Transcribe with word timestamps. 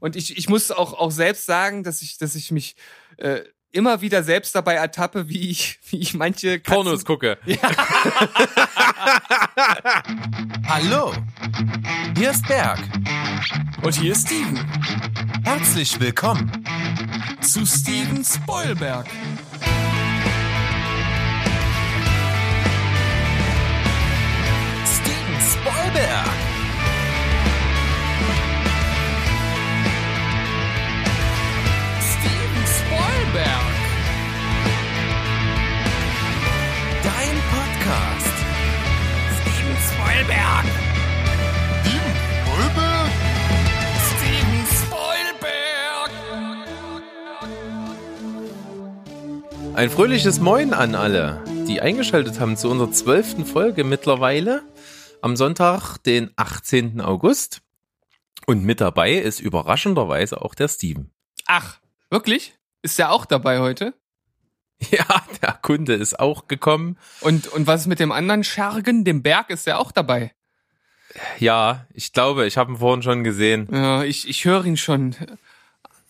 Und 0.00 0.16
ich, 0.16 0.36
ich 0.36 0.48
muss 0.48 0.70
auch, 0.70 0.92
auch 0.94 1.10
selbst 1.10 1.46
sagen, 1.46 1.82
dass 1.82 2.02
ich, 2.02 2.18
dass 2.18 2.34
ich 2.34 2.50
mich 2.50 2.76
äh, 3.16 3.40
immer 3.72 4.00
wieder 4.00 4.22
selbst 4.22 4.54
dabei 4.54 4.74
ertappe, 4.74 5.28
wie 5.28 5.50
ich, 5.50 5.78
wie 5.90 5.98
ich 5.98 6.14
manche 6.14 6.60
Katzen 6.60 6.84
Pornos 6.84 7.04
gucke. 7.04 7.38
Ja. 7.46 7.58
Hallo, 10.68 11.12
hier 12.16 12.30
ist 12.30 12.46
Berg. 12.46 12.78
Und 13.82 13.94
hier 13.94 14.12
ist 14.12 14.26
Steven. 14.26 14.58
Herzlich 15.44 15.98
willkommen. 15.98 16.64
Zu 17.40 17.64
Steven 17.64 18.24
Spoilberg. 18.24 19.06
Steven 24.84 25.40
Spoilberg. 25.40 26.45
Spoilberg. 33.36 33.74
Dein 37.02 37.36
Podcast. 37.52 38.36
Steven 39.36 39.76
Spoilberg. 39.86 40.66
Steven 44.06 44.64
Spoilberg. 44.72 46.10
Ein 49.74 49.90
fröhliches 49.90 50.40
Moin 50.40 50.72
an 50.72 50.94
alle, 50.94 51.44
die 51.68 51.82
eingeschaltet 51.82 52.40
haben 52.40 52.56
zu 52.56 52.70
unserer 52.70 52.92
zwölften 52.92 53.44
Folge 53.44 53.84
mittlerweile 53.84 54.62
am 55.20 55.36
Sonntag, 55.36 55.98
den 55.98 56.30
18. 56.36 57.02
August. 57.02 57.60
Und 58.46 58.64
mit 58.64 58.80
dabei 58.80 59.12
ist 59.12 59.40
überraschenderweise 59.40 60.40
auch 60.40 60.54
der 60.54 60.68
Steven. 60.68 61.10
Ach, 61.46 61.80
wirklich? 62.08 62.55
Ist 62.86 63.00
der 63.00 63.10
auch 63.10 63.26
dabei 63.26 63.58
heute? 63.58 63.94
Ja, 64.90 65.06
der 65.42 65.58
Kunde 65.60 65.94
ist 65.94 66.20
auch 66.20 66.46
gekommen. 66.46 66.98
Und, 67.20 67.48
und 67.48 67.66
was 67.66 67.80
ist 67.80 67.86
mit 67.86 67.98
dem 67.98 68.12
anderen 68.12 68.44
Schergen? 68.44 69.04
Dem 69.04 69.22
Berg 69.22 69.48
ist 69.50 69.66
der 69.66 69.80
auch 69.80 69.90
dabei. 69.90 70.32
Ja, 71.38 71.86
ich 71.94 72.12
glaube, 72.12 72.46
ich 72.46 72.56
habe 72.58 72.72
ihn 72.72 72.76
vorhin 72.76 73.02
schon 73.02 73.24
gesehen. 73.24 73.68
Ja, 73.72 74.04
ich, 74.04 74.28
ich 74.28 74.44
höre 74.44 74.64
ihn 74.66 74.76
schon 74.76 75.16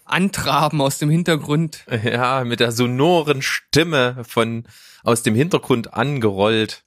antraben 0.04 0.80
aus 0.82 0.98
dem 0.98 1.08
Hintergrund. 1.10 1.84
Ja, 2.02 2.44
mit 2.44 2.60
der 2.60 2.72
sonoren 2.72 3.40
Stimme 3.40 4.22
von 4.28 4.66
aus 5.02 5.22
dem 5.22 5.34
Hintergrund 5.36 5.94
angerollt. 5.94 6.84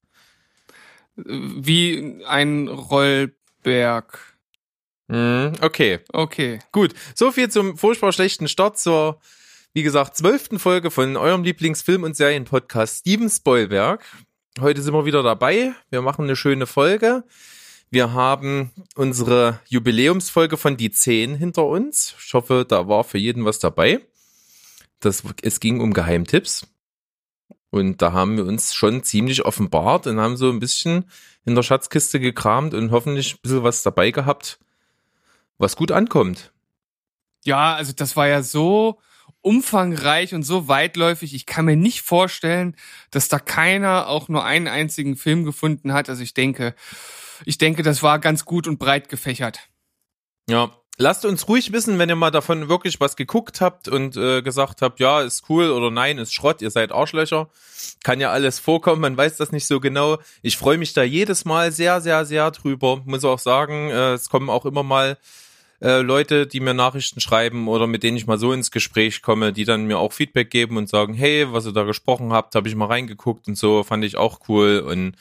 Wie 1.15 2.23
ein 2.27 2.67
Rollberg. 2.67 4.19
Hm, 5.09 5.53
okay, 5.61 5.99
Okay. 6.11 6.59
gut. 6.73 6.93
So 7.15 7.31
viel 7.31 7.49
zum 7.49 7.77
furchtbar 7.77 8.11
schlechten 8.11 8.47
Start 8.49 8.77
zur, 8.77 9.19
wie 9.73 9.83
gesagt, 9.83 10.17
zwölften 10.17 10.57
Folge 10.57 10.89
von 10.89 11.15
eurem 11.15 11.43
Lieblingsfilm- 11.43 12.03
und 12.03 12.15
Serienpodcast 12.15 12.99
Steven 12.99 13.29
Spoilberg. 13.29 14.03
Heute 14.59 14.81
sind 14.81 14.93
wir 14.93 15.05
wieder 15.05 15.21
dabei. 15.21 15.73
Wir 15.89 16.01
machen 16.01 16.25
eine 16.25 16.35
schöne 16.35 16.65
Folge. 16.65 17.23
Wir 17.91 18.13
haben 18.13 18.71
unsere 18.95 19.59
Jubiläumsfolge 19.67 20.57
von 20.57 20.75
die 20.75 20.91
10 20.91 21.35
hinter 21.35 21.65
uns. 21.65 22.15
Ich 22.23 22.33
hoffe, 22.33 22.65
da 22.67 22.87
war 22.87 23.03
für 23.03 23.19
jeden 23.19 23.45
was 23.45 23.59
dabei. 23.59 24.01
Das, 24.99 25.23
es 25.43 25.59
ging 25.59 25.79
um 25.81 25.93
Geheimtipps. 25.93 26.67
Und 27.69 28.01
da 28.01 28.11
haben 28.11 28.37
wir 28.37 28.45
uns 28.45 28.73
schon 28.73 29.03
ziemlich 29.03 29.45
offenbart 29.45 30.07
und 30.07 30.19
haben 30.19 30.37
so 30.37 30.49
ein 30.49 30.59
bisschen 30.59 31.05
in 31.45 31.53
der 31.53 31.63
Schatzkiste 31.63 32.19
gekramt 32.19 32.73
und 32.73 32.89
hoffentlich 32.91 33.35
ein 33.35 33.39
bisschen 33.41 33.63
was 33.63 33.83
dabei 33.83 34.09
gehabt, 34.09 34.59
was 35.59 35.75
gut 35.75 35.91
ankommt. 35.91 36.51
Ja, 37.45 37.75
also 37.75 37.93
das 37.93 38.15
war 38.15 38.27
ja 38.27 38.41
so 38.41 38.99
umfangreich 39.41 40.33
und 40.33 40.43
so 40.43 40.67
weitläufig. 40.67 41.33
Ich 41.33 41.45
kann 41.45 41.65
mir 41.65 41.75
nicht 41.75 42.01
vorstellen, 42.01 42.75
dass 43.11 43.29
da 43.29 43.39
keiner 43.39 44.07
auch 44.07 44.27
nur 44.27 44.43
einen 44.43 44.67
einzigen 44.67 45.15
Film 45.15 45.45
gefunden 45.45 45.93
hat. 45.93 46.09
Also 46.09 46.23
ich 46.23 46.33
denke, 46.33 46.75
ich 47.45 47.57
denke, 47.57 47.83
das 47.83 48.03
war 48.03 48.19
ganz 48.19 48.45
gut 48.45 48.67
und 48.67 48.79
breit 48.79 49.09
gefächert. 49.09 49.69
Ja. 50.49 50.75
Lasst 51.01 51.23
uns 51.23 51.47
ruhig 51.47 51.71
wissen, 51.71 51.97
wenn 51.97 52.09
ihr 52.09 52.17
mal 52.17 52.29
davon 52.29 52.67
wirklich 52.67 52.99
was 52.99 53.15
geguckt 53.15 53.61
habt 53.61 53.87
und 53.87 54.17
äh, 54.17 54.41
gesagt 54.41 54.81
habt, 54.81 54.99
ja, 54.99 55.21
ist 55.21 55.45
cool 55.47 55.71
oder 55.71 55.89
nein, 55.91 56.17
ist 56.17 56.33
Schrott, 56.33 56.61
ihr 56.61 56.71
seid 56.71 56.91
Arschlöcher. 56.91 57.47
Kann 58.03 58.19
ja 58.19 58.31
alles 58.31 58.59
vorkommen, 58.59 58.99
man 58.99 59.15
weiß 59.15 59.37
das 59.37 59.53
nicht 59.53 59.65
so 59.65 59.79
genau. 59.79 60.17
Ich 60.41 60.57
freue 60.57 60.77
mich 60.77 60.91
da 60.91 61.01
jedes 61.01 61.45
Mal 61.45 61.71
sehr, 61.71 62.01
sehr, 62.01 62.25
sehr 62.25 62.51
drüber. 62.51 63.01
Muss 63.05 63.23
auch 63.23 63.39
sagen, 63.39 63.89
äh, 63.89 64.11
es 64.11 64.27
kommen 64.27 64.49
auch 64.49 64.65
immer 64.65 64.83
mal 64.83 65.17
äh, 65.81 66.01
Leute, 66.01 66.47
die 66.47 66.59
mir 66.59 66.73
Nachrichten 66.73 67.21
schreiben 67.21 67.67
oder 67.67 67.87
mit 67.87 68.03
denen 68.03 68.17
ich 68.17 68.27
mal 68.27 68.37
so 68.37 68.51
ins 68.51 68.71
Gespräch 68.71 69.21
komme, 69.21 69.53
die 69.53 69.65
dann 69.65 69.85
mir 69.85 69.97
auch 69.97 70.13
Feedback 70.13 70.49
geben 70.49 70.77
und 70.77 70.89
sagen, 70.89 71.13
hey, 71.13 71.51
was 71.51 71.65
ihr 71.65 71.71
da 71.71 71.83
gesprochen 71.83 72.33
habt, 72.33 72.55
habe 72.55 72.67
ich 72.67 72.75
mal 72.75 72.87
reingeguckt 72.87 73.47
und 73.47 73.55
so, 73.55 73.83
fand 73.83 74.03
ich 74.03 74.17
auch 74.17 74.41
cool 74.49 74.79
und 74.79 75.15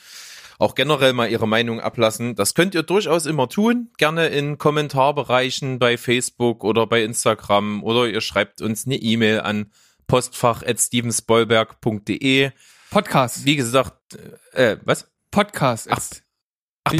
auch 0.59 0.75
generell 0.75 1.13
mal 1.13 1.31
ihre 1.31 1.47
Meinung 1.47 1.79
ablassen. 1.79 2.35
Das 2.35 2.53
könnt 2.53 2.75
ihr 2.75 2.83
durchaus 2.83 3.25
immer 3.25 3.47
tun, 3.47 3.91
gerne 3.97 4.27
in 4.27 4.57
Kommentarbereichen 4.57 5.79
bei 5.79 5.97
Facebook 5.97 6.65
oder 6.65 6.85
bei 6.85 7.03
Instagram 7.03 7.81
oder 7.83 8.07
ihr 8.07 8.19
schreibt 8.19 8.61
uns 8.61 8.85
eine 8.85 8.97
E-Mail 8.97 9.39
an 9.39 9.71
postfach@stevensbollberg.de. 10.07 12.51
Podcast. 12.91 13.45
Wie 13.45 13.55
gesagt, 13.55 13.93
äh, 14.51 14.75
was? 14.83 15.09
Podcast. 15.31 15.87
Ach, 15.91 16.01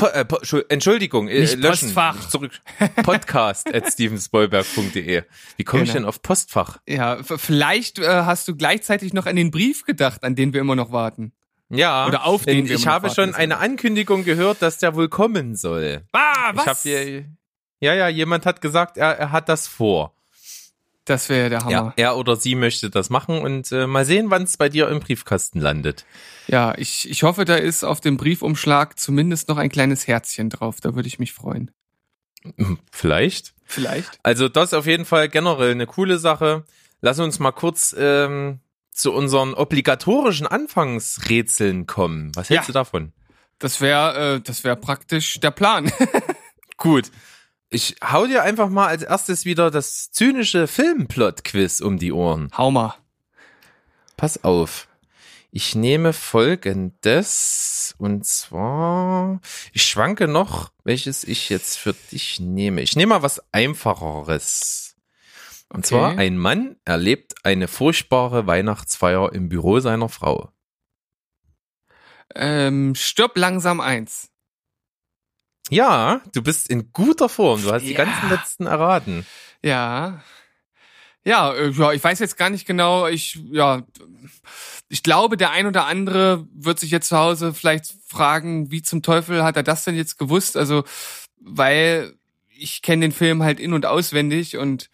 Ach, 0.02 0.14
äh, 0.14 0.64
Entschuldigung, 0.70 1.28
äh, 1.28 1.42
Nicht 1.42 1.58
löschen. 1.58 1.86
Postfach. 1.94 2.30
Zurück. 2.30 2.52
Podcast 3.04 3.74
at 3.74 3.88
stevensbollberg.de. 3.92 5.24
Wie 5.58 5.64
komme 5.64 5.84
ich 5.84 5.90
Genau. 5.90 6.00
denn 6.00 6.06
auf 6.06 6.22
Postfach? 6.22 6.78
ja, 6.88 7.20
vielleicht 7.24 8.00
äh, 8.00 8.08
hast 8.08 8.48
du 8.48 8.56
gleichzeitig 8.56 9.14
noch 9.14 9.26
an 9.26 9.36
den 9.36 9.52
Brief 9.52 9.86
gedacht, 9.86 10.24
an 10.24 10.36
den 10.36 10.54
wir 10.54 10.62
immer 10.62 10.76
noch 10.76 10.92
warten. 10.92 11.34
Ja, 11.70 12.08
Oder 12.08 12.26
auf 12.26 12.46
den 12.46 12.66
wir 12.68 12.76
ich 12.76 12.82
immer 12.82 12.86
noch 12.86 12.94
habe 12.94 13.04
warten 13.10 13.16
schon 13.16 13.36
eine 13.36 13.58
Ankündigung 13.58 14.24
gehört, 14.24 14.62
dass 14.62 14.80
der 14.80 14.96
wohl 14.96 15.08
kommen 15.10 15.56
soll. 15.56 16.02
Ah, 16.14 16.52
Ich 16.56 16.66
habe 16.66 16.80
hier, 16.82 17.26
ja, 17.80 17.94
ja, 17.94 18.08
jemand 18.08 18.46
hat 18.48 18.60
gesagt, 18.62 18.98
er, 18.98 19.18
er 19.18 19.32
hat 19.32 19.50
das 19.50 19.68
vor. 19.68 20.16
Das 21.10 21.28
wäre 21.30 21.50
der 21.50 21.60
Ja, 21.62 21.66
Hammer. 21.66 21.94
er 21.98 22.18
oder 22.18 22.36
sie 22.36 22.54
möchte 22.56 22.90
das 22.90 23.10
machen 23.10 23.40
und 23.40 23.72
äh, 23.72 23.88
mal 23.88 24.06
sehen, 24.06 24.30
wann 24.30 24.44
es 24.44 24.58
bei 24.58 24.70
dir 24.70 24.88
im 24.90 25.00
Briefkasten 25.00 25.60
landet. 25.60 26.06
Ja, 26.48 26.76
ich, 26.78 27.10
ich 27.10 27.24
hoffe, 27.24 27.46
da 27.46 27.56
ist 27.56 27.84
auf 27.84 28.00
dem 28.00 28.18
Briefumschlag 28.18 29.00
zumindest 29.00 29.50
noch 29.50 29.58
ein 29.58 29.70
kleines 29.70 30.08
Herzchen 30.08 30.50
drauf. 30.50 30.82
Da 30.82 30.94
würde 30.96 31.08
ich 31.08 31.18
mich 31.18 31.34
freuen. 31.34 31.72
Hm, 32.58 32.78
Vielleicht. 32.92 33.54
Vielleicht. 33.66 34.20
Also 34.24 34.50
das 34.50 34.66
ist 34.70 34.74
auf 34.76 34.86
jeden 34.86 35.06
Fall 35.06 35.30
generell 35.30 35.72
eine 35.72 35.88
coole 35.88 36.20
Sache. 36.20 36.64
Lass 37.02 37.20
uns 37.20 37.40
mal 37.40 37.52
kurz 37.52 37.96
ähm, 37.98 38.60
zu 38.92 39.12
unseren 39.14 39.54
obligatorischen 39.54 40.48
Anfangsrätseln 40.48 41.88
kommen. 41.88 42.32
Was 42.36 42.50
hältst 42.50 42.68
Ja. 42.68 42.72
du 42.72 42.74
davon? 42.74 43.14
Das 43.60 43.82
wäre 43.82 44.36
äh, 44.36 44.42
das 44.42 44.64
wäre 44.64 44.76
praktisch 44.76 45.40
der 45.40 45.52
Plan. 45.52 45.92
Gut. 46.78 47.12
Ich 47.70 47.98
hau 48.04 48.26
dir 48.26 48.44
einfach 48.44 48.70
mal 48.70 48.88
als 48.88 49.04
erstes 49.04 49.46
wieder 49.46 49.70
das 49.70 50.10
zynische 50.12 50.68
Filmplot-Quiz 50.68 51.82
um 51.82 52.00
die 52.00 52.12
Ohren. 52.12 52.50
Hau 52.58 52.72
mal. 52.72 52.96
Pass 54.18 54.44
auf. 54.44 54.88
Ich 55.52 55.76
nehme 55.76 56.14
folgendes 56.14 57.96
und 57.98 58.26
zwar, 58.26 59.40
ich 59.74 59.84
schwanke 59.84 60.28
noch, 60.28 60.72
welches 60.84 61.24
ich 61.24 61.50
jetzt 61.50 61.78
für 61.78 61.94
dich 62.12 62.40
nehme. 62.40 62.82
Ich 62.82 62.96
nehme 62.96 63.16
mal 63.16 63.24
was 63.24 63.42
einfacheres. 63.52 64.96
Und 65.70 65.80
Okay. 65.80 65.88
zwar, 65.88 66.18
ein 66.18 66.38
Mann 66.38 66.76
erlebt 66.86 67.34
eine 67.44 67.68
furchtbare 67.68 68.46
Weihnachtsfeier 68.48 69.32
im 69.34 69.50
Büro 69.50 69.80
seiner 69.80 70.10
Frau. 70.10 70.52
Ähm, 72.36 72.94
stirb 72.96 73.36
langsam 73.38 73.80
eins. 73.82 74.29
Ja, 75.70 76.22
du 76.34 76.42
bist 76.42 76.70
in 76.70 76.92
guter 76.94 77.30
Form. 77.30 77.62
Du 77.62 77.72
hast 77.72 77.84
die 77.84 77.94
Ja. 77.94 78.04
ganzen 78.06 78.30
letzten 78.30 78.66
erraten. 78.66 79.26
Ja. 79.64 80.22
Ja, 81.26 81.54
äh, 81.54 81.70
ja, 81.70 81.92
ich 81.92 82.04
weiß 82.04 82.20
jetzt 82.20 82.38
gar 82.38 82.50
nicht 82.50 82.66
genau. 82.66 83.06
Ich, 83.08 83.40
ja, 83.52 83.84
ich 84.88 85.04
glaube, 85.04 85.38
der 85.38 85.52
ein 85.52 85.68
oder 85.68 85.86
andere 85.86 86.48
wird 86.54 86.80
sich 86.80 86.92
jetzt 86.92 87.10
zu 87.10 87.18
Hause 87.18 87.54
vielleicht 87.54 87.94
fragen, 88.08 88.72
wie 88.72 88.82
zum 88.82 89.04
Teufel 89.04 89.44
hat 89.44 89.58
er 89.58 89.64
das 89.64 89.84
denn 89.84 89.96
jetzt 89.96 90.18
gewusst? 90.18 90.58
Also, 90.58 90.84
weil 91.40 92.14
ich 92.58 92.82
kenne 92.82 93.02
den 93.02 93.12
Film 93.12 93.44
halt 93.44 93.60
in- 93.60 93.74
und 93.74 93.86
auswendig 93.86 94.58
und 94.58 94.90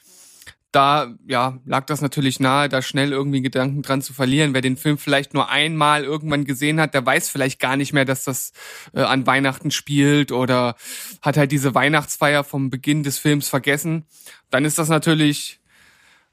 da, 0.76 1.14
ja, 1.28 1.58
lag 1.66 1.86
das 1.86 2.02
natürlich 2.02 2.40
nahe, 2.40 2.68
da 2.70 2.82
schnell 2.82 3.12
irgendwie 3.12 3.42
Gedanken 3.42 3.82
dran 3.82 4.02
zu 4.02 4.14
verlieren. 4.14 4.54
Wer 4.54 4.62
den 4.62 4.78
Film 4.78 4.98
vielleicht 4.98 5.34
nur 5.34 5.50
einmal 5.50 6.04
irgendwann 6.04 6.44
gesehen 6.46 6.80
hat, 6.82 6.94
der 6.94 7.06
weiß 7.06 7.30
vielleicht 7.30 7.60
gar 7.60 7.78
nicht 7.78 7.94
mehr, 7.94 8.06
dass 8.06 8.26
das 8.26 8.52
äh, 8.94 9.02
an 9.02 9.26
Weihnachten 9.26 9.72
spielt 9.72 10.32
oder 10.32 10.76
hat 11.22 11.38
halt 11.38 11.52
diese 11.52 11.74
Weihnachtsfeier 11.74 12.44
vom 12.44 12.70
Beginn 12.70 13.04
des 13.04 13.18
Films 13.18 13.48
vergessen. 13.50 14.06
Dann 14.50 14.66
ist 14.66 14.78
das 14.78 14.90
natürlich, 14.90 15.60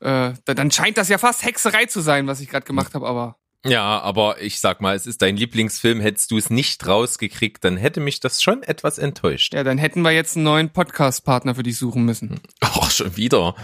äh, 0.01 0.33
da- 0.45 0.55
dann 0.55 0.71
scheint 0.71 0.99
das 0.99 1.09
ja 1.09 1.19
fast 1.19 1.45
Hexerei 1.45 1.87
zu 1.87 2.01
sein, 2.01 2.27
was 2.27 2.41
ich 2.41 2.49
gerade 2.49 2.67
gemacht 2.67 2.95
habe, 2.95 3.07
aber 3.07 3.37
Ja, 3.65 4.01
aber 4.01 4.43
ich 4.43 4.59
sag 4.59 4.81
mal, 4.81 4.97
es 4.97 5.07
ist 5.07 5.23
dein 5.23 5.37
Lieblingsfilm. 5.37 6.01
Hättest 6.01 6.33
du 6.33 6.37
es 6.37 6.51
nicht 6.51 6.85
rausgekriegt, 6.85 7.63
dann 7.65 7.77
hätte 7.77 8.01
mich 8.01 8.19
das 8.19 8.43
schon 8.43 8.65
etwas 8.65 8.99
enttäuscht. 8.99 9.55
Ja, 9.55 9.63
dann 9.63 9.79
hätten 9.79 10.03
wir 10.03 10.11
jetzt 10.11 10.35
einen 10.37 10.45
neuen 10.45 10.71
Podcast-Partner 10.71 11.55
für 11.55 11.63
dich 11.63 11.77
suchen 11.79 12.05
müssen. 12.05 12.41
Ach, 12.61 12.91
schon 12.91 13.17
wieder. 13.17 13.55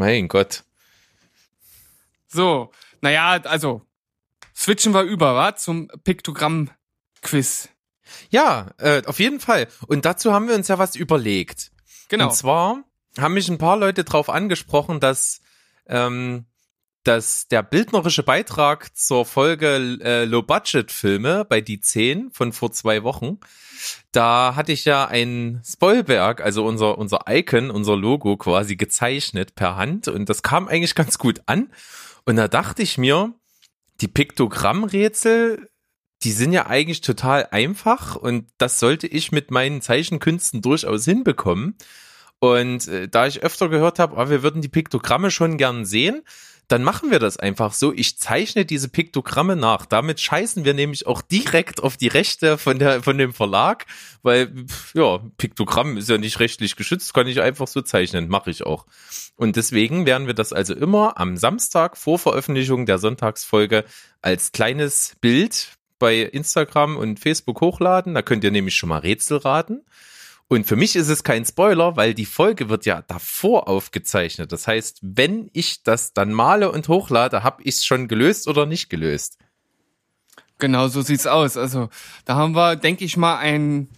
Mein 0.00 0.28
Gott. 0.28 0.64
So, 2.26 2.72
naja, 3.02 3.32
also 3.44 3.82
switchen 4.56 4.94
wir 4.94 5.02
über, 5.02 5.34
wa? 5.34 5.54
Zum 5.56 5.88
Piktogramm-Quiz. 5.88 7.68
Ja, 8.30 8.70
äh, 8.78 9.02
auf 9.04 9.18
jeden 9.20 9.40
Fall. 9.40 9.68
Und 9.88 10.06
dazu 10.06 10.32
haben 10.32 10.48
wir 10.48 10.54
uns 10.54 10.68
ja 10.68 10.78
was 10.78 10.96
überlegt. 10.96 11.70
Genau. 12.08 12.28
Und 12.28 12.34
zwar 12.34 12.82
haben 13.18 13.34
mich 13.34 13.50
ein 13.50 13.58
paar 13.58 13.76
Leute 13.76 14.02
darauf 14.04 14.30
angesprochen, 14.30 15.00
dass, 15.00 15.42
ähm, 15.86 16.46
dass 17.04 17.48
der 17.48 17.62
bildnerische 17.62 18.22
Beitrag 18.22 18.94
zur 18.96 19.24
Folge 19.24 19.98
äh, 20.02 20.24
Low-Budget-Filme 20.24 21.44
bei 21.44 21.60
die 21.60 21.80
10 21.80 22.30
von 22.30 22.52
vor 22.52 22.72
zwei 22.72 23.02
Wochen, 23.02 23.38
da 24.12 24.54
hatte 24.56 24.72
ich 24.72 24.84
ja 24.84 25.06
ein 25.06 25.62
Spoilberg, 25.64 26.42
also 26.42 26.64
unser, 26.66 26.98
unser 26.98 27.20
Icon, 27.28 27.70
unser 27.70 27.96
Logo 27.96 28.36
quasi 28.36 28.76
gezeichnet 28.76 29.54
per 29.54 29.76
Hand 29.76 30.08
und 30.08 30.28
das 30.28 30.42
kam 30.42 30.68
eigentlich 30.68 30.94
ganz 30.94 31.18
gut 31.18 31.40
an. 31.46 31.72
Und 32.26 32.36
da 32.36 32.48
dachte 32.48 32.82
ich 32.82 32.98
mir, 32.98 33.32
die 34.00 34.08
Piktogrammrätsel, 34.08 35.70
die 36.22 36.32
sind 36.32 36.52
ja 36.52 36.66
eigentlich 36.66 37.00
total 37.00 37.48
einfach 37.50 38.16
und 38.16 38.46
das 38.58 38.78
sollte 38.78 39.06
ich 39.06 39.32
mit 39.32 39.50
meinen 39.50 39.80
Zeichenkünsten 39.80 40.60
durchaus 40.60 41.04
hinbekommen. 41.04 41.76
Und 42.38 42.88
äh, 42.88 43.08
da 43.08 43.26
ich 43.26 43.42
öfter 43.42 43.68
gehört 43.68 43.98
habe, 43.98 44.16
oh, 44.16 44.30
wir 44.30 44.42
würden 44.42 44.62
die 44.62 44.68
Piktogramme 44.68 45.30
schon 45.30 45.56
gern 45.56 45.84
sehen, 45.84 46.22
dann 46.70 46.84
machen 46.84 47.10
wir 47.10 47.18
das 47.18 47.36
einfach 47.36 47.72
so. 47.72 47.92
Ich 47.92 48.16
zeichne 48.16 48.64
diese 48.64 48.88
Piktogramme 48.88 49.56
nach. 49.56 49.86
Damit 49.86 50.20
scheißen 50.20 50.64
wir 50.64 50.72
nämlich 50.72 51.04
auch 51.04 51.20
direkt 51.20 51.82
auf 51.82 51.96
die 51.96 52.06
Rechte 52.06 52.58
von 52.58 52.78
der 52.78 53.02
von 53.02 53.18
dem 53.18 53.32
Verlag, 53.32 53.86
weil 54.22 54.52
ja, 54.94 55.18
Piktogramm 55.36 55.96
ist 55.96 56.08
ja 56.08 56.16
nicht 56.16 56.38
rechtlich 56.38 56.76
geschützt, 56.76 57.12
kann 57.12 57.26
ich 57.26 57.40
einfach 57.40 57.66
so 57.66 57.80
zeichnen, 57.82 58.28
mache 58.28 58.50
ich 58.50 58.64
auch. 58.64 58.86
Und 59.34 59.56
deswegen 59.56 60.06
werden 60.06 60.28
wir 60.28 60.34
das 60.34 60.52
also 60.52 60.72
immer 60.72 61.18
am 61.18 61.36
Samstag 61.36 61.96
vor 61.96 62.20
Veröffentlichung 62.20 62.86
der 62.86 62.98
Sonntagsfolge 62.98 63.84
als 64.22 64.52
kleines 64.52 65.16
Bild 65.20 65.76
bei 65.98 66.20
Instagram 66.20 66.96
und 66.96 67.18
Facebook 67.18 67.60
hochladen. 67.60 68.14
Da 68.14 68.22
könnt 68.22 68.44
ihr 68.44 68.52
nämlich 68.52 68.76
schon 68.76 68.90
mal 68.90 68.98
Rätsel 68.98 69.38
raten. 69.38 69.82
Und 70.52 70.66
für 70.66 70.74
mich 70.74 70.96
ist 70.96 71.08
es 71.08 71.22
kein 71.22 71.44
Spoiler, 71.44 71.94
weil 71.94 72.12
die 72.12 72.26
Folge 72.26 72.68
wird 72.68 72.84
ja 72.84 73.02
davor 73.02 73.68
aufgezeichnet. 73.68 74.50
Das 74.50 74.66
heißt, 74.66 74.98
wenn 75.00 75.48
ich 75.52 75.84
das 75.84 76.12
dann 76.12 76.32
male 76.32 76.72
und 76.72 76.88
hochlade, 76.88 77.44
habe 77.44 77.62
ich 77.62 77.76
es 77.76 77.84
schon 77.84 78.08
gelöst 78.08 78.48
oder 78.48 78.66
nicht 78.66 78.90
gelöst. 78.90 79.38
Genau, 80.58 80.88
so 80.88 81.02
sieht's 81.02 81.28
aus. 81.28 81.56
Also, 81.56 81.88
da 82.24 82.34
haben 82.34 82.56
wir, 82.56 82.74
denke 82.74 83.04
ich 83.04 83.16
mal, 83.16 83.38
einen 83.38 83.90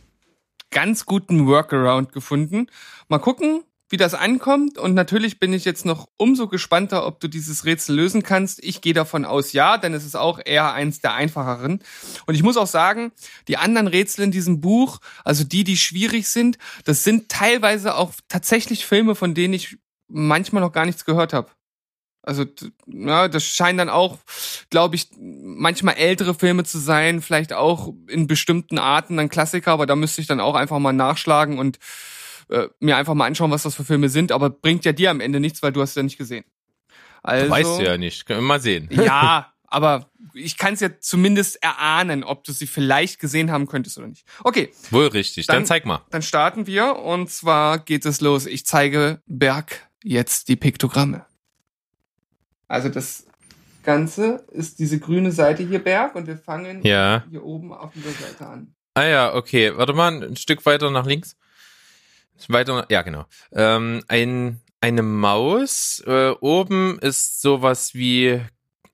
ganz 0.70 1.06
guten 1.06 1.46
Workaround 1.46 2.12
gefunden. 2.12 2.66
Mal 3.08 3.18
gucken, 3.18 3.64
wie 3.92 3.96
das 3.96 4.14
ankommt. 4.14 4.78
Und 4.78 4.94
natürlich 4.94 5.38
bin 5.38 5.52
ich 5.52 5.64
jetzt 5.64 5.84
noch 5.84 6.08
umso 6.16 6.48
gespannter, 6.48 7.06
ob 7.06 7.20
du 7.20 7.28
dieses 7.28 7.64
Rätsel 7.64 7.94
lösen 7.94 8.22
kannst. 8.22 8.62
Ich 8.64 8.80
gehe 8.80 8.94
davon 8.94 9.24
aus, 9.24 9.52
ja, 9.52 9.78
denn 9.78 9.94
es 9.94 10.04
ist 10.04 10.16
auch 10.16 10.40
eher 10.44 10.72
eins 10.72 11.00
der 11.00 11.14
einfacheren. 11.14 11.80
Und 12.26 12.34
ich 12.34 12.42
muss 12.42 12.56
auch 12.56 12.66
sagen, 12.66 13.12
die 13.48 13.58
anderen 13.58 13.86
Rätsel 13.86 14.24
in 14.24 14.30
diesem 14.32 14.60
Buch, 14.60 14.98
also 15.24 15.44
die, 15.44 15.62
die 15.62 15.76
schwierig 15.76 16.28
sind, 16.28 16.58
das 16.84 17.04
sind 17.04 17.28
teilweise 17.28 17.94
auch 17.94 18.12
tatsächlich 18.28 18.86
Filme, 18.86 19.14
von 19.14 19.34
denen 19.34 19.54
ich 19.54 19.78
manchmal 20.08 20.62
noch 20.62 20.72
gar 20.72 20.86
nichts 20.86 21.04
gehört 21.04 21.32
habe. 21.32 21.50
Also, 22.24 22.44
ja, 22.86 23.26
das 23.26 23.44
scheinen 23.44 23.78
dann 23.78 23.88
auch, 23.88 24.18
glaube 24.70 24.94
ich, 24.94 25.08
manchmal 25.18 25.96
ältere 25.96 26.34
Filme 26.34 26.62
zu 26.62 26.78
sein, 26.78 27.20
vielleicht 27.20 27.52
auch 27.52 27.92
in 28.06 28.28
bestimmten 28.28 28.78
Arten 28.78 29.16
dann 29.16 29.28
Klassiker, 29.28 29.72
aber 29.72 29.86
da 29.86 29.96
müsste 29.96 30.20
ich 30.20 30.28
dann 30.28 30.38
auch 30.38 30.54
einfach 30.54 30.78
mal 30.78 30.92
nachschlagen 30.92 31.58
und 31.58 31.78
äh, 32.52 32.68
mir 32.80 32.96
einfach 32.96 33.14
mal 33.14 33.26
anschauen, 33.26 33.50
was 33.50 33.62
das 33.64 33.74
für 33.74 33.84
Filme 33.84 34.08
sind, 34.08 34.30
aber 34.32 34.50
bringt 34.50 34.84
ja 34.84 34.92
dir 34.92 35.10
am 35.10 35.20
Ende 35.20 35.40
nichts, 35.40 35.62
weil 35.62 35.72
du 35.72 35.80
hast 35.80 35.90
es 35.90 35.96
ja 35.96 36.02
nicht 36.02 36.18
gesehen. 36.18 36.44
Also, 37.22 37.50
Weißt 37.50 37.78
du 37.80 37.84
ja 37.84 37.96
nicht. 37.98 38.26
Können 38.26 38.40
wir 38.40 38.46
mal 38.46 38.60
sehen. 38.60 38.88
ja, 38.92 39.52
aber 39.66 40.10
ich 40.34 40.56
kann 40.56 40.74
es 40.74 40.80
ja 40.80 40.90
zumindest 41.00 41.62
erahnen, 41.62 42.24
ob 42.24 42.44
du 42.44 42.52
sie 42.52 42.66
vielleicht 42.66 43.20
gesehen 43.20 43.50
haben 43.50 43.66
könntest 43.66 43.98
oder 43.98 44.08
nicht. 44.08 44.24
Okay, 44.44 44.72
Wohl 44.90 45.06
richtig. 45.08 45.46
Dann, 45.46 45.56
Dann- 45.58 45.66
zeig 45.66 45.86
mal. 45.86 46.02
dann 46.10 46.22
starten 46.22 46.66
wir 46.66 46.96
und 46.96 47.30
zwar 47.30 47.78
geht 47.78 48.04
es 48.06 48.20
los. 48.20 48.46
Ich 48.46 48.66
zeige 48.66 49.20
Berg 49.26 49.88
jetzt 50.02 50.48
die 50.48 50.56
Piktogramme. 50.56 51.26
Also 52.68 52.88
das 52.88 53.26
Ganze 53.82 54.44
ist 54.52 54.78
diese 54.78 54.98
grüne 54.98 55.32
Seite 55.32 55.62
hier 55.66 55.78
Berg 55.82 56.14
und 56.14 56.26
wir 56.26 56.36
fangen 56.38 56.82
Ja. 56.84 57.24
hier 57.30 57.44
oben 57.44 57.72
auf 57.72 57.92
dieser 57.92 58.10
Seite 58.12 58.46
an. 58.46 58.74
Ah 58.94 59.04
ja, 59.04 59.34
okay. 59.34 59.72
Warte 59.76 59.92
mal, 59.92 60.22
ein 60.22 60.36
Stück 60.36 60.64
weiter 60.66 60.90
nach 60.90 61.06
links. 61.06 61.36
Weiter, 62.48 62.86
ja 62.90 63.02
genau. 63.02 63.24
Ähm, 63.52 64.02
ein, 64.08 64.60
eine 64.80 65.02
Maus. 65.02 66.02
Äh, 66.06 66.30
oben 66.40 66.98
ist 66.98 67.40
sowas 67.40 67.94
wie 67.94 68.40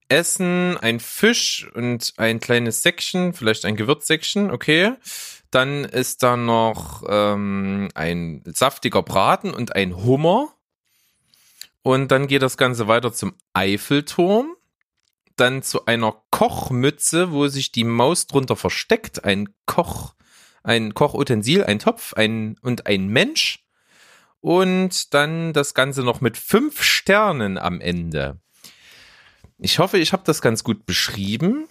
Essen, 0.08 0.76
ein 0.78 1.00
Fisch 1.00 1.68
und 1.74 2.14
ein 2.16 2.40
kleines 2.40 2.82
Säckchen, 2.82 3.34
vielleicht 3.34 3.64
ein 3.64 3.76
Gewürzsäckchen, 3.76 4.50
okay. 4.50 4.94
Dann 5.50 5.84
ist 5.84 6.22
da 6.22 6.36
noch 6.36 7.04
ähm, 7.08 7.88
ein 7.94 8.42
saftiger 8.46 9.02
Braten 9.02 9.52
und 9.52 9.74
ein 9.74 9.96
Hummer. 9.96 10.52
Und 11.82 12.08
dann 12.08 12.26
geht 12.26 12.42
das 12.42 12.58
Ganze 12.58 12.86
weiter 12.86 13.12
zum 13.12 13.34
Eiffelturm. 13.54 14.54
Dann 15.36 15.62
zu 15.62 15.86
einer 15.86 16.20
Kochmütze, 16.30 17.32
wo 17.32 17.46
sich 17.46 17.72
die 17.72 17.84
Maus 17.84 18.26
drunter 18.26 18.56
versteckt. 18.56 19.24
Ein 19.24 19.48
Koch, 19.64 20.14
ein 20.68 20.94
Kochutensil, 20.94 21.64
ein 21.64 21.78
Topf, 21.78 22.12
ein 22.14 22.56
und 22.62 22.86
ein 22.86 23.08
Mensch. 23.08 23.64
Und 24.40 25.14
dann 25.14 25.52
das 25.52 25.74
Ganze 25.74 26.02
noch 26.02 26.20
mit 26.20 26.36
fünf 26.36 26.82
Sternen 26.82 27.58
am 27.58 27.80
Ende. 27.80 28.38
Ich 29.58 29.80
hoffe, 29.80 29.98
ich 29.98 30.12
habe 30.12 30.22
das 30.24 30.40
ganz 30.40 30.62
gut 30.62 30.86
beschrieben. 30.86 31.66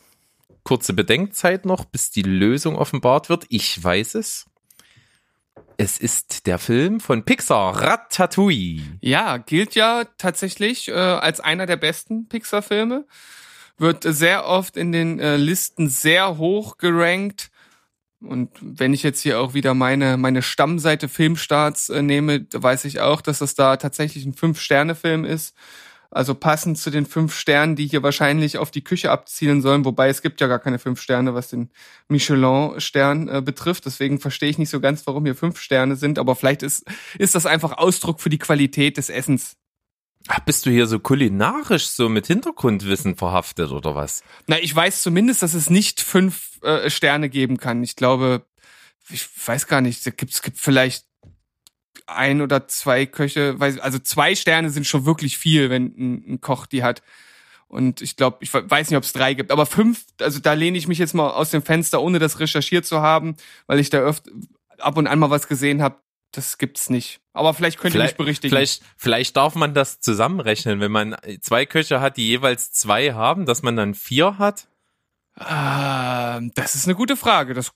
Kurze 0.63 0.91
Bedenkzeit 0.91 1.65
noch, 1.65 1.85
bis 1.85 2.11
die 2.11 2.23
Lösung 2.23 2.75
offenbart 2.75 3.29
wird. 3.29 3.45
Ich 3.47 3.81
weiß 3.81 4.15
es. 4.15 4.47
Es 5.77 5.97
ist 5.99 6.47
der 6.47 6.57
Film 6.57 6.99
von 6.99 7.23
Pixar, 7.23 7.79
Ratatouille. 7.81 8.81
Ja, 8.99 9.37
gilt 9.37 9.75
ja 9.75 10.05
tatsächlich 10.17 10.89
äh, 10.89 10.93
als 10.93 11.39
einer 11.39 11.67
der 11.67 11.77
besten 11.77 12.27
Pixar-Filme. 12.27 13.05
Wird 13.77 14.03
sehr 14.03 14.45
oft 14.45 14.75
in 14.75 14.91
den 14.91 15.19
äh, 15.19 15.37
Listen 15.37 15.87
sehr 15.87 16.37
hoch 16.37 16.77
gerankt. 16.79 17.51
Und 18.21 18.49
wenn 18.61 18.93
ich 18.93 19.03
jetzt 19.03 19.21
hier 19.21 19.39
auch 19.39 19.53
wieder 19.53 19.73
meine, 19.73 20.17
meine 20.17 20.41
Stammseite 20.41 21.07
Filmstarts 21.07 21.89
äh, 21.89 22.01
nehme, 22.01 22.47
weiß 22.51 22.85
ich 22.85 22.99
auch, 22.99 23.21
dass 23.21 23.39
das 23.39 23.53
da 23.53 23.77
tatsächlich 23.77 24.25
ein 24.25 24.33
Fünf-Sterne-Film 24.33 25.23
ist. 25.23 25.55
Also 26.09 26.33
passend 26.35 26.77
zu 26.77 26.89
den 26.89 27.05
fünf 27.05 27.35
Sternen, 27.35 27.75
die 27.75 27.85
hier 27.85 28.01
wahrscheinlich 28.01 28.57
auf 28.57 28.71
die 28.71 28.83
Küche 28.83 29.11
abzielen 29.11 29.61
sollen, 29.61 29.83
wobei 29.83 30.07
es 30.07 30.21
gibt 30.21 30.39
ja 30.39 30.47
gar 30.47 30.59
keine 30.59 30.79
fünf 30.79 31.01
Sterne, 31.01 31.33
was 31.33 31.49
den 31.49 31.69
Michelin-Stern 32.07 33.27
äh, 33.27 33.41
betrifft. 33.41 33.85
Deswegen 33.85 34.19
verstehe 34.19 34.49
ich 34.49 34.57
nicht 34.57 34.69
so 34.69 34.79
ganz, 34.79 35.05
warum 35.05 35.25
hier 35.25 35.35
fünf 35.35 35.59
Sterne 35.59 35.97
sind, 35.97 36.17
aber 36.17 36.35
vielleicht 36.35 36.63
ist, 36.63 36.85
ist 37.17 37.35
das 37.35 37.45
einfach 37.45 37.77
Ausdruck 37.77 38.21
für 38.21 38.29
die 38.29 38.39
Qualität 38.39 38.97
des 38.97 39.09
Essens. 39.09 39.57
Ach, 40.27 40.39
bist 40.41 40.65
du 40.65 40.69
hier 40.69 40.87
so 40.87 40.99
kulinarisch 40.99 41.87
so 41.87 42.09
mit 42.09 42.27
Hintergrundwissen 42.27 43.15
verhaftet 43.15 43.71
oder 43.71 43.95
was? 43.95 44.23
Na, 44.47 44.59
ich 44.59 44.75
weiß 44.75 45.01
zumindest, 45.01 45.41
dass 45.41 45.53
es 45.53 45.69
nicht 45.69 46.01
fünf 46.01 46.61
äh, 46.63 46.89
Sterne 46.89 47.29
geben 47.29 47.57
kann. 47.57 47.83
Ich 47.83 47.95
glaube, 47.95 48.45
ich 49.09 49.27
weiß 49.45 49.67
gar 49.67 49.81
nicht, 49.81 50.05
es 50.05 50.17
gibt, 50.17 50.43
gibt 50.43 50.57
vielleicht 50.57 51.05
ein 52.07 52.41
oder 52.41 52.67
zwei 52.67 53.05
Köche, 53.05 53.55
also 53.59 53.99
zwei 53.99 54.35
Sterne 54.35 54.69
sind 54.69 54.87
schon 54.87 55.05
wirklich 55.05 55.37
viel, 55.37 55.69
wenn 55.69 55.85
ein, 55.97 56.33
ein 56.33 56.41
Koch 56.41 56.65
die 56.65 56.83
hat. 56.83 57.03
Und 57.67 58.01
ich 58.01 58.15
glaube, 58.15 58.37
ich 58.41 58.53
weiß 58.53 58.89
nicht, 58.89 58.97
ob 58.97 59.03
es 59.03 59.11
drei 59.11 59.33
gibt, 59.33 59.51
aber 59.51 59.65
fünf, 59.65 60.05
also 60.21 60.39
da 60.39 60.53
lehne 60.53 60.77
ich 60.77 60.87
mich 60.87 60.99
jetzt 60.99 61.13
mal 61.13 61.29
aus 61.29 61.51
dem 61.51 61.61
Fenster, 61.61 62.01
ohne 62.01 62.17
das 62.17 62.39
recherchiert 62.39 62.85
zu 62.85 63.01
haben, 63.01 63.35
weil 63.65 63.79
ich 63.79 63.89
da 63.89 63.99
öfter 63.99 64.31
ab 64.79 64.97
und 64.97 65.07
an 65.07 65.19
mal 65.19 65.29
was 65.29 65.47
gesehen 65.47 65.81
habe. 65.81 65.97
Das 66.31 66.57
gibt's 66.57 66.89
nicht. 66.89 67.19
Aber 67.33 67.53
vielleicht 67.53 67.79
könnt 67.79 67.95
ihr 67.95 68.03
mich 68.03 68.15
berichtigen. 68.15 68.49
Vielleicht, 68.49 68.83
vielleicht 68.97 69.37
darf 69.37 69.55
man 69.55 69.73
das 69.73 69.99
zusammenrechnen, 69.99 70.79
wenn 70.79 70.91
man 70.91 71.15
zwei 71.41 71.65
Köche 71.65 72.01
hat, 72.01 72.17
die 72.17 72.27
jeweils 72.27 72.71
zwei 72.71 73.13
haben, 73.13 73.45
dass 73.45 73.63
man 73.63 73.75
dann 73.75 73.93
vier 73.93 74.37
hat. 74.37 74.67
Ähm, 75.39 76.51
das 76.55 76.75
ist 76.75 76.85
eine 76.85 76.95
gute 76.95 77.15
Frage. 77.15 77.53
Das 77.53 77.71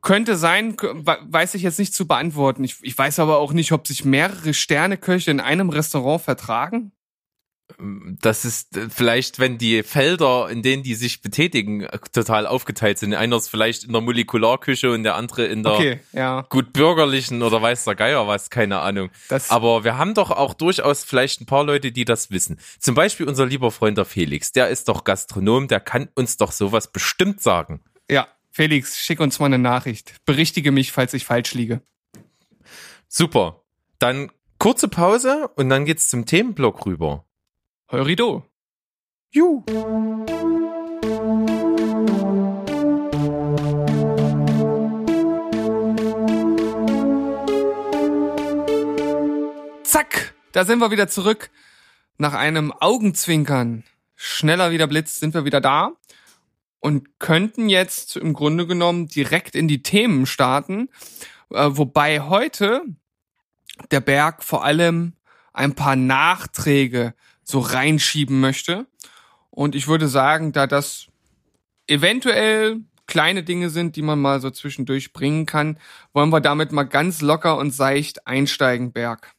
könnte 0.00 0.36
sein, 0.36 0.76
weiß 0.76 1.54
ich 1.54 1.62
jetzt 1.62 1.78
nicht 1.78 1.94
zu 1.94 2.06
beantworten. 2.06 2.62
Ich, 2.62 2.76
ich 2.82 2.96
weiß 2.96 3.18
aber 3.18 3.38
auch 3.38 3.52
nicht, 3.52 3.72
ob 3.72 3.86
sich 3.86 4.04
mehrere 4.04 4.54
Sterneköche 4.54 5.30
in 5.30 5.40
einem 5.40 5.70
Restaurant 5.70 6.22
vertragen. 6.22 6.92
Das 8.20 8.44
ist 8.44 8.76
äh, 8.76 8.88
vielleicht, 8.90 9.38
wenn 9.38 9.56
die 9.56 9.82
Felder, 9.82 10.48
in 10.50 10.62
denen 10.62 10.82
die 10.82 10.94
sich 10.94 11.22
betätigen, 11.22 11.82
äh, 11.82 11.98
total 12.12 12.46
aufgeteilt 12.46 12.98
sind. 12.98 13.14
Einer 13.14 13.36
ist 13.36 13.48
vielleicht 13.48 13.84
in 13.84 13.92
der 13.92 14.02
Molekularküche 14.02 14.92
und 14.92 15.02
der 15.02 15.14
andere 15.14 15.46
in 15.46 15.62
der 15.62 15.72
Okay, 15.72 16.00
ja. 16.12 16.42
gut 16.50 16.72
bürgerlichen 16.72 17.42
oder 17.42 17.62
weiß 17.62 17.84
der 17.84 17.94
Geier 17.94 18.28
was, 18.28 18.50
keine 18.50 18.80
Ahnung. 18.80 19.10
Das, 19.28 19.50
Aber 19.50 19.82
wir 19.82 19.96
haben 19.96 20.14
doch 20.14 20.30
auch 20.30 20.52
durchaus 20.54 21.04
vielleicht 21.04 21.40
ein 21.40 21.46
paar 21.46 21.64
Leute, 21.64 21.90
die 21.90 22.04
das 22.04 22.30
wissen. 22.30 22.58
Zum 22.78 22.94
Beispiel 22.94 23.26
unser 23.26 23.46
lieber 23.46 23.70
Freund 23.70 23.96
der 23.96 24.04
Felix, 24.04 24.52
der 24.52 24.68
ist 24.68 24.88
doch 24.88 25.04
Gastronom, 25.04 25.66
der 25.66 25.80
kann 25.80 26.08
uns 26.14 26.36
doch 26.36 26.52
sowas 26.52 26.92
bestimmt 26.92 27.40
sagen. 27.40 27.80
ja, 28.10 28.28
Felix, 28.50 29.00
schick 29.00 29.18
uns 29.18 29.40
mal 29.40 29.46
eine 29.46 29.58
Nachricht. 29.58 30.14
Berichtige 30.26 30.70
mich, 30.70 30.92
falls 30.92 31.12
ich 31.12 31.24
falsch 31.24 31.54
liege. 31.54 31.80
Super. 33.08 33.64
Dann 33.98 34.30
kurze 34.58 34.86
Pause 34.86 35.50
und 35.56 35.70
dann 35.70 35.84
geht's 35.84 36.08
zum 36.08 36.24
Themenblock 36.24 36.86
rüber. 36.86 37.24
Heurido. 37.92 38.42
Juhu. 39.30 39.62
Zack, 49.84 50.34
da 50.52 50.64
sind 50.64 50.78
wir 50.78 50.90
wieder 50.90 51.08
zurück. 51.08 51.50
Nach 52.16 52.32
einem 52.32 52.72
Augenzwinkern, 52.72 53.84
schneller 54.16 54.70
wie 54.70 54.78
der 54.78 54.86
Blitz, 54.86 55.20
sind 55.20 55.34
wir 55.34 55.44
wieder 55.44 55.60
da 55.60 55.92
und 56.80 57.18
könnten 57.18 57.68
jetzt 57.68 58.16
im 58.16 58.32
Grunde 58.32 58.66
genommen 58.66 59.08
direkt 59.08 59.54
in 59.54 59.68
die 59.68 59.82
Themen 59.82 60.24
starten. 60.24 60.88
Äh, 61.50 61.68
wobei 61.72 62.20
heute 62.20 62.82
der 63.90 64.00
Berg 64.00 64.42
vor 64.42 64.64
allem 64.64 65.12
ein 65.52 65.74
paar 65.74 65.96
Nachträge 65.96 67.14
so 67.44 67.60
reinschieben 67.60 68.40
möchte. 68.40 68.86
Und 69.50 69.74
ich 69.74 69.86
würde 69.86 70.08
sagen, 70.08 70.52
da 70.52 70.66
das 70.66 71.06
eventuell 71.86 72.80
kleine 73.06 73.42
Dinge 73.42 73.70
sind, 73.70 73.96
die 73.96 74.02
man 74.02 74.20
mal 74.20 74.40
so 74.40 74.50
zwischendurch 74.50 75.12
bringen 75.12 75.46
kann, 75.46 75.78
wollen 76.12 76.30
wir 76.30 76.40
damit 76.40 76.72
mal 76.72 76.84
ganz 76.84 77.20
locker 77.20 77.58
und 77.58 77.70
seicht 77.70 78.26
einsteigen, 78.26 78.92
Berg. 78.92 79.32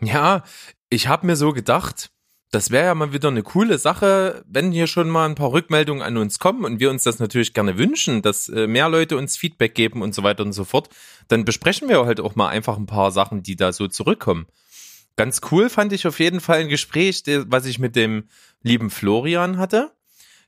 Ja, 0.00 0.44
ich 0.90 1.08
habe 1.08 1.26
mir 1.26 1.36
so 1.36 1.52
gedacht, 1.52 2.10
das 2.50 2.70
wäre 2.70 2.84
ja 2.84 2.94
mal 2.94 3.14
wieder 3.14 3.28
eine 3.28 3.42
coole 3.42 3.78
Sache, 3.78 4.44
wenn 4.46 4.72
hier 4.72 4.86
schon 4.86 5.08
mal 5.08 5.26
ein 5.26 5.34
paar 5.34 5.52
Rückmeldungen 5.52 6.02
an 6.02 6.18
uns 6.18 6.38
kommen 6.38 6.66
und 6.66 6.80
wir 6.80 6.90
uns 6.90 7.02
das 7.02 7.18
natürlich 7.18 7.54
gerne 7.54 7.78
wünschen, 7.78 8.20
dass 8.20 8.48
äh, 8.50 8.66
mehr 8.66 8.90
Leute 8.90 9.16
uns 9.16 9.38
Feedback 9.38 9.74
geben 9.74 10.02
und 10.02 10.14
so 10.14 10.22
weiter 10.22 10.44
und 10.44 10.52
so 10.52 10.64
fort, 10.64 10.90
dann 11.28 11.46
besprechen 11.46 11.88
wir 11.88 12.04
halt 12.04 12.20
auch 12.20 12.34
mal 12.34 12.48
einfach 12.48 12.76
ein 12.76 12.86
paar 12.86 13.10
Sachen, 13.10 13.42
die 13.42 13.56
da 13.56 13.72
so 13.72 13.88
zurückkommen. 13.88 14.46
Ganz 15.16 15.40
cool 15.50 15.68
fand 15.68 15.92
ich 15.92 16.06
auf 16.06 16.18
jeden 16.20 16.40
Fall 16.40 16.60
ein 16.60 16.68
Gespräch, 16.68 17.22
was 17.46 17.66
ich 17.66 17.78
mit 17.78 17.96
dem 17.96 18.28
lieben 18.62 18.90
Florian 18.90 19.58
hatte. 19.58 19.92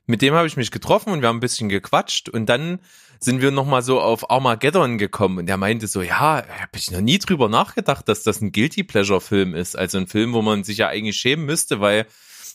Mit 0.07 0.21
dem 0.21 0.33
habe 0.33 0.47
ich 0.47 0.57
mich 0.57 0.71
getroffen 0.71 1.11
und 1.11 1.21
wir 1.21 1.29
haben 1.29 1.37
ein 1.37 1.41
bisschen 1.41 1.69
gequatscht 1.69 2.29
und 2.29 2.47
dann 2.47 2.79
sind 3.19 3.41
wir 3.41 3.51
nochmal 3.51 3.81
so 3.81 4.01
auf 4.01 4.29
Armageddon 4.29 4.97
gekommen 4.97 5.39
und 5.39 5.49
er 5.49 5.57
meinte 5.57 5.87
so, 5.87 6.01
ja, 6.01 6.43
habe 6.47 6.71
ich 6.75 6.91
noch 6.91 7.01
nie 7.01 7.17
drüber 7.17 7.49
nachgedacht, 7.49 8.07
dass 8.07 8.23
das 8.23 8.41
ein 8.41 8.51
Guilty 8.51 8.83
Pleasure 8.83 9.21
Film 9.21 9.55
ist, 9.55 9.75
also 9.75 9.97
ein 9.97 10.07
Film, 10.07 10.33
wo 10.33 10.41
man 10.41 10.63
sich 10.63 10.77
ja 10.77 10.89
eigentlich 10.89 11.17
schämen 11.17 11.45
müsste, 11.45 11.79
weil 11.79 12.05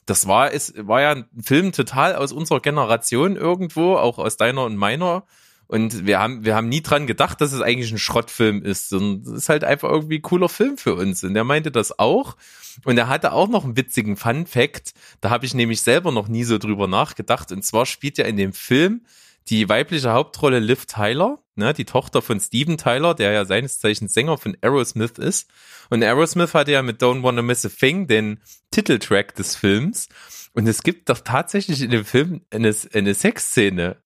das 0.06 0.26
war, 0.26 0.52
es 0.52 0.74
war 0.76 1.00
ja 1.00 1.10
ein 1.12 1.24
Film 1.42 1.72
total 1.72 2.14
aus 2.14 2.32
unserer 2.32 2.60
Generation 2.60 3.36
irgendwo, 3.36 3.96
auch 3.96 4.18
aus 4.18 4.36
deiner 4.36 4.64
und 4.64 4.76
meiner. 4.76 5.24
Und 5.70 6.04
wir 6.04 6.18
haben, 6.18 6.44
wir 6.44 6.56
haben 6.56 6.68
nie 6.68 6.82
dran 6.82 7.06
gedacht, 7.06 7.40
dass 7.40 7.52
es 7.52 7.60
eigentlich 7.60 7.92
ein 7.92 7.98
Schrottfilm 7.98 8.60
ist. 8.60 8.92
Und 8.92 9.24
es 9.24 9.32
ist 9.32 9.48
halt 9.48 9.62
einfach 9.62 9.88
irgendwie 9.88 10.18
ein 10.18 10.22
cooler 10.22 10.48
Film 10.48 10.76
für 10.76 10.96
uns. 10.96 11.22
Und 11.22 11.36
er 11.36 11.44
meinte 11.44 11.70
das 11.70 11.96
auch. 11.96 12.36
Und 12.84 12.98
er 12.98 13.06
hatte 13.06 13.32
auch 13.32 13.46
noch 13.46 13.62
einen 13.62 13.76
witzigen 13.76 14.16
Fun 14.16 14.46
Fact. 14.46 14.94
Da 15.20 15.30
habe 15.30 15.46
ich 15.46 15.54
nämlich 15.54 15.82
selber 15.82 16.10
noch 16.10 16.26
nie 16.26 16.42
so 16.42 16.58
drüber 16.58 16.88
nachgedacht. 16.88 17.52
Und 17.52 17.64
zwar 17.64 17.86
spielt 17.86 18.18
ja 18.18 18.24
in 18.24 18.36
dem 18.36 18.52
Film 18.52 19.02
die 19.46 19.68
weibliche 19.68 20.10
Hauptrolle 20.10 20.58
Liv 20.58 20.86
Tyler, 20.86 21.38
ne, 21.54 21.72
die 21.72 21.84
Tochter 21.84 22.20
von 22.20 22.40
Steven 22.40 22.76
Tyler, 22.76 23.14
der 23.14 23.30
ja 23.30 23.44
seines 23.44 23.78
Zeichens 23.78 24.12
Sänger 24.12 24.38
von 24.38 24.56
Aerosmith 24.62 25.18
ist. 25.18 25.50
Und 25.88 26.02
Aerosmith 26.02 26.52
hatte 26.52 26.72
ja 26.72 26.82
mit 26.82 27.00
Don't 27.00 27.22
Wanna 27.22 27.42
Miss 27.42 27.64
a 27.64 27.68
Thing 27.68 28.08
den 28.08 28.40
Titeltrack 28.72 29.36
des 29.36 29.54
Films. 29.54 30.08
Und 30.52 30.66
es 30.66 30.82
gibt 30.82 31.08
doch 31.10 31.20
tatsächlich 31.20 31.80
in 31.80 31.92
dem 31.92 32.04
Film 32.04 32.40
eine, 32.50 32.74
eine 32.92 33.14
Sexszene, 33.14 33.98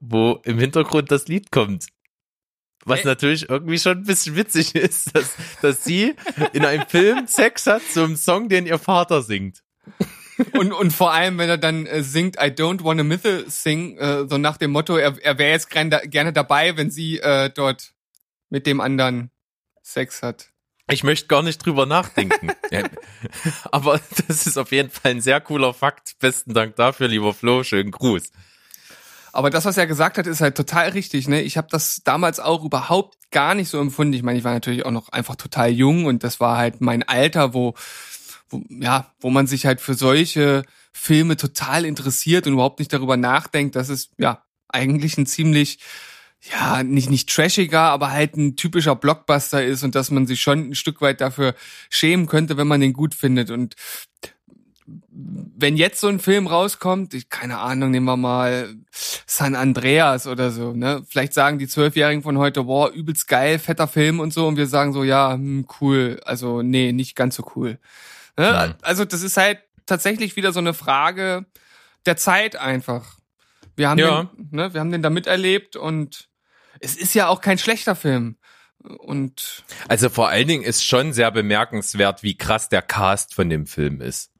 wo 0.00 0.40
im 0.44 0.58
Hintergrund 0.58 1.10
das 1.10 1.28
Lied 1.28 1.50
kommt. 1.50 1.86
Was 2.84 3.00
Äh. 3.00 3.06
natürlich 3.06 3.48
irgendwie 3.48 3.78
schon 3.78 3.98
ein 3.98 4.04
bisschen 4.04 4.36
witzig 4.36 4.74
ist, 4.74 5.14
dass, 5.14 5.34
dass 5.60 5.84
sie 5.84 6.14
in 6.52 6.64
einem 6.64 6.86
Film 6.86 7.26
Sex 7.26 7.66
hat 7.66 7.82
zum 7.92 8.16
Song, 8.16 8.48
den 8.48 8.66
ihr 8.66 8.78
Vater 8.78 9.22
singt. 9.22 9.62
Und, 10.52 10.72
und 10.72 10.92
vor 10.92 11.12
allem, 11.12 11.38
wenn 11.38 11.48
er 11.48 11.56
dann 11.58 11.86
äh, 11.86 12.02
singt, 12.02 12.36
I 12.36 12.48
don't 12.50 12.84
wanna 12.84 13.02
miss 13.02 13.24
a 13.24 13.42
thing, 13.62 13.96
äh, 13.96 14.26
so 14.28 14.36
nach 14.36 14.58
dem 14.58 14.70
Motto, 14.70 14.96
er, 14.96 15.16
er 15.22 15.38
wäre 15.38 15.52
jetzt 15.52 15.70
gerne 15.70 16.32
dabei, 16.32 16.76
wenn 16.76 16.90
sie 16.90 17.18
äh, 17.18 17.50
dort 17.50 17.94
mit 18.50 18.66
dem 18.66 18.80
anderen 18.80 19.30
Sex 19.82 20.22
hat. 20.22 20.50
Ich 20.90 21.02
möchte 21.02 21.26
gar 21.26 21.42
nicht 21.42 21.64
drüber 21.64 21.86
nachdenken. 21.86 22.52
Aber 23.72 24.00
das 24.28 24.46
ist 24.46 24.56
auf 24.58 24.70
jeden 24.72 24.90
Fall 24.90 25.12
ein 25.12 25.20
sehr 25.20 25.40
cooler 25.40 25.74
Fakt. 25.74 26.16
Besten 26.20 26.54
Dank 26.54 26.76
dafür, 26.76 27.08
lieber 27.08 27.34
Flo. 27.34 27.64
Schönen 27.64 27.90
Gruß. 27.90 28.30
Aber 29.36 29.50
das, 29.50 29.66
was 29.66 29.76
er 29.76 29.86
gesagt 29.86 30.16
hat, 30.16 30.26
ist 30.26 30.40
halt 30.40 30.56
total 30.56 30.88
richtig. 30.88 31.28
Ne? 31.28 31.42
Ich 31.42 31.58
habe 31.58 31.68
das 31.70 32.00
damals 32.04 32.40
auch 32.40 32.64
überhaupt 32.64 33.18
gar 33.30 33.54
nicht 33.54 33.68
so 33.68 33.78
empfunden. 33.78 34.14
Ich 34.14 34.22
meine, 34.22 34.38
ich 34.38 34.44
war 34.44 34.54
natürlich 34.54 34.86
auch 34.86 34.90
noch 34.90 35.10
einfach 35.10 35.36
total 35.36 35.68
jung 35.68 36.06
und 36.06 36.24
das 36.24 36.40
war 36.40 36.56
halt 36.56 36.80
mein 36.80 37.02
Alter, 37.02 37.52
wo, 37.52 37.74
wo 38.48 38.62
ja, 38.70 39.12
wo 39.20 39.28
man 39.28 39.46
sich 39.46 39.66
halt 39.66 39.82
für 39.82 39.92
solche 39.92 40.62
Filme 40.90 41.36
total 41.36 41.84
interessiert 41.84 42.46
und 42.46 42.54
überhaupt 42.54 42.78
nicht 42.78 42.94
darüber 42.94 43.18
nachdenkt, 43.18 43.76
dass 43.76 43.90
es 43.90 44.08
ja 44.16 44.42
eigentlich 44.68 45.18
ein 45.18 45.26
ziemlich 45.26 45.80
ja, 46.40 46.82
nicht, 46.82 47.10
nicht 47.10 47.28
trashiger, 47.28 47.82
aber 47.82 48.12
halt 48.12 48.36
ein 48.36 48.56
typischer 48.56 48.96
Blockbuster 48.96 49.62
ist 49.62 49.82
und 49.82 49.94
dass 49.94 50.10
man 50.10 50.26
sich 50.26 50.40
schon 50.40 50.70
ein 50.70 50.74
Stück 50.74 51.02
weit 51.02 51.20
dafür 51.20 51.54
schämen 51.90 52.26
könnte, 52.26 52.56
wenn 52.56 52.68
man 52.68 52.80
den 52.80 52.94
gut 52.94 53.14
findet. 53.14 53.50
Und 53.50 53.74
wenn 54.88 55.76
jetzt 55.76 56.00
so 56.00 56.06
ein 56.08 56.20
Film 56.20 56.46
rauskommt, 56.46 57.12
ich, 57.14 57.28
keine 57.28 57.58
Ahnung, 57.58 57.90
nehmen 57.90 58.06
wir 58.06 58.16
mal 58.16 58.74
San 58.90 59.54
Andreas 59.56 60.26
oder 60.26 60.50
so, 60.50 60.72
ne? 60.72 61.02
Vielleicht 61.08 61.34
sagen 61.34 61.58
die 61.58 61.66
Zwölfjährigen 61.66 62.22
von 62.22 62.38
heute, 62.38 62.64
boah, 62.64 62.90
übelst 62.90 63.26
geil, 63.26 63.58
fetter 63.58 63.88
Film 63.88 64.20
und 64.20 64.32
so, 64.32 64.46
und 64.46 64.56
wir 64.56 64.66
sagen 64.66 64.92
so, 64.92 65.02
ja, 65.02 65.32
hm, 65.32 65.66
cool, 65.80 66.20
also 66.24 66.62
nee, 66.62 66.92
nicht 66.92 67.16
ganz 67.16 67.34
so 67.36 67.50
cool. 67.56 67.78
Ne? 68.36 68.76
Also 68.82 69.04
das 69.04 69.22
ist 69.22 69.36
halt 69.36 69.58
tatsächlich 69.86 70.36
wieder 70.36 70.52
so 70.52 70.60
eine 70.60 70.74
Frage 70.74 71.46
der 72.04 72.16
Zeit 72.16 72.54
einfach. 72.56 73.16
Wir 73.74 73.88
haben, 73.88 73.98
Ja. 73.98 74.24
den, 74.36 74.48
ne, 74.52 74.72
wir 74.72 74.80
haben 74.80 74.92
den 74.92 75.02
da 75.02 75.10
miterlebt 75.10 75.74
und 75.76 76.28
es 76.80 76.96
ist 76.96 77.14
ja 77.14 77.28
auch 77.28 77.40
kein 77.40 77.58
schlechter 77.58 77.96
Film. 77.96 78.36
Und 78.98 79.64
Also 79.88 80.10
vor 80.10 80.28
allen 80.28 80.46
Dingen 80.46 80.62
ist 80.62 80.84
schon 80.84 81.12
sehr 81.12 81.30
bemerkenswert, 81.32 82.22
wie 82.22 82.36
krass 82.36 82.68
der 82.68 82.82
Cast 82.82 83.34
von 83.34 83.48
dem 83.50 83.66
Film 83.66 84.00
ist. 84.00 84.30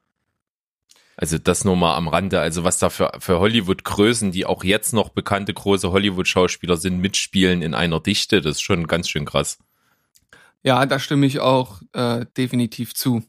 Also 1.17 1.39
das 1.39 1.65
nur 1.65 1.77
mal 1.77 1.97
am 1.97 2.09
Rande. 2.09 2.41
Also 2.41 2.63
was 2.63 2.79
da 2.79 2.91
für, 2.91 3.13
für 3.19 3.41
Hollywood-Größen, 3.41 4.33
die 4.33 4.45
auch 4.45 4.65
jetzt 4.65 4.93
noch 4.93 5.09
bekannte 5.09 5.55
große 5.55 5.91
Hollywood-Schauspieler 5.91 6.77
sind, 6.77 7.01
mitspielen 7.01 7.63
in 7.63 7.75
einer 7.75 8.01
Dichte, 8.01 8.43
das 8.43 8.57
ist 8.57 8.63
schon 8.63 8.87
ganz 8.87 9.09
schön 9.09 9.25
krass. 9.25 9.59
Ja, 10.63 10.85
da 10.85 10.99
stimme 10.99 11.27
ich 11.27 11.41
auch 11.41 11.81
äh, 11.93 12.27
definitiv 12.37 12.95
zu. 12.95 13.23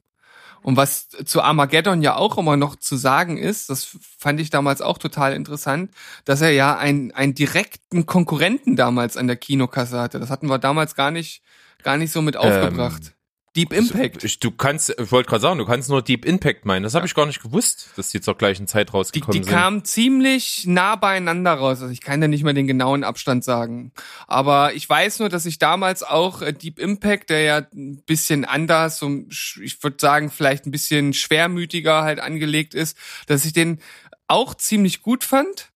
Und 0.64 0.76
was 0.76 1.08
zu 1.08 1.42
Armageddon 1.42 2.02
ja 2.02 2.18
auch 2.18 2.38
immer 2.38 2.58
noch 2.58 2.76
zu 2.76 2.98
sagen 2.98 3.38
ist, 3.38 3.70
das 3.70 3.98
fand 4.18 4.42
ich 4.42 4.50
damals 4.50 4.82
auch 4.82 4.98
total 4.98 5.34
interessant, 5.34 5.92
dass 6.26 6.42
er 6.42 6.52
ja 6.52 6.76
einen, 6.78 7.12
einen 7.12 7.36
direkten 7.36 8.06
Konkurrenten 8.06 8.76
damals 8.76 9.16
an 9.16 9.28
der 9.28 9.38
Kinokasse 9.38 10.00
hatte. 10.00 10.20
Das 10.20 10.30
hatten 10.30 10.48
wir 10.48 10.58
damals 10.58 10.96
gar 10.96 11.12
nicht, 11.12 11.42
gar 11.84 11.96
nicht 11.96 12.12
so 12.12 12.22
mit 12.22 12.36
aufgebracht. 12.36 13.14
Deep 13.58 13.74
Impact. 13.74 14.24
Ich, 14.24 14.40
du 14.40 14.52
kannst, 14.52 14.92
ich 14.92 15.12
wollte 15.12 15.30
gerade 15.30 15.42
sagen, 15.42 15.58
du 15.58 15.66
kannst 15.66 15.90
nur 15.90 16.02
Deep 16.02 16.24
Impact 16.26 16.66
meinen. 16.66 16.84
Das 16.84 16.94
habe 16.94 17.08
ich 17.08 17.16
gar 17.16 17.26
nicht 17.26 17.42
gewusst, 17.42 17.90
dass 17.96 18.10
die 18.10 18.22
zur 18.22 18.36
gleichen 18.36 18.68
Zeit 18.68 18.90
Die, 18.90 18.92
rausgekommen 18.94 19.34
die 19.34 19.44
sind. 19.44 19.54
kamen 19.54 19.84
ziemlich 19.84 20.66
nah 20.68 20.96
beieinander 20.96 21.54
raus. 21.54 21.82
Also 21.82 21.92
ich 21.92 22.02
kann 22.02 22.22
ja 22.22 22.28
nicht 22.28 22.44
mal 22.44 22.54
den 22.54 22.68
genauen 22.68 23.04
Abstand 23.04 23.44
sagen. 23.44 23.92
Aber 24.28 24.74
ich 24.74 24.88
weiß 24.88 25.20
nur, 25.20 25.30
dass 25.30 25.46
ich 25.46 25.58
damals 25.58 26.04
auch 26.04 26.42
äh, 26.42 26.54
Deep 26.54 26.80
Impact, 26.80 27.32
der 27.32 27.42
ja 27.42 27.58
ein 27.74 28.04
bisschen 28.06 28.46
anders, 28.46 29.00
so, 29.00 29.10
ich 29.30 29.82
würde 29.82 29.98
sagen, 30.00 30.30
vielleicht 30.30 30.68
ein 30.68 30.72
bisschen 30.72 31.14
schwermütiger 31.14 32.04
halt 32.04 32.20
angelegt 32.20 32.76
ist, 32.76 32.96
dass 33.26 33.44
ich 33.44 33.54
den 33.54 33.82
auch 34.28 34.54
ziemlich 34.54 35.02
gut 35.02 35.24
fand. 35.24 35.72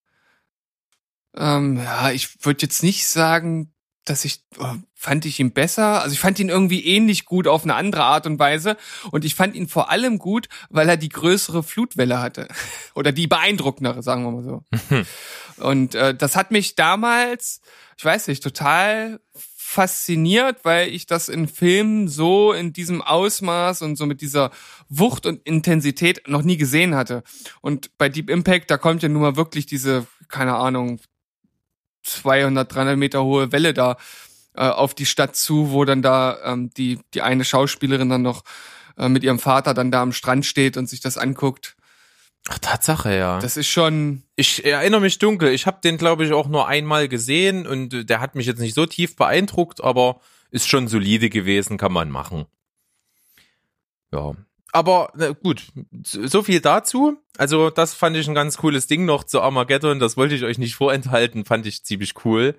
Ähm, 1.35 1.77
ja, 1.77 2.11
ich 2.11 2.45
würde 2.45 2.61
jetzt 2.61 2.83
nicht 2.83 3.07
sagen, 3.07 3.73
dass 4.05 4.25
ich 4.25 4.43
oh, 4.59 4.75
fand 5.01 5.25
ich 5.25 5.39
ihn 5.39 5.51
besser. 5.51 6.03
Also 6.03 6.13
ich 6.13 6.19
fand 6.19 6.37
ihn 6.37 6.49
irgendwie 6.49 6.85
ähnlich 6.85 7.25
gut 7.25 7.47
auf 7.47 7.63
eine 7.63 7.73
andere 7.73 8.03
Art 8.03 8.27
und 8.27 8.37
Weise. 8.37 8.77
Und 9.09 9.25
ich 9.25 9.33
fand 9.33 9.55
ihn 9.55 9.67
vor 9.67 9.89
allem 9.89 10.19
gut, 10.19 10.47
weil 10.69 10.87
er 10.87 10.95
die 10.95 11.09
größere 11.09 11.63
Flutwelle 11.63 12.21
hatte. 12.21 12.47
Oder 12.93 13.11
die 13.11 13.25
beeindruckendere, 13.25 14.03
sagen 14.03 14.23
wir 14.23 14.31
mal 14.31 14.43
so. 14.43 14.63
und 15.63 15.95
äh, 15.95 16.13
das 16.13 16.35
hat 16.35 16.51
mich 16.51 16.75
damals, 16.75 17.61
ich 17.97 18.05
weiß 18.05 18.27
nicht, 18.27 18.43
total 18.43 19.19
fasziniert, 19.33 20.59
weil 20.65 20.89
ich 20.89 21.07
das 21.07 21.29
in 21.29 21.47
Filmen 21.47 22.07
so 22.07 22.53
in 22.53 22.71
diesem 22.71 23.01
Ausmaß 23.01 23.81
und 23.81 23.95
so 23.95 24.05
mit 24.05 24.21
dieser 24.21 24.51
Wucht 24.87 25.25
und 25.25 25.41
Intensität 25.47 26.27
noch 26.27 26.43
nie 26.43 26.57
gesehen 26.57 26.93
hatte. 26.93 27.23
Und 27.61 27.97
bei 27.97 28.07
Deep 28.07 28.29
Impact, 28.29 28.69
da 28.69 28.77
kommt 28.77 29.01
ja 29.01 29.09
nun 29.09 29.23
mal 29.23 29.35
wirklich 29.35 29.65
diese, 29.65 30.05
keine 30.27 30.53
Ahnung, 30.57 30.99
200, 32.03 32.71
300 32.71 32.97
Meter 32.97 33.23
hohe 33.23 33.51
Welle 33.51 33.73
da 33.73 33.97
äh, 34.55 34.67
auf 34.67 34.93
die 34.93 35.05
Stadt 35.05 35.35
zu, 35.35 35.71
wo 35.71 35.85
dann 35.85 36.01
da 36.01 36.37
ähm, 36.43 36.69
die, 36.75 36.99
die 37.13 37.21
eine 37.21 37.45
Schauspielerin 37.45 38.09
dann 38.09 38.21
noch 38.21 38.43
äh, 38.97 39.09
mit 39.09 39.23
ihrem 39.23 39.39
Vater 39.39 39.73
dann 39.73 39.91
da 39.91 40.01
am 40.01 40.13
Strand 40.13 40.45
steht 40.45 40.77
und 40.77 40.87
sich 40.87 40.99
das 40.99 41.17
anguckt. 41.17 41.75
Ach, 42.49 42.59
Tatsache, 42.59 43.15
ja. 43.15 43.39
Das 43.39 43.55
ist 43.55 43.67
schon, 43.67 44.23
Ich 44.35 44.65
erinnere 44.65 45.01
mich 45.01 45.19
dunkel. 45.19 45.49
Ich 45.49 45.67
habe 45.67 45.79
den, 45.83 45.97
glaube 45.97 46.25
ich, 46.25 46.33
auch 46.33 46.47
nur 46.47 46.67
einmal 46.67 47.07
gesehen 47.07 47.67
und 47.67 47.93
äh, 47.93 48.05
der 48.05 48.19
hat 48.19 48.35
mich 48.35 48.45
jetzt 48.45 48.59
nicht 48.59 48.73
so 48.73 48.85
tief 48.85 49.15
beeindruckt, 49.15 49.83
aber 49.83 50.19
ist 50.49 50.67
schon 50.67 50.87
solide 50.87 51.29
gewesen, 51.29 51.77
kann 51.77 51.93
man 51.93 52.09
machen. 52.09 52.45
Ja. 54.11 54.33
Aber 54.73 55.11
na 55.15 55.31
gut, 55.31 55.67
so 56.03 56.43
viel 56.43 56.61
dazu. 56.61 57.17
Also 57.37 57.69
das 57.69 57.93
fand 57.93 58.15
ich 58.15 58.27
ein 58.27 58.35
ganz 58.35 58.57
cooles 58.57 58.87
Ding 58.87 59.05
noch 59.05 59.23
zu 59.23 59.41
Armageddon. 59.41 59.99
Das 59.99 60.17
wollte 60.17 60.35
ich 60.35 60.43
euch 60.43 60.57
nicht 60.57 60.75
vorenthalten, 60.75 61.45
fand 61.45 61.65
ich 61.65 61.83
ziemlich 61.83 62.25
cool. 62.25 62.57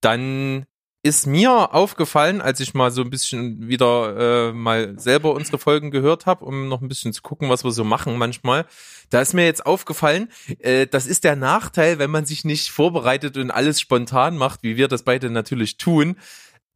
Dann 0.00 0.66
ist 1.04 1.26
mir 1.26 1.74
aufgefallen, 1.74 2.40
als 2.40 2.60
ich 2.60 2.72
mal 2.72 2.90
so 2.90 3.02
ein 3.02 3.10
bisschen 3.10 3.68
wieder 3.68 4.48
äh, 4.48 4.52
mal 4.54 4.98
selber 4.98 5.34
unsere 5.34 5.58
Folgen 5.58 5.90
gehört 5.90 6.24
habe, 6.24 6.46
um 6.46 6.66
noch 6.66 6.80
ein 6.80 6.88
bisschen 6.88 7.12
zu 7.12 7.20
gucken, 7.20 7.50
was 7.50 7.62
wir 7.62 7.72
so 7.72 7.84
machen 7.84 8.16
manchmal. 8.16 8.64
Da 9.10 9.20
ist 9.20 9.34
mir 9.34 9.44
jetzt 9.44 9.66
aufgefallen, 9.66 10.30
äh, 10.60 10.86
das 10.86 11.06
ist 11.06 11.24
der 11.24 11.36
Nachteil, 11.36 11.98
wenn 11.98 12.10
man 12.10 12.24
sich 12.24 12.46
nicht 12.46 12.70
vorbereitet 12.70 13.36
und 13.36 13.50
alles 13.50 13.82
spontan 13.82 14.38
macht, 14.38 14.62
wie 14.62 14.78
wir 14.78 14.88
das 14.88 15.02
beide 15.02 15.28
natürlich 15.28 15.76
tun. 15.76 16.16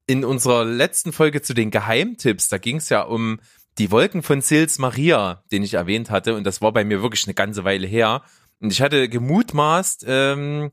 In 0.06 0.26
unserer 0.26 0.66
letzten 0.66 1.14
Folge 1.14 1.40
zu 1.40 1.54
den 1.54 1.70
Geheimtipps, 1.70 2.48
da 2.48 2.58
ging 2.58 2.76
es 2.76 2.90
ja 2.90 3.00
um 3.00 3.40
die 3.78 3.90
Wolken 3.90 4.22
von 4.22 4.42
Sils 4.42 4.78
Maria, 4.78 5.42
den 5.52 5.62
ich 5.62 5.72
erwähnt 5.72 6.10
hatte, 6.10 6.34
und 6.34 6.44
das 6.44 6.60
war 6.60 6.72
bei 6.72 6.84
mir 6.84 7.00
wirklich 7.00 7.24
eine 7.26 7.34
ganze 7.34 7.64
Weile 7.64 7.86
her. 7.86 8.22
Und 8.60 8.72
ich 8.72 8.82
hatte 8.82 9.08
gemutmaßt, 9.08 10.04
ähm, 10.08 10.72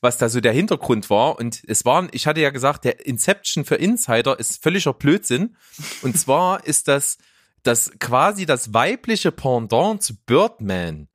was 0.00 0.16
da 0.16 0.28
so 0.28 0.40
der 0.40 0.52
Hintergrund 0.52 1.10
war. 1.10 1.38
Und 1.38 1.62
es 1.66 1.84
waren, 1.84 2.08
ich 2.12 2.26
hatte 2.26 2.40
ja 2.40 2.50
gesagt, 2.50 2.84
der 2.84 3.04
Inception 3.06 3.64
für 3.64 3.74
Insider 3.74 4.38
ist 4.38 4.62
völliger 4.62 4.94
Blödsinn. 4.94 5.56
Und 6.02 6.18
zwar 6.18 6.64
ist 6.66 6.88
das, 6.88 7.18
das 7.62 7.90
quasi 7.98 8.46
das 8.46 8.72
weibliche 8.72 9.32
Pendant 9.32 10.02
zu 10.02 10.14
Birdman. 10.24 11.08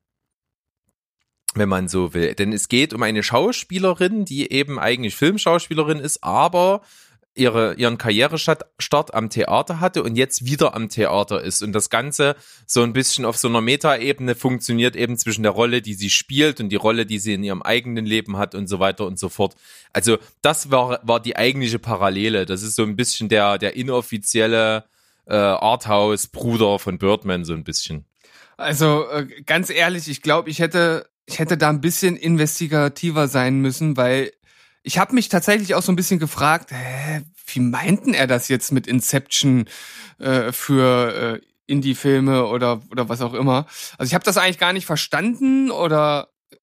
Wenn 1.54 1.70
man 1.70 1.90
so 1.90 2.14
will. 2.14 2.34
Denn 2.36 2.54
es 2.54 2.70
geht 2.70 2.94
um 2.94 3.04
eine 3.04 3.24
Schauspielerin, 3.24 4.24
die 4.24 4.52
eben 4.52 4.80
eigentlich 4.80 5.16
Filmschauspielerin 5.16 6.00
ist, 6.00 6.24
aber 6.24 6.82
ihre, 7.34 7.76
ihren 7.76 7.98
Karrierestart 7.98 9.14
am 9.14 9.30
Theater 9.30 9.80
hatte 9.80 10.04
und 10.04 10.16
jetzt 10.16 10.46
wieder 10.46 10.76
am 10.76 10.90
Theater 10.90 11.42
ist. 11.42 11.64
Und 11.64 11.72
das 11.72 11.90
Ganze 11.90 12.36
so 12.66 12.84
ein 12.84 12.94
bisschen 12.94 13.24
auf 13.26 13.38
so 13.38 13.48
einer 13.48 13.62
Metaebene 13.62 14.36
funktioniert 14.36 14.96
eben 14.96 15.18
zwischen 15.18 15.44
der 15.44 15.54
Rolle, 15.54 15.82
die 15.82 15.94
sie 15.94 16.10
spielt 16.10 16.60
und 16.60 16.70
die 16.70 16.76
Rolle, 16.76 17.06
die 17.06 17.20
sie 17.20 17.34
in 17.34 17.44
ihrem 17.44 17.62
eigenen 17.62 18.06
Leben 18.06 18.38
hat 18.38 18.54
und 18.54 18.68
so 18.68 18.80
weiter 18.80 19.06
und 19.06 19.18
so 19.18 19.30
fort. 19.30 19.56
Also 19.94 20.18
das 20.42 20.72
war, 20.72 21.00
war 21.04 21.22
die 21.22 21.38
eigentliche 21.38 21.80
Parallele. 21.80 22.46
Das 22.46 22.64
ist 22.64 22.76
so 22.76 22.84
ein 22.84 22.98
bisschen 22.98 23.30
der, 23.30 23.58
der 23.58 23.76
inoffizielle 23.76 24.86
äh, 25.26 25.36
Arthouse-Bruder 25.36 26.80
von 26.80 26.98
Birdman, 26.98 27.46
so 27.46 27.54
ein 27.54 27.64
bisschen. 27.64 28.06
also 28.58 29.08
äh, 29.10 29.26
ganz 29.46 29.70
ehrlich, 29.70 30.10
ich 30.10 30.22
glaube, 30.22 30.50
ich 30.50 30.60
hätte, 30.60 31.10
ich 31.26 31.40
hätte 31.40 31.58
da 31.58 31.70
ein 31.70 31.82
bisschen 31.82 32.18
investigativer 32.18 33.28
sein 33.30 33.60
müssen, 33.60 33.96
weil 33.96 34.34
ich 34.84 34.98
habe 34.98 35.14
mich 35.14 35.30
tatsächlich 35.30 35.76
auch 35.76 35.82
so 35.84 35.92
ein 35.92 35.96
bisschen 35.96 36.20
gefragt, 36.20 36.72
hä, 36.72 37.22
wie 37.48 37.60
meinten 37.60 38.14
er 38.14 38.28
das 38.28 38.48
jetzt 38.48 38.72
mit 38.72 38.88
Inception 38.88 39.66
äh, 40.20 40.52
für 40.52 41.40
äh, 41.42 41.46
Indie-Filme 41.68 42.46
oder 42.48 42.82
oder 42.92 43.08
was 43.10 43.22
auch 43.22 43.34
immer? 43.34 43.66
Also 43.98 44.10
ich 44.10 44.14
habe 44.14 44.24
das 44.26 44.38
eigentlich 44.38 44.58
gar 44.58 44.74
nicht 44.74 44.86
verstanden 44.86 45.72
oder 45.72 46.30
äh, 46.52 46.58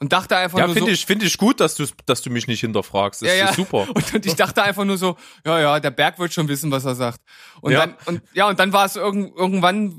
und 0.00 0.12
dachte 0.12 0.36
einfach 0.36 0.58
Ja, 0.58 0.66
nur 0.66 0.74
finde 0.74 0.90
so, 0.90 0.94
ich, 0.94 1.06
finde 1.06 1.26
ich 1.26 1.38
gut, 1.38 1.60
dass 1.60 1.74
du, 1.74 1.84
dass 2.06 2.22
du 2.22 2.30
mich 2.30 2.46
nicht 2.46 2.60
hinterfragst. 2.60 3.22
Das 3.22 3.28
Ja, 3.30 3.34
ja. 3.34 3.48
ist 3.50 3.56
super. 3.56 3.88
Und, 3.94 4.14
und 4.14 4.26
ich 4.26 4.34
dachte 4.36 4.62
einfach 4.62 4.84
nur 4.84 4.96
so, 4.96 5.16
ja, 5.44 5.58
ja, 5.60 5.80
der 5.80 5.90
Berg 5.90 6.18
wird 6.18 6.32
schon 6.32 6.46
wissen, 6.48 6.70
was 6.70 6.84
er 6.84 6.94
sagt. 6.94 7.20
Und 7.60 7.72
Ja. 7.72 7.80
dann, 7.80 7.96
und 8.06 8.22
ja, 8.32 8.48
und 8.48 8.58
dann 8.60 8.72
war 8.72 8.84
es 8.84 8.94
irgend, 8.96 9.36
irgendwann 9.36 9.92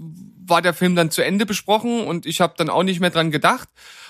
war 0.46 0.62
der 0.62 0.74
Film 0.74 0.96
dann 0.96 1.12
zu 1.12 1.22
Ende 1.24 1.46
besprochen 1.46 2.06
und 2.06 2.26
ich 2.26 2.40
habe 2.42 2.54
dann 2.58 2.70
auch 2.70 2.84
nicht 2.84 3.00
mehr 3.02 3.10
dran 3.12 3.30
gedacht. 3.30 3.68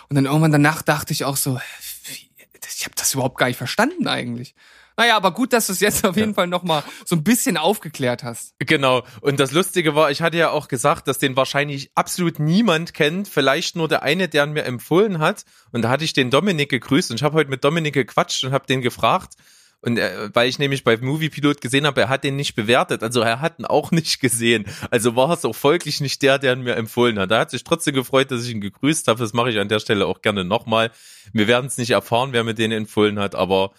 Und 0.10 0.16
dann 0.16 0.26
irgendwann 0.26 0.52
danach 0.52 0.82
dachte 0.84 1.12
ich 1.12 1.26
auch 1.26 1.36
so, 1.38 1.60
wie, 2.04 2.29
ich 2.68 2.86
habe 2.86 2.96
das 2.96 3.14
überhaupt 3.14 3.38
gar 3.38 3.48
nicht 3.48 3.58
verstanden 3.58 4.08
eigentlich. 4.08 4.56
Naja, 5.00 5.16
aber 5.16 5.32
gut, 5.32 5.54
dass 5.54 5.68
du 5.68 5.74
es 5.74 5.80
jetzt 5.80 6.06
auf 6.06 6.18
jeden 6.18 6.34
Fall 6.34 6.48
nochmal 6.48 6.84
so 7.06 7.16
ein 7.16 7.24
bisschen 7.24 7.56
aufgeklärt 7.56 8.22
hast. 8.26 8.54
Genau. 8.60 9.04
Und 9.22 9.40
das 9.40 9.54
Lustige 9.54 9.96
war, 9.96 10.12
ich 10.12 10.22
hatte 10.22 10.36
ja 10.36 10.50
auch 10.50 10.68
gesagt, 10.68 11.08
dass 11.08 11.20
den 11.20 11.38
wahrscheinlich 11.38 11.90
absolut 11.96 12.38
niemand 12.38 12.94
kennt, 12.94 13.30
vielleicht 13.30 13.78
nur 13.78 13.88
der 13.88 14.04
eine, 14.04 14.28
der 14.28 14.44
ihn 14.44 14.52
mir 14.52 14.66
empfohlen 14.66 15.20
hat. 15.20 15.46
Und 15.72 15.84
da 15.84 15.90
hatte 15.90 16.04
ich 16.04 16.12
den 16.12 16.30
Dominik 16.30 16.68
gegrüßt 16.70 17.12
und 17.12 17.16
ich 17.16 17.24
habe 17.24 17.36
heute 17.36 17.50
mit 17.50 17.64
Dominik 17.64 17.94
gequatscht 17.94 18.44
und 18.44 18.52
habe 18.52 18.68
den 18.68 18.82
gefragt. 18.82 19.36
Und 19.82 19.98
äh, 19.98 20.30
weil 20.34 20.50
ich 20.50 20.60
nämlich 20.60 20.84
bei 20.84 20.98
Movie 20.98 21.30
Pilot 21.30 21.62
gesehen 21.62 21.86
habe, 21.86 22.02
er 22.02 22.10
hat 22.10 22.26
den 22.26 22.36
nicht 22.36 22.54
bewertet, 22.54 23.02
also 23.02 23.22
er 23.22 23.40
hat 23.40 23.60
ihn 23.60 23.66
auch 23.66 23.92
nicht 23.92 24.20
gesehen. 24.20 24.66
Also 24.92 25.16
war 25.16 25.30
es 25.32 25.46
auch 25.46 25.56
folglich 25.56 26.02
nicht 26.02 26.22
der, 26.22 26.38
der 26.38 26.54
ihn 26.54 26.64
mir 26.64 26.76
empfohlen 26.76 27.18
hat. 27.20 27.32
Er 27.32 27.40
hat 27.40 27.52
sich 27.52 27.64
trotzdem 27.64 27.96
gefreut, 27.96 28.32
dass 28.32 28.44
ich 28.44 28.52
ihn 28.52 28.62
gegrüßt 28.62 29.08
habe. 29.08 29.20
Das 29.20 29.34
mache 29.34 29.52
ich 29.52 29.60
an 29.60 29.70
der 29.70 29.80
Stelle 29.80 30.06
auch 30.06 30.22
gerne 30.22 30.44
nochmal. 30.44 30.92
Wir 31.32 31.48
werden 31.48 31.68
es 31.68 31.78
nicht 31.78 31.92
erfahren, 31.92 32.34
wer 32.34 32.44
mir 32.44 32.56
den 32.56 32.72
empfohlen 32.72 33.20
hat, 33.20 33.36
aber 33.36 33.72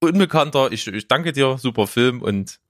unbekannter, 0.00 0.70
ich, 0.72 0.86
ich 0.86 1.08
danke 1.08 1.32
dir, 1.32 1.58
super 1.58 1.86
Film 1.86 2.22
und 2.22 2.60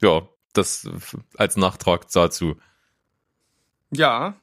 ja, 0.00 0.28
das 0.52 0.88
als 1.36 1.56
Nachtrag 1.56 2.10
dazu. 2.10 2.56
Ja, 3.90 4.34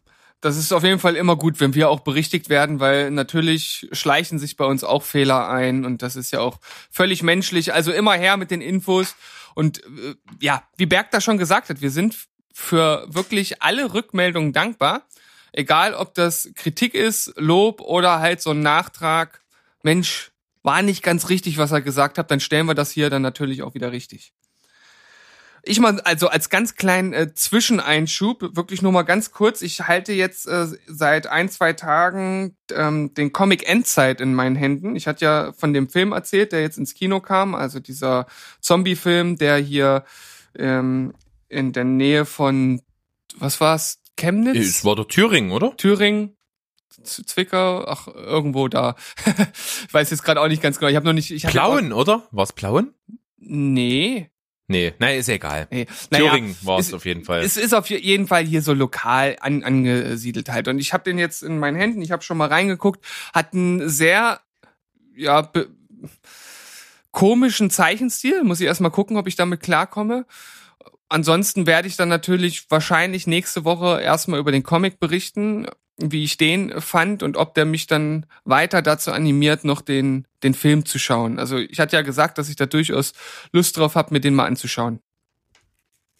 das 0.41 0.57
ist 0.57 0.73
auf 0.73 0.83
jeden 0.83 0.99
Fall 0.99 1.15
immer 1.15 1.35
gut, 1.35 1.59
wenn 1.59 1.75
wir 1.75 1.89
auch 1.89 1.99
berichtigt 1.99 2.49
werden, 2.49 2.79
weil 2.79 3.11
natürlich 3.11 3.87
schleichen 3.91 4.39
sich 4.39 4.57
bei 4.57 4.65
uns 4.65 4.83
auch 4.83 5.03
Fehler 5.03 5.47
ein 5.47 5.85
und 5.85 6.01
das 6.01 6.15
ist 6.15 6.31
ja 6.31 6.39
auch 6.39 6.59
völlig 6.89 7.21
menschlich. 7.21 7.73
Also 7.73 7.91
immer 7.91 8.13
her 8.13 8.37
mit 8.37 8.49
den 8.49 8.61
Infos 8.61 9.15
und 9.53 9.83
äh, 9.85 10.15
ja, 10.39 10.63
wie 10.77 10.87
Berg 10.87 11.11
da 11.11 11.21
schon 11.21 11.37
gesagt 11.37 11.69
hat, 11.69 11.81
wir 11.81 11.91
sind 11.91 12.15
für 12.53 13.05
wirklich 13.07 13.61
alle 13.61 13.93
Rückmeldungen 13.93 14.51
dankbar, 14.51 15.07
egal 15.53 15.93
ob 15.93 16.15
das 16.15 16.49
Kritik 16.55 16.95
ist, 16.95 17.33
Lob 17.37 17.79
oder 17.79 18.19
halt 18.19 18.41
so 18.41 18.49
ein 18.51 18.61
Nachtrag. 18.61 19.41
Mensch, 19.83 20.31
war 20.63 20.81
nicht 20.81 21.03
ganz 21.03 21.29
richtig, 21.29 21.57
was 21.57 21.71
er 21.71 21.81
gesagt 21.81 22.17
hat, 22.17 22.29
dann 22.29 22.39
stellen 22.39 22.67
wir 22.67 22.75
das 22.75 22.91
hier 22.91 23.09
dann 23.09 23.21
natürlich 23.21 23.63
auch 23.63 23.73
wieder 23.73 23.91
richtig. 23.91 24.33
Ich 25.63 25.79
mal, 25.79 25.99
also 26.01 26.27
als 26.27 26.49
ganz 26.49 26.75
kleinen 26.75 27.13
äh, 27.13 27.33
Zwischeneinschub, 27.33 28.55
wirklich 28.55 28.81
nur 28.81 28.91
mal 28.91 29.03
ganz 29.03 29.31
kurz. 29.31 29.61
Ich 29.61 29.87
halte 29.87 30.11
jetzt 30.13 30.47
äh, 30.47 30.67
seit 30.87 31.27
ein, 31.27 31.49
zwei 31.49 31.73
Tagen 31.73 32.55
ähm, 32.73 33.13
den 33.13 33.31
Comic 33.31 33.69
Endzeit 33.69 34.21
in 34.21 34.33
meinen 34.33 34.55
Händen. 34.55 34.95
Ich 34.95 35.07
hatte 35.07 35.25
ja 35.25 35.53
von 35.53 35.73
dem 35.73 35.87
Film 35.87 36.13
erzählt, 36.13 36.51
der 36.51 36.61
jetzt 36.61 36.77
ins 36.77 36.95
Kino 36.95 37.19
kam, 37.19 37.53
also 37.53 37.79
dieser 37.79 38.25
Zombie-Film, 38.59 39.37
der 39.37 39.57
hier 39.57 40.03
ähm, 40.57 41.13
in 41.47 41.73
der 41.73 41.83
Nähe 41.83 42.25
von, 42.25 42.81
was 43.35 43.61
war's, 43.61 44.01
Chemnitz? 44.17 44.57
Es 44.57 44.85
war 44.85 44.95
der 44.95 45.07
Thüringen, 45.07 45.51
oder? 45.51 45.75
Thüringen, 45.77 46.35
Zwickau, 47.03 47.85
ach, 47.85 48.07
irgendwo 48.07 48.67
da. 48.67 48.95
ich 49.87 49.93
weiß 49.93 50.09
jetzt 50.09 50.23
gerade 50.23 50.41
auch 50.41 50.47
nicht 50.47 50.61
ganz 50.61 50.79
genau. 50.79 50.89
Ich 50.89 50.95
habe 50.95 51.05
noch 51.05 51.13
nicht. 51.13 51.31
Ich 51.31 51.45
Plauen, 51.45 51.93
oder? 51.93 52.27
War 52.31 52.43
es 52.43 52.53
Plauen? 52.53 52.93
Nee. 53.37 54.29
Nee, 54.71 54.93
nein, 54.99 55.19
ist 55.19 55.29
egal. 55.29 55.67
nee. 55.69 55.85
Naja, 56.09 56.29
Thüringen 56.31 56.55
war 56.63 56.79
es 56.79 56.87
es- 56.87 56.93
auf 56.93 57.05
jeden 57.05 57.23
Fall. 57.23 57.41
Es 57.41 57.57
ist 57.57 57.73
auf 57.73 57.89
jeden 57.89 58.27
Fall 58.27 58.43
hier 58.45 58.61
so 58.61 58.73
lokal 58.73 59.35
an, 59.41 59.63
angesiedelt 59.63 60.49
halt. 60.49 60.67
Und 60.67 60.79
ich 60.79 60.93
habe 60.93 61.03
den 61.03 61.17
jetzt 61.19 61.43
in 61.43 61.59
meinen 61.59 61.77
Händen, 61.77 62.01
ich 62.01 62.11
habe 62.11 62.23
schon 62.23 62.37
mal 62.37 62.47
reingeguckt, 62.47 63.05
hat 63.33 63.53
einen 63.53 63.87
sehr, 63.89 64.39
ja, 65.15 65.41
be 65.41 65.69
komischen 67.11 67.69
Zeichenstil. 67.69 68.43
Muss 68.43 68.59
ich 68.61 68.67
erstmal 68.67 68.91
gucken, 68.91 69.17
ob 69.17 69.27
ich 69.27 69.35
damit 69.35 69.61
klarkomme. 69.61 70.25
Ansonsten 71.09 71.67
werde 71.67 71.87
ich 71.87 71.97
dann 71.97 72.07
natürlich 72.09 72.71
wahrscheinlich 72.71 73.27
nächste 73.27 73.65
Woche 73.65 74.01
erstmal 74.01 74.39
über 74.39 74.51
den 74.53 74.63
Comic 74.63 74.99
berichten, 74.99 75.67
wie 76.01 76.23
ich 76.23 76.37
den 76.37 76.81
fand 76.81 77.21
und 77.21 77.37
ob 77.37 77.53
der 77.53 77.65
mich 77.65 77.87
dann 77.87 78.25
weiter 78.45 78.81
dazu 78.81 79.11
animiert, 79.11 79.63
noch 79.63 79.81
den, 79.81 80.25
den 80.43 80.53
Film 80.53 80.85
zu 80.85 80.97
schauen. 80.99 81.37
Also 81.37 81.57
ich 81.57 81.79
hatte 81.79 81.95
ja 81.95 82.01
gesagt, 82.01 82.37
dass 82.37 82.49
ich 82.49 82.55
da 82.55 82.65
durchaus 82.65 83.13
Lust 83.51 83.77
drauf 83.77 83.95
habe, 83.95 84.13
mir 84.13 84.21
den 84.21 84.33
mal 84.33 84.45
anzuschauen. 84.45 84.99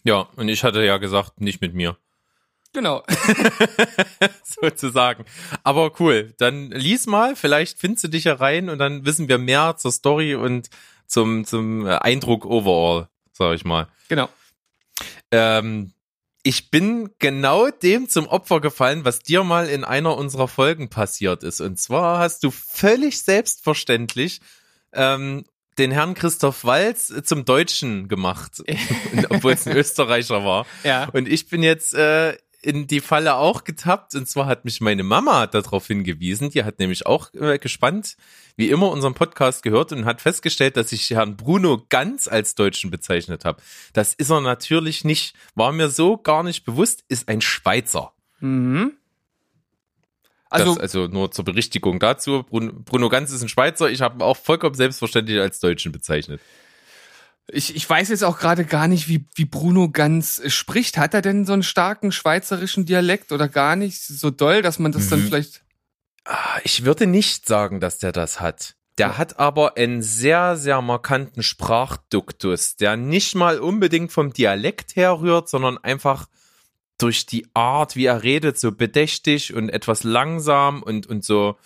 ja, 0.03 0.27
und 0.35 0.49
ich 0.49 0.63
hatte 0.63 0.83
ja 0.83 0.97
gesagt, 0.97 1.41
nicht 1.41 1.61
mit 1.61 1.73
mir. 1.73 1.97
Genau. 2.73 3.03
sozusagen. 4.45 5.25
Aber 5.65 5.91
cool, 5.99 6.33
dann 6.37 6.71
lies 6.71 7.05
mal, 7.05 7.35
vielleicht 7.35 7.77
findest 7.77 8.05
du 8.05 8.07
dich 8.07 8.23
ja 8.23 8.35
rein 8.35 8.69
und 8.69 8.77
dann 8.79 9.05
wissen 9.05 9.27
wir 9.27 9.37
mehr 9.39 9.75
zur 9.75 9.91
Story 9.91 10.35
und 10.35 10.69
zum, 11.05 11.43
zum 11.43 11.85
Eindruck 11.85 12.45
overall, 12.45 13.09
sag 13.33 13.55
ich 13.55 13.65
mal. 13.65 13.89
Genau. 14.07 14.29
Ähm, 15.31 15.91
ich 16.43 16.71
bin 16.71 17.09
genau 17.19 17.69
dem 17.69 18.09
zum 18.09 18.27
Opfer 18.27 18.61
gefallen, 18.61 19.05
was 19.05 19.19
dir 19.19 19.43
mal 19.43 19.69
in 19.69 19.83
einer 19.83 20.17
unserer 20.17 20.47
Folgen 20.47 20.89
passiert 20.89 21.43
ist. 21.43 21.61
Und 21.61 21.77
zwar 21.79 22.19
hast 22.19 22.43
du 22.43 22.51
völlig 22.51 23.21
selbstverständlich 23.21 24.41
ähm, 24.93 25.45
den 25.77 25.91
Herrn 25.91 26.15
Christoph 26.15 26.65
Walz 26.65 27.13
zum 27.23 27.45
Deutschen 27.45 28.07
gemacht, 28.07 28.63
obwohl 29.29 29.53
es 29.53 29.67
ein 29.67 29.75
Österreicher 29.75 30.43
war. 30.43 30.65
Ja. 30.83 31.09
Und 31.13 31.27
ich 31.27 31.47
bin 31.47 31.63
jetzt 31.63 31.93
äh, 31.93 32.35
in 32.61 32.87
die 32.87 32.99
Falle 32.99 33.35
auch 33.35 33.63
getappt. 33.63 34.15
Und 34.15 34.27
zwar 34.27 34.45
hat 34.45 34.65
mich 34.65 34.81
meine 34.81 35.03
Mama 35.03 35.47
darauf 35.47 35.87
hingewiesen. 35.87 36.49
Die 36.51 36.63
hat 36.63 36.79
nämlich 36.79 37.05
auch 37.05 37.33
äh, 37.33 37.57
gespannt, 37.57 38.17
wie 38.55 38.69
immer, 38.69 38.89
unseren 38.91 39.13
Podcast 39.13 39.63
gehört 39.63 39.91
und 39.91 40.05
hat 40.05 40.21
festgestellt, 40.21 40.77
dass 40.77 40.91
ich 40.91 41.09
Herrn 41.09 41.37
Bruno 41.37 41.85
ganz 41.89 42.27
als 42.27 42.55
Deutschen 42.55 42.91
bezeichnet 42.91 43.45
habe. 43.45 43.61
Das 43.93 44.13
ist 44.13 44.29
er 44.29 44.41
natürlich 44.41 45.03
nicht. 45.03 45.35
War 45.55 45.71
mir 45.71 45.89
so 45.89 46.17
gar 46.17 46.43
nicht 46.43 46.63
bewusst, 46.63 47.03
ist 47.07 47.27
ein 47.27 47.41
Schweizer. 47.41 48.13
Mhm. 48.39 48.93
Also, 50.51 50.75
das, 50.75 50.79
also 50.79 51.07
nur 51.07 51.31
zur 51.31 51.45
Berichtigung 51.45 51.99
dazu. 51.99 52.43
Bruno, 52.43 52.73
Bruno 52.73 53.07
Ganz 53.07 53.31
ist 53.31 53.41
ein 53.41 53.49
Schweizer. 53.49 53.89
Ich 53.89 54.01
habe 54.01 54.17
ihn 54.17 54.21
auch 54.21 54.35
vollkommen 54.35 54.75
selbstverständlich 54.75 55.39
als 55.39 55.61
Deutschen 55.61 55.93
bezeichnet. 55.93 56.41
Ich, 57.47 57.75
ich 57.75 57.89
weiß 57.89 58.09
jetzt 58.09 58.23
auch 58.23 58.39
gerade 58.39 58.65
gar 58.65 58.87
nicht, 58.87 59.07
wie, 59.07 59.25
wie 59.35 59.45
Bruno 59.45 59.89
ganz 59.89 60.39
äh, 60.39 60.49
spricht. 60.49 60.97
Hat 60.97 61.13
er 61.13 61.21
denn 61.21 61.45
so 61.45 61.53
einen 61.53 61.63
starken 61.63 62.11
schweizerischen 62.11 62.85
Dialekt 62.85 63.31
oder 63.31 63.47
gar 63.49 63.75
nicht 63.75 64.01
so 64.01 64.29
doll, 64.29 64.61
dass 64.61 64.79
man 64.79 64.91
das 64.91 65.09
dann 65.09 65.21
Mhm. 65.21 65.25
vielleicht. 65.25 65.61
Ah, 66.25 66.59
Ich 66.63 66.85
würde 66.85 67.07
nicht 67.07 67.47
sagen, 67.47 67.79
dass 67.79 67.97
der 67.97 68.11
das 68.11 68.39
hat. 68.39 68.75
Der 68.97 69.17
hat 69.17 69.39
aber 69.39 69.77
einen 69.77 70.01
sehr, 70.01 70.57
sehr 70.57 70.81
markanten 70.81 71.41
Sprachduktus, 71.43 72.75
der 72.75 72.97
nicht 72.97 73.35
mal 73.35 73.59
unbedingt 73.59 74.11
vom 74.11 74.31
Dialekt 74.33 74.95
herrührt, 74.95 75.49
sondern 75.49 75.77
einfach 75.77 76.27
durch 76.97 77.25
die 77.25 77.47
Art, 77.55 77.95
wie 77.95 78.05
er 78.05 78.21
redet, 78.21 78.59
so 78.59 78.71
bedächtig 78.71 79.53
und 79.55 79.69
etwas 79.69 80.03
langsam 80.03 80.83
und, 80.83 81.07
und 81.07 81.23
so, 81.25 81.57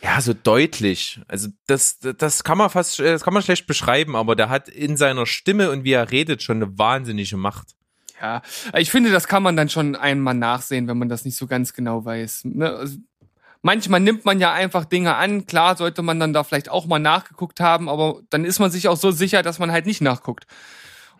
ja, 0.00 0.20
so 0.20 0.32
deutlich. 0.32 1.20
Also 1.28 1.48
das, 1.66 1.98
das 1.98 2.44
kann 2.44 2.58
man 2.58 2.70
fast, 2.70 2.98
das 3.00 3.24
kann 3.24 3.34
man 3.34 3.42
schlecht 3.42 3.66
beschreiben, 3.66 4.14
aber 4.16 4.36
der 4.36 4.48
hat 4.48 4.68
in 4.68 4.96
seiner 4.96 5.26
Stimme 5.26 5.70
und 5.70 5.84
wie 5.84 5.92
er 5.92 6.10
redet 6.10 6.42
schon 6.42 6.62
eine 6.62 6.78
wahnsinnige 6.78 7.36
Macht. 7.36 7.74
Ja, 8.20 8.42
ich 8.74 8.90
finde, 8.90 9.10
das 9.10 9.28
kann 9.28 9.42
man 9.42 9.56
dann 9.56 9.68
schon 9.68 9.94
einmal 9.96 10.34
nachsehen, 10.34 10.88
wenn 10.88 10.98
man 10.98 11.08
das 11.08 11.24
nicht 11.24 11.36
so 11.36 11.46
ganz 11.46 11.72
genau 11.72 12.04
weiß. 12.04 12.46
Ne? 12.46 12.68
Also, 12.70 12.98
manchmal 13.62 14.00
nimmt 14.00 14.24
man 14.24 14.40
ja 14.40 14.52
einfach 14.52 14.84
Dinge 14.84 15.14
an. 15.16 15.46
Klar 15.46 15.76
sollte 15.76 16.02
man 16.02 16.18
dann 16.18 16.32
da 16.32 16.42
vielleicht 16.44 16.68
auch 16.68 16.86
mal 16.86 16.98
nachgeguckt 16.98 17.60
haben, 17.60 17.88
aber 17.88 18.20
dann 18.30 18.44
ist 18.44 18.58
man 18.58 18.70
sich 18.70 18.88
auch 18.88 18.96
so 18.96 19.10
sicher, 19.12 19.42
dass 19.42 19.58
man 19.60 19.70
halt 19.72 19.86
nicht 19.86 20.00
nachguckt. 20.00 20.46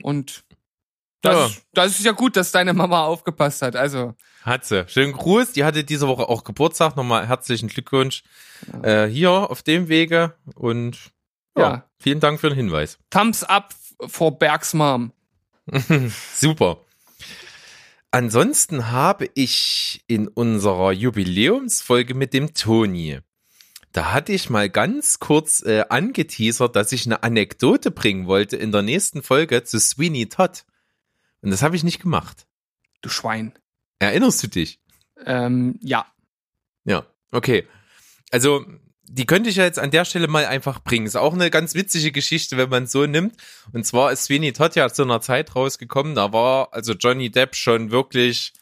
Und 0.03 0.45
das, 1.23 1.51
Ja. 1.53 1.57
das 1.73 1.99
ist 1.99 2.05
ja 2.05 2.13
gut, 2.13 2.37
dass 2.37 2.53
deine 2.53 2.73
Mama 2.75 3.05
aufgepasst 3.05 3.63
hat. 3.63 3.77
Also, 3.77 4.15
Hat 4.43 4.65
sie. 4.65 4.87
Schönen 4.89 5.13
Gruß. 5.13 5.53
Die 5.53 5.65
hatte 5.65 5.85
diese 5.85 6.09
Woche 6.09 6.29
auch 6.29 6.45
Geburtstag. 6.45 6.97
Nochmal 6.97 7.27
herzlichen 7.29 7.69
Glückwunsch 7.69 8.23
äh, 8.83 9.07
hier 9.07 9.31
auf 9.31 9.63
dem 9.63 9.89
Wege. 9.89 10.35
Und 10.55 10.97
ja, 11.57 11.63
Ja. 11.71 11.85
vielen 11.99 12.21
Dank 12.21 12.41
für 12.41 12.49
den 12.49 12.57
Hinweis. 12.57 12.99
Thumbs 13.11 13.45
up 13.45 13.75
for 14.07 14.39
Bergs 14.39 14.75
Mom. 14.75 15.13
Super. 16.35 16.79
Ansonsten 18.11 18.91
habe 18.91 19.29
ich 19.35 20.03
in 20.07 20.29
unserer 20.29 20.93
Jubiläumsfolge 20.93 22.15
mit 22.15 22.33
dem 22.33 22.55
Toni, 22.55 23.19
da 23.93 24.13
hatte 24.13 24.33
ich 24.33 24.49
mal 24.49 24.71
ganz 24.71 25.19
kurz 25.19 25.63
äh, 25.63 25.85
angeteasert, 25.89 26.75
dass 26.77 26.93
ich 26.93 27.05
eine 27.07 27.23
Anekdote 27.23 27.91
bringen 27.91 28.27
wollte 28.27 28.57
in 28.57 28.71
der 28.73 28.83
nächsten 28.83 29.23
Folge 29.23 29.65
zu 29.65 29.79
Sweeney 29.81 30.29
Todd. 30.29 30.65
Und 31.43 31.51
das 31.51 31.63
habe 31.63 31.77
ich 31.77 31.85
nicht 31.85 32.01
gemacht. 32.01 32.47
Du 33.03 33.09
Schwein. 33.09 33.53
Erinnerst 33.99 34.43
du 34.43 34.47
dich? 34.49 34.81
Ähm, 35.25 35.79
ja. 35.83 36.07
Ja, 36.85 37.07
okay. 37.33 37.67
Also, 38.31 38.65
die 39.11 39.27
könnte 39.27 39.51
ich 39.51 39.57
ja 39.57 39.65
jetzt 39.65 39.79
an 39.79 39.91
der 39.91 40.05
Stelle 40.05 40.29
mal 40.29 40.47
einfach 40.47 40.81
bringen. 40.81 41.07
Ist 41.07 41.17
auch 41.17 41.33
eine 41.33 41.51
ganz 41.51 41.75
witzige 41.75 42.13
Geschichte, 42.13 42.57
wenn 42.57 42.69
man 42.69 42.85
es 42.85 42.93
so 42.93 43.07
nimmt. 43.07 43.35
Und 43.73 43.85
zwar 43.85 44.13
ist 44.13 44.25
Sweeney 44.25 44.53
Todd 44.53 44.77
ja 44.77 44.89
zu 44.91 45.03
einer 45.03 45.21
Zeit 45.21 45.57
rausgekommen, 45.57 46.15
da 46.15 46.33
war 46.33 46.69
also 46.73 46.93
Johnny 46.93 47.31
Depp 47.31 47.57
schon 47.57 47.91
wirklich 47.91 48.53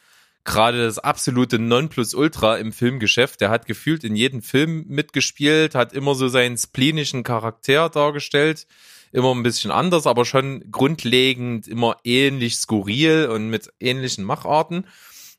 gerade 0.44 0.84
das 0.84 0.98
absolute 0.98 1.58
Nonplusultra 1.58 2.56
im 2.56 2.72
Filmgeschäft. 2.72 3.40
Der 3.40 3.50
hat 3.50 3.66
gefühlt 3.66 4.04
in 4.04 4.16
jedem 4.16 4.40
Film 4.40 4.84
mitgespielt, 4.86 5.74
hat 5.74 5.92
immer 5.92 6.14
so 6.14 6.28
seinen 6.28 6.56
splenischen 6.56 7.24
Charakter 7.24 7.90
dargestellt. 7.90 8.66
Immer 9.12 9.34
ein 9.34 9.42
bisschen 9.42 9.70
anders, 9.70 10.06
aber 10.06 10.24
schon 10.24 10.70
grundlegend 10.70 11.68
immer 11.68 11.96
ähnlich 12.04 12.56
skurril 12.56 13.28
und 13.32 13.50
mit 13.50 13.72
ähnlichen 13.80 14.24
Macharten. 14.24 14.86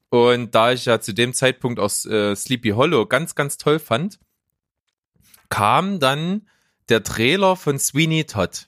Und 0.10 0.56
da 0.56 0.72
ich 0.72 0.86
ja 0.86 1.02
zu 1.02 1.14
dem 1.14 1.34
Zeitpunkt 1.34 1.80
aus 1.80 2.06
äh, 2.06 2.36
Sleepy 2.36 2.70
Hollow 2.70 3.06
ganz, 3.06 3.36
ganz 3.36 3.58
toll 3.58 3.80
fand, 3.80 4.20
kam 5.50 6.00
dann 6.00 6.48
der 6.90 7.04
Trailer 7.04 7.56
von 7.56 7.80
Sweeney 7.80 8.26
Todd. 8.26 8.68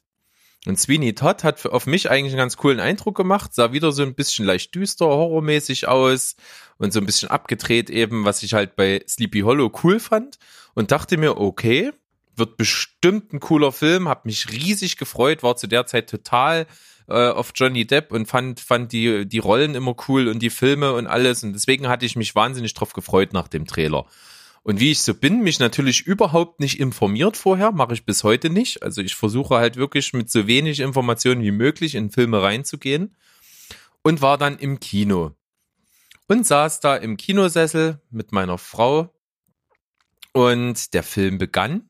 Und 0.65 0.77
Sweeney 0.77 1.15
Todd 1.15 1.43
hat 1.45 1.65
auf 1.65 1.85
mich 1.85 2.11
eigentlich 2.11 2.33
einen 2.33 2.39
ganz 2.39 2.57
coolen 2.57 2.81
Eindruck 2.81 3.15
gemacht, 3.15 3.53
sah 3.53 3.71
wieder 3.71 3.93
so 3.93 4.03
ein 4.03 4.15
bisschen 4.15 4.45
leicht 4.45 4.75
düster, 4.75 5.05
horrormäßig 5.05 5.87
aus 5.87 6.35
und 6.77 6.91
so 6.91 6.99
ein 6.99 7.05
bisschen 7.05 7.29
abgedreht 7.29 7.89
eben, 7.89 8.25
was 8.25 8.43
ich 8.43 8.53
halt 8.53 8.75
bei 8.75 9.01
Sleepy 9.07 9.41
Hollow 9.41 9.71
cool 9.83 10.01
fand 10.01 10.37
und 10.73 10.91
dachte 10.91 11.17
mir, 11.17 11.37
okay, 11.37 11.93
wird 12.35 12.57
bestimmt 12.57 13.31
ein 13.33 13.39
cooler 13.39 13.71
Film, 13.71 14.09
hab 14.09 14.25
mich 14.25 14.51
riesig 14.51 14.97
gefreut, 14.97 15.43
war 15.43 15.55
zu 15.55 15.67
der 15.67 15.85
Zeit 15.85 16.09
total 16.09 16.67
äh, 17.09 17.29
auf 17.29 17.51
Johnny 17.55 17.85
Depp 17.85 18.11
und 18.11 18.27
fand, 18.27 18.59
fand 18.59 18.91
die, 18.91 19.25
die 19.25 19.39
Rollen 19.39 19.75
immer 19.75 19.95
cool 20.07 20.27
und 20.27 20.39
die 20.39 20.49
Filme 20.49 20.93
und 20.93 21.07
alles. 21.07 21.43
Und 21.43 21.53
deswegen 21.53 21.87
hatte 21.87 22.05
ich 22.05 22.15
mich 22.15 22.35
wahnsinnig 22.35 22.73
drauf 22.73 22.93
gefreut 22.93 23.33
nach 23.33 23.47
dem 23.47 23.65
Trailer. 23.65 24.05
Und 24.61 24.79
wie 24.79 24.91
ich 24.91 25.01
so 25.01 25.13
bin, 25.13 25.41
mich 25.41 25.59
natürlich 25.59 26.05
überhaupt 26.05 26.59
nicht 26.59 26.79
informiert 26.79 27.37
vorher, 27.37 27.71
mache 27.71 27.93
ich 27.93 28.05
bis 28.05 28.23
heute 28.23 28.49
nicht. 28.49 28.83
Also 28.83 29.01
ich 29.01 29.15
versuche 29.15 29.55
halt 29.55 29.77
wirklich 29.77 30.13
mit 30.13 30.29
so 30.29 30.47
wenig 30.47 30.79
Informationen 30.81 31.41
wie 31.41 31.51
möglich 31.51 31.95
in 31.95 32.11
Filme 32.11 32.41
reinzugehen. 32.41 33.15
Und 34.03 34.21
war 34.21 34.37
dann 34.37 34.57
im 34.57 34.79
Kino. 34.79 35.31
Und 36.27 36.45
saß 36.45 36.79
da 36.79 36.95
im 36.95 37.17
Kinosessel 37.17 38.01
mit 38.11 38.31
meiner 38.31 38.57
Frau. 38.57 39.13
Und 40.31 40.93
der 40.93 41.03
Film 41.03 41.37
begann. 41.37 41.89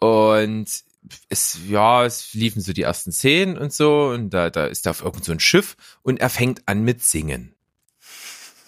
Und 0.00 0.84
es, 1.28 1.58
ja, 1.68 2.04
es 2.04 2.34
liefen 2.34 2.60
so 2.60 2.72
die 2.72 2.82
ersten 2.82 3.12
Szenen 3.12 3.56
und 3.56 3.72
so 3.72 4.08
und 4.08 4.30
da, 4.30 4.50
da 4.50 4.66
ist 4.66 4.86
er 4.86 4.90
auf 4.90 5.02
irgend 5.02 5.24
so 5.24 5.32
ein 5.32 5.40
Schiff 5.40 5.76
und 6.02 6.20
er 6.20 6.30
fängt 6.30 6.66
an 6.66 6.82
mit 6.82 7.02
Singen. 7.02 7.54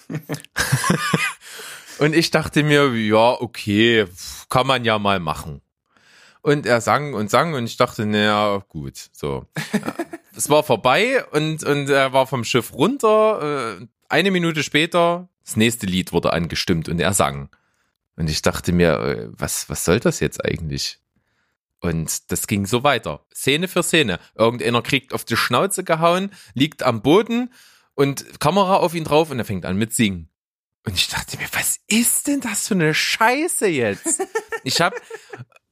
Und 2.01 2.15
ich 2.15 2.31
dachte 2.31 2.63
mir, 2.63 2.95
ja, 2.95 3.39
okay, 3.39 4.07
kann 4.49 4.67
man 4.67 4.87
ja 4.87 4.99
mal 4.99 5.21
machen. 5.21 5.61
Und 6.41 6.65
er 6.65 6.81
sang 6.81 7.13
und 7.13 7.31
sang 7.31 7.53
und 7.53 7.67
ich 7.67 7.77
dachte, 7.77 8.07
naja, 8.07 8.65
gut, 8.69 9.11
so. 9.13 9.45
Es 10.35 10.49
war 10.49 10.63
vorbei 10.63 11.23
und, 11.33 11.65
und 11.65 11.91
er 11.91 12.15
war 12.15 12.27
vom 12.27 12.45
Schiff 12.45 12.73
runter. 12.73 13.79
Äh, 13.83 13.87
Eine 14.09 14.31
Minute 14.31 14.63
später, 14.63 15.29
das 15.45 15.57
nächste 15.57 15.85
Lied 15.85 16.13
wurde 16.13 16.33
angestimmt 16.33 16.89
und 16.89 16.99
er 17.01 17.13
sang. 17.13 17.51
Und 18.17 18.31
ich 18.31 18.41
dachte 18.41 18.73
mir, 18.73 18.93
äh, 19.01 19.29
was, 19.33 19.69
was 19.69 19.85
soll 19.85 20.01
das 20.01 20.21
jetzt 20.21 20.43
eigentlich? 20.43 20.99
Und 21.81 22.31
das 22.31 22.47
ging 22.47 22.67
so 22.67 22.83
weiter. 22.85 23.25
Szene 23.35 23.67
für 23.69 23.83
Szene. 23.83 24.19
Irgendeiner 24.35 24.83
kriegt 24.83 25.15
auf 25.15 25.25
die 25.25 25.37
Schnauze 25.37 25.83
gehauen, 25.85 26.31
liegt 26.55 26.83
am 26.83 27.01
Boden 27.03 27.53
und 27.95 28.39
Kamera 28.41 28.77
auf 28.77 28.95
ihn 28.95 29.05
drauf 29.05 29.31
und 29.31 29.39
er 29.39 29.45
fängt 29.47 29.65
an 29.65 29.77
mit 29.77 29.95
Singen. 29.95 30.29
Und 30.87 30.95
ich 30.95 31.09
dachte 31.09 31.37
mir, 31.39 31.47
was 31.53 31.79
ist 31.89 32.27
denn 32.27 32.41
das 32.41 32.69
für 32.69 32.75
eine 32.75 32.95
Scheiße 32.95 33.67
jetzt? 33.67 34.23
Ich 34.63 34.83
hab, 34.83 34.93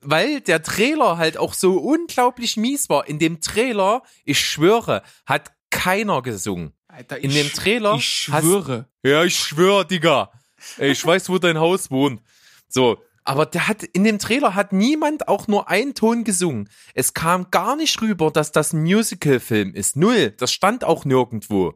weil 0.00 0.40
der 0.40 0.62
Trailer 0.62 1.18
halt 1.18 1.36
auch 1.36 1.52
so 1.52 1.76
unglaublich 1.76 2.56
mies 2.56 2.88
war. 2.88 3.06
In 3.06 3.18
dem 3.18 3.42
Trailer, 3.42 4.02
ich 4.24 4.40
schwöre, 4.40 5.02
hat 5.26 5.52
keiner 5.68 6.22
gesungen. 6.22 6.72
Alter, 6.86 7.18
In 7.18 7.30
dem 7.30 7.52
Trailer 7.52 7.96
Ich 7.96 8.28
hast- 8.32 8.44
schwöre. 8.44 8.88
Ja, 9.02 9.24
ich 9.24 9.36
schwöre, 9.38 9.86
Digga. 9.86 10.32
Ey, 10.78 10.92
ich 10.92 11.04
weiß, 11.04 11.28
wo 11.28 11.36
dein 11.36 11.58
Haus 11.58 11.90
wohnt. 11.90 12.22
So. 12.66 12.96
Aber 13.28 13.44
der 13.44 13.68
hat, 13.68 13.82
in 13.82 14.04
dem 14.04 14.18
Trailer 14.18 14.54
hat 14.54 14.72
niemand 14.72 15.28
auch 15.28 15.48
nur 15.48 15.68
einen 15.68 15.94
Ton 15.94 16.24
gesungen. 16.24 16.70
Es 16.94 17.12
kam 17.12 17.50
gar 17.50 17.76
nicht 17.76 18.00
rüber, 18.00 18.30
dass 18.30 18.52
das 18.52 18.72
ein 18.72 18.80
Musical-Film 18.80 19.74
ist. 19.74 19.96
Null. 19.96 20.30
Das 20.38 20.50
stand 20.50 20.82
auch 20.82 21.04
nirgendwo. 21.04 21.74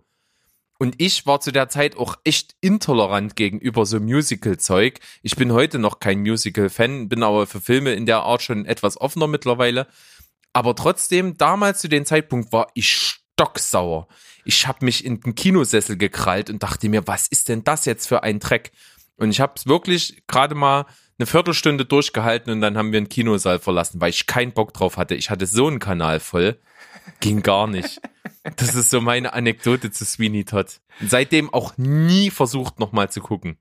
Und 0.78 0.94
ich 0.96 1.26
war 1.26 1.40
zu 1.40 1.52
der 1.52 1.68
Zeit 1.68 1.98
auch 1.98 2.16
echt 2.24 2.56
intolerant 2.62 3.36
gegenüber 3.36 3.84
so 3.84 4.00
Musical-Zeug. 4.00 5.00
Ich 5.20 5.36
bin 5.36 5.52
heute 5.52 5.78
noch 5.78 6.00
kein 6.00 6.20
Musical-Fan, 6.20 7.10
bin 7.10 7.22
aber 7.22 7.46
für 7.46 7.60
Filme 7.60 7.92
in 7.92 8.06
der 8.06 8.20
Art 8.20 8.40
schon 8.40 8.64
etwas 8.64 8.98
offener 8.98 9.26
mittlerweile. 9.26 9.88
Aber 10.54 10.74
trotzdem, 10.74 11.36
damals 11.36 11.82
zu 11.82 11.88
dem 11.90 12.06
Zeitpunkt 12.06 12.50
war 12.54 12.68
ich 12.72 12.90
stocksauer. 12.94 14.08
Ich 14.46 14.66
habe 14.66 14.86
mich 14.86 15.04
in 15.04 15.20
den 15.20 15.34
Kinosessel 15.34 15.98
gekrallt 15.98 16.48
und 16.48 16.62
dachte 16.62 16.88
mir, 16.88 17.06
was 17.06 17.28
ist 17.28 17.50
denn 17.50 17.62
das 17.62 17.84
jetzt 17.84 18.06
für 18.06 18.22
ein 18.22 18.40
Dreck? 18.40 18.72
Und 19.18 19.28
ich 19.28 19.40
habe 19.42 19.52
es 19.56 19.66
wirklich 19.66 20.22
gerade 20.26 20.54
mal 20.54 20.86
eine 21.18 21.26
Viertelstunde 21.26 21.84
durchgehalten 21.84 22.52
und 22.52 22.60
dann 22.60 22.76
haben 22.76 22.92
wir 22.92 23.00
den 23.00 23.08
Kinosaal 23.08 23.58
verlassen, 23.58 24.00
weil 24.00 24.10
ich 24.10 24.26
keinen 24.26 24.52
Bock 24.52 24.72
drauf 24.72 24.96
hatte. 24.96 25.14
Ich 25.14 25.30
hatte 25.30 25.46
so 25.46 25.66
einen 25.66 25.78
Kanal 25.78 26.20
voll. 26.20 26.58
Ging 27.20 27.42
gar 27.42 27.66
nicht. 27.66 28.00
Das 28.56 28.74
ist 28.74 28.90
so 28.90 29.00
meine 29.00 29.32
Anekdote 29.32 29.90
zu 29.90 30.04
Sweeney 30.04 30.44
Todd. 30.44 30.80
Und 31.00 31.10
seitdem 31.10 31.52
auch 31.52 31.76
nie 31.76 32.30
versucht, 32.30 32.78
nochmal 32.78 33.10
zu 33.10 33.20
gucken. 33.20 33.56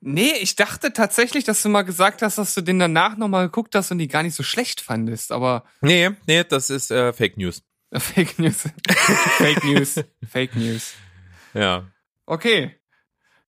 Nee, 0.00 0.32
ich 0.40 0.54
dachte 0.54 0.92
tatsächlich, 0.92 1.44
dass 1.44 1.62
du 1.62 1.68
mal 1.68 1.82
gesagt 1.82 2.22
hast, 2.22 2.38
dass 2.38 2.54
du 2.54 2.60
den 2.60 2.78
danach 2.78 3.16
nochmal 3.16 3.46
geguckt 3.46 3.74
hast 3.74 3.90
und 3.90 3.98
die 3.98 4.06
gar 4.08 4.22
nicht 4.22 4.34
so 4.34 4.44
schlecht 4.44 4.80
fandest, 4.80 5.32
aber 5.32 5.64
Nee, 5.80 6.10
nee, 6.26 6.44
das 6.44 6.70
ist 6.70 6.90
äh, 6.90 7.12
Fake 7.12 7.36
News. 7.36 7.62
Fake 7.92 8.38
News. 8.38 8.68
Fake 9.38 9.64
News. 9.64 10.00
Fake 10.28 10.54
News. 10.54 10.94
Ja. 11.54 11.90
Okay. 12.26 12.76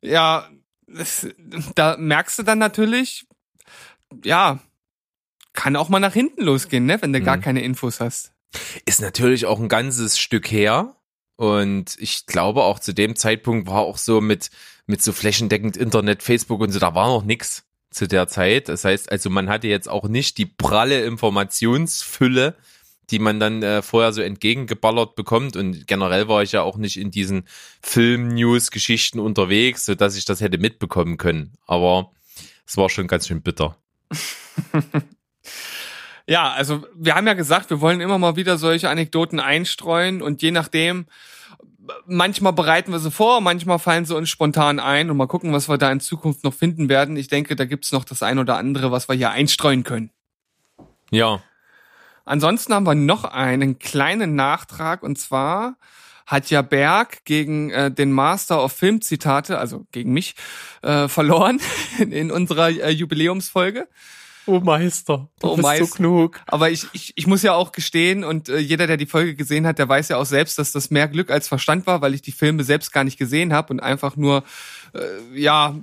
Ja, 0.01 0.49
das, 0.89 1.29
da 1.75 1.97
merkst 1.97 2.39
du 2.39 2.43
dann 2.43 2.59
natürlich, 2.59 3.27
ja, 4.25 4.61
kann 5.53 5.77
auch 5.77 5.89
mal 5.89 6.01
nach 6.01 6.13
hinten 6.15 6.43
losgehen, 6.45 6.87
ne, 6.87 7.01
wenn 7.03 7.13
du 7.13 7.21
gar 7.21 7.37
Mhm. 7.39 7.43
keine 7.43 7.63
Infos 7.63 8.01
hast. 8.01 8.33
Ist 8.87 9.01
natürlich 9.01 9.47
auch 9.47 9.59
ein 9.61 9.69
ganzes 9.69 10.19
Stück 10.19 10.51
her. 10.51 10.97
Und 11.37 11.97
ich 11.99 12.27
glaube 12.27 12.63
auch 12.65 12.79
zu 12.79 12.93
dem 12.93 13.17
Zeitpunkt 13.17 13.67
war 13.67 13.79
auch 13.81 13.97
so 13.97 14.21
mit, 14.21 14.51
mit 14.87 15.03
so 15.03 15.13
flächendeckend 15.13 15.77
Internet, 15.77 16.23
Facebook 16.23 16.61
und 16.61 16.71
so, 16.71 16.79
da 16.79 16.95
war 16.95 17.09
noch 17.09 17.25
nix 17.25 17.65
zu 17.91 18.07
der 18.07 18.29
Zeit. 18.29 18.69
Das 18.69 18.85
heißt, 18.85 19.11
also 19.11 19.31
man 19.31 19.49
hatte 19.49 19.67
jetzt 19.67 19.89
auch 19.89 20.07
nicht 20.07 20.37
die 20.39 20.47
pralle 20.47 21.03
Informationsfülle, 21.05 22.57
die 23.11 23.19
man 23.19 23.41
dann 23.41 23.63
äh, 23.63 23.83
vorher 23.83 24.13
so 24.13 24.21
entgegengeballert 24.23 25.17
bekommt. 25.17 25.57
Und 25.57 25.87
generell 25.87 26.29
war 26.29 26.43
ich 26.43 26.53
ja 26.53 26.63
auch 26.63 26.77
nicht 26.77 26.97
in 26.99 27.11
diesen 27.11 27.45
Film-News-Geschichten 27.83 29.19
unterwegs, 29.19 29.87
so 29.87 29.95
dass 29.95 30.17
ich 30.17 30.25
das 30.25 30.41
hätte 30.41 30.59
mitbekommen 30.59 31.17
können. 31.17 31.55
Aber 31.67 32.13
es 32.67 32.77
war 32.77 32.89
schon 32.89 33.07
ganz 33.09 33.27
schön 33.27 33.43
bitter. 33.43 33.77
Ja, 36.31 36.53
also 36.53 36.87
wir 36.95 37.17
haben 37.17 37.27
ja 37.27 37.35
gesagt, 37.35 37.71
wir 37.71 37.81
wollen 37.81 38.01
immer 38.01 38.17
mal 38.17 38.37
wieder 38.37 38.57
solche 38.57 38.89
Anekdoten 38.89 39.41
einstreuen 39.41 40.23
und 40.23 40.43
je 40.43 40.53
nachdem, 40.53 41.07
manchmal 42.07 42.53
bereiten 42.53 42.93
wir 42.93 43.01
sie 43.01 43.11
vor, 43.11 43.41
manchmal 43.41 43.81
fallen 43.81 44.05
sie 44.05 44.15
uns 44.15 44.29
spontan 44.29 44.79
ein 44.79 45.11
und 45.11 45.17
mal 45.17 45.27
gucken, 45.27 45.53
was 45.53 45.69
wir 45.69 45.77
da 45.77 45.91
in 45.91 45.99
Zukunft 45.99 46.45
noch 46.45 46.55
finden 46.55 46.89
werden. 46.89 47.17
Ich 47.17 47.27
denke, 47.27 47.57
da 47.57 47.65
gibt's 47.65 47.91
noch 47.91 48.05
das 48.05 48.23
ein 48.23 48.39
oder 48.39 48.59
andere, 48.59 48.93
was 48.93 49.09
wir 49.09 49.17
hier 49.17 49.31
einstreuen 49.31 49.83
können. 49.83 50.11
Ja. 51.11 51.43
Ansonsten 52.25 52.75
haben 52.75 52.87
wir 52.87 52.95
noch 52.95 53.25
einen 53.25 53.81
kleinen 53.81 54.37
Nachtrag 54.37 55.03
und 55.03 55.19
zwar 55.19 55.79
hat 56.31 56.49
ja 56.51 56.63
Berg 56.63 57.25
gegen 57.25 57.71
äh, 57.71 57.91
den 57.91 58.13
Master 58.13 58.63
of 58.63 58.73
Film 58.73 59.01
Zitate, 59.03 59.59
also 59.59 59.87
gegen 59.93 60.13
mich, 60.13 60.37
äh, 60.83 61.09
verloren 61.09 61.61
in, 61.99 62.13
in 62.13 62.31
unserer 62.31 62.69
äh, 62.71 62.91
Jubiläumsfolge. 62.91 63.89
Oh 64.47 64.59
Meister, 64.59 65.29
du 65.39 65.47
Oh, 65.49 65.57
bist 65.57 65.63
so 65.63 65.69
Meister. 65.69 65.97
klug. 65.97 66.41
Aber 66.47 66.71
ich, 66.71 66.87
ich, 66.93 67.13
ich 67.15 67.27
muss 67.27 67.43
ja 67.43 67.53
auch 67.53 67.73
gestehen, 67.73 68.25
und 68.25 68.49
äh, 68.49 68.59
jeder, 68.59 68.87
der 68.87 68.97
die 68.97 69.07
Folge 69.07 69.35
gesehen 69.35 69.67
hat, 69.67 69.79
der 69.79 69.89
weiß 69.89 70.09
ja 70.09 70.17
auch 70.17 70.25
selbst, 70.25 70.59
dass 70.59 70.73
das 70.73 70.91
mehr 70.91 71.09
Glück 71.09 71.31
als 71.31 71.47
Verstand 71.47 71.87
war, 71.87 72.01
weil 72.01 72.15
ich 72.15 72.23
die 72.23 72.33
Filme 72.33 72.65
selbst 72.65 72.91
gar 72.93 73.05
nicht 73.05 73.19
gesehen 73.19 73.53
habe 73.53 73.73
und 73.73 73.81
einfach 73.81 74.17
nur 74.17 74.43
äh, 74.95 75.39
ja 75.39 75.77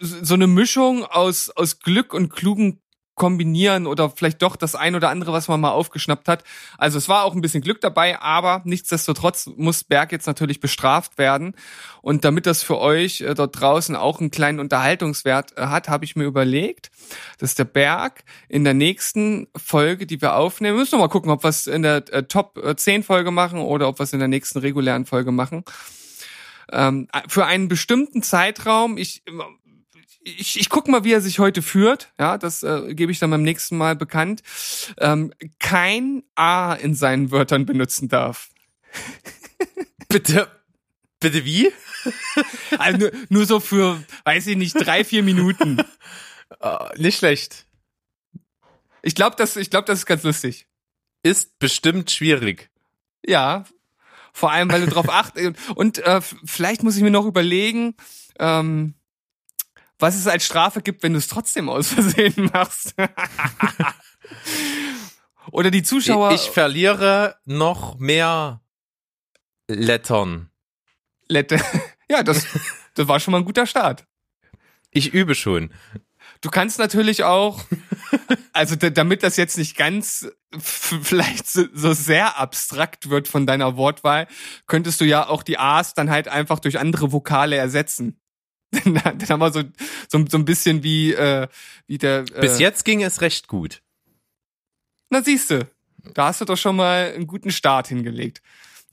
so 0.00 0.34
eine 0.34 0.46
Mischung 0.46 1.04
aus, 1.04 1.48
aus 1.50 1.78
Glück 1.80 2.12
und 2.12 2.28
klugen 2.30 2.81
kombinieren 3.22 3.86
oder 3.86 4.10
vielleicht 4.10 4.42
doch 4.42 4.56
das 4.56 4.74
ein 4.74 4.96
oder 4.96 5.08
andere, 5.08 5.32
was 5.32 5.46
man 5.46 5.60
mal 5.60 5.70
aufgeschnappt 5.70 6.26
hat. 6.26 6.42
Also 6.76 6.98
es 6.98 7.08
war 7.08 7.22
auch 7.22 7.36
ein 7.36 7.40
bisschen 7.40 7.62
Glück 7.62 7.80
dabei, 7.80 8.20
aber 8.20 8.62
nichtsdestotrotz 8.64 9.48
muss 9.56 9.84
Berg 9.84 10.10
jetzt 10.10 10.26
natürlich 10.26 10.58
bestraft 10.58 11.18
werden. 11.18 11.54
Und 12.00 12.24
damit 12.24 12.46
das 12.46 12.64
für 12.64 12.80
euch 12.80 13.20
äh, 13.20 13.34
dort 13.34 13.60
draußen 13.60 13.94
auch 13.94 14.18
einen 14.18 14.32
kleinen 14.32 14.58
Unterhaltungswert 14.58 15.56
äh, 15.56 15.66
hat, 15.66 15.88
habe 15.88 16.04
ich 16.04 16.16
mir 16.16 16.24
überlegt, 16.24 16.90
dass 17.38 17.54
der 17.54 17.62
Berg 17.62 18.24
in 18.48 18.64
der 18.64 18.74
nächsten 18.74 19.46
Folge, 19.56 20.04
die 20.04 20.20
wir 20.20 20.34
aufnehmen, 20.34 20.76
müssen 20.76 20.94
wir 20.94 20.98
mal 20.98 21.08
gucken, 21.08 21.30
ob 21.30 21.44
wir 21.44 21.50
es 21.50 21.68
in 21.68 21.82
der 21.82 22.02
äh, 22.12 22.24
Top 22.24 22.58
äh, 22.58 22.74
10 22.74 23.04
Folge 23.04 23.30
machen 23.30 23.60
oder 23.60 23.86
ob 23.86 24.00
wir 24.00 24.02
es 24.02 24.12
in 24.12 24.18
der 24.18 24.26
nächsten 24.26 24.58
regulären 24.58 25.06
Folge 25.06 25.30
machen. 25.30 25.62
Ähm, 26.72 27.06
für 27.28 27.46
einen 27.46 27.68
bestimmten 27.68 28.24
Zeitraum, 28.24 28.96
ich 28.96 29.22
ich, 30.24 30.58
ich 30.58 30.68
guck 30.68 30.88
mal, 30.88 31.04
wie 31.04 31.12
er 31.12 31.20
sich 31.20 31.38
heute 31.38 31.62
führt. 31.62 32.12
Ja, 32.18 32.38
das 32.38 32.62
äh, 32.62 32.94
gebe 32.94 33.12
ich 33.12 33.18
dann 33.18 33.30
beim 33.30 33.42
nächsten 33.42 33.76
Mal 33.76 33.96
bekannt. 33.96 34.42
Ähm, 34.98 35.32
kein 35.58 36.22
A 36.34 36.74
in 36.74 36.94
seinen 36.94 37.30
Wörtern 37.30 37.66
benutzen 37.66 38.08
darf. 38.08 38.48
Bitte, 40.08 40.48
bitte 41.20 41.44
wie? 41.44 41.72
Also 42.78 42.98
nur, 42.98 43.12
nur 43.28 43.46
so 43.46 43.60
für, 43.60 44.02
weiß 44.24 44.48
ich 44.48 44.56
nicht, 44.56 44.74
drei, 44.74 45.04
vier 45.04 45.22
Minuten. 45.22 45.78
Äh, 46.60 46.78
nicht 47.00 47.18
schlecht. 47.18 47.66
Ich 49.02 49.14
glaube, 49.14 49.36
das, 49.36 49.56
ich 49.56 49.70
glaube, 49.70 49.86
das 49.86 50.00
ist 50.00 50.06
ganz 50.06 50.24
lustig. 50.24 50.66
Ist 51.22 51.58
bestimmt 51.60 52.10
schwierig. 52.10 52.70
Ja, 53.24 53.64
vor 54.32 54.50
allem, 54.50 54.70
weil 54.72 54.84
du 54.84 54.88
drauf 54.88 55.08
achtest. 55.08 55.54
Und 55.76 55.98
äh, 55.98 56.20
vielleicht 56.44 56.82
muss 56.82 56.96
ich 56.96 57.02
mir 57.02 57.10
noch 57.10 57.26
überlegen, 57.26 57.94
ähm, 58.38 58.94
was 60.02 60.16
es 60.16 60.26
als 60.26 60.44
Strafe 60.44 60.82
gibt, 60.82 61.02
wenn 61.02 61.12
du 61.12 61.18
es 61.18 61.28
trotzdem 61.28 61.68
aus 61.68 61.88
Versehen 61.88 62.50
machst. 62.52 62.94
Oder 65.50 65.70
die 65.70 65.82
Zuschauer. 65.82 66.32
Ich 66.32 66.50
verliere 66.50 67.36
noch 67.44 67.98
mehr 67.98 68.60
Lettern. 69.68 70.50
Lette. 71.28 71.60
Ja, 72.10 72.22
das, 72.22 72.46
das 72.92 73.08
war 73.08 73.20
schon 73.20 73.32
mal 73.32 73.38
ein 73.38 73.46
guter 73.46 73.64
Start. 73.64 74.04
Ich 74.90 75.14
übe 75.14 75.34
schon. 75.34 75.72
Du 76.42 76.50
kannst 76.50 76.78
natürlich 76.78 77.24
auch, 77.24 77.64
also 78.52 78.76
damit 78.76 79.22
das 79.22 79.38
jetzt 79.38 79.56
nicht 79.56 79.78
ganz 79.78 80.30
vielleicht 80.58 81.46
so, 81.46 81.64
so, 81.72 81.94
sehr 81.94 82.38
abstrakt 82.38 83.08
wird 83.08 83.28
von 83.28 83.46
deiner 83.46 83.78
Wortwahl, 83.78 84.26
könntest 84.66 85.00
du 85.00 85.06
ja 85.06 85.26
auch 85.26 85.42
die 85.42 85.58
A's 85.58 85.94
dann 85.94 86.10
halt 86.10 86.28
einfach 86.28 86.58
durch 86.58 86.78
andere 86.78 87.12
Vokale 87.12 87.56
ersetzen. 87.56 88.20
Dann 88.84 89.28
haben 89.28 89.40
wir 89.40 89.52
so, 89.52 89.62
so, 90.08 90.24
so 90.28 90.38
ein 90.38 90.44
bisschen 90.44 90.82
wie, 90.82 91.12
äh, 91.12 91.48
wie 91.86 91.98
der. 91.98 92.20
Äh, 92.34 92.40
Bis 92.40 92.58
jetzt 92.58 92.84
ging 92.84 93.02
es 93.02 93.20
recht 93.20 93.48
gut. 93.48 93.82
Na 95.10 95.22
siehste, 95.22 95.68
da 96.14 96.28
hast 96.28 96.40
du 96.40 96.44
doch 96.44 96.56
schon 96.56 96.76
mal 96.76 97.12
einen 97.14 97.26
guten 97.26 97.50
Start 97.50 97.88
hingelegt. 97.88 98.42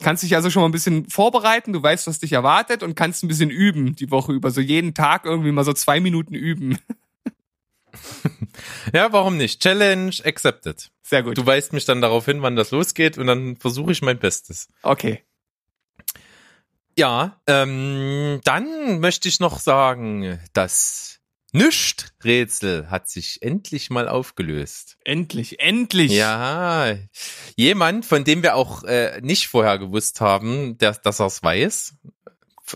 Kannst 0.02 0.24
dich 0.24 0.36
also 0.36 0.50
schon 0.50 0.62
mal 0.62 0.70
ein 0.70 0.74
bisschen 0.74 1.10
vorbereiten, 1.10 1.74
du 1.74 1.84
weißt, 1.84 2.08
was 2.08 2.20
dich 2.20 2.32
erwartet 2.32 2.84
und 2.84 2.96
kannst 2.96 3.24
ein 3.24 3.28
bisschen 3.28 3.50
üben 3.50 3.96
die 3.96 4.12
Woche 4.12 4.32
über. 4.32 4.52
So 4.52 4.62
jeden 4.62 4.94
Tag 4.94 5.26
irgendwie 5.26 5.52
mal 5.52 5.66
so 5.66 5.74
zwei 5.74 6.00
Minuten 6.00 6.36
üben. 6.36 6.78
Ja, 8.94 9.12
warum 9.12 9.38
nicht? 9.38 9.62
Challenge 9.62 10.14
accepted. 10.24 10.92
Sehr 11.02 11.24
gut. 11.24 11.38
Du 11.38 11.46
weißt 11.46 11.74
mich 11.74 11.86
dann 11.86 12.02
darauf 12.02 12.26
hin, 12.26 12.42
wann 12.42 12.56
das 12.56 12.72
losgeht 12.72 13.18
und 13.18 13.28
dann 13.28 13.56
versuche 13.58 13.92
ich 13.92 14.02
mein 14.02 14.20
Bestes. 14.20 14.68
Okay. 14.84 15.24
Ja, 17.00 17.40
ähm, 17.48 18.42
dann 18.44 19.00
möchte 19.00 19.30
ich 19.30 19.40
noch 19.40 19.62
sagen, 19.62 20.38
das 20.52 21.22
Nüscht-Rätsel 21.54 22.92
hat 22.92 23.08
sich 23.08 23.42
endlich 23.42 23.90
mal 23.90 24.10
aufgelöst. 24.10 24.98
Endlich, 25.06 25.62
endlich. 25.62 26.12
Ja, 26.12 26.94
jemand, 27.56 28.06
von 28.06 28.26
dem 28.26 28.44
wir 28.44 28.58
auch 28.58 28.84
äh, 28.84 29.22
nicht 29.22 29.48
vorher 29.48 29.80
gewusst 29.80 30.20
haben, 30.20 30.78
der, 30.80 30.92
dass 30.92 31.22
er 31.22 31.28
es 31.28 31.42
weiß. 31.42 31.94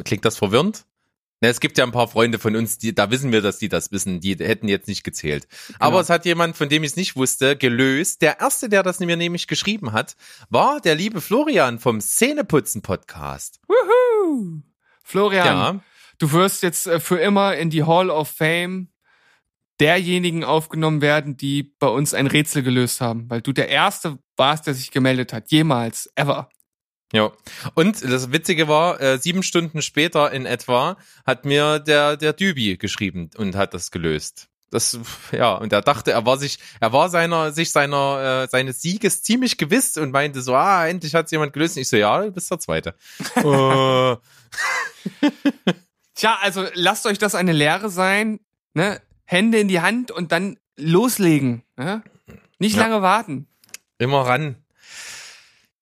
Klingt 0.06 0.24
das 0.24 0.38
verwirrend? 0.38 0.86
Na, 1.44 1.50
es 1.50 1.60
gibt 1.60 1.78
ja 1.78 1.84
ein 1.84 1.92
paar 1.92 2.08
Freunde 2.08 2.40
von 2.40 2.56
uns, 2.56 2.78
die, 2.78 2.96
da 2.96 3.12
wissen 3.12 3.34
wir, 3.34 3.42
dass 3.42 3.58
die 3.58 3.68
das 3.68 3.92
wissen. 3.92 4.22
Die 4.22 4.38
hätten 4.38 4.70
jetzt 4.70 4.88
nicht 4.88 5.04
gezählt. 5.04 5.46
Aber 5.78 6.00
es 6.00 6.10
hat 6.10 6.24
jemand, 6.24 6.56
von 6.56 6.70
dem 6.70 6.84
ich 6.84 6.92
es 6.92 6.96
nicht 6.96 7.18
wusste, 7.18 7.58
gelöst. 7.58 8.22
Der 8.22 8.40
erste, 8.40 8.70
der 8.70 8.82
das 8.82 9.02
mir 9.02 9.18
nämlich 9.18 9.48
geschrieben 9.48 9.92
hat, 9.92 10.16
war 10.50 10.80
der 10.80 10.96
liebe 10.96 11.20
Florian 11.20 11.80
vom 11.80 12.00
Szeneputzen-Podcast. 12.00 13.60
Florian, 15.04 15.46
Ja, 15.46 15.80
du 16.18 16.32
wirst 16.32 16.64
jetzt 16.64 16.88
äh, 16.88 17.00
für 17.00 17.20
immer 17.20 17.56
in 17.56 17.70
die 17.70 17.84
Hall 17.84 18.10
of 18.10 18.30
Fame 18.30 18.90
derjenigen 19.80 20.44
aufgenommen 20.44 21.02
werden, 21.02 21.36
die 21.36 21.64
bei 21.64 21.88
uns 21.88 22.14
ein 22.14 22.28
Rätsel 22.28 22.64
gelöst 22.64 23.02
haben, 23.02 23.30
weil 23.30 23.42
du 23.42 23.52
der 23.52 23.70
Erste 23.70 24.20
warst, 24.38 24.68
der 24.68 24.74
sich 24.74 24.92
gemeldet 24.92 25.34
hat. 25.34 25.52
Jemals, 25.52 26.10
ever. 26.16 26.50
ja. 27.12 27.32
Und 27.74 28.04
das 28.04 28.32
Witzige 28.32 28.68
war, 28.68 29.02
äh, 29.02 29.18
sieben 29.18 29.44
Stunden 29.44 29.82
später 29.82 30.32
in 30.32 30.46
etwa 30.46 30.98
hat 31.26 31.46
mir 31.46 31.80
der, 31.80 32.18
der 32.18 32.34
Dübi 32.34 32.78
geschrieben 32.78 33.30
und 33.38 33.56
hat 33.56 33.74
das 33.74 33.92
gelöst. 33.92 34.50
Das, 34.74 34.98
ja, 35.32 35.54
und 35.54 35.72
er 35.72 35.82
dachte, 35.82 36.12
er 36.12 36.26
war 36.26 36.38
sich, 36.38 36.58
er 36.80 36.92
war 36.94 37.10
seiner, 37.10 37.52
sich 37.52 37.72
seiner, 37.72 38.44
äh, 38.44 38.48
seines 38.50 38.82
Sieges 38.82 39.22
ziemlich 39.24 39.58
gewiss 39.58 39.98
und 39.98 40.12
meinte 40.12 40.42
so, 40.42 40.56
ah, 40.56 40.88
endlich 40.88 41.14
hat's 41.16 41.32
jemand 41.32 41.54
gelöst. 41.54 41.76
Und 41.78 41.82
ich 41.84 41.90
so, 41.90 41.98
ja, 41.98 42.22
du 42.22 42.32
bist 42.32 42.50
der 42.50 42.60
Zweite. 42.60 42.96
äh, 43.36 44.16
Tja, 46.16 46.38
also 46.42 46.66
lasst 46.74 47.06
euch 47.06 47.18
das 47.18 47.36
eine 47.36 47.54
Lehre 47.54 47.90
sein, 47.90 48.40
ne? 48.74 49.02
Hände 49.26 49.60
in 49.60 49.68
die 49.68 49.82
Hand 49.82 50.12
und 50.12 50.32
dann 50.32 50.58
loslegen. 50.78 51.64
Ne? 51.78 52.04
Nicht 52.60 52.76
Ja. 52.76 52.84
lange 52.84 53.02
warten. 53.02 53.48
immer 53.98 54.22
ran. 54.28 54.58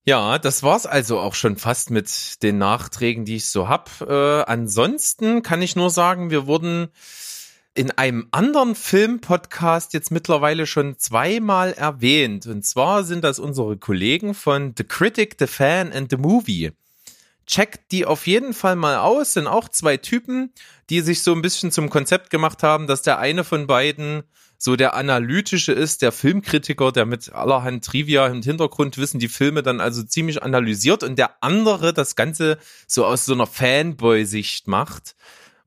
Ja, 0.04 0.40
das 0.40 0.64
war's 0.64 0.86
also 0.86 1.20
auch 1.20 1.36
schon 1.36 1.58
fast 1.58 1.92
mit 1.92 2.42
den 2.44 2.58
Nachträgen, 2.58 3.26
die 3.26 3.36
ich 3.38 3.50
so 3.50 3.68
hab. 3.68 3.90
Äh, 4.02 4.42
ansonsten 4.44 5.44
kann 5.44 5.62
ich 5.62 5.76
nur 5.76 5.90
sagen, 5.90 6.30
wir 6.30 6.48
wurden 6.48 6.90
in 7.74 7.92
einem 7.92 8.28
anderen 8.32 8.76
Filmpodcast 8.76 9.94
jetzt 9.94 10.12
mittlerweile 10.12 10.66
schon 10.68 10.98
zweimal 10.98 11.74
erwähnt. 11.74 12.46
Und 12.46 12.66
zwar 12.66 13.04
sind 13.04 13.24
das 13.24 13.40
unsere 13.40 13.78
Kollegen 13.78 14.34
von 14.34 14.74
The 14.78 14.84
Critic, 14.84 15.36
The 15.40 15.48
Fan 15.48 15.92
and 15.92 16.10
The 16.10 16.18
Movie. 16.18 16.72
checkt 17.48 17.92
die 17.92 18.06
auf 18.06 18.28
jeden 18.28 18.54
Fall 18.54 18.76
mal 18.76 18.98
aus. 18.98 19.34
Sind 19.34 19.48
auch 19.48 19.68
zwei 19.70 19.98
Typen, 19.98 20.54
die 20.90 21.02
sich 21.02 21.24
so 21.24 21.34
ein 21.34 21.42
bisschen 21.42 21.72
zum 21.72 21.90
Konzept 21.90 22.30
gemacht 22.30 22.64
haben, 22.64 22.88
dass 22.88 23.02
der 23.02 23.20
eine 23.20 23.44
von 23.44 23.68
beiden 23.68 24.24
so 24.58 24.76
der 24.76 24.94
analytische 24.94 25.72
ist, 25.72 26.04
der 26.04 26.12
Filmkritiker, 26.12 26.92
der 26.92 27.08
mit 27.08 27.34
allerhand 27.34 27.84
Trivia 27.84 28.28
im 28.28 28.44
Hintergrund 28.44 29.00
wissen, 29.00 29.20
die 29.20 29.28
Filme 29.28 29.64
dann 29.64 29.82
also 29.82 30.04
ziemlich 30.04 30.44
analysiert 30.44 31.04
und 31.04 31.18
der 31.18 31.44
andere 31.44 31.94
das 31.94 32.16
Ganze 32.16 32.60
so 32.86 33.06
aus 33.06 33.26
so 33.26 33.34
einer 33.34 33.48
Fanboy-Sicht 33.48 34.68
macht 34.68 35.16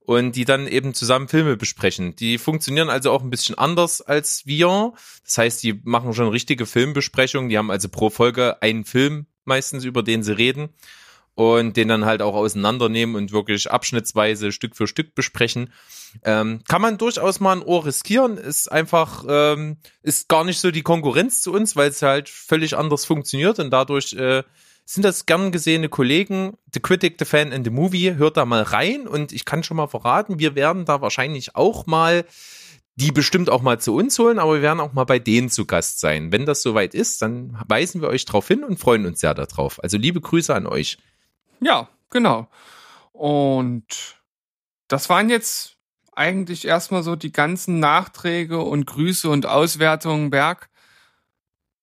und 0.04 0.32
die 0.32 0.44
dann 0.44 0.66
eben 0.66 0.92
zusammen 0.92 1.28
Filme 1.28 1.56
besprechen. 1.56 2.14
Die 2.16 2.36
funktionieren 2.38 2.90
also 2.90 3.10
auch 3.10 3.22
ein 3.22 3.30
bisschen 3.30 3.56
anders 3.56 4.02
als 4.02 4.42
wir. 4.44 4.92
Das 5.24 5.38
heißt, 5.38 5.62
die 5.62 5.80
machen 5.84 6.12
schon 6.12 6.28
richtige 6.28 6.66
Filmbesprechungen. 6.66 7.48
Die 7.48 7.56
haben 7.56 7.70
also 7.70 7.88
pro 7.88 8.10
Folge 8.10 8.60
einen 8.62 8.84
Film 8.84 9.26
meistens, 9.44 9.84
über 9.84 10.02
den 10.02 10.22
sie 10.22 10.36
reden 10.36 10.68
und 11.34 11.76
den 11.76 11.88
dann 11.88 12.04
halt 12.04 12.22
auch 12.22 12.34
auseinandernehmen 12.34 13.16
und 13.16 13.32
wirklich 13.32 13.70
abschnittsweise 13.70 14.52
Stück 14.52 14.76
für 14.76 14.86
Stück 14.86 15.14
besprechen. 15.14 15.72
Ähm, 16.22 16.60
kann 16.68 16.82
man 16.82 16.98
durchaus 16.98 17.40
mal 17.40 17.56
ein 17.56 17.62
Ohr 17.62 17.86
riskieren, 17.86 18.36
ist 18.36 18.70
einfach, 18.70 19.24
ähm, 19.26 19.78
ist 20.02 20.28
gar 20.28 20.44
nicht 20.44 20.60
so 20.60 20.70
die 20.70 20.82
Konkurrenz 20.82 21.42
zu 21.42 21.52
uns, 21.52 21.74
weil 21.74 21.90
es 21.90 22.02
halt 22.02 22.28
völlig 22.28 22.76
anders 22.76 23.04
funktioniert 23.04 23.58
und 23.58 23.70
dadurch 23.70 24.12
äh, 24.12 24.44
sind 24.84 25.02
das 25.02 25.26
gern 25.26 25.52
gesehene 25.52 25.88
Kollegen. 25.88 26.56
The 26.72 26.80
Critic, 26.80 27.16
The 27.18 27.24
Fan 27.24 27.52
and 27.52 27.64
The 27.64 27.70
Movie, 27.70 28.14
hört 28.14 28.36
da 28.36 28.44
mal 28.44 28.62
rein 28.62 29.06
und 29.06 29.32
ich 29.32 29.44
kann 29.44 29.62
schon 29.62 29.76
mal 29.76 29.88
verraten, 29.88 30.38
wir 30.38 30.54
werden 30.54 30.84
da 30.84 31.00
wahrscheinlich 31.00 31.56
auch 31.56 31.86
mal 31.86 32.24
die 32.96 33.10
bestimmt 33.10 33.50
auch 33.50 33.62
mal 33.62 33.80
zu 33.80 33.94
uns 33.94 34.18
holen, 34.18 34.38
aber 34.38 34.54
wir 34.54 34.62
werden 34.62 34.80
auch 34.80 34.92
mal 34.92 35.04
bei 35.04 35.18
denen 35.18 35.50
zu 35.50 35.66
Gast 35.66 35.98
sein. 35.98 36.30
Wenn 36.30 36.46
das 36.46 36.62
soweit 36.62 36.94
ist, 36.94 37.22
dann 37.22 37.58
weisen 37.66 38.00
wir 38.00 38.08
euch 38.08 38.24
drauf 38.24 38.46
hin 38.46 38.62
und 38.62 38.78
freuen 38.78 39.04
uns 39.04 39.20
sehr 39.20 39.34
darauf. 39.34 39.82
Also 39.82 39.96
liebe 39.96 40.20
Grüße 40.20 40.54
an 40.54 40.66
euch. 40.66 40.98
Ja, 41.60 41.88
genau. 42.10 42.48
Und 43.12 44.16
das 44.86 45.08
waren 45.08 45.28
jetzt 45.28 45.76
eigentlich 46.12 46.66
erstmal 46.66 47.02
so 47.02 47.16
die 47.16 47.32
ganzen 47.32 47.80
Nachträge 47.80 48.60
und 48.60 48.86
Grüße 48.86 49.28
und 49.28 49.46
Auswertungen, 49.46 50.30
Berg. 50.30 50.70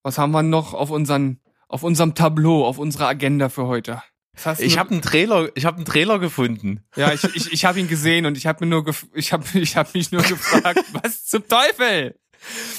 Was 0.04 0.18
haben 0.18 0.32
wir 0.32 0.44
noch 0.44 0.74
auf 0.74 0.92
unseren, 0.92 1.41
auf 1.72 1.84
unserem 1.84 2.16
Tableau, 2.16 2.66
auf 2.66 2.78
unserer 2.78 3.08
Agenda 3.08 3.50
für 3.50 3.68
heute? 3.68 4.02
Ich 4.60 4.78
habe 4.78 4.92
einen 4.92 5.02
Trailer, 5.02 5.50
ich 5.56 5.66
habe 5.66 5.78
einen 5.78 5.86
Trailer 5.86 6.20
gefunden. 6.20 6.84
ja, 6.96 7.14
ich, 7.14 7.24
ich, 7.36 7.52
ich 7.52 7.66
habe 7.66 7.80
ihn 7.80 7.88
gesehen 7.88 8.26
und 8.26 8.38
ich 8.38 8.48
habe 8.48 8.64
mir 8.64 8.70
nur, 8.70 8.84
gef 8.84 9.06
ich 9.14 9.34
habe, 9.34 9.46
ich 9.54 9.76
habe 9.76 9.90
mich 9.94 10.12
nur 10.12 10.24
gefragt, 10.24 10.84
was 11.04 11.26
zum 11.26 11.48
Teufel? 11.48 12.16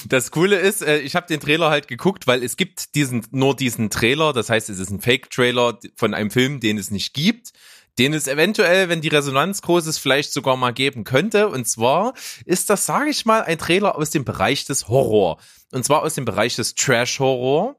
Das 0.09 0.33
Coole 0.33 0.59
ist, 0.59 0.83
äh, 0.83 0.99
ich 0.99 1.15
habe 1.15 1.29
den 1.29 1.39
Trailer 1.39 1.71
halt 1.71 1.87
geguckt, 1.87 2.27
weil 2.27 2.43
es 2.43 2.57
gibt 2.57 2.95
diesen 2.97 3.25
nur 3.31 3.55
diesen 3.55 3.91
Trailer, 3.91 4.33
das 4.33 4.51
heißt, 4.51 4.71
es 4.71 4.79
ist 4.79 4.91
ein 4.91 5.01
Fake-Trailer 5.01 5.79
von 5.95 6.15
einem 6.15 6.31
Film, 6.31 6.59
den 6.59 6.79
es 6.79 6.91
nicht 6.91 7.15
gibt, 7.15 7.53
den 7.99 8.15
es 8.15 8.27
eventuell, 8.27 8.89
wenn 8.89 9.01
die 9.01 9.09
Resonanz 9.09 9.63
groß 9.63 9.87
ist, 9.87 9.99
vielleicht 9.99 10.33
sogar 10.33 10.57
mal 10.57 10.73
geben 10.73 11.05
könnte. 11.05 11.49
Und 11.49 11.69
zwar 11.69 12.15
ist 12.45 12.71
das, 12.71 12.87
sage 12.87 13.11
ich 13.11 13.27
mal, 13.27 13.43
ein 13.43 13.59
Trailer 13.59 13.97
aus 13.97 14.11
dem 14.11 14.25
Bereich 14.25 14.65
des 14.65 14.89
Horror. 14.89 15.39
Und 15.71 15.85
zwar 15.85 16.03
aus 16.03 16.15
dem 16.15 16.25
Bereich 16.25 16.57
des 16.57 16.75
Trash-Horror. 16.75 17.77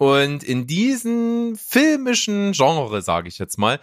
Und 0.00 0.42
in 0.42 0.66
diesen 0.66 1.56
filmischen 1.56 2.52
Genre, 2.52 3.02
sage 3.02 3.28
ich 3.28 3.38
jetzt 3.38 3.58
mal, 3.58 3.80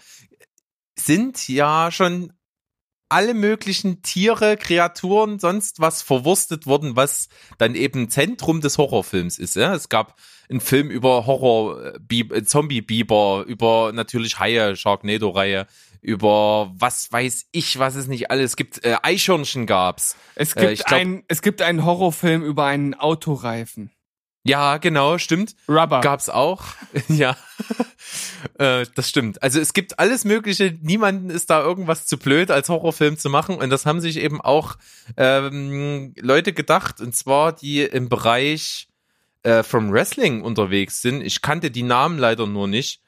sind 0.98 1.48
ja 1.48 1.92
schon 1.92 2.34
alle 3.08 3.36
möglichen 3.36 4.02
Tiere, 4.02 4.58
Kreaturen, 4.58 5.38
sonst 5.38 5.80
was 5.80 6.02
verwurstet 6.02 6.66
worden, 6.66 6.96
was 6.96 7.30
dann 7.60 7.76
eben 7.76 8.10
Zentrum 8.10 8.62
des 8.62 8.80
Horrorfilms 8.80 9.38
ist. 9.38 9.56
Ja? 9.56 9.76
Es 9.76 9.90
gab 9.90 10.16
einen 10.50 10.60
Film 10.60 10.90
über 10.90 11.28
Horror, 11.28 11.86
äh, 11.86 12.00
Bi- 12.02 12.28
äh, 12.34 12.44
Zombie-Biber, 12.44 13.46
über 13.48 13.92
natürlich 13.94 14.40
Haie, 14.40 14.76
Sharknado-Reihe, 14.76 15.68
über 16.02 16.74
was 16.76 17.12
weiß 17.12 17.46
ich, 17.52 17.78
was 17.78 17.94
es 17.94 18.08
nicht 18.08 18.32
alles 18.32 18.56
gibt. 18.56 18.84
Äh, 18.84 18.98
Eichhörnchen 19.04 19.68
gab's. 19.68 20.16
Es 20.34 20.54
Äh, 20.56 20.62
gibt 20.62 20.72
ich 20.74 20.84
glaub- 20.84 21.00
ein, 21.00 21.24
es 21.28 21.44
gibt 21.44 21.62
einen 21.62 21.86
Horrorfilm 21.86 22.44
über 22.44 22.66
einen 22.66 22.96
Autoreifen. 22.96 23.92
Ja, 24.48 24.78
genau, 24.78 25.18
stimmt. 25.18 25.56
Rubber. 25.68 26.02
Gab's 26.02 26.30
auch. 26.30 26.64
ja. 27.10 27.36
äh, 28.60 28.86
das 28.96 29.10
stimmt. 29.10 29.44
Also 29.44 29.60
es 29.60 29.74
gibt 29.74 30.00
alles 30.00 30.24
Mögliche. 30.26 30.78
Niemanden 30.82 31.30
ist 31.30 31.50
da 31.50 31.62
irgendwas 31.62 32.06
zu 32.06 32.18
blöd, 32.18 32.50
als 32.52 32.70
Horrorfilm 32.70 33.18
zu 33.18 33.30
machen. 33.30 33.58
Und 33.58 33.70
das 33.70 33.86
haben 33.86 34.00
sich 34.00 34.18
eben 34.18 34.40
auch 34.40 34.78
ähm, 35.18 36.14
Leute 36.18 36.54
gedacht. 36.54 37.02
Und 37.02 37.16
zwar 37.16 37.54
die 37.54 37.82
im 37.82 38.10
Bereich 38.10 38.88
äh, 39.44 39.64
vom 39.64 39.92
Wrestling 39.92 40.42
unterwegs 40.42 41.02
sind. 41.02 41.22
Ich 41.22 41.42
kannte 41.42 41.70
die 41.70 41.84
Namen 41.84 42.18
leider 42.18 42.48
nur 42.48 42.68
nicht. 42.68 43.02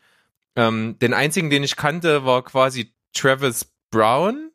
Ähm, 0.55 0.97
den 0.99 1.13
einzigen, 1.13 1.49
den 1.49 1.63
ich 1.63 1.75
kannte, 1.75 2.25
war 2.25 2.43
quasi 2.43 2.93
Travis 3.13 3.65
Brown. 3.91 4.51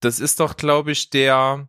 Das 0.00 0.20
ist 0.20 0.38
doch, 0.40 0.56
glaube 0.56 0.92
ich, 0.92 1.10
der 1.10 1.68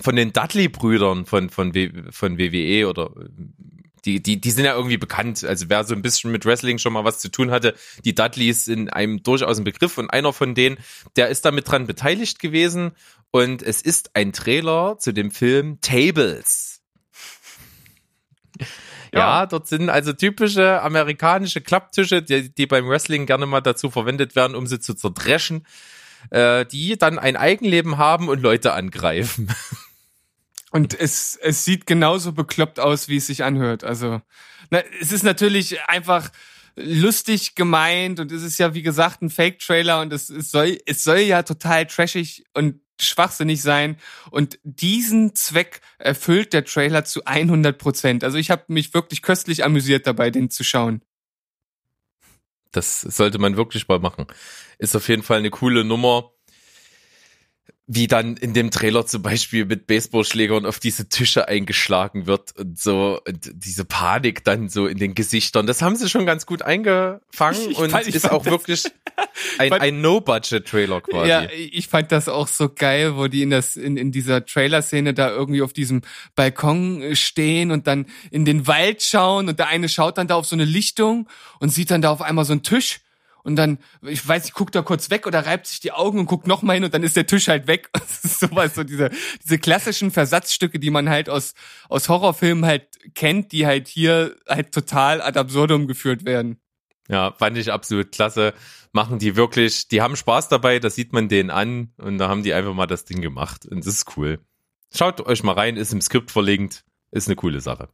von 0.00 0.16
den 0.16 0.32
Dudley-Brüdern 0.32 1.26
von, 1.26 1.50
von, 1.50 1.74
w, 1.74 1.90
von 2.10 2.38
WWE 2.38 2.88
oder 2.88 3.10
die, 4.04 4.22
die, 4.22 4.40
die 4.40 4.50
sind 4.50 4.64
ja 4.64 4.74
irgendwie 4.74 4.96
bekannt. 4.96 5.44
Also 5.44 5.66
wer 5.68 5.84
so 5.84 5.94
ein 5.94 6.02
bisschen 6.02 6.32
mit 6.32 6.44
Wrestling 6.44 6.78
schon 6.78 6.92
mal 6.92 7.04
was 7.04 7.18
zu 7.18 7.30
tun 7.30 7.50
hatte, 7.50 7.74
die 8.04 8.14
Dudleys 8.14 8.64
sind 8.64 8.88
einem 8.92 9.22
durchaus 9.22 9.58
ein 9.58 9.64
Begriff 9.64 9.98
und 9.98 10.10
einer 10.10 10.32
von 10.32 10.54
denen, 10.54 10.78
der 11.16 11.28
ist 11.28 11.44
damit 11.44 11.70
dran 11.70 11.86
beteiligt 11.86 12.38
gewesen 12.38 12.92
und 13.30 13.62
es 13.62 13.82
ist 13.82 14.10
ein 14.14 14.32
Trailer 14.32 14.98
zu 14.98 15.12
dem 15.12 15.30
Film 15.30 15.80
Tables. 15.80 16.80
Ja, 19.12 19.46
dort 19.46 19.66
sind 19.66 19.90
also 19.90 20.12
typische 20.12 20.80
amerikanische 20.82 21.60
Klapptische, 21.60 22.22
die, 22.22 22.54
die 22.54 22.66
beim 22.66 22.88
Wrestling 22.88 23.26
gerne 23.26 23.46
mal 23.46 23.60
dazu 23.60 23.90
verwendet 23.90 24.36
werden, 24.36 24.54
um 24.54 24.66
sie 24.66 24.78
zu 24.78 24.94
zerdreschen, 24.94 25.66
äh, 26.30 26.64
die 26.66 26.96
dann 26.96 27.18
ein 27.18 27.36
Eigenleben 27.36 27.98
haben 27.98 28.28
und 28.28 28.40
Leute 28.40 28.72
angreifen. 28.72 29.48
Und 30.70 30.98
es, 30.98 31.36
es 31.42 31.64
sieht 31.64 31.86
genauso 31.86 32.32
bekloppt 32.32 32.78
aus, 32.78 33.08
wie 33.08 33.16
es 33.16 33.26
sich 33.26 33.42
anhört. 33.42 33.84
Also, 33.84 34.22
na, 34.70 34.80
es 35.00 35.12
ist 35.12 35.24
natürlich 35.24 35.80
einfach 35.88 36.30
lustig 36.76 37.56
gemeint 37.56 38.20
und 38.20 38.30
es 38.32 38.42
ist 38.42 38.58
ja, 38.58 38.74
wie 38.74 38.82
gesagt, 38.82 39.22
ein 39.22 39.30
Fake-Trailer 39.30 40.00
und 40.00 40.12
es, 40.12 40.30
es 40.30 40.50
soll, 40.50 40.78
es 40.86 41.02
soll 41.02 41.18
ja 41.18 41.42
total 41.42 41.86
trashig 41.86 42.44
und 42.54 42.80
schwachsinnig 43.00 43.62
sein. 43.62 43.96
Und 44.30 44.58
diesen 44.62 45.34
Zweck 45.34 45.80
erfüllt 45.98 46.52
der 46.52 46.64
Trailer 46.64 47.04
zu 47.04 47.24
100 47.24 47.78
Prozent. 47.78 48.24
Also 48.24 48.38
ich 48.38 48.50
habe 48.50 48.64
mich 48.68 48.94
wirklich 48.94 49.22
köstlich 49.22 49.64
amüsiert 49.64 50.06
dabei, 50.06 50.30
den 50.30 50.50
zu 50.50 50.64
schauen. 50.64 51.02
Das 52.72 53.00
sollte 53.00 53.38
man 53.38 53.56
wirklich 53.56 53.88
mal 53.88 53.98
machen. 53.98 54.26
Ist 54.78 54.94
auf 54.94 55.08
jeden 55.08 55.22
Fall 55.22 55.38
eine 55.38 55.50
coole 55.50 55.84
Nummer. 55.84 56.30
Wie 57.92 58.06
dann 58.06 58.36
in 58.36 58.54
dem 58.54 58.70
Trailer 58.70 59.04
zum 59.04 59.22
Beispiel 59.22 59.64
mit 59.64 59.88
Baseballschlägern 59.88 60.64
auf 60.64 60.78
diese 60.78 61.08
Tische 61.08 61.48
eingeschlagen 61.48 62.26
wird 62.26 62.56
und 62.56 62.78
so 62.78 63.20
und 63.26 63.50
diese 63.52 63.84
Panik 63.84 64.44
dann 64.44 64.68
so 64.68 64.86
in 64.86 64.96
den 64.96 65.16
Gesichtern. 65.16 65.66
Das 65.66 65.82
haben 65.82 65.96
sie 65.96 66.08
schon 66.08 66.24
ganz 66.24 66.46
gut 66.46 66.62
eingefangen 66.62 67.70
Ich 67.72 67.76
und 67.78 67.90
fand- 67.90 68.06
ist 68.06 68.30
auch 68.30 68.44
wirklich 68.44 68.84
ein, 69.58 69.72
ein 69.72 70.00
No-Budget-Trailer 70.02 71.00
quasi. 71.00 71.28
Ja, 71.28 71.48
ich 71.50 71.88
fand 71.88 72.12
das 72.12 72.28
auch 72.28 72.46
so 72.46 72.68
geil, 72.68 73.16
wo 73.16 73.26
die 73.26 73.42
in 73.42 73.50
das 73.50 73.74
in, 73.74 73.96
in 73.96 74.12
dieser 74.12 74.44
Trailer-Szene 74.46 75.12
da 75.12 75.30
irgendwie 75.30 75.62
auf 75.62 75.72
diesem 75.72 76.02
Balkon 76.36 77.02
äh, 77.02 77.16
stehen 77.16 77.72
und 77.72 77.88
dann 77.88 78.06
in 78.30 78.44
den 78.44 78.68
Wald 78.68 79.02
schauen 79.02 79.48
und 79.48 79.58
der 79.58 79.66
eine 79.66 79.88
schaut 79.88 80.16
dann 80.16 80.28
da 80.28 80.36
auf 80.36 80.46
so 80.46 80.54
eine 80.54 80.64
Lichtung 80.64 81.28
und 81.58 81.70
sieht 81.70 81.90
dann 81.90 82.02
da 82.02 82.10
auf 82.12 82.22
einmal 82.22 82.44
so 82.44 82.52
einen 82.52 82.62
Tisch 82.62 83.00
und 83.42 83.56
dann, 83.56 83.78
ich 84.02 84.26
weiß, 84.26 84.46
ich 84.46 84.52
guckt 84.52 84.74
da 84.74 84.82
kurz 84.82 85.10
weg 85.10 85.26
oder 85.26 85.46
reibt 85.46 85.66
sich 85.66 85.80
die 85.80 85.92
Augen 85.92 86.18
und 86.18 86.26
guckt 86.26 86.46
noch 86.46 86.62
mal 86.62 86.74
hin 86.74 86.84
und 86.84 86.94
dann 86.94 87.02
ist 87.02 87.16
der 87.16 87.26
Tisch 87.26 87.48
halt 87.48 87.66
weg. 87.66 87.90
Das 88.10 88.24
ist 88.24 88.40
sowas, 88.40 88.74
so 88.74 88.84
diese, 88.84 89.10
diese 89.42 89.58
klassischen 89.58 90.10
Versatzstücke, 90.10 90.78
die 90.78 90.90
man 90.90 91.08
halt 91.08 91.30
aus, 91.30 91.54
aus 91.88 92.08
Horrorfilmen 92.08 92.66
halt 92.66 92.98
kennt, 93.14 93.52
die 93.52 93.66
halt 93.66 93.88
hier 93.88 94.36
halt 94.48 94.72
total 94.72 95.22
ad 95.22 95.38
absurdum 95.38 95.86
geführt 95.86 96.24
werden. 96.24 96.60
Ja, 97.08 97.32
fand 97.32 97.56
ich 97.56 97.72
absolut 97.72 98.12
klasse. 98.12 98.52
Machen 98.92 99.18
die 99.18 99.36
wirklich, 99.36 99.88
die 99.88 100.02
haben 100.02 100.16
Spaß 100.16 100.48
dabei, 100.48 100.80
das 100.80 100.96
sieht 100.96 101.12
man 101.12 101.28
denen 101.28 101.50
an 101.50 101.92
und 101.98 102.18
da 102.18 102.28
haben 102.28 102.42
die 102.42 102.52
einfach 102.52 102.74
mal 102.74 102.86
das 102.86 103.04
Ding 103.04 103.20
gemacht 103.20 103.64
und 103.66 103.86
das 103.86 103.94
ist 103.94 104.16
cool. 104.16 104.40
Schaut 104.92 105.20
euch 105.20 105.42
mal 105.42 105.54
rein, 105.54 105.76
ist 105.76 105.92
im 105.92 106.00
Skript 106.00 106.30
verlinkt, 106.30 106.84
ist 107.10 107.28
eine 107.28 107.36
coole 107.36 107.60
Sache. 107.60 107.88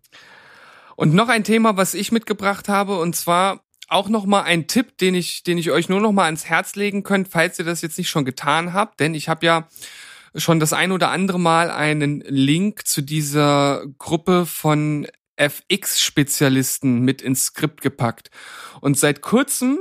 Und 0.96 1.14
noch 1.14 1.28
ein 1.28 1.44
Thema, 1.44 1.76
was 1.76 1.92
ich 1.92 2.10
mitgebracht 2.10 2.68
habe, 2.68 2.98
und 2.98 3.14
zwar 3.14 3.65
auch 3.88 4.08
noch 4.08 4.26
mal 4.26 4.42
ein 4.42 4.66
Tipp, 4.66 4.98
den 4.98 5.14
ich, 5.14 5.42
den 5.42 5.58
ich 5.58 5.70
euch 5.70 5.88
nur 5.88 6.00
noch 6.00 6.12
mal 6.12 6.24
ans 6.24 6.46
Herz 6.46 6.74
legen 6.74 7.02
könnt, 7.02 7.28
falls 7.28 7.58
ihr 7.58 7.64
das 7.64 7.82
jetzt 7.82 7.98
nicht 7.98 8.08
schon 8.08 8.24
getan 8.24 8.72
habt, 8.72 9.00
denn 9.00 9.14
ich 9.14 9.28
habe 9.28 9.46
ja 9.46 9.68
schon 10.34 10.60
das 10.60 10.72
ein 10.72 10.92
oder 10.92 11.10
andere 11.10 11.40
Mal 11.40 11.70
einen 11.70 12.20
Link 12.20 12.86
zu 12.86 13.00
dieser 13.00 13.84
Gruppe 13.98 14.44
von 14.46 15.06
FX-Spezialisten 15.36 17.00
mit 17.00 17.22
ins 17.22 17.44
Skript 17.46 17.80
gepackt. 17.80 18.30
Und 18.80 18.98
seit 18.98 19.20
kurzem 19.20 19.78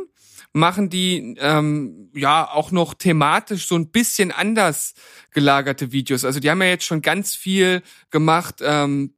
machen 0.53 0.89
die 0.89 1.35
ähm, 1.39 2.09
ja 2.13 2.49
auch 2.49 2.71
noch 2.71 2.93
thematisch 2.93 3.67
so 3.67 3.75
ein 3.75 3.91
bisschen 3.91 4.31
anders 4.31 4.93
gelagerte 5.31 5.91
Videos. 5.91 6.23
Also 6.23 6.39
die 6.39 6.49
haben 6.49 6.61
ja 6.61 6.69
jetzt 6.69 6.85
schon 6.85 7.01
ganz 7.01 7.35
viel 7.35 7.81
gemacht, 8.09 8.61
ähm, 8.61 9.13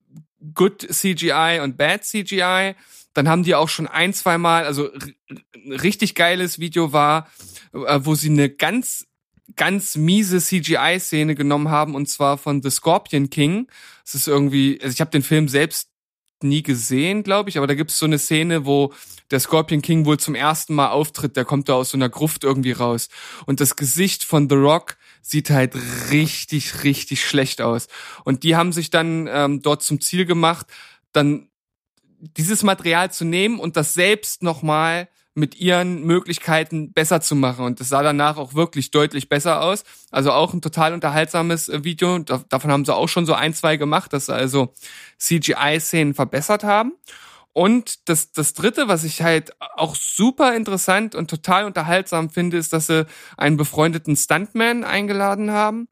Good 0.54 0.88
CGI 0.92 1.60
und 1.62 1.78
Bad 1.78 2.06
CGI. 2.06 2.76
Dann 3.18 3.28
haben 3.28 3.42
die 3.42 3.56
auch 3.56 3.68
schon 3.68 3.88
ein, 3.88 4.14
zwei 4.14 4.38
Mal, 4.38 4.66
also 4.66 4.92
richtig 5.66 6.14
geiles 6.14 6.60
Video 6.60 6.94
war, 6.94 7.28
äh, 7.74 8.00
wo 8.04 8.14
sie 8.14 8.30
eine 8.30 8.48
ganz 8.48 9.08
ganz 9.56 9.96
miese 9.96 10.40
CGI-Szene 10.40 11.34
genommen 11.34 11.70
haben 11.70 11.96
und 11.96 12.08
zwar 12.08 12.38
von 12.38 12.62
The 12.62 12.70
Scorpion 12.70 13.32
King. 13.32 13.72
Es 14.06 14.14
ist 14.14 14.28
irgendwie, 14.28 14.78
also 14.84 14.94
ich 14.94 15.02
habe 15.02 15.10
den 15.10 15.24
Film 15.24 15.48
selbst 15.48 15.90
nie 16.44 16.62
gesehen, 16.62 17.24
glaube 17.24 17.50
ich, 17.50 17.58
aber 17.58 17.66
da 17.66 17.74
gibt's 17.74 17.98
so 17.98 18.06
eine 18.06 18.20
Szene, 18.20 18.68
wo 18.68 18.94
der 19.32 19.40
Scorpion 19.40 19.82
King 19.82 20.06
wohl 20.06 20.20
zum 20.20 20.36
ersten 20.36 20.76
Mal 20.76 20.90
auftritt. 20.90 21.36
Der 21.38 21.46
kommt 21.46 21.70
da 21.70 21.74
aus 21.74 21.90
so 21.90 21.98
einer 21.98 22.10
Gruft 22.10 22.44
irgendwie 22.44 22.74
raus 22.74 23.10
und 23.48 23.62
das 23.62 23.76
Gesicht 23.76 24.26
von 24.26 24.48
The 24.48 24.56
Rock 24.56 24.96
sieht 25.24 25.50
halt 25.50 25.74
richtig, 26.12 26.84
richtig 26.84 27.26
schlecht 27.26 27.62
aus. 27.62 27.88
Und 28.26 28.44
die 28.44 28.56
haben 28.56 28.74
sich 28.74 28.92
dann 28.92 29.28
ähm, 29.32 29.64
dort 29.64 29.82
zum 29.82 30.02
Ziel 30.02 30.26
gemacht, 30.26 30.68
dann 31.14 31.50
dieses 32.20 32.64
Material 32.64 33.12
zu 33.12 33.26
nehmen 33.26 33.60
und 33.60 33.78
das 33.78 33.94
selbst 33.94 34.44
nochmal 34.44 35.08
mit 35.38 35.60
ihren 35.60 36.02
Möglichkeiten 36.04 36.94
besser 36.94 37.22
zu 37.22 37.36
machen. 37.36 37.64
Und 37.64 37.80
das 37.80 37.90
sah 37.90 38.02
danach 38.02 38.38
auch 38.38 38.56
wirklich 38.56 38.90
deutlich 38.90 39.30
besser 39.30 39.62
aus. 39.62 39.84
Also 40.10 40.32
auch 40.32 40.52
ein 40.52 40.62
total 40.62 40.94
unterhaltsames 40.94 41.70
äh, 41.70 41.84
Video. 41.84 42.18
davon 42.18 42.72
haben 42.72 42.86
sie 42.86 42.96
auch 42.96 43.08
schon 43.08 43.28
so 43.28 43.34
ein, 43.34 43.54
zwei 43.54 43.78
gemacht, 43.78 44.14
dass 44.14 44.26
sie 44.26 44.34
also 44.34 44.74
CGI-Szenen 45.20 46.16
verbessert 46.16 46.64
haben. 46.64 46.94
Und 47.54 48.10
das, 48.10 48.32
das 48.32 48.54
dritte, 48.54 48.88
was 48.88 49.04
ich 49.04 49.22
halt 49.22 49.52
auch 49.60 49.96
super 49.96 50.56
interessant 50.56 51.14
und 51.14 51.30
total 51.30 51.66
unterhaltsam 51.66 52.32
finde, 52.32 52.58
ist, 52.58 52.74
dass 52.74 52.88
sie 52.88 53.06
einen 53.38 53.58
befreundeten 53.58 54.16
Stuntman 54.16 54.84
eingeladen 54.84 55.52
haben. 55.52 55.88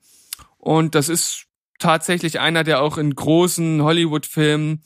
Und 0.58 0.96
das 0.96 1.08
ist 1.08 1.46
tatsächlich 1.78 2.40
einer, 2.40 2.64
der 2.64 2.82
auch 2.82 2.98
in 2.98 3.14
großen 3.14 3.84
Hollywood-Filmen 3.84 4.82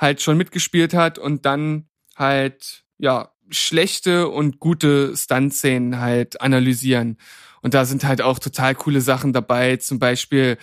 halt 0.00 0.22
schon 0.22 0.38
mitgespielt 0.38 0.94
hat 0.94 1.18
und 1.18 1.44
dann 1.44 1.88
halt, 2.16 2.84
ja, 2.98 3.30
schlechte 3.50 4.28
und 4.28 4.58
gute 4.58 5.16
Stunt-Szenen 5.16 6.00
halt 6.00 6.40
analysieren. 6.40 7.18
Und 7.62 7.74
da 7.74 7.84
sind 7.84 8.04
halt 8.04 8.22
auch 8.22 8.38
total 8.38 8.74
coole 8.74 9.02
Sachen 9.02 9.32
dabei. 9.32 9.76
Zum 9.76 9.98
Beispiel, 9.98 10.56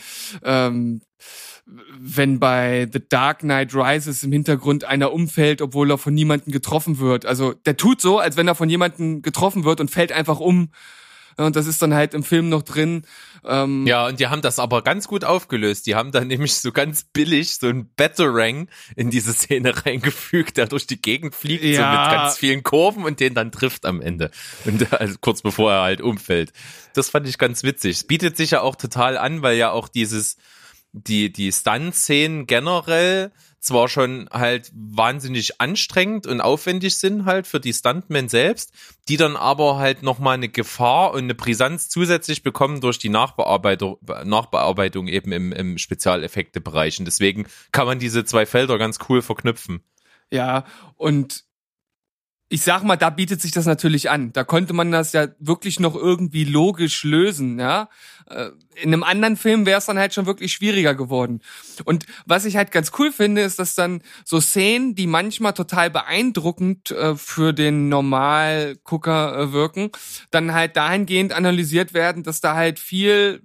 ähm, 0.44 1.02
wenn 2.00 2.40
bei 2.40 2.88
The 2.92 3.02
Dark 3.08 3.40
Knight 3.40 3.76
Rises 3.76 4.24
im 4.24 4.32
Hintergrund 4.32 4.86
einer 4.86 5.14
umfällt, 5.14 5.62
obwohl 5.62 5.92
er 5.92 5.98
von 5.98 6.14
niemandem 6.14 6.52
getroffen 6.52 6.98
wird. 6.98 7.26
Also 7.26 7.54
der 7.54 7.78
tut 7.78 8.02
so, 8.02 8.20
als 8.20 8.38
wenn 8.38 8.48
er 8.48 8.56
von 8.56 8.70
jemandem 8.70 9.22
getroffen 9.22 9.64
wird 9.64 9.80
und 9.80 9.92
fällt 9.92 10.12
einfach 10.12 10.40
um. 10.40 10.72
Und 11.38 11.56
das 11.56 11.68
ist 11.68 11.82
dann 11.82 11.94
halt 11.94 12.16
im 12.16 12.24
Film 12.24 12.50
noch 12.50 12.64
drin. 12.64 13.04
Ähm, 13.46 13.86
ja, 13.86 14.08
und 14.08 14.20
die 14.20 14.28
haben 14.28 14.42
das 14.42 14.58
aber 14.58 14.82
ganz 14.82 15.08
gut 15.08 15.24
aufgelöst. 15.24 15.86
Die 15.86 15.94
haben 15.94 16.12
dann 16.12 16.28
nämlich 16.28 16.56
so 16.56 16.72
ganz 16.72 17.04
billig 17.04 17.58
so 17.58 17.68
ein 17.68 17.90
Batarang 17.96 18.70
in 18.96 19.12
diese 19.12 19.34
Szene 19.34 19.74
reingefügt, 19.86 20.58
der 20.58 20.66
durch 20.66 20.88
die 20.88 21.00
Gegend 21.00 21.36
fliegt, 21.36 21.64
ja. 21.64 21.72
so 21.72 22.00
mit 22.00 22.20
ganz 22.20 22.38
vielen 22.38 22.64
Kurven 22.64 23.06
und 23.06 23.20
den 23.20 23.36
dann 23.36 23.52
trifft 23.52 23.86
am 23.86 24.02
Ende. 24.02 24.32
Und 24.66 24.92
also 24.94 25.16
kurz 25.22 25.44
bevor 25.44 25.72
er 25.72 25.82
halt 25.84 26.02
umfällt. 26.02 26.54
Das 26.94 27.10
fand 27.10 27.28
ich 27.28 27.38
ganz 27.38 27.64
witzig. 27.64 27.98
Es 27.98 28.04
bietet 28.04 28.36
sich 28.36 28.52
ja 28.52 28.62
auch 28.62 28.76
total 28.76 29.18
an, 29.18 29.44
weil 29.44 29.58
ja 29.58 29.70
auch 29.70 29.88
dieses, 29.88 30.38
die, 30.92 31.32
die 31.32 31.52
Stunt-Szenen 31.52 32.48
generell 32.48 33.32
zwar 33.60 33.90
schon 33.90 34.30
halt 34.32 34.72
wahnsinnig 34.74 35.60
anstrengend 35.60 36.28
und 36.28 36.42
aufwendig 36.42 36.98
sind 36.98 37.26
halt 37.26 37.48
für 37.48 37.60
die 37.60 37.74
Stuntmen 37.74 38.30
selbst, 38.30 38.72
die 39.10 39.18
dann 39.18 39.36
aber 39.36 39.78
halt 39.78 40.04
nochmal 40.04 40.36
eine 40.36 40.50
Gefahr 40.50 41.12
und 41.12 41.24
eine 41.24 41.36
Brisanz 41.36 41.90
zusätzlich 41.90 42.44
bekommen 42.44 42.82
durch 42.82 43.00
die 43.00 43.10
Nachbearbeitung, 43.10 43.98
Nachbearbeitung 44.24 45.08
eben 45.08 45.32
im, 45.32 45.52
im 45.52 45.78
Spezialeffektebereich. 45.78 47.00
Und 47.00 47.06
deswegen 47.06 47.48
kann 47.72 47.88
man 47.88 48.00
diese 48.00 48.26
zwei 48.26 48.46
Felder 48.46 48.78
ganz 48.78 49.00
cool 49.10 49.22
verknüpfen. 49.22 49.82
Ja, 50.30 50.66
und 50.96 51.47
ich 52.50 52.62
sag 52.62 52.84
mal, 52.84 52.96
da 52.96 53.10
bietet 53.10 53.42
sich 53.42 53.52
das 53.52 53.66
natürlich 53.66 54.10
an. 54.10 54.32
Da 54.32 54.46
konnte 54.46 54.74
man 54.74 54.92
das 54.92 55.12
ja 55.12 55.28
wirklich 55.40 55.80
noch 55.80 55.96
irgendwie 55.96 56.46
logisch 56.46 57.04
lösen, 57.04 57.60
ja. 57.60 57.90
Äh, 58.30 58.52
in 58.76 58.94
einem 58.94 59.04
anderen 59.04 59.36
Film 59.36 59.66
wäre 59.66 59.80
es 59.80 59.86
dann 59.86 59.98
halt 59.98 60.14
schon 60.14 60.28
wirklich 60.28 60.54
schwieriger 60.54 60.96
geworden. 60.96 61.42
Und 61.84 62.06
was 62.26 62.46
ich 62.46 62.56
halt 62.56 62.72
ganz 62.72 62.92
cool 63.00 63.12
finde, 63.12 63.42
ist, 63.42 63.60
dass 63.60 63.76
dann 63.76 64.02
so 64.24 64.40
Szenen, 64.40 64.96
die 64.96 65.08
manchmal 65.08 65.54
total 65.54 65.90
beeindruckend 65.90 66.92
äh, 66.92 67.16
für 67.16 67.54
den 67.54 67.90
Normalgucker 67.90 69.38
äh, 69.38 69.52
wirken, 69.52 69.92
dann 70.32 70.54
halt 70.54 70.78
dahingehend 70.78 71.34
analysiert 71.34 71.94
werden, 71.94 72.24
dass 72.24 72.40
da 72.40 72.56
halt 72.56 72.80
viel 72.80 73.42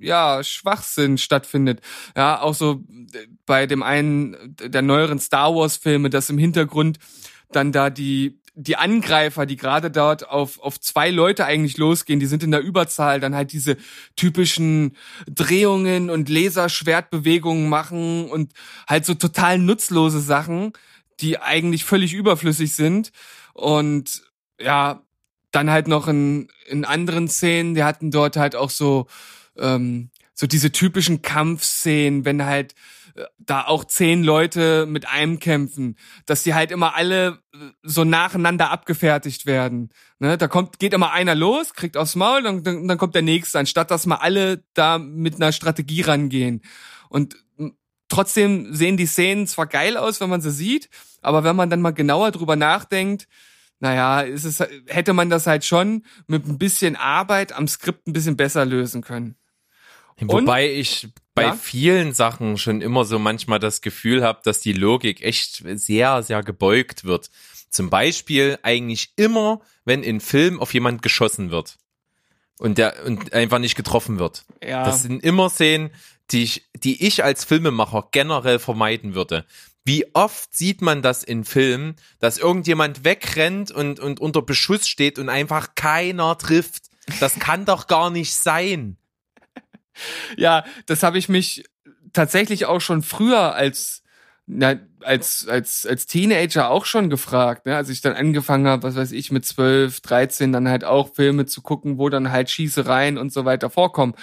ja, 0.00 0.42
Schwachsinn 0.42 1.18
stattfindet. 1.18 1.80
Ja, 2.16 2.40
auch 2.40 2.54
so 2.54 2.82
bei 3.46 3.66
dem 3.66 3.82
einen 3.82 4.36
der 4.58 4.82
neueren 4.82 5.18
Star 5.18 5.54
Wars 5.54 5.76
Filme, 5.76 6.08
dass 6.08 6.30
im 6.30 6.38
Hintergrund 6.38 6.98
dann 7.50 7.72
da 7.72 7.90
die 7.90 8.40
die 8.60 8.74
Angreifer, 8.74 9.46
die 9.46 9.54
gerade 9.54 9.88
dort 9.88 10.28
auf, 10.28 10.58
auf 10.58 10.80
zwei 10.80 11.10
Leute 11.10 11.44
eigentlich 11.44 11.76
losgehen, 11.76 12.18
die 12.18 12.26
sind 12.26 12.42
in 12.42 12.50
der 12.50 12.60
Überzahl, 12.60 13.20
dann 13.20 13.36
halt 13.36 13.52
diese 13.52 13.76
typischen 14.16 14.96
Drehungen 15.28 16.10
und 16.10 16.28
Laserschwertbewegungen 16.28 17.68
machen 17.68 18.28
und 18.28 18.52
halt 18.88 19.04
so 19.06 19.14
total 19.14 19.60
nutzlose 19.60 20.20
Sachen, 20.20 20.72
die 21.20 21.38
eigentlich 21.38 21.84
völlig 21.84 22.14
überflüssig 22.14 22.74
sind. 22.74 23.12
Und 23.54 24.22
ja, 24.60 25.04
dann 25.52 25.70
halt 25.70 25.86
noch 25.86 26.08
in, 26.08 26.48
in 26.66 26.84
anderen 26.84 27.28
Szenen, 27.28 27.76
die 27.76 27.84
hatten 27.84 28.10
dort 28.10 28.36
halt 28.36 28.56
auch 28.56 28.70
so, 28.70 29.06
ähm, 29.56 30.10
so 30.34 30.48
diese 30.48 30.72
typischen 30.72 31.22
Kampfszenen, 31.22 32.24
wenn 32.24 32.44
halt 32.44 32.74
da 33.38 33.66
auch 33.66 33.84
zehn 33.84 34.22
Leute 34.22 34.86
mit 34.86 35.08
einem 35.08 35.38
kämpfen, 35.38 35.96
dass 36.26 36.42
die 36.42 36.54
halt 36.54 36.70
immer 36.70 36.94
alle 36.94 37.38
äh, 37.52 37.58
so 37.82 38.04
nacheinander 38.04 38.70
abgefertigt 38.70 39.46
werden. 39.46 39.90
Ne? 40.18 40.38
Da 40.38 40.48
kommt, 40.48 40.78
geht 40.78 40.92
immer 40.92 41.12
einer 41.12 41.34
los, 41.34 41.74
kriegt 41.74 41.96
aufs 41.96 42.16
Maul, 42.16 42.42
dann, 42.42 42.62
dann, 42.62 42.88
dann 42.88 42.98
kommt 42.98 43.14
der 43.14 43.22
nächste, 43.22 43.58
anstatt 43.58 43.90
dass 43.90 44.06
mal 44.06 44.16
alle 44.16 44.64
da 44.74 44.98
mit 44.98 45.36
einer 45.36 45.52
Strategie 45.52 46.02
rangehen. 46.02 46.62
Und 47.08 47.36
trotzdem 48.08 48.74
sehen 48.74 48.96
die 48.96 49.06
Szenen 49.06 49.46
zwar 49.46 49.66
geil 49.66 49.96
aus, 49.96 50.20
wenn 50.20 50.30
man 50.30 50.40
sie 50.40 50.50
sieht, 50.50 50.88
aber 51.20 51.44
wenn 51.44 51.56
man 51.56 51.70
dann 51.70 51.80
mal 51.80 51.92
genauer 51.92 52.30
drüber 52.30 52.56
nachdenkt, 52.56 53.28
naja, 53.80 54.22
ist 54.22 54.44
es, 54.44 54.60
hätte 54.86 55.12
man 55.12 55.30
das 55.30 55.46
halt 55.46 55.64
schon 55.64 56.04
mit 56.26 56.46
ein 56.46 56.58
bisschen 56.58 56.96
Arbeit 56.96 57.52
am 57.52 57.68
Skript 57.68 58.06
ein 58.08 58.12
bisschen 58.12 58.36
besser 58.36 58.64
lösen 58.64 59.02
können. 59.02 59.36
Wobei 60.20 60.68
Und, 60.68 60.78
ich 60.78 61.08
bei 61.38 61.46
ja? 61.46 61.54
vielen 61.54 62.12
Sachen 62.12 62.58
schon 62.58 62.80
immer 62.80 63.04
so 63.04 63.18
manchmal 63.18 63.58
das 63.58 63.80
Gefühl 63.80 64.24
habe, 64.24 64.40
dass 64.44 64.60
die 64.60 64.72
Logik 64.72 65.22
echt 65.22 65.62
sehr, 65.64 66.22
sehr 66.22 66.42
gebeugt 66.42 67.04
wird. 67.04 67.30
Zum 67.70 67.90
Beispiel 67.90 68.58
eigentlich 68.62 69.12
immer, 69.16 69.60
wenn 69.84 70.02
in 70.02 70.20
Film 70.20 70.60
auf 70.60 70.74
jemand 70.74 71.02
geschossen 71.02 71.50
wird 71.50 71.78
und 72.58 72.78
der 72.78 73.04
und 73.04 73.32
einfach 73.32 73.58
nicht 73.58 73.76
getroffen 73.76 74.18
wird. 74.18 74.44
Ja. 74.62 74.84
Das 74.84 75.02
sind 75.02 75.22
immer 75.22 75.48
Szenen, 75.48 75.90
die 76.30 76.42
ich, 76.42 76.68
die 76.74 77.06
ich 77.06 77.24
als 77.24 77.44
Filmemacher 77.44 78.08
generell 78.10 78.58
vermeiden 78.58 79.14
würde. 79.14 79.46
Wie 79.84 80.04
oft 80.14 80.54
sieht 80.54 80.82
man 80.82 81.00
das 81.02 81.24
in 81.24 81.44
Filmen, 81.44 81.96
dass 82.18 82.36
irgendjemand 82.36 83.04
wegrennt 83.04 83.70
und, 83.70 84.00
und 84.00 84.20
unter 84.20 84.42
Beschuss 84.42 84.86
steht 84.86 85.18
und 85.18 85.28
einfach 85.28 85.74
keiner 85.76 86.36
trifft? 86.36 86.90
Das 87.20 87.38
kann 87.38 87.64
doch 87.64 87.86
gar 87.86 88.10
nicht 88.10 88.34
sein 88.34 88.97
ja, 90.36 90.64
das 90.86 91.02
habe 91.02 91.18
ich 91.18 91.28
mich 91.28 91.64
tatsächlich 92.12 92.66
auch 92.66 92.80
schon 92.80 93.02
früher 93.02 93.54
als 93.54 94.02
na, 94.50 94.76
als 95.02 95.46
als 95.46 95.86
als 95.86 96.06
Teenager 96.06 96.70
auch 96.70 96.86
schon 96.86 97.10
gefragt, 97.10 97.66
ne? 97.66 97.76
als 97.76 97.90
ich 97.90 98.00
dann 98.00 98.14
angefangen 98.14 98.66
habe, 98.66 98.82
was 98.82 98.96
weiß 98.96 99.12
ich 99.12 99.30
mit 99.30 99.44
12, 99.44 100.00
13 100.00 100.52
dann 100.52 100.68
halt 100.68 100.84
auch 100.84 101.14
Filme 101.14 101.44
zu 101.44 101.60
gucken, 101.60 101.98
wo 101.98 102.08
dann 102.08 102.32
halt 102.32 102.50
Schießereien 102.50 103.18
und 103.18 103.30
so 103.32 103.44
weiter 103.44 103.68
vorkommen. 103.68 104.14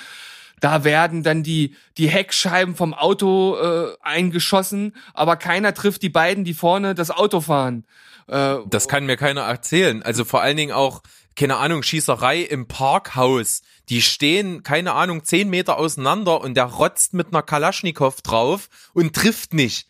Da 0.61 0.83
werden 0.83 1.21
dann 1.21 1.43
die 1.43 1.75
die 1.97 2.07
Heckscheiben 2.07 2.75
vom 2.75 2.95
Auto 2.95 3.55
äh, 3.57 3.95
eingeschossen, 4.01 4.95
aber 5.13 5.35
keiner 5.35 5.75
trifft 5.75 6.01
die 6.01 6.09
beiden, 6.09 6.43
die 6.43 6.55
vorne 6.55 6.95
das 6.95 7.11
Auto 7.11 7.41
fahren. 7.41 7.85
Äh, 8.27 8.57
das 8.67 8.87
kann 8.87 9.05
mir 9.05 9.17
keiner 9.17 9.41
erzählen. 9.41 10.03
Also 10.03 10.25
vor 10.25 10.41
allen 10.41 10.57
Dingen 10.57 10.71
auch 10.71 11.01
keine 11.35 11.57
Ahnung 11.57 11.83
Schießerei 11.83 12.41
im 12.41 12.67
Parkhaus 12.67 13.61
die 13.89 14.01
stehen, 14.01 14.63
keine 14.63 14.93
Ahnung, 14.93 15.23
zehn 15.23 15.49
Meter 15.49 15.77
auseinander 15.77 16.41
und 16.41 16.55
der 16.55 16.65
rotzt 16.65 17.13
mit 17.13 17.27
einer 17.27 17.43
Kalaschnikow 17.43 18.21
drauf 18.21 18.67
und 18.93 19.15
trifft 19.15 19.53
nicht. 19.53 19.87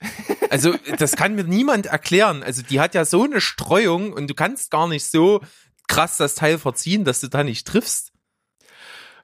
Also, 0.50 0.76
das 1.00 1.16
kann 1.16 1.36
mir 1.36 1.44
niemand 1.44 1.88
erklären. 1.88 2.44
Also, 2.44 2.62
die 2.62 2.80
hat 2.80 2.94
ja 2.94 3.06
so 3.06 3.24
eine 3.24 3.42
Streuung 3.42 4.14
und 4.14 4.30
du 4.30 4.36
kannst 4.36 4.70
gar 4.70 4.88
nicht 4.88 5.06
so 5.06 5.42
krass 5.88 6.18
das 6.18 6.36
Teil 6.36 6.60
verziehen, 6.60 7.04
dass 7.04 7.22
du 7.22 7.28
da 7.28 7.44
nicht 7.44 7.66
triffst. 7.68 8.12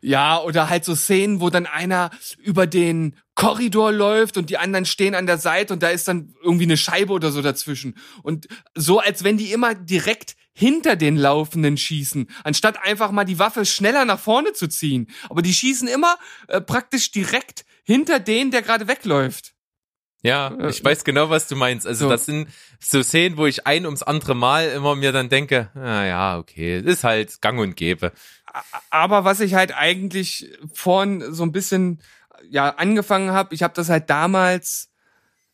Ja, 0.02 0.42
oder 0.42 0.70
halt 0.70 0.84
so 0.84 0.96
Szenen, 0.96 1.42
wo 1.42 1.50
dann 1.50 1.68
einer 1.68 2.10
über 2.40 2.66
den 2.66 3.18
Korridor 3.42 3.92
läuft 3.92 4.38
und 4.38 4.52
die 4.52 4.60
anderen 4.60 4.86
stehen 4.86 5.16
an 5.16 5.26
der 5.26 5.40
Seite 5.40 5.74
und 5.74 5.82
da 5.82 5.90
ist 5.90 6.08
dann 6.08 6.36
irgendwie 6.44 6.66
eine 6.66 6.78
Scheibe 6.78 7.12
oder 7.12 7.32
so 7.32 7.42
dazwischen. 7.42 7.98
Und 8.22 8.48
so, 8.76 9.00
als 9.00 9.24
wenn 9.24 9.38
die 9.38 9.52
immer 9.52 9.74
direkt 9.74 10.36
hinter 10.54 10.96
den 10.96 11.18
Laufenden 11.18 11.76
schießen, 11.76 12.30
anstatt 12.44 12.78
einfach 12.84 13.10
mal 13.10 13.26
die 13.26 13.40
Waffe 13.40 13.66
schneller 13.66 14.06
nach 14.06 14.20
vorne 14.20 14.54
zu 14.54 14.68
ziehen. 14.68 15.08
Aber 15.28 15.42
die 15.42 15.56
schießen 15.56 15.88
immer 15.88 16.18
äh, 16.50 16.62
praktisch 16.62 17.10
direkt 17.10 17.66
hinter 17.84 18.20
den, 18.20 18.52
der 18.52 18.62
gerade 18.62 18.88
wegläuft. 18.88 19.54
Ja, 20.22 20.56
Äh, 20.60 20.70
ich 20.70 20.86
weiß 20.86 21.04
genau, 21.04 21.32
was 21.32 21.48
du 21.48 21.56
meinst. 21.56 21.88
Also 21.88 22.06
so. 22.06 22.10
das 22.12 22.28
sind 22.28 22.48
so 22.80 23.02
Szenen, 23.02 23.38
wo 23.38 23.48
ich 23.48 23.66
ein 23.66 23.86
ums 23.86 24.04
andere 24.04 24.36
Mal 24.36 24.70
immer 24.70 24.96
mir 24.96 25.14
dann 25.14 25.30
denke, 25.30 25.72
na 25.74 26.06
ja, 26.06 26.38
okay, 26.38 26.80
ist 26.80 27.04
halt 27.04 27.42
gang 27.42 27.60
und 27.60 27.76
gäbe. 27.76 28.12
Aber 28.92 29.24
was 29.24 29.40
ich 29.40 29.56
halt 29.56 29.74
eigentlich 29.74 30.48
vorhin 30.74 31.34
so 31.34 31.42
ein 31.42 31.52
bisschen 31.52 32.02
ja 32.52 32.70
angefangen 32.70 33.32
habe, 33.32 33.56
ich 33.56 33.64
habe 33.64 33.74
das 33.74 33.90
halt 33.90 34.10
damals 34.10 34.90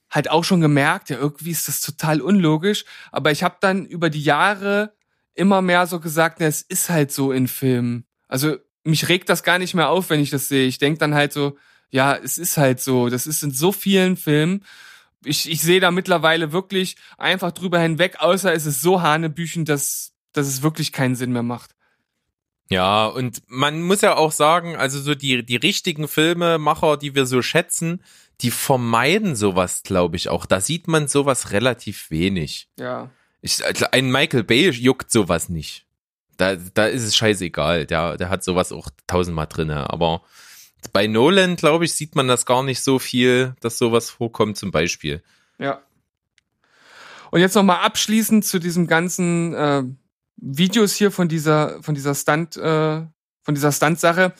halt 0.09 0.29
auch 0.29 0.43
schon 0.43 0.61
gemerkt, 0.61 1.09
ja, 1.09 1.17
irgendwie 1.17 1.51
ist 1.51 1.67
das 1.67 1.81
total 1.81 2.21
unlogisch, 2.21 2.85
aber 3.11 3.31
ich 3.31 3.43
habe 3.43 3.57
dann 3.59 3.85
über 3.85 4.09
die 4.09 4.23
Jahre 4.23 4.93
immer 5.33 5.61
mehr 5.61 5.85
so 5.85 5.99
gesagt, 5.99 6.39
na, 6.39 6.47
es 6.47 6.61
ist 6.61 6.89
halt 6.89 7.11
so 7.11 7.31
in 7.31 7.47
Filmen. 7.47 8.05
Also 8.27 8.57
mich 8.83 9.09
regt 9.09 9.29
das 9.29 9.43
gar 9.43 9.59
nicht 9.59 9.75
mehr 9.75 9.89
auf, 9.89 10.09
wenn 10.09 10.21
ich 10.21 10.29
das 10.29 10.47
sehe. 10.47 10.65
Ich 10.65 10.79
denk 10.79 10.99
dann 10.99 11.13
halt 11.13 11.33
so, 11.33 11.57
ja, 11.89 12.15
es 12.15 12.37
ist 12.37 12.57
halt 12.57 12.79
so, 12.79 13.09
das 13.09 13.27
ist 13.27 13.43
in 13.43 13.51
so 13.51 13.71
vielen 13.71 14.17
Filmen. 14.17 14.63
Ich, 15.23 15.49
ich 15.49 15.61
sehe 15.61 15.79
da 15.79 15.91
mittlerweile 15.91 16.51
wirklich 16.51 16.95
einfach 17.17 17.51
drüber 17.51 17.79
hinweg, 17.79 18.19
außer 18.19 18.53
es 18.53 18.65
ist 18.65 18.81
so 18.81 19.01
hanebüchen, 19.01 19.65
dass, 19.65 20.13
dass 20.31 20.47
es 20.47 20.63
wirklich 20.63 20.91
keinen 20.93 21.15
Sinn 21.15 21.33
mehr 21.33 21.43
macht. 21.43 21.75
Ja, 22.69 23.05
und 23.07 23.41
man 23.47 23.81
muss 23.81 24.01
ja 24.01 24.15
auch 24.15 24.31
sagen, 24.31 24.75
also 24.75 24.99
so 24.99 25.15
die, 25.15 25.45
die 25.45 25.55
richtigen 25.55 26.07
Filmemacher, 26.07 26.97
die 26.97 27.15
wir 27.15 27.25
so 27.25 27.41
schätzen, 27.41 28.03
die 28.41 28.51
vermeiden 28.51 29.35
sowas, 29.35 29.83
glaube 29.83 30.17
ich, 30.17 30.29
auch. 30.29 30.45
Da 30.45 30.61
sieht 30.61 30.87
man 30.87 31.07
sowas 31.07 31.51
relativ 31.51 32.11
wenig. 32.11 32.69
Ja. 32.77 33.09
Ich, 33.41 33.63
ein 33.93 34.11
Michael 34.11 34.43
Bay 34.43 34.69
juckt 34.69 35.11
sowas 35.11 35.49
nicht. 35.49 35.85
Da, 36.35 36.55
da 36.55 36.85
ist 36.85 37.03
es 37.03 37.15
scheißegal. 37.15 37.85
Der, 37.85 38.17
der 38.17 38.29
hat 38.29 38.43
sowas 38.43 38.71
auch 38.71 38.89
tausendmal 39.07 39.47
drinne. 39.47 39.89
Aber 39.89 40.21
bei 40.93 41.07
Nolan, 41.07 41.55
glaube 41.55 41.85
ich, 41.85 41.93
sieht 41.93 42.15
man 42.15 42.27
das 42.27 42.45
gar 42.45 42.63
nicht 42.63 42.81
so 42.81 42.99
viel, 42.99 43.55
dass 43.61 43.77
sowas 43.77 44.09
vorkommt, 44.09 44.57
zum 44.57 44.71
Beispiel. 44.71 45.23
Ja. 45.57 45.81
Und 47.31 47.39
jetzt 47.39 47.55
nochmal 47.55 47.79
abschließend 47.79 48.45
zu 48.45 48.59
diesem 48.59 48.87
ganzen 48.87 49.53
äh, 49.53 49.83
Videos 50.37 50.93
hier 50.95 51.11
von 51.11 51.27
dieser, 51.27 51.81
von 51.83 51.95
dieser 51.95 52.15
Stunt, 52.15 52.55
äh, 52.57 53.01
von 53.43 53.55
dieser 53.55 53.71
Stunt-Sache. 53.71 54.33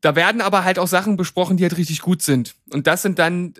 Da 0.00 0.14
werden 0.14 0.40
aber 0.40 0.64
halt 0.64 0.78
auch 0.78 0.88
Sachen 0.88 1.16
besprochen, 1.16 1.56
die 1.56 1.64
halt 1.64 1.76
richtig 1.76 2.00
gut 2.00 2.22
sind. 2.22 2.54
Und 2.70 2.86
das 2.86 3.02
sind 3.02 3.18
dann 3.18 3.54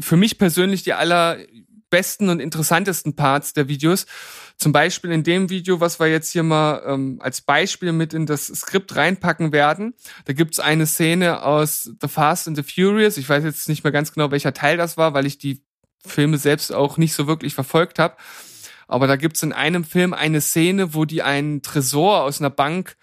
für 0.00 0.16
mich 0.16 0.38
persönlich 0.38 0.82
die 0.82 0.92
allerbesten 0.92 2.28
und 2.28 2.40
interessantesten 2.40 3.16
Parts 3.16 3.52
der 3.52 3.68
Videos. 3.68 4.06
Zum 4.56 4.72
Beispiel 4.72 5.10
in 5.10 5.24
dem 5.24 5.50
Video, 5.50 5.80
was 5.80 5.98
wir 5.98 6.06
jetzt 6.06 6.30
hier 6.30 6.44
mal 6.44 6.82
ähm, 6.86 7.18
als 7.20 7.40
Beispiel 7.40 7.92
mit 7.92 8.14
in 8.14 8.24
das 8.24 8.46
Skript 8.46 8.94
reinpacken 8.94 9.52
werden. 9.52 9.94
Da 10.26 10.32
gibt's 10.32 10.60
eine 10.60 10.86
Szene 10.86 11.42
aus 11.42 11.90
The 12.00 12.08
Fast 12.08 12.46
and 12.46 12.56
the 12.56 12.62
Furious. 12.62 13.16
Ich 13.16 13.28
weiß 13.28 13.42
jetzt 13.42 13.68
nicht 13.68 13.82
mehr 13.82 13.92
ganz 13.92 14.12
genau, 14.12 14.30
welcher 14.30 14.54
Teil 14.54 14.76
das 14.76 14.96
war, 14.96 15.12
weil 15.12 15.26
ich 15.26 15.38
die 15.38 15.64
Filme 16.06 16.38
selbst 16.38 16.72
auch 16.72 16.98
nicht 16.98 17.14
so 17.14 17.26
wirklich 17.26 17.54
verfolgt 17.54 17.98
habe. 17.98 18.16
Aber 18.88 19.06
da 19.06 19.16
gibt's 19.16 19.42
in 19.42 19.52
einem 19.52 19.84
Film 19.84 20.12
eine 20.12 20.40
Szene, 20.40 20.94
wo 20.94 21.04
die 21.04 21.22
einen 21.22 21.62
Tresor 21.62 22.22
aus 22.22 22.40
einer 22.40 22.50
Bank 22.50 22.96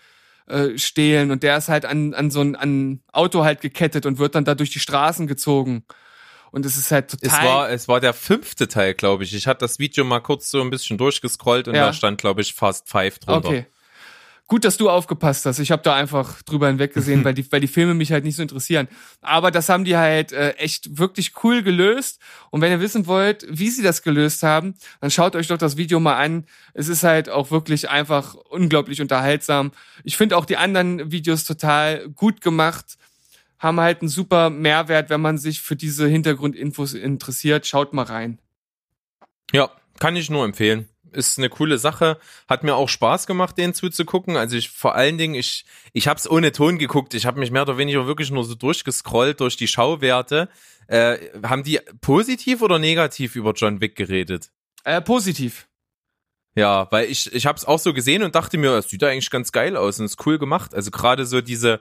äh, 0.48 0.78
stehlen 0.78 1.32
und 1.32 1.44
der 1.44 1.58
ist 1.58 1.70
halt 1.70 1.86
an, 1.86 2.14
an 2.14 2.30
so 2.32 2.42
ein 2.42 2.56
an 2.56 3.02
Auto 3.12 3.44
halt 3.44 3.62
gekettet 3.62 4.06
und 4.06 4.20
wird 4.20 4.36
dann 4.36 4.46
da 4.46 4.56
durch 4.56 4.72
die 4.72 4.80
Straßen 4.80 5.28
gezogen. 5.28 5.84
Und 6.52 6.66
es 6.66 6.76
ist 6.78 6.92
halt 6.92 7.10
total. 7.10 7.28
Es 7.28 7.46
war, 7.46 7.70
es 7.70 7.88
war 7.88 8.00
der 8.02 8.14
fünfte 8.14 8.68
Teil, 8.68 8.94
glaube 8.94 9.24
ich. 9.24 9.34
Ich 9.34 9.48
hatte 9.48 9.60
das 9.60 9.80
Video 9.80 10.04
mal 10.04 10.20
kurz 10.20 10.52
so 10.52 10.62
ein 10.62 10.70
bisschen 10.70 10.98
durchgescrollt 10.98 11.70
und 11.70 11.76
Ja. 11.76 11.88
da 11.88 11.94
stand, 11.94 12.20
glaube 12.20 12.42
ich, 12.42 12.54
Fast 12.54 12.90
Five 12.90 13.20
drunter. 13.20 13.48
Okay. 13.48 13.66
Gut, 14.52 14.66
dass 14.66 14.76
du 14.76 14.90
aufgepasst 14.90 15.46
hast. 15.46 15.60
Ich 15.60 15.72
habe 15.72 15.82
da 15.82 15.96
einfach 15.96 16.42
drüber 16.42 16.68
hinweggesehen, 16.68 17.24
weil 17.24 17.34
die, 17.34 17.50
weil 17.54 17.62
die 17.62 17.68
Filme 17.68 17.94
mich 17.94 18.12
halt 18.12 18.26
nicht 18.26 18.36
so 18.36 18.42
interessieren. 18.42 18.90
Aber 19.22 19.50
das 19.50 19.70
haben 19.70 19.86
die 19.86 19.96
halt 19.96 20.34
äh, 20.34 20.56
echt 20.56 20.98
wirklich 20.98 21.32
cool 21.42 21.64
gelöst. 21.64 22.20
Und 22.50 22.60
wenn 22.60 22.70
ihr 22.70 22.82
wissen 22.82 23.08
wollt, 23.08 23.46
wie 23.50 23.70
sie 23.70 23.82
das 23.82 24.04
gelöst 24.04 24.44
haben, 24.44 24.74
dann 25.00 25.10
schaut 25.10 25.38
euch 25.38 25.48
doch 25.48 25.58
das 25.58 25.78
Video 25.78 26.02
mal 26.02 26.18
an. 26.18 26.44
Es 26.74 26.90
ist 26.90 27.04
halt 27.04 27.30
auch 27.30 27.50
wirklich 27.50 27.90
einfach 27.90 28.36
unglaublich 28.50 29.00
unterhaltsam. 29.00 29.72
Ich 30.04 30.18
finde 30.18 30.36
auch 30.36 30.44
die 30.44 30.58
anderen 30.58 31.14
Videos 31.14 31.46
total 31.46 32.10
gut 32.10 32.42
gemacht. 32.42 32.98
Haben 33.58 33.80
halt 33.80 34.02
einen 34.02 34.10
super 34.10 34.50
Mehrwert, 34.50 35.10
wenn 35.10 35.22
man 35.22 35.38
sich 35.38 35.62
für 35.62 35.78
diese 35.78 36.10
Hintergrundinfos 36.10 36.94
interessiert. 36.94 37.68
Schaut 37.68 37.94
mal 37.94 38.04
rein. 38.04 38.38
Ja, 39.54 39.72
kann 39.98 40.18
ich 40.18 40.30
nur 40.30 40.44
empfehlen. 40.44 40.90
Ist 41.12 41.38
eine 41.38 41.50
coole 41.50 41.78
Sache. 41.78 42.18
Hat 42.48 42.64
mir 42.64 42.76
auch 42.76 42.90
Spaß 42.90 43.28
gemacht, 43.28 43.58
den 43.58 43.74
zuzugucken. 43.74 44.38
Also 44.38 44.56
ich 44.56 44.70
vor 44.70 44.96
allen 44.96 45.18
Dingen, 45.18 45.36
ich, 45.36 45.66
ich 45.94 46.08
habe 46.08 46.18
es 46.18 46.30
ohne 46.30 46.52
Ton 46.52 46.78
geguckt. 46.78 47.14
Ich 47.14 47.26
habe 47.26 47.40
mich 47.40 47.52
mehr 47.52 47.64
oder 47.64 47.78
weniger 47.78 48.08
wirklich 48.08 48.32
nur 48.32 48.44
so 48.44 48.56
durchgescrollt 48.56 49.40
durch 49.40 49.58
die 49.58 49.68
Schauwerte. 49.68 50.50
Äh, 50.88 51.18
haben 51.44 51.64
die 51.64 51.80
positiv 52.02 52.62
oder 52.62 52.80
negativ 52.80 53.36
über 53.36 53.54
John 53.54 53.82
Wick 53.82 53.96
geredet? 53.96 54.52
Äh, 54.84 55.02
positiv. 55.02 55.68
Ja, 56.56 56.88
weil 56.92 57.10
ich, 57.10 57.34
ich 57.34 57.46
habe 57.46 57.58
es 57.58 57.66
auch 57.66 57.80
so 57.80 57.94
gesehen 57.94 58.24
und 58.24 58.36
dachte 58.36 58.58
mir, 58.58 58.72
es 58.72 58.90
sieht 58.90 59.04
eigentlich 59.04 59.30
ganz 59.30 59.52
geil 59.52 59.78
aus 59.78 60.00
und 60.00 60.06
ist 60.06 60.26
cool 60.26 60.38
gemacht. 60.38 60.76
Also 60.76 60.92
gerade 60.92 61.26
so 61.26 61.40
diese, 61.40 61.80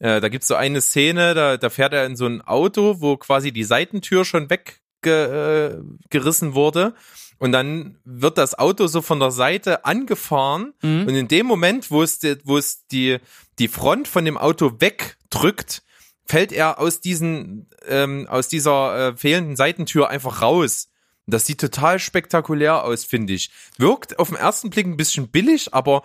äh, 0.00 0.20
da 0.20 0.28
gibt's 0.28 0.48
so 0.48 0.56
eine 0.56 0.80
Szene, 0.80 1.34
da, 1.34 1.56
da 1.56 1.70
fährt 1.70 1.92
er 1.92 2.04
in 2.04 2.16
so 2.16 2.26
ein 2.26 2.42
Auto, 2.42 3.00
wo 3.00 3.16
quasi 3.16 3.52
die 3.52 3.64
Seitentür 3.64 4.24
schon 4.24 4.50
weggerissen 4.50 6.50
äh, 6.50 6.54
wurde. 6.54 6.94
Und 7.38 7.52
dann 7.52 7.98
wird 8.04 8.36
das 8.36 8.58
Auto 8.58 8.86
so 8.88 9.00
von 9.00 9.20
der 9.20 9.30
Seite 9.30 9.84
angefahren. 9.84 10.74
Mhm. 10.82 11.06
Und 11.06 11.14
in 11.14 11.28
dem 11.28 11.46
Moment, 11.46 11.90
wo 11.90 12.02
es, 12.02 12.18
die, 12.18 12.36
wo 12.44 12.58
es 12.58 12.86
die, 12.88 13.18
die 13.58 13.68
Front 13.68 14.08
von 14.08 14.24
dem 14.24 14.36
Auto 14.36 14.72
wegdrückt, 14.80 15.82
fällt 16.24 16.52
er 16.52 16.78
aus 16.78 17.00
diesen, 17.00 17.68
ähm, 17.86 18.26
aus 18.28 18.48
dieser 18.48 19.08
äh, 19.08 19.16
fehlenden 19.16 19.56
Seitentür 19.56 20.10
einfach 20.10 20.42
raus. 20.42 20.88
Das 21.26 21.44
sieht 21.46 21.60
total 21.60 21.98
spektakulär 21.98 22.84
aus, 22.84 23.04
finde 23.04 23.34
ich. 23.34 23.50
Wirkt 23.76 24.18
auf 24.18 24.28
den 24.28 24.38
ersten 24.38 24.70
Blick 24.70 24.86
ein 24.86 24.96
bisschen 24.96 25.28
billig, 25.28 25.74
aber 25.74 26.02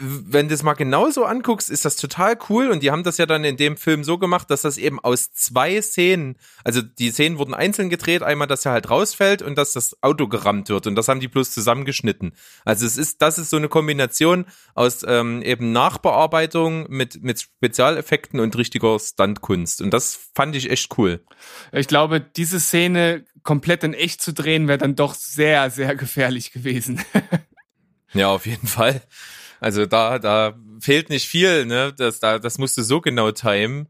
wenn 0.00 0.46
du 0.48 0.54
es 0.54 0.62
mal 0.62 0.74
genauso 0.74 1.24
anguckst, 1.24 1.68
ist 1.68 1.84
das 1.84 1.96
total 1.96 2.38
cool 2.48 2.70
und 2.70 2.84
die 2.84 2.92
haben 2.92 3.02
das 3.02 3.18
ja 3.18 3.26
dann 3.26 3.42
in 3.42 3.56
dem 3.56 3.76
Film 3.76 4.04
so 4.04 4.16
gemacht, 4.16 4.48
dass 4.48 4.62
das 4.62 4.78
eben 4.78 5.00
aus 5.00 5.32
zwei 5.32 5.82
Szenen, 5.82 6.36
also 6.62 6.82
die 6.82 7.10
Szenen 7.10 7.38
wurden 7.38 7.52
einzeln 7.52 7.90
gedreht, 7.90 8.22
einmal, 8.22 8.46
dass 8.46 8.64
er 8.64 8.72
halt 8.72 8.90
rausfällt 8.90 9.42
und 9.42 9.58
dass 9.58 9.72
das 9.72 10.00
Auto 10.00 10.28
gerammt 10.28 10.68
wird 10.68 10.86
und 10.86 10.94
das 10.94 11.08
haben 11.08 11.18
die 11.18 11.26
bloß 11.26 11.50
zusammengeschnitten. 11.50 12.32
Also 12.64 12.86
es 12.86 12.96
ist, 12.96 13.22
das 13.22 13.38
ist 13.38 13.50
so 13.50 13.56
eine 13.56 13.68
Kombination 13.68 14.46
aus 14.74 15.04
ähm, 15.06 15.42
eben 15.42 15.72
Nachbearbeitung 15.72 16.86
mit, 16.88 17.22
mit 17.24 17.40
Spezialeffekten 17.40 18.38
und 18.38 18.56
richtiger 18.56 19.00
Stuntkunst 19.00 19.82
und 19.82 19.90
das 19.90 20.30
fand 20.32 20.54
ich 20.54 20.70
echt 20.70 20.96
cool. 20.96 21.24
Ich 21.72 21.88
glaube, 21.88 22.20
diese 22.20 22.60
Szene 22.60 23.24
komplett 23.42 23.82
in 23.82 23.94
echt 23.94 24.22
zu 24.22 24.32
drehen, 24.32 24.68
wäre 24.68 24.78
dann 24.78 24.94
doch 24.94 25.14
sehr, 25.14 25.70
sehr 25.70 25.96
gefährlich 25.96 26.52
gewesen. 26.52 27.04
Ja, 28.14 28.30
auf 28.30 28.46
jeden 28.46 28.66
Fall. 28.66 29.02
Also 29.60 29.86
da, 29.86 30.18
da 30.18 30.54
fehlt 30.80 31.10
nicht 31.10 31.28
viel, 31.28 31.66
ne? 31.66 31.92
Das, 31.96 32.20
da, 32.20 32.38
das 32.38 32.58
musst 32.58 32.76
du 32.78 32.82
so 32.82 33.00
genau 33.00 33.30
timen. 33.32 33.88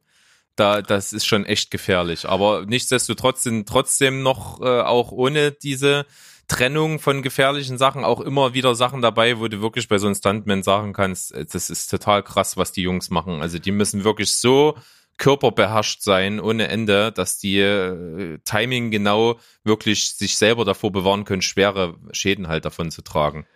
Da, 0.56 0.82
das 0.82 1.12
ist 1.12 1.26
schon 1.26 1.44
echt 1.44 1.70
gefährlich. 1.70 2.28
Aber 2.28 2.66
nichtsdestotrotz 2.66 3.44
sind 3.44 3.68
trotzdem 3.68 4.22
noch 4.22 4.60
äh, 4.60 4.80
auch 4.80 5.12
ohne 5.12 5.52
diese 5.52 6.04
Trennung 6.48 6.98
von 6.98 7.22
gefährlichen 7.22 7.78
Sachen 7.78 8.04
auch 8.04 8.20
immer 8.20 8.54
wieder 8.54 8.74
Sachen 8.74 9.02
dabei, 9.02 9.38
wo 9.38 9.48
du 9.48 9.60
wirklich 9.60 9.86
bei 9.86 9.98
so 9.98 10.06
einem 10.06 10.16
Stuntman 10.16 10.62
sagen 10.62 10.94
kannst, 10.94 11.32
äh, 11.32 11.44
das 11.44 11.70
ist 11.70 11.88
total 11.88 12.22
krass, 12.22 12.56
was 12.56 12.72
die 12.72 12.82
Jungs 12.82 13.10
machen. 13.10 13.40
Also 13.40 13.58
die 13.58 13.70
müssen 13.70 14.02
wirklich 14.02 14.32
so 14.32 14.76
körperbeherrscht 15.18 16.00
sein 16.02 16.40
ohne 16.40 16.68
Ende, 16.68 17.12
dass 17.12 17.38
die 17.38 17.58
äh, 17.58 18.38
Timing 18.44 18.90
genau 18.90 19.38
wirklich 19.64 20.12
sich 20.12 20.36
selber 20.38 20.64
davor 20.64 20.90
bewahren 20.90 21.24
können, 21.24 21.42
schwere 21.42 21.96
Schäden 22.12 22.48
halt 22.48 22.64
davon 22.64 22.90
zu 22.90 23.02
tragen. 23.02 23.46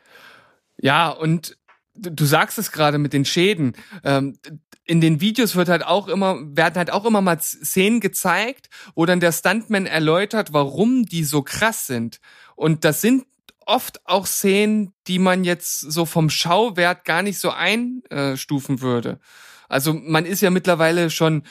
Ja, 0.77 1.11
und 1.11 1.57
du 1.95 2.25
sagst 2.25 2.59
es 2.59 2.73
gerade 2.73 2.99
mit 2.99 3.13
den 3.13 3.25
Schäden. 3.25 3.75
Ähm, 4.05 4.39
in 4.85 5.01
den 5.01 5.21
Videos 5.21 5.55
wird 5.55 5.69
halt 5.69 5.85
auch 5.85 6.09
immer, 6.09 6.39
werden 6.57 6.77
halt 6.77 6.91
auch 6.91 7.05
immer 7.05 7.21
mal 7.21 7.39
Szenen 7.41 8.01
gezeigt, 8.01 8.69
wo 8.95 9.07
dann 9.07 9.21
der 9.21 9.33
Stuntman 9.33 9.87
erläutert, 9.87 10.53
warum 10.53 11.07
die 11.07 11.25
so 11.25 11.43
krass 11.43 11.87
sind. 11.87 12.21
Und 12.57 12.85
das 12.85 13.01
sind 13.01 13.25
oft 13.65 14.01
auch 14.07 14.27
Szenen, 14.27 14.93
die 15.07 15.19
man 15.19 15.45
jetzt 15.45 15.81
so 15.81 16.05
vom 16.05 16.31
Schauwert 16.31 17.05
gar 17.05 17.23
nicht 17.23 17.39
so 17.39 17.51
einstufen 17.51 18.81
würde. 18.81 19.21
Also 19.69 19.95
man 19.95 20.27
ist 20.27 20.43
ja 20.43 20.51
mittlerweile 20.51 21.11
schon 21.11 21.45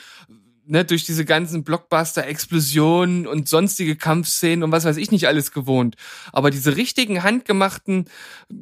ne, 0.66 0.84
durch 0.84 1.04
diese 1.04 1.24
ganzen 1.24 1.64
Blockbuster-Explosionen 1.64 3.26
und 3.26 3.48
sonstige 3.48 3.96
Kampfszenen 3.96 4.62
und 4.62 4.72
was 4.72 4.84
weiß 4.84 4.96
ich 4.96 5.10
nicht 5.10 5.26
alles 5.26 5.52
gewohnt. 5.52 5.96
Aber 6.32 6.50
diese 6.50 6.76
richtigen 6.76 7.22
handgemachten, 7.22 8.06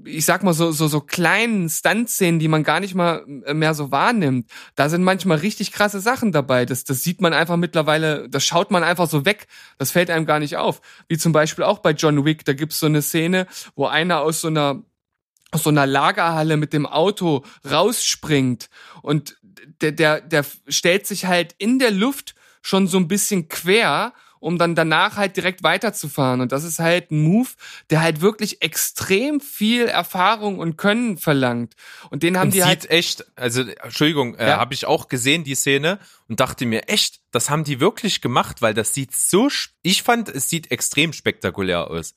ich 0.04 0.24
sag 0.24 0.42
mal 0.42 0.54
so 0.54 0.72
so 0.72 0.88
so 0.88 1.00
kleinen 1.00 1.68
Stunt-Szenen, 1.68 2.38
die 2.38 2.48
man 2.48 2.62
gar 2.62 2.80
nicht 2.80 2.94
mal 2.94 3.24
mehr 3.26 3.74
so 3.74 3.90
wahrnimmt, 3.90 4.50
da 4.74 4.88
sind 4.88 5.02
manchmal 5.02 5.38
richtig 5.38 5.72
krasse 5.72 6.00
Sachen 6.00 6.32
dabei. 6.32 6.66
Das 6.66 6.84
das 6.84 7.02
sieht 7.02 7.20
man 7.20 7.32
einfach 7.32 7.56
mittlerweile, 7.56 8.28
das 8.28 8.44
schaut 8.44 8.70
man 8.70 8.82
einfach 8.82 9.08
so 9.08 9.24
weg. 9.24 9.46
Das 9.78 9.90
fällt 9.90 10.10
einem 10.10 10.26
gar 10.26 10.40
nicht 10.40 10.56
auf. 10.56 10.80
Wie 11.08 11.18
zum 11.18 11.32
Beispiel 11.32 11.64
auch 11.64 11.78
bei 11.78 11.92
John 11.92 12.24
Wick, 12.24 12.44
da 12.44 12.52
gibt's 12.52 12.80
so 12.80 12.86
eine 12.86 13.02
Szene, 13.02 13.46
wo 13.74 13.86
einer 13.86 14.20
aus 14.20 14.40
so 14.40 14.48
einer 14.48 14.82
aus 15.52 15.64
so 15.64 15.70
einer 15.70 15.86
Lagerhalle 15.86 16.56
mit 16.56 16.72
dem 16.72 16.86
Auto 16.86 17.44
rausspringt 17.68 18.68
und 19.02 19.36
der, 19.80 19.92
der, 19.92 20.20
der 20.20 20.44
stellt 20.68 21.06
sich 21.06 21.26
halt 21.26 21.54
in 21.58 21.78
der 21.78 21.90
Luft 21.90 22.34
schon 22.62 22.86
so 22.86 22.98
ein 22.98 23.08
bisschen 23.08 23.48
quer 23.48 24.12
um 24.40 24.58
dann 24.58 24.74
danach 24.74 25.16
halt 25.16 25.36
direkt 25.36 25.62
weiterzufahren. 25.62 26.40
Und 26.40 26.50
das 26.50 26.64
ist 26.64 26.78
halt 26.78 27.10
ein 27.10 27.20
Move, 27.20 27.50
der 27.90 28.00
halt 28.00 28.22
wirklich 28.22 28.62
extrem 28.62 29.40
viel 29.40 29.84
Erfahrung 29.86 30.58
und 30.58 30.76
Können 30.76 31.18
verlangt. 31.18 31.74
Und 32.08 32.22
den 32.22 32.38
haben 32.38 32.48
und 32.48 32.54
die 32.54 32.58
sieht 32.60 32.66
halt. 32.66 32.90
echt, 32.90 33.26
also 33.36 33.62
Entschuldigung, 33.62 34.34
äh, 34.36 34.48
Ja. 34.48 34.56
habe 34.58 34.74
ich 34.74 34.86
auch 34.86 35.08
gesehen 35.08 35.44
die 35.44 35.54
Szene 35.54 35.98
und 36.26 36.40
dachte 36.40 36.64
mir 36.64 36.88
echt, 36.88 37.20
das 37.30 37.50
haben 37.50 37.64
die 37.64 37.80
wirklich 37.80 38.22
gemacht, 38.22 38.62
weil 38.62 38.72
das 38.74 38.94
sieht 38.94 39.14
so, 39.14 39.48
ich 39.82 40.02
fand, 40.02 40.28
es 40.30 40.48
sieht 40.48 40.70
extrem 40.70 41.12
spektakulär 41.12 41.88
aus. 41.90 42.14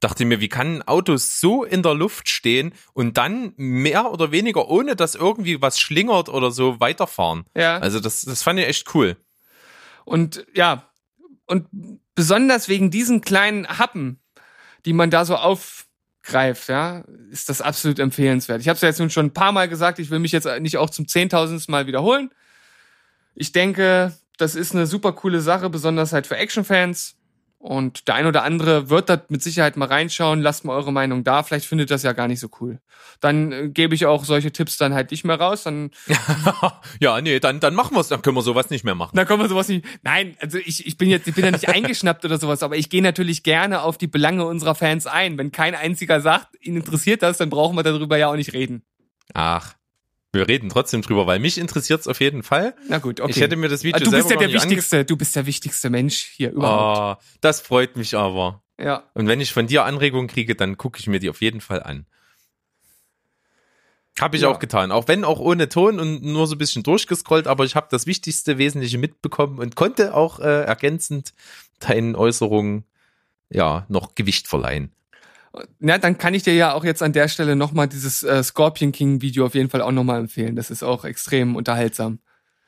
Dachte 0.00 0.24
mir, 0.26 0.40
wie 0.40 0.48
kann 0.48 0.76
ein 0.76 0.82
Auto 0.82 1.16
so 1.16 1.64
in 1.64 1.82
der 1.82 1.94
Luft 1.94 2.28
stehen 2.28 2.74
und 2.92 3.16
dann 3.16 3.54
mehr 3.56 4.12
oder 4.12 4.30
weniger, 4.30 4.68
ohne 4.68 4.94
dass 4.94 5.14
irgendwie 5.14 5.62
was 5.62 5.78
schlingert 5.78 6.28
oder 6.28 6.50
so, 6.50 6.80
weiterfahren? 6.80 7.44
Ja. 7.56 7.78
Also 7.78 8.00
das, 8.00 8.22
das 8.22 8.42
fand 8.42 8.58
ich 8.60 8.66
echt 8.66 8.94
cool. 8.94 9.16
Und 10.04 10.46
ja, 10.54 10.90
und 11.46 11.66
besonders 12.14 12.68
wegen 12.68 12.90
diesen 12.90 13.20
kleinen 13.22 13.66
Happen, 13.66 14.20
die 14.84 14.92
man 14.92 15.10
da 15.10 15.24
so 15.24 15.36
aufgreift, 15.36 16.68
ja, 16.68 17.04
ist 17.30 17.48
das 17.48 17.60
absolut 17.62 17.98
empfehlenswert. 17.98 18.60
Ich 18.60 18.68
habe 18.68 18.76
es 18.76 18.82
ja 18.82 18.88
jetzt 18.88 19.00
nun 19.00 19.10
schon 19.10 19.26
ein 19.26 19.34
paar 19.34 19.52
Mal 19.52 19.68
gesagt, 19.68 19.98
ich 19.98 20.10
will 20.10 20.18
mich 20.18 20.32
jetzt 20.32 20.48
nicht 20.60 20.76
auch 20.76 20.90
zum 20.90 21.08
zehntausendsten 21.08 21.72
Mal 21.72 21.86
wiederholen. 21.86 22.30
Ich 23.34 23.52
denke, 23.52 24.14
das 24.38 24.54
ist 24.54 24.74
eine 24.74 24.86
super 24.86 25.12
coole 25.12 25.40
Sache, 25.40 25.70
besonders 25.70 26.12
halt 26.12 26.26
für 26.26 26.36
Actionfans. 26.36 27.15
Und 27.66 28.06
der 28.06 28.14
ein 28.14 28.26
oder 28.26 28.44
andere 28.44 28.90
wird 28.90 29.08
da 29.08 29.20
mit 29.28 29.42
Sicherheit 29.42 29.76
mal 29.76 29.88
reinschauen. 29.88 30.40
Lasst 30.40 30.64
mal 30.64 30.76
eure 30.76 30.92
Meinung 30.92 31.24
da. 31.24 31.42
Vielleicht 31.42 31.66
findet 31.66 31.90
das 31.90 32.04
ja 32.04 32.12
gar 32.12 32.28
nicht 32.28 32.38
so 32.38 32.48
cool. 32.60 32.78
Dann 33.18 33.50
äh, 33.50 33.68
gebe 33.68 33.92
ich 33.96 34.06
auch 34.06 34.24
solche 34.24 34.52
Tipps 34.52 34.76
dann 34.76 34.94
halt 34.94 35.10
nicht 35.10 35.24
mehr 35.24 35.34
raus. 35.34 35.64
Dann 35.64 35.90
ja, 37.00 37.20
nee, 37.20 37.40
dann, 37.40 37.58
dann 37.58 37.74
machen 37.74 37.96
wir's, 37.96 38.06
dann 38.06 38.22
können 38.22 38.36
wir 38.36 38.42
sowas 38.42 38.70
nicht 38.70 38.84
mehr 38.84 38.94
machen. 38.94 39.16
Da 39.16 39.24
kommen 39.24 39.42
wir 39.42 39.48
sowas 39.48 39.66
nicht. 39.66 39.84
Nein, 40.04 40.36
also 40.40 40.58
ich, 40.58 40.86
ich 40.86 40.96
bin 40.96 41.10
jetzt, 41.10 41.26
ich 41.26 41.34
bin 41.34 41.44
ja 41.44 41.50
nicht 41.50 41.68
eingeschnappt 41.74 42.24
oder 42.24 42.38
sowas, 42.38 42.62
aber 42.62 42.76
ich 42.76 42.88
gehe 42.88 43.02
natürlich 43.02 43.42
gerne 43.42 43.82
auf 43.82 43.98
die 43.98 44.06
Belange 44.06 44.46
unserer 44.46 44.76
Fans 44.76 45.08
ein. 45.08 45.36
Wenn 45.36 45.50
kein 45.50 45.74
einziger 45.74 46.20
sagt, 46.20 46.54
ihn 46.60 46.76
interessiert 46.76 47.24
das, 47.24 47.38
dann 47.38 47.50
brauchen 47.50 47.74
wir 47.76 47.82
darüber 47.82 48.16
ja 48.16 48.28
auch 48.28 48.36
nicht 48.36 48.52
reden. 48.52 48.84
Ach, 49.34 49.74
wir 50.36 50.48
reden 50.48 50.68
trotzdem 50.68 51.02
drüber, 51.02 51.26
weil 51.26 51.38
mich 51.38 51.58
interessiert's 51.58 52.06
auf 52.06 52.20
jeden 52.20 52.42
Fall. 52.42 52.74
Na 52.88 52.98
gut, 52.98 53.20
okay. 53.20 53.30
Ich 53.30 53.40
hätte 53.40 53.56
mir 53.56 53.68
das 53.68 53.82
Video 53.82 53.96
Ah, 53.96 54.04
du 54.04 54.10
bist 54.10 54.30
ja 54.30 54.36
der 54.36 54.52
wichtigste, 54.52 55.04
du 55.04 55.16
bist 55.16 55.34
der 55.36 55.46
wichtigste 55.46 55.90
Mensch 55.90 56.30
hier 56.34 56.52
überhaupt. 56.52 57.20
Oh, 57.20 57.24
das 57.40 57.60
freut 57.60 57.96
mich 57.96 58.16
aber. 58.16 58.62
Ja. 58.78 59.04
Und 59.14 59.26
wenn 59.28 59.40
ich 59.40 59.52
von 59.52 59.66
dir 59.66 59.84
Anregungen 59.84 60.28
kriege, 60.28 60.54
dann 60.54 60.76
gucke 60.76 60.98
ich 61.00 61.06
mir 61.06 61.18
die 61.18 61.30
auf 61.30 61.40
jeden 61.40 61.60
Fall 61.60 61.82
an. 61.82 62.06
Habe 64.18 64.36
ich 64.36 64.42
Ja. 64.44 64.48
auch 64.48 64.58
getan. 64.58 64.92
Auch 64.92 65.08
wenn 65.08 65.24
auch 65.24 65.38
ohne 65.40 65.68
Ton 65.68 66.00
und 66.00 66.22
nur 66.22 66.46
so 66.46 66.54
ein 66.54 66.58
bisschen 66.58 66.82
durchgescrollt, 66.82 67.46
aber 67.46 67.64
ich 67.64 67.74
habe 67.76 67.88
das 67.90 68.06
Wichtigste, 68.06 68.56
Wesentliche 68.58 68.96
mitbekommen 68.98 69.58
und 69.58 69.76
konnte 69.76 70.14
auch 70.14 70.40
äh, 70.40 70.62
ergänzend 70.64 71.34
deinen 71.80 72.16
Äußerungen 72.16 72.84
ja 73.50 73.84
noch 73.88 74.14
Gewicht 74.14 74.48
verleihen. 74.48 74.92
Na, 75.78 75.98
dann 75.98 76.18
kann 76.18 76.34
ich 76.34 76.42
dir 76.42 76.54
ja 76.54 76.72
auch 76.74 76.84
jetzt 76.84 77.02
an 77.02 77.12
der 77.12 77.28
Stelle 77.28 77.56
nochmal 77.56 77.88
dieses 77.88 78.22
äh, 78.22 78.42
Scorpion 78.42 78.92
King 78.92 79.20
Video 79.22 79.46
auf 79.46 79.54
jeden 79.54 79.70
Fall 79.70 79.82
auch 79.82 79.92
nochmal 79.92 80.20
empfehlen. 80.20 80.56
Das 80.56 80.70
ist 80.70 80.82
auch 80.82 81.04
extrem 81.04 81.56
unterhaltsam. 81.56 82.18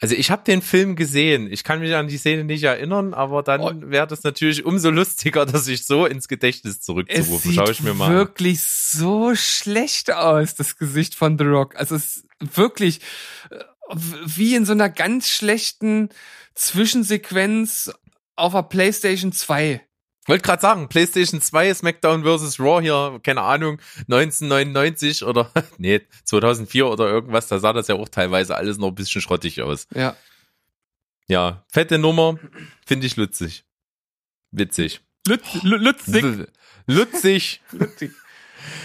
Also 0.01 0.15
ich 0.15 0.31
habe 0.31 0.45
den 0.45 0.63
Film 0.63 0.95
gesehen. 0.95 1.51
Ich 1.51 1.65
kann 1.65 1.81
mich 1.81 1.93
an 1.95 2.07
die 2.07 2.19
Szene 2.19 2.45
nicht 2.45 2.63
erinnern, 2.63 3.15
aber 3.15 3.43
dann 3.43 3.61
Oh. 3.61 3.73
wäre 3.91 4.07
das 4.07 4.23
natürlich 4.23 4.65
umso 4.65 4.91
lustiger, 4.91 5.45
dass 5.45 5.67
ich 5.67 5.87
so 5.87 6.07
ins 6.07 6.29
Gedächtnis 6.29 6.75
Es 6.77 6.81
zurückzurufen. 6.83 7.51
sieht 7.51 7.55
Schau 7.57 7.69
ich 7.69 7.83
mir 7.83 7.95
mal 7.95 8.07
an. 8.11 8.15
wirklich 8.15 8.63
so 8.63 9.35
schlecht 9.35 10.13
aus, 10.13 10.55
das 10.55 10.77
Gesicht 10.77 11.17
von 11.17 11.37
The 11.37 11.45
Rock. 11.45 11.75
Also 11.75 11.97
es 11.97 12.19
ist 12.19 12.27
wirklich 12.57 13.01
äh, 13.51 13.57
wie 14.27 14.55
in 14.55 14.65
so 14.65 14.73
einer 14.73 14.89
ganz 14.89 15.31
schlechten 15.31 16.11
Zwischensequenz 16.55 17.91
auf 18.37 18.53
der 18.53 18.63
PlayStation 18.63 19.33
2. 19.33 19.81
Wollte 20.29 20.43
gerade 20.43 20.63
sagen, 20.63 20.89
PlayStation 20.89 21.41
2, 21.41 21.75
SmackDown 21.75 22.23
vs. 22.23 22.61
Raw 22.61 22.81
hier, 22.83 23.19
keine 23.23 23.43
Ahnung, 23.43 23.81
1999 24.11 25.25
oder, 25.25 25.51
nee, 25.79 26.01
2004 26.25 26.87
oder 26.87 27.09
irgendwas, 27.09 27.49
da 27.49 27.59
sah 27.59 27.73
das 27.73 27.89
ja 27.89 27.95
auch 27.95 28.09
teilweise 28.09 28.55
alles 28.57 28.79
noch 28.79 28.89
ein 28.89 28.95
bisschen 28.95 29.21
schrottig 29.23 29.61
aus. 29.63 29.87
Ja. 29.95 30.17
Ja, 31.27 31.65
fette 31.69 31.99
Nummer, 31.99 32.39
finde 32.87 33.07
ich 33.07 33.17
lutzig. 33.17 33.65
Witzig. 34.51 35.01
Lüt, 35.27 35.43
lü- 35.63 35.77
Lützig. 35.77 36.49
Lutzig. 36.87 37.61
Lützig. 37.73 38.13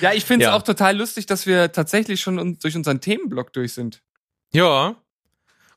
Ja, 0.02 0.12
ich 0.14 0.26
finde 0.26 0.46
es 0.46 0.50
Ja. 0.50 0.56
auch 0.58 0.64
total 0.64 0.98
lustig, 0.98 1.26
dass 1.26 1.46
wir 1.46 1.72
tatsächlich 1.72 2.20
schon 2.22 2.58
durch 2.60 2.76
unseren 2.76 3.00
Themenblock 3.00 3.54
durch 3.54 3.74
sind. 3.74 4.02
Ja. 4.52 4.96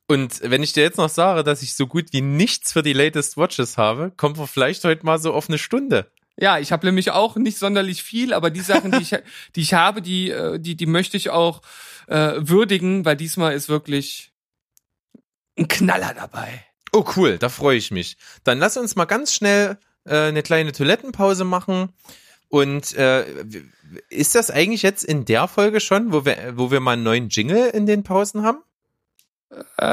Und 0.09 0.41
wenn 0.43 0.63
ich 0.63 0.73
dir 0.73 0.83
jetzt 0.83 0.99
noch 0.99 1.09
sage, 1.09 1.43
dass 1.43 1.63
ich 1.63 1.75
so 1.75 1.87
gut 1.87 2.13
wie 2.13 2.21
nichts 2.21 2.73
für 2.73 2.83
die 2.83 2.93
Latest 2.93 3.37
Watches 3.37 3.77
habe, 3.77 4.13
kommen 4.17 4.39
wir 4.39 4.47
vielleicht 4.47 4.85
heute 4.85 5.05
mal 5.05 5.19
so 5.19 5.33
auf 5.33 5.49
eine 5.49 5.59
Stunde. 5.59 6.11
Ja, 6.39 6.59
ich 6.59 6.71
habe 6.71 6.87
nämlich 6.87 7.11
auch 7.11 7.37
nicht 7.37 7.59
sonderlich 7.59 8.03
viel, 8.03 8.35
aber 8.35 8.51
die 8.51 8.61
Sachen, 8.61 8.93
die 8.93 9.03
ich, 9.03 9.11
die 9.57 9.63
ich 9.63 9.75
habe, 9.75 10.03
die, 10.03 10.31
äh, 10.31 10.61
die, 10.61 10.77
die 10.77 10.87
möchte 10.87 11.17
ich 11.17 11.31
auch 11.31 11.63
äh, 12.07 12.35
würdigen, 12.37 13.05
weil 13.05 13.17
diesmal 13.17 13.55
ist 13.55 13.69
wirklich 13.69 14.33
ein 15.59 15.69
Knaller 15.69 16.15
dabei. 16.15 16.65
Oh 16.93 17.05
cool, 17.17 17.39
da 17.39 17.49
freue 17.49 17.79
ich 17.79 17.91
mich. 17.91 18.17
Dann 18.45 18.59
lass 18.59 18.77
uns 18.77 18.97
mal 18.97 19.07
ganz 19.07 19.35
schnell 19.35 19.79
äh, 20.05 20.29
eine 20.29 20.43
kleine 20.43 20.73
Toilettenpause 20.73 21.45
machen. 21.45 21.93
Und 22.49 22.95
äh, 22.95 23.27
ist 24.09 24.35
das 24.35 24.51
eigentlich 24.51 24.83
jetzt 24.83 25.05
in 25.05 25.25
der 25.25 25.49
Folge 25.49 25.81
schon, 25.81 26.13
wo 26.13 26.25
wir, 26.25 26.53
wo 26.57 26.71
wir 26.71 26.81
mal 26.81 26.93
einen 26.93 27.03
neuen 27.03 27.29
Jingle 27.29 27.71
in 27.71 27.87
den 27.87 28.05
Pausen 28.05 28.43
haben? 28.45 28.59
Äh, 29.79 29.85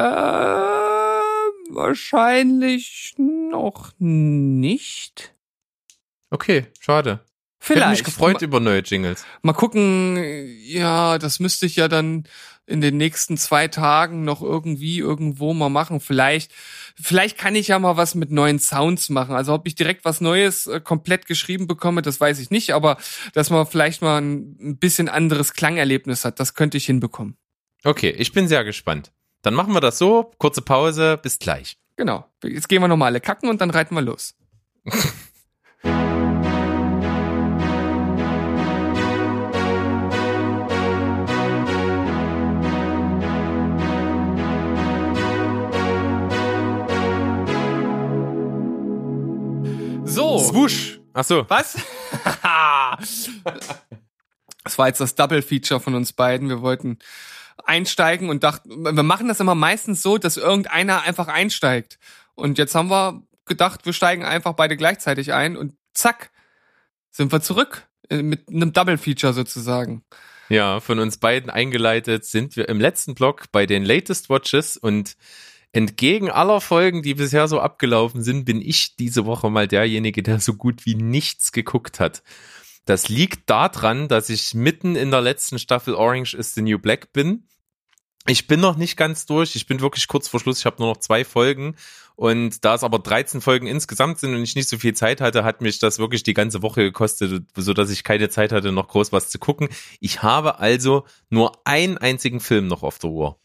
wahrscheinlich 1.69 3.15
noch 3.17 3.91
nicht. 3.99 5.33
Okay, 6.29 6.67
schade. 6.79 7.21
Ich 7.59 7.67
Vielleicht. 7.67 7.91
mich 7.91 8.03
gefreut 8.03 8.41
über 8.41 8.59
neue 8.59 8.79
Jingles. 8.79 9.25
Mal 9.41 9.53
gucken, 9.53 10.21
ja, 10.65 11.17
das 11.17 11.39
müsste 11.39 11.65
ich 11.65 11.77
ja 11.77 11.87
dann 11.87 12.25
in 12.65 12.81
den 12.81 12.97
nächsten 12.97 13.37
zwei 13.37 13.67
Tagen 13.67 14.23
noch 14.23 14.41
irgendwie 14.41 14.99
irgendwo 14.99 15.53
mal 15.53 15.69
machen. 15.69 15.99
Vielleicht, 15.99 16.51
vielleicht 16.95 17.37
kann 17.37 17.55
ich 17.55 17.69
ja 17.69 17.79
mal 17.79 17.97
was 17.97 18.15
mit 18.15 18.31
neuen 18.31 18.59
Sounds 18.59 19.09
machen. 19.09 19.35
Also 19.35 19.53
ob 19.53 19.67
ich 19.67 19.75
direkt 19.75 20.05
was 20.05 20.21
Neues 20.21 20.67
äh, 20.67 20.79
komplett 20.79 21.25
geschrieben 21.25 21.67
bekomme, 21.67 22.01
das 22.01 22.19
weiß 22.19 22.39
ich 22.39 22.51
nicht, 22.51 22.73
aber 22.73 22.97
dass 23.33 23.49
man 23.49 23.65
vielleicht 23.65 24.01
mal 24.01 24.21
ein, 24.21 24.57
ein 24.61 24.77
bisschen 24.77 25.09
anderes 25.09 25.53
Klangerlebnis 25.53 26.25
hat, 26.25 26.39
das 26.39 26.53
könnte 26.53 26.77
ich 26.77 26.85
hinbekommen. 26.85 27.37
Okay, 27.83 28.09
ich 28.09 28.31
bin 28.31 28.47
sehr 28.47 28.63
gespannt. 28.63 29.11
Dann 29.43 29.53
machen 29.55 29.73
wir 29.73 29.81
das 29.81 29.97
so, 29.97 30.31
kurze 30.37 30.61
Pause, 30.61 31.19
bis 31.21 31.37
gleich. 31.37 31.77
Genau. 31.97 32.25
Jetzt 32.43 32.69
gehen 32.69 32.81
wir 32.81 32.87
nochmal 32.87 33.07
alle 33.07 33.19
kacken 33.19 33.49
und 33.49 33.59
dann 33.61 33.69
reiten 33.69 33.93
wir 33.93 34.01
los. 34.01 34.35
So. 50.05 50.37
Swoosh. 50.37 50.99
Ach 51.13 51.23
so. 51.23 51.49
Was? 51.49 51.73
das 54.63 54.77
war 54.77 54.87
jetzt 54.87 55.01
das 55.01 55.15
Double 55.15 55.41
Feature 55.41 55.79
von 55.79 55.95
uns 55.95 56.13
beiden. 56.13 56.49
Wir 56.49 56.61
wollten 56.61 56.99
einsteigen 57.65 58.29
und 58.29 58.43
dachten, 58.43 58.83
wir 58.83 59.03
machen 59.03 59.27
das 59.27 59.39
immer 59.39 59.55
meistens 59.55 60.01
so, 60.01 60.17
dass 60.17 60.37
irgendeiner 60.37 61.01
einfach 61.03 61.27
einsteigt. 61.27 61.99
Und 62.35 62.57
jetzt 62.57 62.75
haben 62.75 62.89
wir 62.89 63.23
gedacht, 63.45 63.85
wir 63.85 63.93
steigen 63.93 64.23
einfach 64.23 64.53
beide 64.53 64.77
gleichzeitig 64.77 65.33
ein 65.33 65.57
und 65.57 65.73
zack, 65.93 66.31
sind 67.11 67.31
wir 67.31 67.41
zurück 67.41 67.87
äh, 68.09 68.21
mit 68.21 68.49
einem 68.49 68.73
Double 68.73 68.97
Feature 68.97 69.33
sozusagen. 69.33 70.03
Ja, 70.49 70.79
von 70.79 70.99
uns 70.99 71.17
beiden 71.17 71.49
eingeleitet 71.49 72.25
sind 72.25 72.55
wir 72.55 72.69
im 72.69 72.79
letzten 72.79 73.15
Block 73.15 73.51
bei 73.51 73.65
den 73.65 73.83
Latest 73.83 74.29
Watches 74.29 74.77
und 74.77 75.15
entgegen 75.71 76.29
aller 76.29 76.61
Folgen, 76.61 77.01
die 77.01 77.15
bisher 77.15 77.47
so 77.47 77.59
abgelaufen 77.59 78.21
sind, 78.21 78.45
bin 78.45 78.61
ich 78.61 78.95
diese 78.95 79.25
Woche 79.25 79.49
mal 79.49 79.67
derjenige, 79.67 80.21
der 80.21 80.39
so 80.39 80.53
gut 80.53 80.85
wie 80.85 80.95
nichts 80.95 81.51
geguckt 81.51 81.99
hat. 81.99 82.21
Das 82.85 83.07
liegt 83.07 83.49
daran, 83.49 84.07
dass 84.07 84.29
ich 84.29 84.53
mitten 84.53 84.95
in 84.95 85.11
der 85.11 85.21
letzten 85.21 85.57
Staffel 85.57 85.95
Orange 85.95 86.33
is 86.33 86.53
the 86.53 86.61
New 86.61 86.79
Black 86.79 87.13
bin. 87.13 87.47
Ich 88.25 88.47
bin 88.47 88.59
noch 88.59 88.77
nicht 88.77 88.95
ganz 88.95 89.25
durch. 89.25 89.55
Ich 89.55 89.67
bin 89.67 89.81
wirklich 89.81 90.07
kurz 90.07 90.27
vor 90.27 90.39
Schluss. 90.39 90.59
Ich 90.59 90.65
habe 90.65 90.77
nur 90.79 90.89
noch 90.89 90.97
zwei 90.97 91.25
Folgen. 91.25 91.75
Und 92.15 92.63
da 92.63 92.75
es 92.75 92.83
aber 92.83 92.99
13 92.99 93.41
Folgen 93.41 93.67
insgesamt 93.67 94.19
sind 94.19 94.35
und 94.35 94.43
ich 94.43 94.55
nicht 94.55 94.69
so 94.69 94.77
viel 94.77 94.93
Zeit 94.93 95.19
hatte, 95.19 95.43
hat 95.43 95.61
mich 95.61 95.79
das 95.79 95.97
wirklich 95.97 96.23
die 96.23 96.35
ganze 96.35 96.61
Woche 96.61 96.83
gekostet, 96.83 97.43
so 97.55 97.73
dass 97.73 97.89
ich 97.89 98.03
keine 98.03 98.29
Zeit 98.29 98.51
hatte, 98.51 98.71
noch 98.71 98.87
groß 98.87 99.11
was 99.11 99.29
zu 99.29 99.39
gucken. 99.39 99.67
Ich 99.99 100.21
habe 100.21 100.59
also 100.59 101.05
nur 101.29 101.59
einen 101.65 101.97
einzigen 101.97 102.39
Film 102.39 102.67
noch 102.67 102.83
auf 102.83 102.99
der 102.99 103.09
Uhr. 103.09 103.39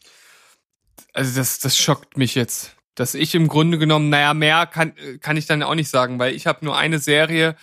Also 1.13 1.37
das, 1.37 1.59
das 1.59 1.77
schockt 1.77 2.17
mich 2.17 2.35
jetzt. 2.35 2.75
Dass 2.93 3.15
ich 3.15 3.33
im 3.33 3.47
Grunde 3.47 3.77
genommen, 3.77 4.09
naja, 4.09 4.33
mehr 4.33 4.67
kann, 4.67 4.93
kann 5.21 5.37
ich 5.37 5.45
dann 5.45 5.63
auch 5.63 5.75
nicht 5.75 5.89
sagen, 5.89 6.19
weil 6.19 6.35
ich 6.35 6.45
habe 6.45 6.65
nur 6.65 6.77
eine 6.77 6.99
Serie, 6.99 7.55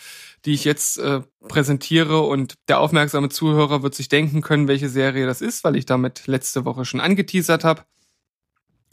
die 0.47 0.55
ich 0.55 0.65
jetzt 0.65 0.99
äh, 0.99 1.23
präsentiere 1.49 2.21
und 2.21 2.55
der 2.69 2.79
aufmerksame 2.79 3.29
Zuhörer 3.29 3.83
wird 3.83 3.97
sich 3.97 4.09
denken 4.09 4.43
können, 4.43 4.69
welche 4.69 4.89
Serie 4.89 5.27
das 5.27 5.41
ist, 5.41 5.65
weil 5.65 5.77
ich 5.77 5.87
damit 5.87 6.29
letzte 6.29 6.65
Woche 6.65 6.85
schon 6.85 7.01
angeteasert 7.01 7.65
habe. 7.65 7.83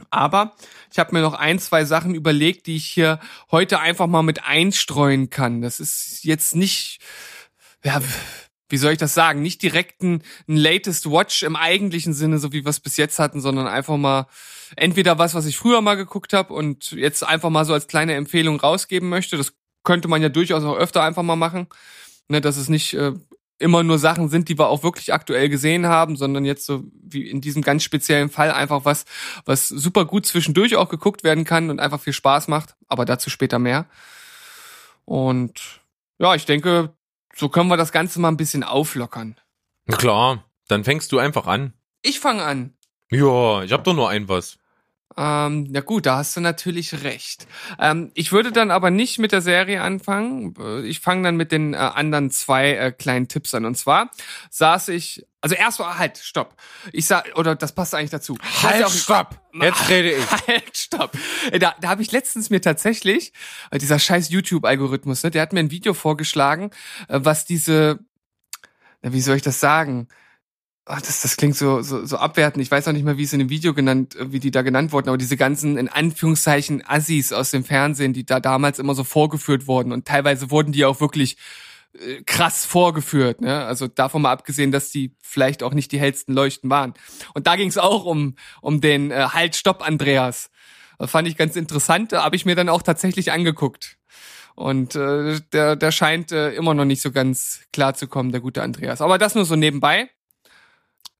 Aber 0.09 0.55
ich 0.91 0.97
habe 0.97 1.13
mir 1.13 1.21
noch 1.21 1.35
ein, 1.35 1.59
zwei 1.59 1.85
Sachen 1.85 2.15
überlegt, 2.15 2.65
die 2.65 2.75
ich 2.75 2.85
hier 2.85 3.19
heute 3.51 3.79
einfach 3.79 4.07
mal 4.07 4.23
mit 4.23 4.43
einstreuen 4.43 5.29
kann. 5.29 5.61
Das 5.61 5.79
ist 5.79 6.23
jetzt 6.23 6.55
nicht, 6.55 6.99
ja, 7.83 8.01
wie 8.69 8.77
soll 8.77 8.93
ich 8.93 8.97
das 8.97 9.13
sagen, 9.13 9.43
nicht 9.43 9.61
direkt 9.61 10.01
ein, 10.01 10.23
ein 10.47 10.57
Latest 10.57 11.09
Watch 11.09 11.43
im 11.43 11.55
eigentlichen 11.55 12.13
Sinne, 12.13 12.39
so 12.39 12.51
wie 12.51 12.65
wir 12.65 12.69
es 12.69 12.79
bis 12.79 12.97
jetzt 12.97 13.19
hatten, 13.19 13.39
sondern 13.39 13.67
einfach 13.67 13.97
mal 13.97 14.25
entweder 14.75 15.19
was, 15.19 15.35
was 15.35 15.45
ich 15.45 15.57
früher 15.57 15.81
mal 15.81 15.95
geguckt 15.95 16.33
habe 16.33 16.53
und 16.53 16.91
jetzt 16.91 17.23
einfach 17.23 17.51
mal 17.51 17.65
so 17.65 17.73
als 17.73 17.87
kleine 17.87 18.15
Empfehlung 18.15 18.59
rausgeben 18.59 19.07
möchte. 19.07 19.37
Das 19.37 19.53
könnte 19.83 20.07
man 20.07 20.21
ja 20.21 20.29
durchaus 20.29 20.63
auch 20.63 20.75
öfter 20.75 21.03
einfach 21.03 21.23
mal 21.23 21.35
machen. 21.35 21.67
Ne, 22.29 22.39
dass 22.39 22.57
es 22.57 22.69
nicht 22.69 22.93
äh, 22.93 23.13
immer 23.59 23.83
nur 23.83 23.99
Sachen 23.99 24.29
sind, 24.29 24.49
die 24.49 24.57
wir 24.57 24.67
auch 24.67 24.83
wirklich 24.83 25.13
aktuell 25.13 25.49
gesehen 25.49 25.87
haben, 25.87 26.15
sondern 26.15 26.45
jetzt 26.45 26.65
so 26.65 26.83
wie 27.01 27.29
in 27.29 27.41
diesem 27.41 27.61
ganz 27.61 27.83
speziellen 27.83 28.29
Fall 28.29 28.51
einfach 28.51 28.85
was, 28.85 29.05
was 29.45 29.67
super 29.67 30.05
gut 30.05 30.25
zwischendurch 30.25 30.75
auch 30.75 30.89
geguckt 30.89 31.23
werden 31.23 31.45
kann 31.45 31.69
und 31.69 31.79
einfach 31.79 31.99
viel 31.99 32.13
Spaß 32.13 32.47
macht. 32.47 32.75
Aber 32.87 33.05
dazu 33.05 33.29
später 33.29 33.59
mehr. 33.59 33.85
Und 35.05 35.81
ja, 36.19 36.35
ich 36.35 36.45
denke, 36.45 36.93
so 37.35 37.49
können 37.49 37.69
wir 37.69 37.77
das 37.77 37.91
Ganze 37.91 38.19
mal 38.19 38.29
ein 38.29 38.37
bisschen 38.37 38.63
auflockern. 38.63 39.37
Na 39.85 39.97
klar, 39.97 40.43
dann 40.67 40.83
fängst 40.83 41.11
du 41.11 41.19
einfach 41.19 41.47
an. 41.47 41.73
Ich 42.01 42.19
fange 42.19 42.43
an. 42.43 42.73
Ja, 43.11 43.63
ich 43.63 43.71
hab 43.71 43.83
doch 43.83 43.93
nur 43.93 44.09
ein 44.09 44.27
was. 44.27 44.57
Ähm, 45.15 45.67
ja 45.73 45.81
gut, 45.81 46.05
da 46.05 46.17
hast 46.17 46.35
du 46.35 46.41
natürlich 46.41 47.03
recht. 47.03 47.45
Ähm, 47.79 48.11
ich 48.15 48.31
würde 48.31 48.51
dann 48.51 48.71
aber 48.71 48.89
nicht 48.89 49.19
mit 49.19 49.31
der 49.31 49.41
Serie 49.41 49.81
anfangen. 49.81 50.55
Äh, 50.59 50.81
Ich 50.87 50.99
fange 50.99 51.23
dann 51.23 51.35
mit 51.37 51.51
den 51.51 51.73
äh, 51.73 51.77
anderen 51.77 52.31
zwei 52.31 52.71
äh, 52.73 52.91
kleinen 52.91 53.27
Tipps 53.27 53.53
an. 53.53 53.65
Und 53.65 53.77
zwar 53.77 54.09
saß 54.49 54.89
ich, 54.89 55.25
also 55.41 55.55
erst 55.55 55.79
mal, 55.79 55.97
halt, 55.97 56.17
stopp. 56.17 56.55
Ich 56.93 57.05
sah, 57.05 57.23
oder 57.35 57.55
das 57.55 57.73
passt 57.75 57.93
eigentlich 57.93 58.09
dazu. 58.11 58.37
Weiß 58.61 58.79
ja 58.79 58.85
auch- 58.87 58.91
stopp! 58.91 59.39
Jetzt 59.53 59.87
rede 59.89 60.11
ich. 60.13 60.25
Halt, 60.47 60.75
stopp. 60.77 61.15
Äh, 61.51 61.59
Da, 61.59 61.75
da 61.79 61.89
habe 61.89 62.01
ich 62.01 62.11
letztens 62.11 62.49
mir 62.49 62.61
tatsächlich, 62.61 63.33
äh, 63.69 63.77
dieser 63.77 63.99
scheiß 63.99 64.29
YouTube-Algorithmus, 64.29 65.21
ne, 65.23 65.29
der 65.31 65.41
hat 65.43 65.53
mir 65.53 65.59
ein 65.59 65.69
Video 65.71 65.93
vorgeschlagen, 65.93 66.71
äh, 67.07 67.19
was 67.21 67.45
diese, 67.45 67.99
wie 69.03 69.21
soll 69.21 69.35
ich 69.35 69.41
das 69.43 69.59
sagen? 69.59 70.07
Ach, 70.85 71.01
das, 71.01 71.21
das 71.21 71.37
klingt 71.37 71.55
so, 71.55 71.81
so, 71.81 72.05
so 72.05 72.17
abwertend. 72.17 72.61
Ich 72.61 72.69
weiß 72.69 72.87
auch 72.87 72.91
nicht 72.91 73.05
mehr, 73.05 73.17
wie 73.17 73.23
es 73.23 73.31
in 73.31 73.39
dem 73.39 73.49
Video 73.49 73.73
genannt, 73.73 74.15
äh, 74.15 74.33
wie 74.33 74.39
die 74.39 74.51
da 74.51 74.63
genannt 74.63 74.91
wurden, 74.91 75.07
aber 75.07 75.17
diese 75.17 75.37
ganzen, 75.37 75.77
in 75.77 75.87
Anführungszeichen, 75.87 76.83
Assis 76.85 77.31
aus 77.31 77.51
dem 77.51 77.63
Fernsehen, 77.63 78.11
die 78.11 78.25
da 78.25 78.41
damals 78.41 78.79
immer 78.79 78.93
so 78.93 79.05
vorgeführt 79.05 79.67
wurden. 79.67 79.93
Und 79.93 80.05
teilweise 80.05 80.51
wurden 80.51 80.73
die 80.73 80.83
auch 80.83 80.99
wirklich 80.99 81.37
äh, 81.97 82.21
krass 82.23 82.65
vorgeführt. 82.65 83.39
Ne? 83.39 83.63
Also 83.65 83.87
davon 83.87 84.23
mal 84.23 84.33
abgesehen, 84.33 84.73
dass 84.73 84.91
die 84.91 85.15
vielleicht 85.21 85.63
auch 85.63 85.73
nicht 85.73 85.91
die 85.93 85.99
hellsten 85.99 86.33
Leuchten 86.33 86.69
waren. 86.69 86.93
Und 87.33 87.47
da 87.47 87.55
ging 87.55 87.69
es 87.69 87.77
auch 87.77 88.03
um, 88.03 88.35
um 88.61 88.81
den 88.81 89.11
äh, 89.11 89.27
Halt, 89.31 89.55
Stopp, 89.55 89.87
Andreas. 89.87 90.49
Das 90.99 91.11
fand 91.11 91.27
ich 91.29 91.37
ganz 91.37 91.55
interessant, 91.55 92.11
habe 92.13 92.35
ich 92.35 92.45
mir 92.45 92.55
dann 92.55 92.69
auch 92.69 92.81
tatsächlich 92.81 93.31
angeguckt. 93.31 93.97
Und 94.55 94.95
äh, 94.95 95.39
der, 95.53 95.75
der 95.75 95.91
scheint 95.91 96.31
äh, 96.31 96.51
immer 96.53 96.73
noch 96.73 96.85
nicht 96.85 97.01
so 97.01 97.11
ganz 97.11 97.61
klar 97.71 97.93
zu 97.93 98.07
kommen, 98.07 98.31
der 98.31 98.41
gute 98.41 98.61
Andreas. 98.61 99.01
Aber 99.01 99.17
das 99.17 99.33
nur 99.33 99.45
so 99.45 99.55
nebenbei. 99.55 100.09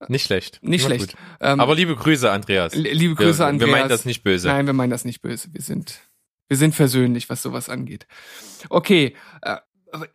Nicht 0.10 0.26
schlecht. 0.26 0.60
Nicht 0.62 0.82
Na 0.88 0.96
schlecht. 0.96 1.16
Ähm, 1.40 1.60
Aber 1.62 1.76
liebe 1.76 1.96
Grüße, 1.96 2.30
Andreas. 2.30 2.76
li- 2.76 2.92
liebe 2.92 3.16
Grüße, 3.16 3.40
wir, 3.40 3.46
Andreas. 3.48 3.68
Wir 3.70 3.72
meinen 3.78 3.90
das 3.90 4.04
nicht 4.06 4.24
böse. 4.24 4.48
Nein, 4.50 4.66
wir 4.66 4.74
meinen 4.74 4.90
das 4.90 5.06
nicht 5.06 5.22
böse. 5.22 5.48
Wir 5.54 5.62
sind, 5.62 6.02
wir 6.50 6.58
sind 6.58 6.76
versöhnlich, 6.76 7.30
was 7.30 7.42
sowas 7.42 7.70
angeht. 7.70 8.06
Okay, 8.70 9.16
äh, 9.42 9.58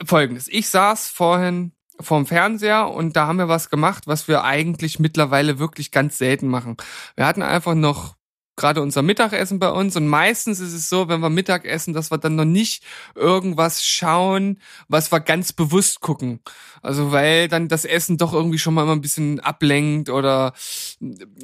folgendes. 0.04 0.46
Ich 0.48 0.68
saß 0.68 1.08
vorhin 1.08 1.72
vorm 2.00 2.26
Fernseher 2.26 2.90
und 2.90 3.16
da 3.16 3.26
haben 3.26 3.38
wir 3.38 3.48
was 3.48 3.70
gemacht, 3.70 4.06
was 4.06 4.28
wir 4.28 4.44
eigentlich 4.44 4.98
mittlerweile 4.98 5.58
wirklich 5.58 5.90
ganz 5.90 6.18
selten 6.18 6.48
machen. 6.48 6.76
Wir 7.16 7.24
hatten 7.26 7.42
einfach 7.42 7.74
noch 7.74 8.14
gerade 8.58 8.82
unser 8.82 9.00
Mittagessen 9.02 9.58
bei 9.58 9.70
uns 9.70 9.96
und 9.96 10.06
meistens 10.06 10.60
ist 10.60 10.74
es 10.74 10.88
so, 10.90 11.08
wenn 11.08 11.20
wir 11.20 11.30
Mittag 11.30 11.64
essen, 11.64 11.94
dass 11.94 12.10
wir 12.10 12.18
dann 12.18 12.36
noch 12.36 12.44
nicht 12.44 12.84
irgendwas 13.14 13.82
schauen, 13.82 14.60
was 14.88 15.10
wir 15.10 15.20
ganz 15.20 15.52
bewusst 15.54 16.00
gucken. 16.00 16.40
Also 16.82 17.10
weil 17.12 17.48
dann 17.48 17.68
das 17.68 17.84
Essen 17.84 18.18
doch 18.18 18.34
irgendwie 18.34 18.58
schon 18.58 18.74
mal 18.74 18.82
immer 18.82 18.92
ein 18.92 19.00
bisschen 19.00 19.40
ablenkt 19.40 20.10
oder 20.10 20.52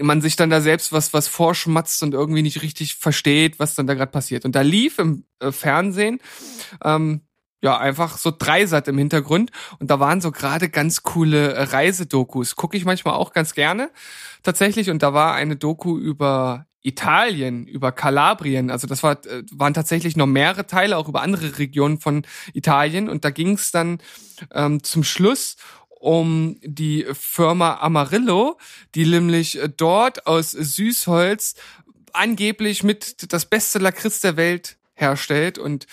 man 0.00 0.20
sich 0.20 0.36
dann 0.36 0.50
da 0.50 0.60
selbst 0.60 0.92
was 0.92 1.14
was 1.14 1.28
vorschmatzt 1.28 2.02
und 2.02 2.12
irgendwie 2.12 2.42
nicht 2.42 2.62
richtig 2.62 2.96
versteht, 2.96 3.58
was 3.58 3.74
dann 3.74 3.86
da 3.86 3.94
gerade 3.94 4.12
passiert. 4.12 4.44
Und 4.44 4.54
da 4.54 4.60
lief 4.60 4.98
im 4.98 5.24
äh, 5.40 5.52
Fernsehen 5.52 6.20
ähm, 6.84 7.22
ja 7.62 7.78
einfach 7.78 8.18
so 8.18 8.30
Dreisat 8.30 8.88
im 8.88 8.98
Hintergrund 8.98 9.50
und 9.78 9.90
da 9.90 9.98
waren 9.98 10.20
so 10.20 10.30
gerade 10.30 10.68
ganz 10.68 11.02
coole 11.02 11.54
äh, 11.54 11.62
Reisedokus. 11.62 12.56
Gucke 12.56 12.76
ich 12.76 12.84
manchmal 12.84 13.14
auch 13.14 13.32
ganz 13.32 13.54
gerne 13.54 13.90
tatsächlich 14.42 14.90
und 14.90 15.02
da 15.02 15.14
war 15.14 15.34
eine 15.34 15.56
Doku 15.56 15.98
über 15.98 16.66
Italien, 16.84 17.66
über 17.66 17.92
Kalabrien. 17.92 18.70
Also 18.70 18.86
das 18.86 19.02
war, 19.02 19.12
äh, 19.26 19.42
waren 19.52 19.74
tatsächlich 19.74 20.16
noch 20.16 20.26
mehrere 20.26 20.66
Teile, 20.66 20.98
auch 20.98 21.08
über 21.08 21.22
andere 21.22 21.58
Regionen 21.58 21.98
von 21.98 22.26
Italien. 22.52 23.08
Und 23.08 23.24
da 23.24 23.30
ging 23.30 23.54
es 23.54 23.70
dann 23.70 23.98
ähm, 24.52 24.82
zum 24.82 25.02
Schluss 25.02 25.56
um 25.98 26.58
die 26.62 27.06
Firma 27.18 27.78
Amarillo, 27.80 28.58
die 28.94 29.06
nämlich 29.06 29.58
äh, 29.58 29.70
dort 29.74 30.26
aus 30.26 30.50
Süßholz 30.50 31.54
angeblich 32.12 32.82
mit 32.82 33.32
das 33.32 33.46
beste 33.46 33.78
Lakritz 33.78 34.20
der 34.20 34.36
Welt 34.36 34.76
herstellt. 34.92 35.56
Und 35.56 35.86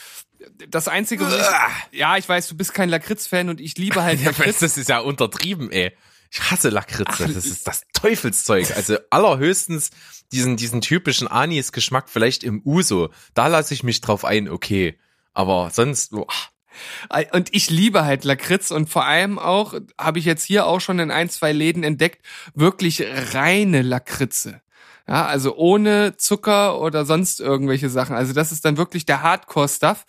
das 0.70 0.90
Einzige, 0.90 1.26
was 1.26 1.36
ich, 1.36 2.00
ja, 2.00 2.18
ich 2.18 2.28
weiß, 2.28 2.50
du 2.50 2.58
bist 2.58 2.74
kein 2.74 2.90
Lakritz-Fan 2.90 3.48
und 3.48 3.62
ich 3.62 3.78
liebe 3.78 4.04
halt 4.04 4.20
Ja, 4.22 4.28
Lakritz. 4.32 4.60
das 4.60 4.78
ist 4.78 4.90
ja 4.90 5.00
untertrieben, 5.00 5.72
ey. 5.72 5.94
Ich 6.32 6.50
hasse 6.50 6.70
Lakritze. 6.70 7.28
das 7.28 7.46
ist 7.46 7.68
das 7.68 7.84
Teufelszeug. 7.94 8.72
Also 8.76 8.98
allerhöchstens 9.10 9.92
diesen, 10.32 10.56
diesen 10.56 10.80
typischen 10.80 11.28
Anis-Geschmack 11.28 12.10
vielleicht 12.10 12.44
im 12.44 12.62
Uso. 12.64 13.10
Da 13.34 13.48
lasse 13.48 13.74
ich 13.74 13.84
mich 13.84 14.00
drauf 14.00 14.24
ein, 14.24 14.50
okay. 14.50 14.98
Aber 15.34 15.70
sonst, 15.72 16.12
boah. 16.12 16.28
Und 17.34 17.54
ich 17.54 17.70
liebe 17.70 18.06
halt 18.06 18.24
Lakritz 18.24 18.72
und 18.72 18.90
vor 18.90 19.06
allem 19.06 19.40
auch, 19.40 19.74
habe 20.00 20.20
ich 20.20 20.26
jetzt 20.26 20.46
hier 20.46 20.66
auch 20.68 20.80
schon 20.80 21.00
in 21.00 21.12
ein, 21.12 21.30
zwei 21.30 21.52
Läden 21.52 21.84
entdeckt, 21.84 22.26
wirklich 22.54 23.04
reine 23.34 23.82
Lakritze. 23.82 24.62
Ja, 25.12 25.26
also 25.26 25.58
ohne 25.58 26.16
Zucker 26.16 26.80
oder 26.80 27.04
sonst 27.04 27.42
irgendwelche 27.42 27.90
Sachen. 27.90 28.16
Also 28.16 28.32
das 28.32 28.54
ist 28.54 28.64
dann 28.64 28.78
wirklich 28.78 29.06
der 29.06 29.22
Hardcore-Stuff. 29.22 30.06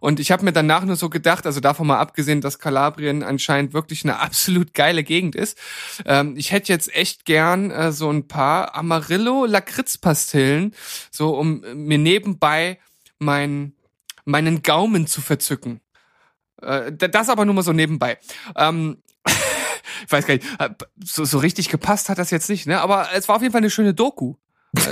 Und 0.00 0.20
ich 0.20 0.30
habe 0.30 0.44
mir 0.44 0.52
danach 0.52 0.84
nur 0.84 0.96
so 0.96 1.08
gedacht, 1.08 1.46
also 1.46 1.60
davon 1.60 1.86
mal 1.86 1.98
abgesehen, 1.98 2.42
dass 2.42 2.58
Kalabrien 2.58 3.22
anscheinend 3.22 3.72
wirklich 3.72 4.04
eine 4.04 4.18
absolut 4.20 4.74
geile 4.74 5.02
Gegend 5.02 5.34
ist. 5.34 5.56
Ähm, 6.04 6.34
ich 6.36 6.52
hätte 6.52 6.70
jetzt 6.70 6.94
echt 6.94 7.24
gern 7.24 7.70
äh, 7.70 7.90
so 7.90 8.10
ein 8.10 8.28
paar 8.28 8.74
Amarillo-Lakritz-Pastillen, 8.74 10.74
so 11.10 11.38
um 11.38 11.64
mir 11.72 11.96
nebenbei 11.96 12.78
mein, 13.18 13.72
meinen 14.26 14.60
Gaumen 14.60 15.06
zu 15.06 15.22
verzücken. 15.22 15.80
Äh, 16.60 16.92
das 16.92 17.30
aber 17.30 17.46
nur 17.46 17.54
mal 17.54 17.62
so 17.62 17.72
nebenbei. 17.72 18.18
Ähm, 18.56 18.98
ich 20.06 20.12
weiß 20.12 20.26
gar 20.26 20.34
nicht, 20.34 20.46
äh, 20.58 20.70
so, 21.04 21.24
so 21.24 21.38
richtig 21.38 21.68
gepasst 21.68 22.08
hat 22.08 22.18
das 22.18 22.30
jetzt 22.30 22.48
nicht, 22.48 22.66
ne? 22.66 22.80
Aber 22.80 23.08
es 23.14 23.28
war 23.28 23.36
auf 23.36 23.42
jeden 23.42 23.52
Fall 23.52 23.60
eine 23.60 23.70
schöne 23.70 23.94
Doku. 23.94 24.34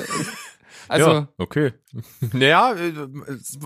Also 0.89 1.11
ja, 1.11 1.29
okay. 1.39 1.73
Naja, 2.33 2.75
äh, 2.75 2.93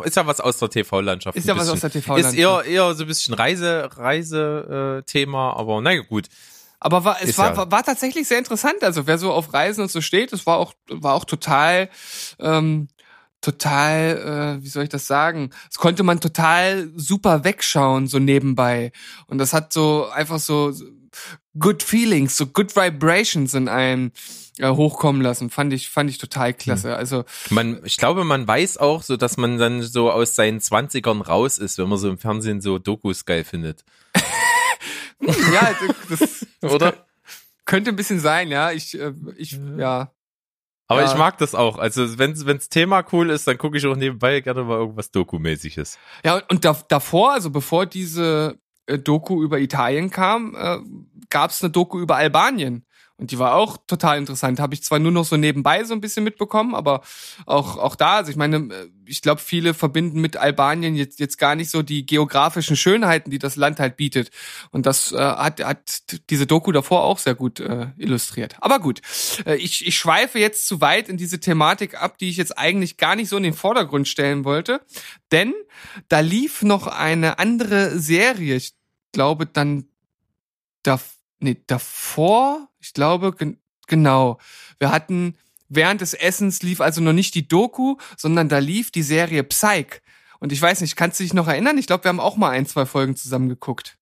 ist 0.05 0.17
ja 0.17 0.27
was 0.27 0.41
aus 0.41 0.59
der 0.59 0.71
TV-Landschaft. 0.71 1.37
ist 1.37 1.49
ja 1.49 1.57
was 1.57 1.69
aus 1.69 1.81
der 1.81 1.91
TV. 1.91 2.17
Ist 2.17 2.35
eher, 2.35 2.63
eher 2.65 2.95
so 2.95 3.03
ein 3.03 3.09
bisschen 3.09 3.35
Reise, 3.35 3.89
Reise, 3.97 5.03
äh, 5.05 5.27
aber 5.35 5.81
naja, 5.81 6.03
gut. 6.03 6.27
Aber 6.79 7.05
war, 7.05 7.17
es 7.21 7.31
Ist 7.31 7.39
war, 7.39 7.51
ja- 7.51 7.57
war, 7.57 7.71
war 7.73 7.83
tatsächlich 7.83 8.29
sehr 8.29 8.39
interessant. 8.39 8.83
Also 8.83 9.07
wer 9.07 9.19
so 9.19 9.33
auf 9.33 9.53
Reisen 9.53 9.81
und 9.83 9.91
so 9.91 10.01
steht, 10.01 10.33
es 10.33 10.47
war 10.47 10.59
auch, 10.59 10.75
war 10.89 11.15
auch 11.15 11.25
total, 11.25 11.89
ähm, 12.39 12.89
total, 13.41 14.59
äh, 14.61 14.63
wie 14.63 14.69
soll 14.69 14.85
ich 14.85 14.89
das 14.91 15.07
sagen? 15.07 15.51
Es 15.71 15.79
konnte 15.79 16.03
man 16.03 16.21
total 16.21 16.91
super 16.95 17.45
wegschauen, 17.45 18.07
so 18.09 18.19
nebenbei. 18.19 18.93
Und 19.27 19.39
das 19.39 19.53
hat 19.53 19.73
so 19.73 20.07
einfach 20.09 20.39
so 20.39 20.73
good 21.59 21.83
feelings, 21.83 22.37
so 22.37 22.47
good 22.47 22.75
vibrations 22.77 23.55
in 23.55 23.69
einem 23.69 24.13
äh, 24.59 24.69
hochkommen 24.71 25.23
lassen. 25.23 25.51
Fand 25.51 25.73
ich, 25.73 25.89
fand 25.89 26.11
ich 26.11 26.19
total 26.19 26.55
klasse. 26.55 26.97
Also, 26.97 27.25
Man, 27.51 27.81
ich 27.85 27.97
glaube, 27.97 28.25
man 28.25 28.47
weiß 28.47 28.79
auch 28.79 29.03
so, 29.03 29.17
dass 29.17 29.37
man 29.37 29.59
dann 29.59 29.83
so 29.83 30.11
aus 30.11 30.35
seinen 30.35 30.61
Zwanzigern 30.61 31.21
raus 31.21 31.59
ist, 31.59 31.79
wenn 31.79 31.89
man 31.89 31.99
so 31.99 32.09
im 32.09 32.19
Fernsehen 32.19 32.61
so 32.61 32.79
Dokus 32.79 33.25
geil 33.25 33.45
findet. 33.45 33.85
ja, 35.21 35.75
das, 36.09 36.47
das 36.61 36.73
Oder? 36.73 37.07
könnte 37.65 37.91
ein 37.91 37.97
bisschen 37.97 38.21
sein, 38.21 38.49
ja. 38.49 38.71
Ich, 38.73 38.99
äh, 38.99 39.13
ich, 39.37 39.59
ja. 39.79 40.13
Aber 40.89 41.03
Ja. 41.03 41.11
ich 41.11 41.19
mag 41.19 41.37
das 41.39 41.55
auch. 41.55 41.79
Also 41.79 42.17
wenn 42.19 42.47
wenns 42.47 42.69
Thema 42.69 43.05
cool 43.13 43.31
ist, 43.31 43.47
dann 43.49 43.59
gucke 43.59 43.77
ich 43.77 43.85
auch 43.87 43.97
nebenbei 43.97 44.41
gerne 44.41 44.63
mal 44.63 44.79
irgendwas 44.79 45.11
Dokumäßiges. 45.11 45.99
Ja, 46.25 46.41
und 46.49 46.65
da, 46.65 46.81
davor, 46.89 47.33
also 47.33 47.51
bevor 47.51 47.87
diese 47.87 48.57
Doku 48.87 49.43
über 49.43 49.59
Italien 49.59 50.11
kam, 50.11 50.55
äh, 50.55 50.79
gab 51.31 51.51
es 51.51 51.63
eine 51.63 51.71
Doku 51.71 51.99
über 51.99 52.17
Albanien. 52.17 52.87
Und 53.19 53.31
die 53.31 53.39
war 53.39 53.55
auch 53.55 53.79
total 53.87 54.19
interessant. 54.19 54.61
Habe 54.61 54.75
ich 54.75 54.83
zwar 54.83 54.99
nur 54.99 55.11
noch 55.11 55.25
so 55.25 55.39
nebenbei 55.39 55.85
so 55.85 55.95
ein 55.95 56.03
bisschen 56.03 56.23
mitbekommen, 56.23 56.75
aber 56.75 57.01
auch, 57.47 57.79
auch 57.79 57.97
da, 57.97 58.17
also 58.17 58.31
ich 58.31 58.37
meine, 58.37 58.57
äh, 58.57 58.89
ich 59.07 59.23
glaube, 59.23 59.41
viele 59.41 59.73
verbinden 59.73 60.21
mit 60.21 60.37
Albanien 60.37 60.95
jetzt, 60.95 61.19
jetzt 61.19 61.39
gar 61.39 61.55
nicht 61.55 61.71
so 61.71 61.83
die 61.83 62.05
geografischen 62.05 62.77
Schönheiten, 62.77 63.31
die 63.31 63.39
das 63.39 63.57
Land 63.57 63.81
halt 63.81 63.97
bietet. 63.97 64.31
Und 64.71 64.85
das 64.85 65.13
äh, 65.13 65.17
hat, 65.17 65.65
hat 65.65 66.03
diese 66.29 66.47
Doku 66.47 66.73
davor 66.73 67.05
auch 67.05 67.19
sehr 67.19 67.35
gut 67.35 67.59
äh, 67.59 67.87
illustriert. 67.97 68.57
Aber 68.61 68.81
gut, 68.81 69.01
äh, 69.47 69.57
ich, 69.57 69.87
ich 69.87 69.97
schweife 69.97 70.39
jetzt 70.39 70.69
zu 70.69 70.83
weit 70.83 71.09
in 71.09 71.17
diese 71.17 71.41
Thematik 71.41 72.01
ab, 72.01 72.19
die 72.19 72.29
ich 72.29 72.37
jetzt 72.37 72.59
eigentlich 72.59 72.99
gar 72.99 73.17
nicht 73.17 73.31
so 73.31 73.39
in 73.39 73.45
den 73.45 73.55
Vordergrund 73.55 74.09
stellen 74.09 74.45
wollte. 74.45 74.83
Denn 75.33 75.55
da 76.09 76.21
lief 76.21 76.63
noch 76.63 76.87
eine 76.87 77.39
andere 77.39 77.99
Serie, 77.99 78.57
ich 78.57 78.75
glaube 79.17 79.47
dann 79.47 79.87
da, 80.83 81.01
nee, 81.41 81.57
davor, 81.67 82.69
ich 82.81 82.93
glaube, 82.93 83.33
gen 83.33 83.59
genau. 83.89 84.39
Wir 84.79 84.91
hatten 84.91 85.37
während 85.71 86.03
des 86.03 86.13
Essens 86.13 86.63
lief 86.63 86.83
also 86.83 87.01
noch 87.01 87.15
nicht 87.15 87.35
die 87.35 87.49
Doku, 87.49 87.97
sondern 88.19 88.51
da 88.51 88.59
lief 88.59 88.91
die 88.91 89.03
Serie 89.03 89.43
Psych. 89.43 90.03
Und 90.39 90.53
ich 90.53 90.61
weiß 90.61 90.83
nicht, 90.83 90.97
kannst 90.97 91.19
du 91.19 91.25
dich 91.25 91.33
noch 91.33 91.49
erinnern? 91.49 91.79
Ich 91.79 91.87
glaube, 91.87 92.05
wir 92.05 92.11
haben 92.11 92.21
auch 92.21 92.37
mal 92.37 92.51
ein, 92.51 92.67
zwei 92.67 92.85
Folgen 92.85 93.17
zusammen 93.17 93.49
geguckt. 93.49 93.97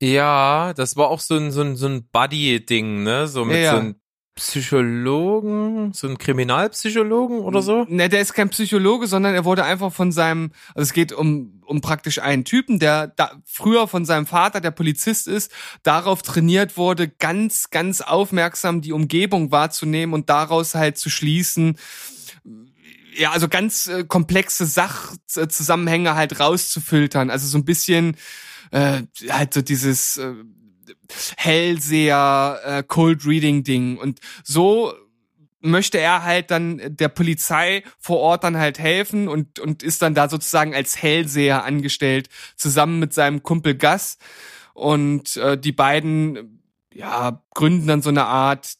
Ja, 0.00 0.74
das 0.74 0.96
war 0.96 1.08
auch 1.08 1.20
so 1.20 1.36
ein, 1.36 1.50
so 1.50 1.62
ein, 1.62 1.76
so 1.76 1.86
ein 1.86 2.06
Buddy-Ding, 2.12 3.02
ne? 3.02 3.26
So 3.26 3.46
mit 3.46 3.56
Ja, 3.56 3.62
ja. 3.62 3.70
so 3.72 3.78
einem 3.78 3.94
Psychologen, 4.38 5.92
so 5.92 6.08
ein 6.08 6.16
Kriminalpsychologen 6.16 7.40
oder 7.40 7.60
so. 7.60 7.84
Ne, 7.88 8.08
der 8.08 8.20
ist 8.20 8.34
kein 8.34 8.50
Psychologe, 8.50 9.08
sondern 9.08 9.34
er 9.34 9.44
wurde 9.44 9.64
einfach 9.64 9.92
von 9.92 10.12
seinem, 10.12 10.52
also 10.76 10.82
es 10.82 10.92
geht 10.92 11.12
um, 11.12 11.60
um 11.66 11.80
praktisch 11.80 12.20
einen 12.20 12.44
Typen, 12.44 12.78
der 12.78 13.08
da 13.08 13.32
früher 13.44 13.88
von 13.88 14.04
seinem 14.04 14.26
Vater, 14.26 14.60
der 14.60 14.70
Polizist 14.70 15.26
ist, 15.26 15.50
darauf 15.82 16.22
trainiert 16.22 16.76
wurde, 16.76 17.08
ganz, 17.08 17.70
ganz 17.70 18.00
aufmerksam 18.00 18.80
die 18.80 18.92
Umgebung 18.92 19.50
wahrzunehmen 19.50 20.14
und 20.14 20.30
daraus 20.30 20.76
halt 20.76 20.98
zu 20.98 21.10
schließen, 21.10 21.76
ja, 23.16 23.32
also 23.32 23.48
ganz 23.48 23.88
äh, 23.88 24.04
komplexe 24.04 24.66
Sachzusammenhänge 24.66 26.14
halt 26.14 26.38
rauszufiltern. 26.38 27.30
Also 27.30 27.48
so 27.48 27.58
ein 27.58 27.64
bisschen 27.64 28.16
äh, 28.70 29.02
halt 29.30 29.52
so 29.52 29.62
dieses 29.62 30.16
äh, 30.18 30.34
Hellseher 31.36 32.60
äh, 32.64 32.82
Cold 32.86 33.24
Reading 33.26 33.64
Ding. 33.64 33.96
Und 33.98 34.20
so 34.44 34.92
möchte 35.60 35.98
er 35.98 36.22
halt 36.22 36.50
dann 36.50 36.80
der 36.84 37.08
Polizei 37.08 37.82
vor 37.98 38.18
Ort 38.18 38.44
dann 38.44 38.56
halt 38.56 38.78
helfen 38.78 39.28
und 39.28 39.58
und 39.58 39.82
ist 39.82 40.02
dann 40.02 40.14
da 40.14 40.28
sozusagen 40.28 40.74
als 40.74 41.00
Hellseher 41.02 41.64
angestellt 41.64 42.28
zusammen 42.56 42.98
mit 42.98 43.12
seinem 43.12 43.42
Kumpel 43.42 43.76
Gus. 43.76 44.18
Und 44.74 45.36
äh, 45.36 45.58
die 45.58 45.72
beiden 45.72 46.62
ja 46.94 47.42
gründen 47.54 47.88
dann 47.88 48.02
so 48.02 48.10
eine 48.10 48.26
Art 48.26 48.74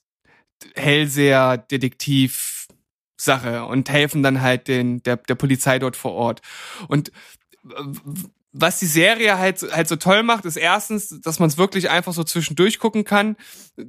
Hellseher 0.75 1.59
Detektiv 1.59 2.69
Sache 3.17 3.65
und 3.65 3.91
helfen 3.91 4.23
dann 4.23 4.41
halt 4.41 4.69
den 4.69 5.03
der 5.03 5.17
der 5.17 5.35
Polizei 5.35 5.79
dort 5.79 5.97
vor 5.97 6.13
Ort. 6.13 6.41
Und 6.87 7.11
was 8.53 8.79
die 8.79 8.87
Serie 8.87 9.39
halt, 9.39 9.63
halt 9.73 9.89
so 9.89 9.97
toll 9.97 10.23
macht, 10.23 10.47
ist 10.47 10.57
erstens, 10.57 11.21
dass 11.21 11.39
man 11.39 11.49
es 11.49 11.59
wirklich 11.59 11.91
einfach 11.91 12.15
so 12.15 12.25
zwischendurch 12.25 12.79
gucken 12.79 13.05
kann. 13.05 13.37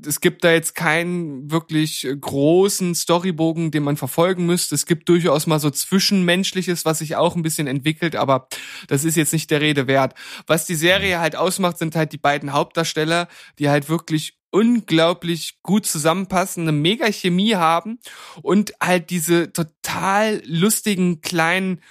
Es 0.06 0.20
gibt 0.20 0.44
da 0.44 0.52
jetzt 0.52 0.76
keinen 0.76 1.50
wirklich 1.50 2.06
großen 2.20 2.94
Storybogen, 2.94 3.72
den 3.72 3.84
man 3.84 3.96
verfolgen 3.96 4.46
müsste. 4.46 4.76
Es 4.76 4.86
gibt 4.86 5.08
durchaus 5.08 5.48
mal 5.48 5.60
so 5.60 5.70
Zwischenmenschliches, 5.70 6.84
was 6.84 7.00
sich 7.00 7.16
auch 7.16 7.36
ein 7.36 7.42
bisschen 7.42 7.68
entwickelt, 7.68 8.18
aber 8.18 8.48
das 8.88 9.06
ist 9.06 9.16
jetzt 9.16 9.32
nicht 9.34 9.50
der 9.50 9.62
Rede 9.62 9.88
wert. 9.88 10.14
Was 10.46 10.66
die 10.66 10.76
Serie 10.76 11.20
halt 11.20 11.38
ausmacht, 11.38 11.78
sind 11.78 11.96
halt 11.96 12.12
die 12.12 12.18
beiden 12.18 12.52
Hauptdarsteller, 12.52 13.30
die 13.60 13.70
halt 13.70 13.88
wirklich 13.88 14.38
unglaublich 14.52 15.60
gut 15.62 15.86
zusammenpassen, 15.86 16.64
eine 16.64 16.72
mega 16.72 17.06
Chemie 17.12 17.56
haben 17.56 18.00
und 18.42 18.74
halt 18.82 19.10
diese 19.10 19.54
total 19.54 20.42
lustigen 20.46 21.22
kleinen 21.22 21.82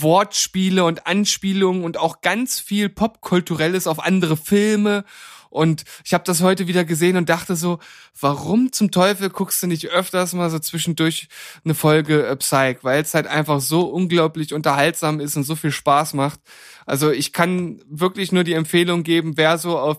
Wortspiele 0.00 0.84
und 0.84 1.06
Anspielungen 1.06 1.84
und 1.84 1.98
auch 1.98 2.20
ganz 2.20 2.60
viel 2.60 2.88
Popkulturelles 2.88 3.86
auf 3.86 4.00
andere 4.00 4.36
Filme. 4.36 5.04
Und 5.52 5.84
ich 6.02 6.14
habe 6.14 6.24
das 6.24 6.40
heute 6.40 6.66
wieder 6.66 6.86
gesehen 6.86 7.18
und 7.18 7.28
dachte 7.28 7.56
so, 7.56 7.78
warum 8.18 8.72
zum 8.72 8.90
Teufel 8.90 9.28
guckst 9.28 9.62
du 9.62 9.66
nicht 9.66 9.86
öfters 9.88 10.32
mal 10.32 10.48
so 10.48 10.58
zwischendurch 10.58 11.28
eine 11.62 11.74
Folge 11.74 12.26
äh, 12.26 12.36
Psych, 12.36 12.78
weil 12.82 13.02
es 13.02 13.12
halt 13.12 13.26
einfach 13.26 13.60
so 13.60 13.82
unglaublich 13.82 14.54
unterhaltsam 14.54 15.20
ist 15.20 15.36
und 15.36 15.44
so 15.44 15.54
viel 15.54 15.70
Spaß 15.70 16.14
macht. 16.14 16.40
Also 16.86 17.10
ich 17.10 17.34
kann 17.34 17.82
wirklich 17.86 18.32
nur 18.32 18.44
die 18.44 18.54
Empfehlung 18.54 19.02
geben, 19.02 19.36
wer 19.36 19.58
so 19.58 19.78
auf, 19.78 19.98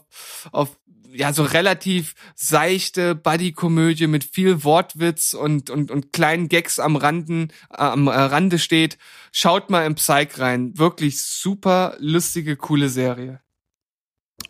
auf 0.52 0.76
ja, 1.14 1.34
so 1.34 1.44
relativ 1.44 2.16
seichte 2.36 3.16
Buddy-Komödie 3.16 4.08
mit 4.08 4.24
viel 4.24 4.64
Wortwitz 4.64 5.34
und, 5.34 5.70
und, 5.70 5.92
und 5.92 6.12
kleinen 6.12 6.50
Gags 6.50 6.80
am 6.80 6.96
Randen, 6.96 7.50
äh, 7.72 7.78
am 7.78 8.08
äh, 8.08 8.12
Rande 8.12 8.60
steht, 8.60 8.98
schaut 9.32 9.70
mal 9.70 9.86
im 9.86 9.96
Psych 9.96 10.40
rein. 10.40 10.78
Wirklich 10.78 11.22
super 11.22 11.96
lustige, 12.00 12.56
coole 12.56 12.90
Serie. 12.90 13.40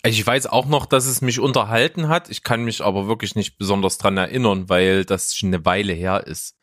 Ich 0.05 0.25
weiß 0.25 0.47
auch 0.47 0.65
noch, 0.65 0.85
dass 0.85 1.05
es 1.05 1.21
mich 1.21 1.39
unterhalten 1.39 2.07
hat. 2.07 2.29
Ich 2.29 2.43
kann 2.43 2.63
mich 2.63 2.81
aber 2.81 3.07
wirklich 3.07 3.35
nicht 3.35 3.57
besonders 3.57 3.97
dran 3.97 4.17
erinnern, 4.17 4.69
weil 4.69 5.05
das 5.05 5.35
schon 5.35 5.49
eine 5.49 5.65
Weile 5.65 5.93
her 5.93 6.25
ist. 6.25 6.57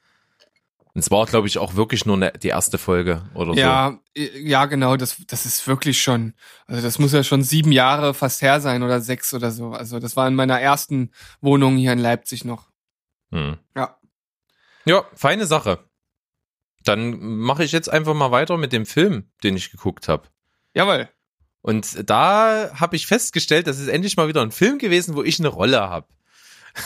Und 0.94 1.00
es 1.00 1.10
war, 1.10 1.24
glaube 1.26 1.46
ich, 1.46 1.58
auch 1.58 1.74
wirklich 1.76 2.04
nur 2.04 2.16
eine, 2.16 2.32
die 2.32 2.48
erste 2.48 2.78
Folge 2.78 3.22
oder 3.34 3.54
so. 3.54 3.60
Ja, 3.60 3.98
äh, 4.16 4.40
ja, 4.40 4.66
genau, 4.66 4.96
das, 4.96 5.16
das 5.26 5.46
ist 5.46 5.66
wirklich 5.66 6.02
schon, 6.02 6.34
also 6.66 6.82
das 6.82 6.98
muss 6.98 7.12
ja 7.12 7.22
schon 7.22 7.42
sieben 7.42 7.72
Jahre 7.72 8.12
fast 8.12 8.42
her 8.42 8.60
sein 8.60 8.82
oder 8.82 9.00
sechs 9.00 9.32
oder 9.32 9.50
so. 9.50 9.70
Also 9.70 10.00
das 10.00 10.16
war 10.16 10.26
in 10.26 10.34
meiner 10.34 10.60
ersten 10.60 11.10
Wohnung 11.40 11.76
hier 11.76 11.92
in 11.92 11.98
Leipzig 11.98 12.44
noch. 12.44 12.70
Hm. 13.30 13.58
Ja. 13.76 13.98
Ja, 14.84 15.04
feine 15.14 15.46
Sache. 15.46 15.78
Dann 16.84 17.20
mache 17.20 17.62
ich 17.62 17.72
jetzt 17.72 17.90
einfach 17.90 18.14
mal 18.14 18.30
weiter 18.30 18.56
mit 18.56 18.72
dem 18.72 18.86
Film, 18.86 19.30
den 19.44 19.56
ich 19.56 19.70
geguckt 19.70 20.08
habe. 20.08 20.28
Jawohl. 20.74 21.08
Und 21.62 22.08
da 22.08 22.70
habe 22.74 22.96
ich 22.96 23.06
festgestellt, 23.06 23.66
das 23.66 23.78
ist 23.78 23.88
endlich 23.88 24.16
mal 24.16 24.28
wieder 24.28 24.40
ein 24.42 24.50
Film 24.50 24.78
gewesen, 24.78 25.14
wo 25.14 25.22
ich 25.22 25.38
eine 25.38 25.48
Rolle 25.48 25.80
habe. 25.80 26.08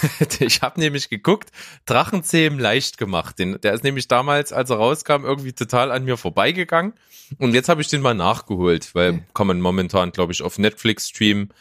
ich 0.41 0.63
habe 0.63 0.81
nämlich 0.81 1.09
geguckt, 1.09 1.51
Drachenzähmen 1.87 2.59
leicht 2.59 2.99
gemacht. 2.99 3.39
Den, 3.39 3.61
der 3.61 3.75
ist 3.75 3.85
nämlich 3.85 4.09
damals, 4.09 4.53
als 4.53 4.71
er 4.71 4.77
rauskam, 4.77 5.25
irgendwie 5.25 5.53
total 5.53 5.91
an 5.91 6.05
mir 6.05 6.17
vorbeigegangen. 6.17 6.95
Und 7.39 7.55
jetzt 7.55 7.69
habe 7.69 7.81
ich 7.83 7.89
den 7.89 8.03
mal 8.03 8.15
nachgeholt, 8.15 8.95
weil 8.95 9.15
Okay. 9.15 9.23
kann 9.35 9.47
man 9.47 9.61
momentan, 9.61 10.13
glaube 10.13 10.33
ich, 10.33 10.43
auf 10.43 10.59
Netflix 10.59 11.09
streamen. 11.09 11.53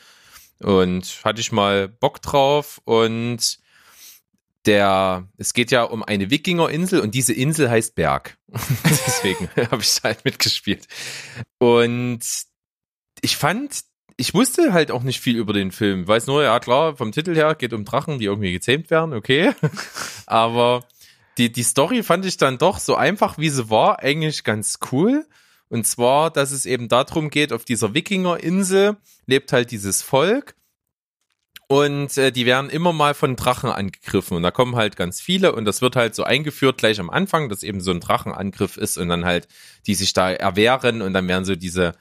Und 0.59 1.21
hatte 1.23 1.41
ich 1.41 1.51
mal 1.51 1.89
Bock 1.89 2.21
drauf 2.21 2.79
und 2.85 3.59
der, 4.65 5.27
es 5.37 5.53
geht 5.53 5.71
ja 5.71 5.83
um 5.83 6.03
eine 6.03 6.29
Wikingerinsel 6.29 7.01
und 7.01 7.13
diese 7.15 7.33
Insel 7.33 7.69
heißt 7.69 7.95
Berg. 7.95 8.37
Deswegen 9.07 9.49
habe 9.71 9.81
ich 9.81 9.93
da 9.95 10.03
halt 10.03 10.23
mitgespielt. 10.23 10.87
Und 11.57 12.21
ich 13.21 13.35
fand, 13.37 13.81
ich 14.17 14.33
wusste 14.33 14.73
halt 14.73 14.91
auch 14.91 15.03
nicht 15.03 15.19
viel 15.19 15.37
über 15.37 15.53
den 15.53 15.71
Film. 15.71 16.07
Weiß 16.07 16.27
nur, 16.27 16.43
ja 16.43 16.59
klar, 16.59 16.95
vom 16.95 17.11
Titel 17.11 17.35
her 17.35 17.55
geht 17.55 17.73
um 17.73 17.85
Drachen, 17.85 18.19
die 18.19 18.25
irgendwie 18.25 18.51
gezähmt 18.51 18.89
werden, 18.89 19.13
okay. 19.13 19.53
Aber 20.25 20.83
die, 21.37 21.51
die 21.51 21.63
Story 21.63 22.03
fand 22.03 22.25
ich 22.25 22.37
dann 22.37 22.57
doch 22.57 22.79
so 22.79 22.95
einfach, 22.95 23.37
wie 23.37 23.49
sie 23.49 23.69
war, 23.69 23.99
eigentlich 23.99 24.43
ganz 24.43 24.79
cool. 24.91 25.25
Und 25.69 25.87
zwar, 25.87 26.29
dass 26.29 26.51
es 26.51 26.65
eben 26.65 26.87
darum 26.87 27.29
geht, 27.29 27.51
auf 27.51 27.65
dieser 27.65 27.93
Wikingerinsel 27.93 28.97
lebt 29.25 29.51
halt 29.53 29.71
dieses 29.71 30.03
Volk 30.03 30.55
und 31.67 32.15
äh, 32.17 32.31
die 32.31 32.45
werden 32.45 32.69
immer 32.69 32.93
mal 32.93 33.15
von 33.15 33.35
Drachen 33.35 33.71
angegriffen 33.71 34.37
und 34.37 34.43
da 34.43 34.51
kommen 34.51 34.75
halt 34.75 34.95
ganz 34.95 35.21
viele 35.21 35.55
und 35.55 35.65
das 35.65 35.81
wird 35.81 35.95
halt 35.95 36.13
so 36.13 36.23
eingeführt 36.23 36.77
gleich 36.77 36.99
am 36.99 37.09
Anfang, 37.09 37.49
dass 37.49 37.63
eben 37.63 37.81
so 37.81 37.89
ein 37.89 37.99
Drachenangriff 37.99 38.77
ist 38.77 38.97
und 38.97 39.09
dann 39.09 39.25
halt 39.25 39.47
die 39.87 39.95
sich 39.95 40.13
da 40.13 40.31
erwehren 40.31 41.01
und 41.01 41.13
dann 41.13 41.27
werden 41.27 41.45
so 41.45 41.55
diese 41.55 41.93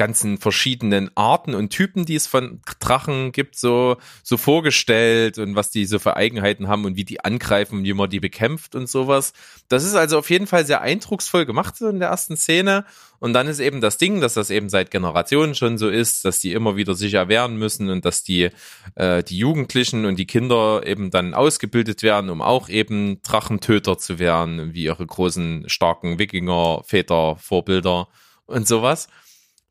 ganzen 0.00 0.38
verschiedenen 0.38 1.10
Arten 1.14 1.54
und 1.54 1.68
Typen, 1.68 2.06
die 2.06 2.14
es 2.14 2.26
von 2.26 2.62
Drachen 2.80 3.32
gibt, 3.32 3.54
so, 3.54 3.98
so 4.22 4.38
vorgestellt 4.38 5.36
und 5.36 5.56
was 5.56 5.68
die 5.68 5.84
so 5.84 5.98
für 5.98 6.16
Eigenheiten 6.16 6.68
haben 6.68 6.86
und 6.86 6.96
wie 6.96 7.04
die 7.04 7.22
angreifen, 7.22 7.84
wie 7.84 7.92
man 7.92 8.08
die 8.08 8.18
bekämpft 8.18 8.74
und 8.74 8.88
sowas. 8.88 9.34
Das 9.68 9.84
ist 9.84 9.94
also 9.94 10.16
auf 10.16 10.30
jeden 10.30 10.46
Fall 10.46 10.64
sehr 10.64 10.80
eindrucksvoll 10.80 11.44
gemacht 11.44 11.76
so 11.76 11.86
in 11.86 11.98
der 11.98 12.08
ersten 12.08 12.38
Szene. 12.38 12.86
Und 13.18 13.34
dann 13.34 13.46
ist 13.46 13.60
eben 13.60 13.82
das 13.82 13.98
Ding, 13.98 14.22
dass 14.22 14.32
das 14.32 14.48
eben 14.48 14.70
seit 14.70 14.90
Generationen 14.90 15.54
schon 15.54 15.76
so 15.76 15.90
ist, 15.90 16.24
dass 16.24 16.38
die 16.38 16.54
immer 16.54 16.76
wieder 16.76 16.94
sich 16.94 17.12
erwehren 17.12 17.56
müssen 17.56 17.90
und 17.90 18.06
dass 18.06 18.22
die, 18.22 18.48
äh, 18.94 19.22
die 19.22 19.36
Jugendlichen 19.36 20.06
und 20.06 20.18
die 20.18 20.26
Kinder 20.26 20.80
eben 20.86 21.10
dann 21.10 21.34
ausgebildet 21.34 22.02
werden, 22.02 22.30
um 22.30 22.40
auch 22.40 22.70
eben 22.70 23.20
Drachentöter 23.20 23.98
zu 23.98 24.18
werden, 24.18 24.72
wie 24.72 24.84
ihre 24.84 25.04
großen, 25.04 25.68
starken 25.68 26.18
Wikinger, 26.18 26.84
Väter, 26.84 27.36
Vorbilder 27.36 28.08
und 28.46 28.66
sowas. 28.66 29.06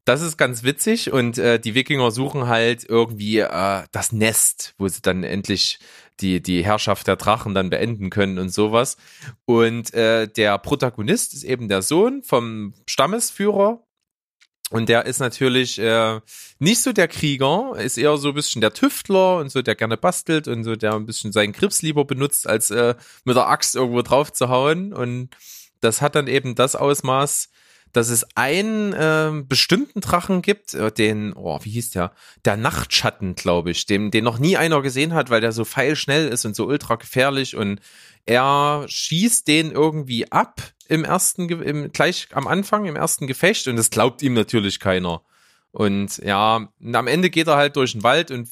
Das 0.10 0.22
ist 0.24 0.38
ganz 0.38 0.64
witzig 0.64 1.14
und 1.14 1.38
äh, 1.38 1.60
die 1.60 1.76
Wikinger 1.76 2.10
suchen 2.10 2.48
halt 2.48 2.84
irgendwie 2.84 3.38
äh, 3.42 3.84
das 3.92 4.12
Nest, 4.12 4.74
wo 4.80 4.88
sie 4.88 5.04
dann 5.04 5.24
endlich 5.24 5.78
die, 6.20 6.42
die 6.42 6.66
Herrschaft 6.66 7.06
der 7.06 7.16
Drachen 7.16 7.54
dann 7.54 7.70
beenden 7.70 8.10
können 8.10 8.40
und 8.40 8.50
sowas. 8.50 8.98
Und 9.46 9.94
äh, 9.94 10.28
der 10.28 10.58
Protagonist 10.58 11.36
ist 11.36 11.44
eben 11.44 11.68
der 11.70 11.84
Sohn 11.84 12.24
vom 12.24 12.74
Stammesführer 12.88 13.84
Und 14.72 14.90
der 14.90 15.06
ist 15.06 15.20
natürlich 15.20 15.78
äh, 15.78 16.20
nicht 16.58 16.82
so 16.82 16.92
der 16.92 17.08
Krieger, 17.08 17.74
ist 17.78 18.00
eher 18.00 18.18
so 18.18 18.30
ein 18.30 18.34
bisschen 18.34 18.62
der 18.62 18.74
Tüftler 18.74 19.38
und 19.38 19.52
so, 19.52 19.62
der 19.62 19.76
gerne 19.76 19.96
bastelt 19.96 20.48
und 20.48 20.64
so, 20.64 20.76
der 20.76 20.96
ein 20.96 21.06
bisschen 21.06 21.32
seinen 21.32 21.54
Grips 21.54 21.84
lieber 21.84 22.04
benutzt, 22.04 22.48
als 22.48 22.72
äh, 22.72 22.96
mit 23.26 23.36
der 23.36 23.48
Axt 23.48 23.76
irgendwo 23.76 24.02
drauf 24.02 24.34
zu 24.34 24.50
hauen. 24.50 24.92
Und 24.92 25.30
das 25.82 26.02
hat 26.02 26.16
dann 26.16 26.26
eben 26.26 26.56
das 26.56 26.76
Ausmaß, 26.76 27.50
dass 27.94 28.10
es 28.10 28.26
einen 28.36 28.94
äh, 28.94 29.32
bestimmten 29.48 30.02
Drachen 30.02 30.42
gibt, 30.42 30.74
äh, 30.74 30.92
den, 30.92 31.34
oh, 31.34 31.60
wie 31.64 31.72
hieß 31.72 31.92
der? 31.92 32.12
Der 32.46 32.58
Nachtschatten, 32.58 33.36
glaube 33.36 33.72
ich, 33.72 33.86
den, 33.86 34.12
den 34.12 34.24
noch 34.24 34.40
nie 34.40 34.58
einer 34.58 34.82
gesehen 34.82 35.14
hat, 35.14 35.30
weil 35.30 35.42
der 35.42 35.52
so 35.52 35.66
feilschnell 35.66 36.28
ist 36.28 36.46
und 36.46 36.56
so 36.56 36.68
ultra 36.68 36.96
gefährlich 36.96 37.56
und 37.56 37.80
er 38.26 38.86
schießt 38.88 39.48
den 39.48 39.72
irgendwie 39.72 40.32
ab 40.32 40.62
im 40.88 41.04
ersten, 41.04 41.50
im, 41.50 41.92
gleich 41.92 42.28
am 42.34 42.48
Anfang, 42.48 42.86
im 42.86 42.96
ersten 42.96 43.28
Gefecht 43.28 43.68
und 43.68 43.76
das 43.76 43.90
glaubt 43.90 44.22
ihm 44.22 44.34
natürlich 44.34 44.80
keiner. 44.80 45.22
Und 45.72 46.18
ja, 46.18 46.68
am 46.94 47.08
Ende 47.08 47.30
geht 47.30 47.48
er 47.48 47.56
halt 47.56 47.76
durch 47.76 47.94
den 47.94 48.04
Wald 48.04 48.32
und 48.32 48.50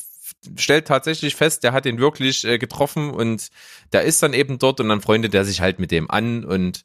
stellt 0.56 0.88
tatsächlich 0.88 1.36
fest, 1.36 1.64
der 1.64 1.74
hat 1.74 1.86
ihn 1.86 2.00
wirklich 2.00 2.44
äh, 2.44 2.58
getroffen 2.58 3.10
und 3.10 3.50
der 3.92 4.04
ist 4.04 4.22
dann 4.22 4.34
eben 4.34 4.60
dort 4.60 4.80
und 4.80 4.90
dann 4.90 5.02
freundet 5.02 5.34
er 5.34 5.46
sich 5.46 5.62
halt 5.62 5.80
mit 5.80 5.92
dem 5.92 6.10
an 6.10 6.46
und 6.46 6.84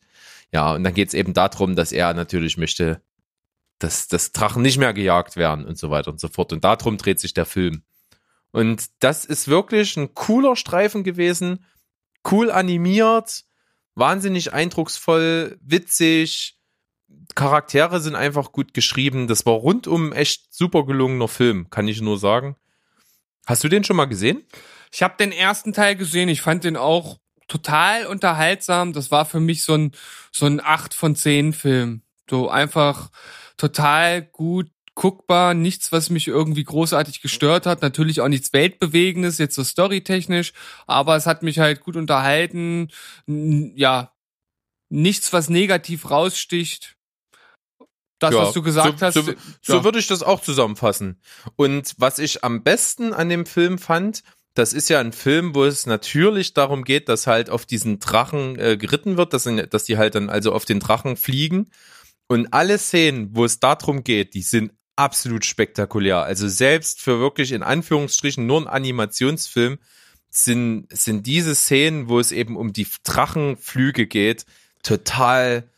ja, 0.53 0.75
und 0.75 0.85
dann 0.85 0.95
geht's 0.95 1.15
eben 1.15 1.33
darum, 1.33 1.77
dass 1.77 1.93
er 1.93 2.13
natürlich 2.15 2.59
möchte, 2.59 3.03
dass, 3.79 4.07
dass 4.07 4.33
Drachen 4.33 4.63
nicht 4.63 4.79
mehr 4.79 4.93
gejagt 4.93 5.37
werden 5.37 5.65
und 5.65 5.79
so 5.79 5.91
weiter 5.91 6.11
und 6.11 6.21
so 6.21 6.29
fort. 6.29 6.53
Und 6.53 6.63
darum 6.63 6.99
dreht 6.99 7.19
sich 7.19 7.35
der 7.35 7.47
Film. 7.47 7.83
Und 8.53 8.91
das 9.01 9.25
ist 9.25 9.49
wirklich 9.49 9.97
ein 9.97 10.15
cooler 10.15 10.57
Streifen 10.57 11.05
gewesen, 11.05 11.65
cool 12.31 12.51
animiert, 12.51 13.45
wahnsinnig 13.95 14.53
eindrucksvoll, 14.53 15.59
witzig. 15.63 16.59
Charaktere 17.35 18.01
sind 18.01 18.15
einfach 18.15 18.53
gut 18.53 18.75
geschrieben. 18.75 19.27
Das 19.27 19.47
war 19.47 19.55
rundum 19.55 20.13
echt 20.13 20.53
super 20.53 20.85
gelungener 20.85 21.29
Film, 21.29 21.71
kann 21.71 21.89
ich 21.89 22.03
nur 22.03 22.19
sagen. 22.19 22.57
Hast 23.47 23.65
du 23.65 23.69
den 23.69 23.85
schon 23.85 23.97
mal 23.97 24.05
gesehen? 24.05 24.45
Ich 24.93 25.03
habe 25.03 25.15
den 25.19 25.33
ersten 25.33 25.73
Teil 25.73 25.97
gesehen, 25.97 26.29
ich 26.29 26.43
fand 26.43 26.65
den 26.65 26.77
auch 26.77 27.22
total 27.53 28.07
unterhaltsam. 28.07 28.93
Das 28.93 29.11
war 29.11 29.25
für 29.25 29.41
mich 29.41 29.65
so 29.65 29.75
ein 29.75 29.93
so 30.31 30.47
ein 30.47 30.61
8 30.61 30.95
von 30.95 31.15
10 31.15 31.53
Film. 31.53 32.03
So 32.29 32.49
einfach 32.49 33.11
total 33.57 34.23
gut 34.23 34.71
guckbar, 34.95 35.55
nichts, 35.55 35.91
was 35.91 36.11
mich 36.11 36.29
irgendwie 36.29 36.65
großartig 36.65 37.23
gestört 37.23 37.65
hat, 37.65 37.81
natürlich 37.81 38.21
auch 38.21 38.29
nichts 38.29 38.53
weltbewegendes, 38.53 39.39
jetzt 39.39 39.55
so 39.55 39.65
storytechnisch, 39.65 40.53
aber 40.87 41.17
es 41.17 41.25
hat 41.25 41.43
mich 41.43 41.59
halt 41.59 41.81
gut 41.81 41.97
unterhalten. 41.97 42.89
Ja, 43.27 44.13
nichts, 44.91 45.33
was 45.33 45.49
negativ 45.49 46.11
raussticht. 46.11 46.99
Das, 48.19 48.35
Ja, 48.35 48.43
was 48.43 48.53
du 48.53 48.63
gesagt 48.63 48.99
so, 48.99 49.07
hast, 49.07 49.15
So, 49.15 49.23
so 49.63 49.77
ja. 49.79 49.85
würde 49.85 49.99
ich 49.99 50.07
das 50.07 50.23
auch 50.23 50.41
zusammenfassen. 50.41 51.21
Und 51.57 51.95
was 51.97 52.19
ich 52.19 52.45
am 52.45 52.63
besten 52.63 53.15
an 53.15 53.31
dem 53.31 53.47
Film 53.47 53.79
fand, 53.79 54.23
das 54.55 54.73
ist 54.73 54.89
ja 54.91 55.01
ein 55.01 55.13
Film, 55.13 55.55
wo 55.55 55.65
es 55.65 55.87
natürlich 55.87 56.53
darum 56.55 56.85
geht, 56.85 57.09
dass 57.09 57.27
halt 57.27 57.49
auf 57.51 57.65
diesen 57.67 57.99
Drachen 58.01 58.59
äh, 58.59 58.77
geritten 58.77 59.17
wird, 59.17 59.33
dass, 59.33 59.47
in- 59.47 59.67
dass 59.71 59.85
die 59.85 59.97
halt 59.99 60.15
dann 60.15 60.29
also 60.31 60.53
auf 60.53 60.65
den 60.65 60.81
Drachen 60.81 61.17
fliegen. 61.17 61.71
Und 62.29 62.53
alle 62.53 62.79
Szenen, 62.79 63.31
wo 63.35 63.45
es 63.45 63.61
darum 63.61 64.05
geht, 64.05 64.35
die 64.35 64.43
sind 64.43 64.73
absolut 64.97 65.45
spektakulär. 65.45 66.23
Also 66.23 66.49
selbst 66.49 67.01
für 67.01 67.19
wirklich 67.19 67.53
in 67.53 67.63
Anführungsstrichen 67.63 68.47
nur 68.47 68.61
ein 68.61 68.67
Animationsfilm 68.69 69.79
sind, 70.29 70.87
sind 70.91 71.27
diese 71.27 71.55
Szenen, 71.55 72.09
wo 72.09 72.21
es 72.21 72.33
eben 72.33 72.57
um 72.57 72.73
die 72.73 72.87
Drachenflüge 73.05 74.07
geht, 74.07 74.45
total 74.83 75.69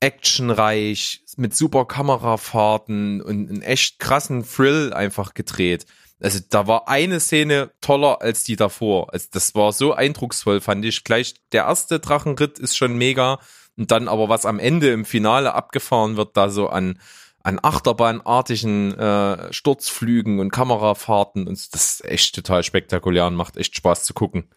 actionreich, 0.00 1.22
mit 1.36 1.54
super 1.54 1.84
Kamerafahrten 1.86 3.20
und 3.20 3.48
einen 3.50 3.62
echt 3.62 3.98
krassen 3.98 4.46
Thrill 4.46 4.92
einfach 4.92 5.34
gedreht. 5.34 5.86
Also 6.20 6.38
da 6.48 6.66
war 6.66 6.88
eine 6.88 7.20
Szene 7.20 7.70
toller 7.80 8.22
als 8.22 8.42
die 8.42 8.56
davor. 8.56 9.12
Also 9.12 9.28
das 9.32 9.54
war 9.54 9.72
so 9.72 9.92
eindrucksvoll, 9.92 10.60
fand 10.60 10.84
ich. 10.84 11.04
Gleich 11.04 11.34
der 11.52 11.64
erste 11.64 12.00
Drachenritt 12.00 12.58
ist 12.58 12.76
schon 12.76 12.96
mega. 12.96 13.38
Und 13.76 13.90
dann 13.90 14.08
aber, 14.08 14.28
was 14.28 14.46
am 14.46 14.58
Ende 14.58 14.90
im 14.90 15.04
Finale 15.04 15.52
abgefahren 15.52 16.16
wird, 16.16 16.36
da 16.36 16.48
so 16.48 16.68
an, 16.68 16.98
an 17.42 17.58
Achterbahnartigen 17.62 18.94
äh, 18.98 19.52
Sturzflügen 19.52 20.40
und 20.40 20.50
Kamerafahrten. 20.50 21.46
Und 21.46 21.74
das 21.74 21.84
ist 21.84 22.04
echt 22.06 22.34
total 22.34 22.62
spektakulär 22.62 23.26
und 23.26 23.34
macht 23.34 23.58
echt 23.58 23.76
Spaß 23.76 24.04
zu 24.04 24.14
gucken. 24.14 24.48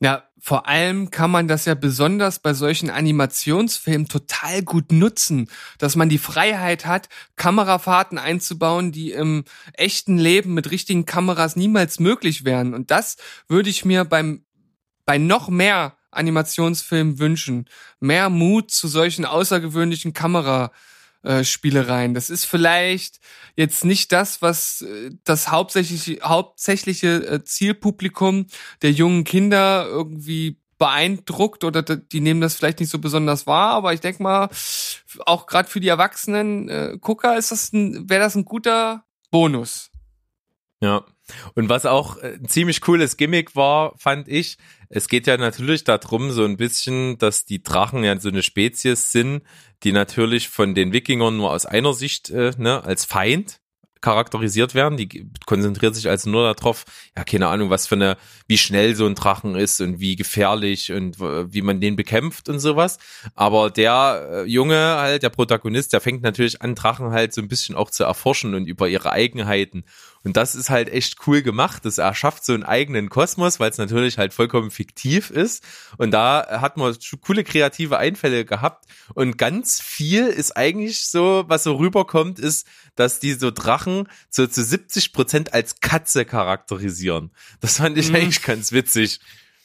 Ja, 0.00 0.24
vor 0.38 0.68
allem 0.68 1.10
kann 1.10 1.30
man 1.30 1.48
das 1.48 1.64
ja 1.64 1.74
besonders 1.74 2.38
bei 2.38 2.52
solchen 2.52 2.90
Animationsfilmen 2.90 4.08
total 4.08 4.62
gut 4.62 4.92
nutzen, 4.92 5.48
dass 5.78 5.96
man 5.96 6.10
die 6.10 6.18
Freiheit 6.18 6.84
hat, 6.84 7.08
Kamerafahrten 7.36 8.18
einzubauen, 8.18 8.92
die 8.92 9.12
im 9.12 9.44
echten 9.72 10.18
Leben 10.18 10.52
mit 10.52 10.70
richtigen 10.70 11.06
Kameras 11.06 11.56
niemals 11.56 11.98
möglich 11.98 12.44
wären. 12.44 12.74
Und 12.74 12.90
das 12.90 13.16
würde 13.48 13.70
ich 13.70 13.86
mir 13.86 14.04
beim, 14.04 14.44
bei 15.06 15.16
noch 15.16 15.48
mehr 15.48 15.96
Animationsfilmen 16.10 17.18
wünschen. 17.18 17.68
Mehr 17.98 18.28
Mut 18.28 18.70
zu 18.70 18.88
solchen 18.88 19.24
außergewöhnlichen 19.24 20.12
Kamera, 20.12 20.72
äh, 21.26 21.44
Spielereien. 21.44 22.14
Das 22.14 22.30
ist 22.30 22.44
vielleicht 22.44 23.18
jetzt 23.56 23.84
nicht 23.84 24.12
das, 24.12 24.42
was 24.42 24.82
äh, 24.82 25.10
das 25.24 25.48
hauptsächliche, 25.50 26.20
hauptsächliche 26.22 27.26
äh, 27.26 27.44
Zielpublikum 27.44 28.46
der 28.82 28.92
jungen 28.92 29.24
Kinder 29.24 29.86
irgendwie 29.88 30.60
beeindruckt 30.78 31.64
oder 31.64 31.82
die 31.82 32.20
nehmen 32.20 32.40
das 32.40 32.54
vielleicht 32.54 32.80
nicht 32.80 32.90
so 32.90 32.98
besonders 32.98 33.46
wahr, 33.46 33.70
aber 33.72 33.94
ich 33.94 34.00
denke 34.00 34.22
mal, 34.22 34.50
auch 35.24 35.46
gerade 35.46 35.70
für 35.70 35.80
die 35.80 35.88
erwachsenen 35.88 37.00
Gucker 37.00 37.38
ist 37.38 37.50
das 37.50 37.72
ein, 37.72 38.10
wäre 38.10 38.20
das 38.20 38.34
ein 38.34 38.44
guter 38.44 39.02
Bonus. 39.30 39.90
Ja. 40.80 41.06
Und 41.54 41.70
was 41.70 41.86
auch 41.86 42.18
ein 42.22 42.46
ziemlich 42.46 42.82
cooles 42.82 43.16
Gimmick 43.16 43.56
war, 43.56 43.94
fand 43.96 44.28
ich, 44.28 44.58
es 44.88 45.08
geht 45.08 45.26
ja 45.26 45.36
natürlich 45.36 45.84
darum, 45.84 46.30
so 46.30 46.44
ein 46.44 46.56
bisschen, 46.56 47.18
dass 47.18 47.44
die 47.44 47.62
Drachen 47.62 48.04
ja 48.04 48.18
so 48.18 48.28
eine 48.28 48.42
Spezies 48.42 49.12
sind, 49.12 49.42
die 49.82 49.92
natürlich 49.92 50.48
von 50.48 50.74
den 50.74 50.92
Wikingern 50.92 51.36
nur 51.36 51.52
aus 51.52 51.66
einer 51.66 51.92
Sicht, 51.92 52.30
äh, 52.30 52.52
ne, 52.56 52.82
als 52.84 53.04
Feind 53.04 53.60
charakterisiert 54.00 54.74
werden. 54.74 54.96
Die 54.96 55.28
konzentriert 55.46 55.94
sich 55.96 56.08
also 56.08 56.30
nur 56.30 56.54
darauf, 56.54 56.84
ja, 57.16 57.24
keine 57.24 57.48
Ahnung, 57.48 57.70
was 57.70 57.86
für 57.86 57.96
eine, 57.96 58.16
wie 58.46 58.58
schnell 58.58 58.94
so 58.94 59.06
ein 59.06 59.14
Drachen 59.14 59.56
ist 59.56 59.80
und 59.80 59.98
wie 59.98 60.16
gefährlich 60.16 60.92
und 60.92 61.20
äh, 61.20 61.52
wie 61.52 61.62
man 61.62 61.80
den 61.80 61.96
bekämpft 61.96 62.48
und 62.48 62.60
sowas. 62.60 62.98
Aber 63.34 63.70
der 63.70 64.28
äh, 64.30 64.42
Junge 64.44 64.76
halt, 64.76 65.24
der 65.24 65.30
Protagonist, 65.30 65.92
der 65.92 66.00
fängt 66.00 66.22
natürlich 66.22 66.62
an, 66.62 66.74
Drachen 66.74 67.10
halt 67.10 67.34
so 67.34 67.40
ein 67.40 67.48
bisschen 67.48 67.74
auch 67.74 67.90
zu 67.90 68.04
erforschen 68.04 68.54
und 68.54 68.66
über 68.66 68.88
ihre 68.88 69.10
Eigenheiten. 69.10 69.84
Und 70.24 70.36
das 70.36 70.54
ist 70.54 70.70
halt 70.70 70.88
echt 70.88 71.16
cool 71.26 71.42
gemacht. 71.42 71.84
Das 71.84 71.98
erschafft 71.98 72.44
so 72.44 72.52
einen 72.52 72.64
eigenen 72.64 73.08
Kosmos, 73.08 73.60
weil 73.60 73.70
es 73.70 73.78
natürlich 73.78 74.18
halt 74.18 74.34
vollkommen 74.34 74.70
fiktiv 74.70 75.30
ist. 75.30 75.62
Und 75.98 76.10
da 76.10 76.60
hat 76.60 76.76
man 76.76 76.96
coole 77.20 77.44
kreative 77.44 77.98
Einfälle 77.98 78.44
gehabt. 78.44 78.86
Und 79.14 79.38
ganz 79.38 79.80
viel 79.80 80.26
ist 80.26 80.56
eigentlich 80.56 81.06
so, 81.06 81.44
was 81.46 81.62
so 81.62 81.76
rüberkommt, 81.76 82.38
ist, 82.38 82.66
dass 82.96 83.20
die 83.20 83.34
so 83.34 83.50
Drachen 83.50 84.08
so 84.28 84.46
zu 84.46 84.64
70 84.64 85.12
Prozent 85.12 85.54
als 85.54 85.80
Katze 85.80 86.24
charakterisieren. 86.24 87.30
Das 87.60 87.76
fand 87.76 87.96
ich 87.98 88.08
Mhm. 88.08 88.16
eigentlich 88.16 88.42
ganz 88.42 88.72
witzig. 88.72 89.20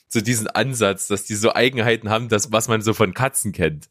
So 0.09 0.21
diesen 0.21 0.47
Ansatz, 0.47 1.07
dass 1.07 1.23
die 1.23 1.35
so 1.35 1.53
Eigenheiten 1.55 2.09
haben, 2.09 2.27
das, 2.27 2.51
was 2.51 2.67
man 2.67 2.81
so 2.81 2.93
von 2.93 3.13
Katzen 3.13 3.53
kennt. 3.53 3.89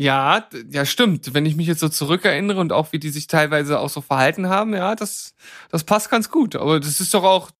Ja, 0.00 0.48
ja, 0.70 0.84
stimmt. 0.84 1.34
Wenn 1.34 1.44
ich 1.44 1.56
mich 1.56 1.66
jetzt 1.66 1.80
so 1.80 1.88
zurückerinnere 1.88 2.60
und 2.60 2.72
auch 2.72 2.92
wie 2.92 3.00
die 3.00 3.08
sich 3.08 3.26
teilweise 3.26 3.80
auch 3.80 3.88
so 3.88 4.00
verhalten 4.00 4.48
haben, 4.48 4.72
ja, 4.72 4.94
das, 4.94 5.34
das 5.72 5.82
passt 5.82 6.08
ganz 6.08 6.30
gut. 6.30 6.54
Aber 6.54 6.78
das 6.78 7.00
ist 7.00 7.14
doch 7.14 7.24
auch, 7.24 7.50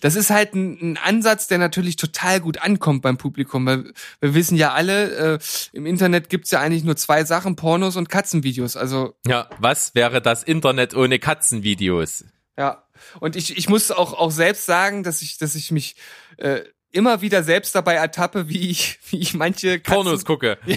das 0.00 0.16
ist 0.16 0.30
halt 0.30 0.54
ein, 0.54 0.78
ein 0.80 0.96
Ansatz, 0.96 1.46
der 1.46 1.58
natürlich 1.58 1.96
total 1.96 2.40
gut 2.40 2.62
ankommt 2.62 3.02
beim 3.02 3.18
Publikum. 3.18 3.66
Weil 3.66 3.92
wir 4.20 4.34
wissen 4.34 4.56
ja 4.56 4.72
alle, 4.72 5.34
äh, 5.34 5.38
im 5.74 5.84
Internet 5.84 6.30
gibt's 6.30 6.50
ja 6.52 6.60
eigentlich 6.60 6.84
nur 6.84 6.96
zwei 6.96 7.26
Sachen, 7.26 7.54
Pornos 7.54 7.96
und 7.96 8.08
Katzenvideos. 8.08 8.78
Also 8.78 9.14
Ja, 9.26 9.50
was 9.58 9.94
wäre 9.94 10.22
das 10.22 10.42
Internet 10.42 10.94
ohne 10.94 11.18
Katzenvideos? 11.18 12.24
Ja, 12.56 12.86
und 13.20 13.36
ich, 13.36 13.58
ich 13.58 13.68
muss 13.68 13.90
auch, 13.90 14.14
auch 14.14 14.30
selbst 14.30 14.64
sagen, 14.64 15.02
dass 15.02 15.20
ich, 15.20 15.36
dass 15.36 15.54
ich 15.54 15.70
mich 15.70 15.96
äh, 16.38 16.62
immer 16.94 17.20
wieder 17.20 17.42
selbst 17.42 17.74
dabei 17.74 17.94
ertappe, 17.94 18.48
wie 18.48 18.70
ich, 18.70 18.98
wie 19.10 19.18
ich 19.20 19.34
manche 19.34 19.80
Katzen, 19.80 19.94
Pornos 20.02 20.24
gucke. 20.24 20.58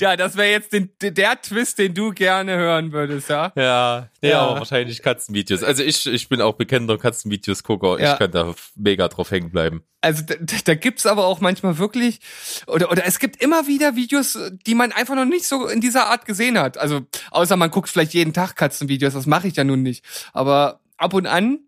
Ja, 0.00 0.16
das 0.16 0.36
wäre 0.36 0.50
jetzt 0.50 0.72
den, 0.72 0.90
der 1.02 1.40
Twist, 1.42 1.78
den 1.78 1.94
du 1.94 2.10
gerne 2.12 2.56
hören 2.56 2.92
würdest, 2.92 3.28
ja? 3.28 3.52
Ja, 3.56 4.08
ja, 4.22 4.28
Ja. 4.30 4.40
aber 4.42 4.60
wahrscheinlich 4.60 5.02
Katzenvideos. 5.02 5.64
Also 5.64 5.82
ich, 5.82 6.06
ich 6.06 6.28
bin 6.28 6.40
auch 6.40 6.54
bekennender 6.54 6.96
Katzenvideos-Gucker. 6.96 8.00
Ja. 8.00 8.12
Ich 8.12 8.18
kann 8.18 8.30
da 8.30 8.54
mega 8.76 9.08
drauf 9.08 9.30
hängen 9.32 9.50
bleiben. 9.50 9.82
Also 10.00 10.22
da, 10.24 10.36
da 10.64 10.74
gibt's 10.74 11.06
aber 11.06 11.26
auch 11.26 11.40
manchmal 11.40 11.78
wirklich, 11.78 12.20
oder, 12.68 12.90
oder 12.90 13.04
es 13.04 13.18
gibt 13.18 13.42
immer 13.42 13.66
wieder 13.66 13.96
Videos, 13.96 14.38
die 14.66 14.74
man 14.76 14.92
einfach 14.92 15.16
noch 15.16 15.24
nicht 15.24 15.44
so 15.46 15.66
in 15.66 15.80
dieser 15.80 16.06
Art 16.06 16.24
gesehen 16.24 16.56
hat. 16.58 16.78
Also 16.78 17.00
außer 17.32 17.56
man 17.56 17.70
guckt 17.70 17.88
vielleicht 17.88 18.14
jeden 18.14 18.32
Tag 18.32 18.54
Katzenvideos, 18.54 19.14
das 19.14 19.26
mache 19.26 19.48
ich 19.48 19.56
ja 19.56 19.64
nun 19.64 19.82
nicht. 19.82 20.04
Aber 20.32 20.80
ab 20.96 21.14
und 21.14 21.26
an 21.26 21.58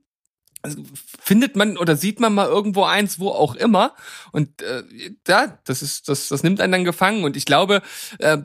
findet 1.20 1.56
man 1.56 1.76
oder 1.76 1.96
sieht 1.96 2.20
man 2.20 2.34
mal 2.34 2.46
irgendwo 2.46 2.84
eins, 2.84 3.18
wo 3.18 3.28
auch 3.30 3.54
immer. 3.54 3.94
Und 4.32 4.62
äh, 4.62 4.82
da, 5.24 5.58
das 5.64 5.82
ist, 5.82 6.08
das, 6.08 6.28
das 6.28 6.42
nimmt 6.42 6.60
einen 6.60 6.72
dann 6.72 6.84
gefangen. 6.84 7.24
Und 7.24 7.36
ich 7.36 7.44
glaube, 7.44 7.82
äh, 8.18 8.38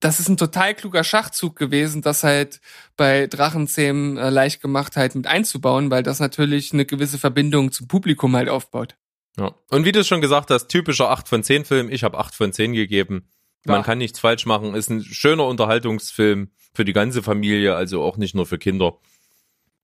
das 0.00 0.18
ist 0.18 0.28
ein 0.28 0.36
total 0.36 0.74
kluger 0.74 1.04
Schachzug 1.04 1.56
gewesen, 1.56 2.02
das 2.02 2.24
halt 2.24 2.60
bei 2.96 3.28
Drachenzähmen 3.28 4.16
äh, 4.16 4.30
leicht 4.30 4.60
gemacht 4.60 4.96
halt 4.96 5.14
mit 5.14 5.26
einzubauen, 5.26 5.90
weil 5.90 6.02
das 6.02 6.18
natürlich 6.20 6.72
eine 6.72 6.84
gewisse 6.84 7.18
Verbindung 7.18 7.70
zum 7.72 7.86
Publikum 7.88 8.34
halt 8.36 8.48
aufbaut. 8.48 8.96
Ja. 9.38 9.54
Und 9.70 9.84
wie 9.84 9.92
du 9.92 10.04
schon 10.04 10.20
gesagt 10.20 10.50
hast, 10.50 10.68
typischer 10.68 11.10
8 11.10 11.28
von 11.28 11.42
10 11.42 11.64
Film. 11.64 11.88
Ich 11.88 12.04
habe 12.04 12.18
8 12.18 12.34
von 12.34 12.52
10 12.52 12.72
gegeben. 12.72 13.28
Man 13.64 13.76
Ja. 13.76 13.82
kann 13.82 13.98
nichts 13.98 14.18
falsch 14.18 14.44
machen. 14.44 14.74
Ist 14.74 14.90
ein 14.90 15.02
schöner 15.02 15.46
Unterhaltungsfilm 15.46 16.50
für 16.74 16.84
die 16.84 16.92
ganze 16.92 17.22
Familie, 17.22 17.74
also 17.76 18.02
auch 18.02 18.16
nicht 18.16 18.34
nur 18.34 18.44
für 18.46 18.58
Kinder. 18.58 18.98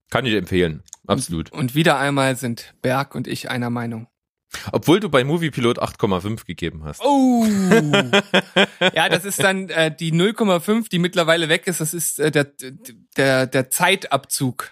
Kann 0.09 0.25
ich 0.25 0.33
empfehlen. 0.33 0.83
Absolut. 1.07 1.51
Und 1.51 1.75
wieder 1.75 1.97
einmal 1.99 2.35
sind 2.35 2.73
Berg 2.81 3.15
und 3.15 3.27
ich 3.27 3.49
einer 3.49 3.69
Meinung. 3.69 4.07
Obwohl 4.71 4.99
du 4.99 5.09
bei 5.09 5.23
Moviepilot 5.23 5.79
8,5 5.79 6.45
gegeben 6.45 6.83
hast. 6.83 7.01
Oh! 7.03 7.45
ja, 8.93 9.07
das 9.09 9.25
ist 9.25 9.43
dann 9.43 9.69
äh, 9.69 9.95
die 9.95 10.11
0,5, 10.11 10.89
die 10.89 10.97
mittlerweile 10.99 11.49
weg 11.49 11.67
ist. 11.67 11.81
Das 11.81 11.93
ist 11.93 12.19
äh, 12.19 12.31
der, 12.31 12.47
der, 13.17 13.45
der 13.47 13.69
Zeitabzug, 13.69 14.71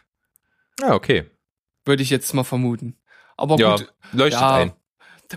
Ja, 0.79 0.93
okay. 0.95 1.29
würde 1.85 2.01
ich 2.03 2.09
jetzt 2.09 2.33
mal 2.33 2.43
vermuten. 2.43 2.97
Aber 3.35 3.57
Ja, 3.57 3.75
gut, 3.75 3.93
leuchtet 4.13 4.41
ja, 4.41 4.55
ein. 4.55 4.73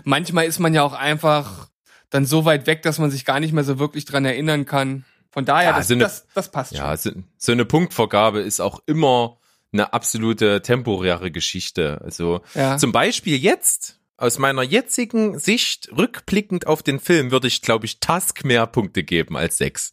manchmal 0.05 0.45
ist 0.45 0.57
man 0.59 0.73
ja 0.73 0.81
auch 0.81 0.93
einfach 0.93 1.69
dann 2.09 2.25
so 2.25 2.43
weit 2.45 2.65
weg, 2.65 2.81
dass 2.81 2.97
man 2.97 3.11
sich 3.11 3.25
gar 3.25 3.39
nicht 3.39 3.53
mehr 3.53 3.63
so 3.63 3.77
wirklich 3.77 4.05
dran 4.05 4.25
erinnern 4.25 4.65
kann. 4.65 5.05
Von 5.29 5.45
daher, 5.45 5.69
Ja, 5.71 5.77
das, 5.77 5.87
so 5.87 5.93
eine- 5.93 6.03
das, 6.03 6.27
das 6.33 6.51
passt 6.51 6.71
Ja, 6.73 6.97
schon. 6.97 7.13
so, 7.13 7.23
so 7.37 7.51
eine 7.51 7.65
Punktvergabe 7.65 8.39
ist 8.41 8.59
auch 8.59 8.81
immer 8.87 9.37
eine 9.73 9.93
absolute 9.93 10.61
temporäre 10.61 11.31
Geschichte. 11.31 12.01
Also 12.03 12.41
Ja. 12.55 12.77
zum 12.77 12.91
Beispiel 12.91 13.37
jetzt, 13.37 13.99
aus 14.17 14.37
meiner 14.37 14.61
jetzigen 14.63 15.39
Sicht, 15.39 15.89
rückblickend 15.97 16.67
auf 16.67 16.83
den 16.83 16.99
Film, 16.99 17.31
würde 17.31 17.47
ich, 17.47 17.61
glaube 17.61 17.85
ich, 17.85 17.99
Task 17.99 18.43
mehr 18.43 18.67
Punkte 18.67 19.03
geben 19.03 19.35
als 19.37 19.57
sechs. 19.57 19.91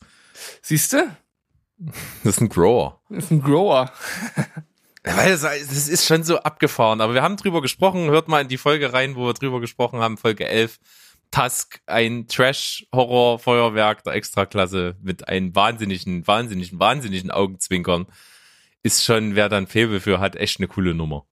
Siehst 0.63 0.93
du? 0.93 1.09
Das 2.25 2.35
ist 2.37 2.41
ein 2.41 2.49
Grower. 2.49 3.01
Das 3.09 3.25
ist 3.25 3.31
ein 3.31 3.41
Grower. 3.43 3.93
Weil 5.05 5.31
es, 5.33 5.43
es 5.45 5.89
ist 5.89 6.07
schon 6.07 6.25
so 6.25 6.39
abgefahren. 6.39 7.01
Aber 7.01 7.15
wir 7.15 7.23
haben 7.23 7.37
drüber 7.37 7.63
gesprochen. 7.63 8.11
Hört 8.11 8.29
mal 8.29 8.43
in 8.43 8.49
die 8.49 8.59
Folge 8.59 8.93
rein, 8.93 9.15
wo 9.17 9.27
wir 9.27 9.33
drüber 9.35 9.61
gesprochen 9.61 10.01
haben, 10.01 10.19
Folge 10.19 10.47
11. 10.49 10.79
Tusk, 11.31 11.81
ein 11.87 12.27
Trash-Horror-Feuerwerk 12.27 14.03
der 14.05 14.15
Extraklasse 14.15 14.97
mit 15.03 15.29
einem 15.29 15.55
wahnsinnigen, 15.55 16.27
wahnsinnigen, 16.27 16.79
wahnsinnigen 16.81 17.31
Augenzwinkern. 17.31 18.07
Ist 18.83 19.05
schon, 19.05 19.35
wer 19.35 19.49
dann 19.49 19.67
Faible 19.67 20.01
für 20.01 20.21
hat, 20.21 20.37
echt 20.37 20.61
eine 20.61 20.69
coole 20.69 20.95
Nummer. 20.95 21.27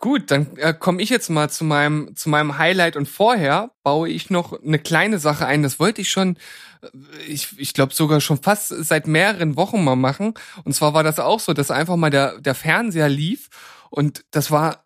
Gut, 0.00 0.30
dann 0.30 0.56
äh, 0.58 0.72
komme 0.74 1.02
ich 1.02 1.10
jetzt 1.10 1.28
mal 1.28 1.50
zu 1.50 1.64
meinem 1.64 2.14
zu 2.14 2.28
meinem 2.28 2.56
Highlight 2.56 2.96
und 2.96 3.08
vorher 3.08 3.72
baue 3.82 4.08
ich 4.08 4.30
noch 4.30 4.52
eine 4.62 4.78
kleine 4.78 5.18
Sache 5.18 5.44
ein. 5.44 5.64
Das 5.64 5.80
wollte 5.80 6.00
ich 6.02 6.10
schon, 6.10 6.36
äh, 6.82 7.22
ich, 7.26 7.58
ich 7.58 7.74
glaube 7.74 7.92
sogar 7.92 8.20
schon 8.20 8.40
fast 8.40 8.68
seit 8.68 9.08
mehreren 9.08 9.56
Wochen 9.56 9.82
mal 9.82 9.96
machen. 9.96 10.34
Und 10.62 10.72
zwar 10.74 10.94
war 10.94 11.02
das 11.02 11.18
auch 11.18 11.40
so, 11.40 11.52
dass 11.52 11.72
einfach 11.72 11.96
mal 11.96 12.10
der 12.10 12.40
der 12.40 12.54
Fernseher 12.54 13.08
lief 13.08 13.48
und 13.90 14.24
das 14.30 14.52
war 14.52 14.84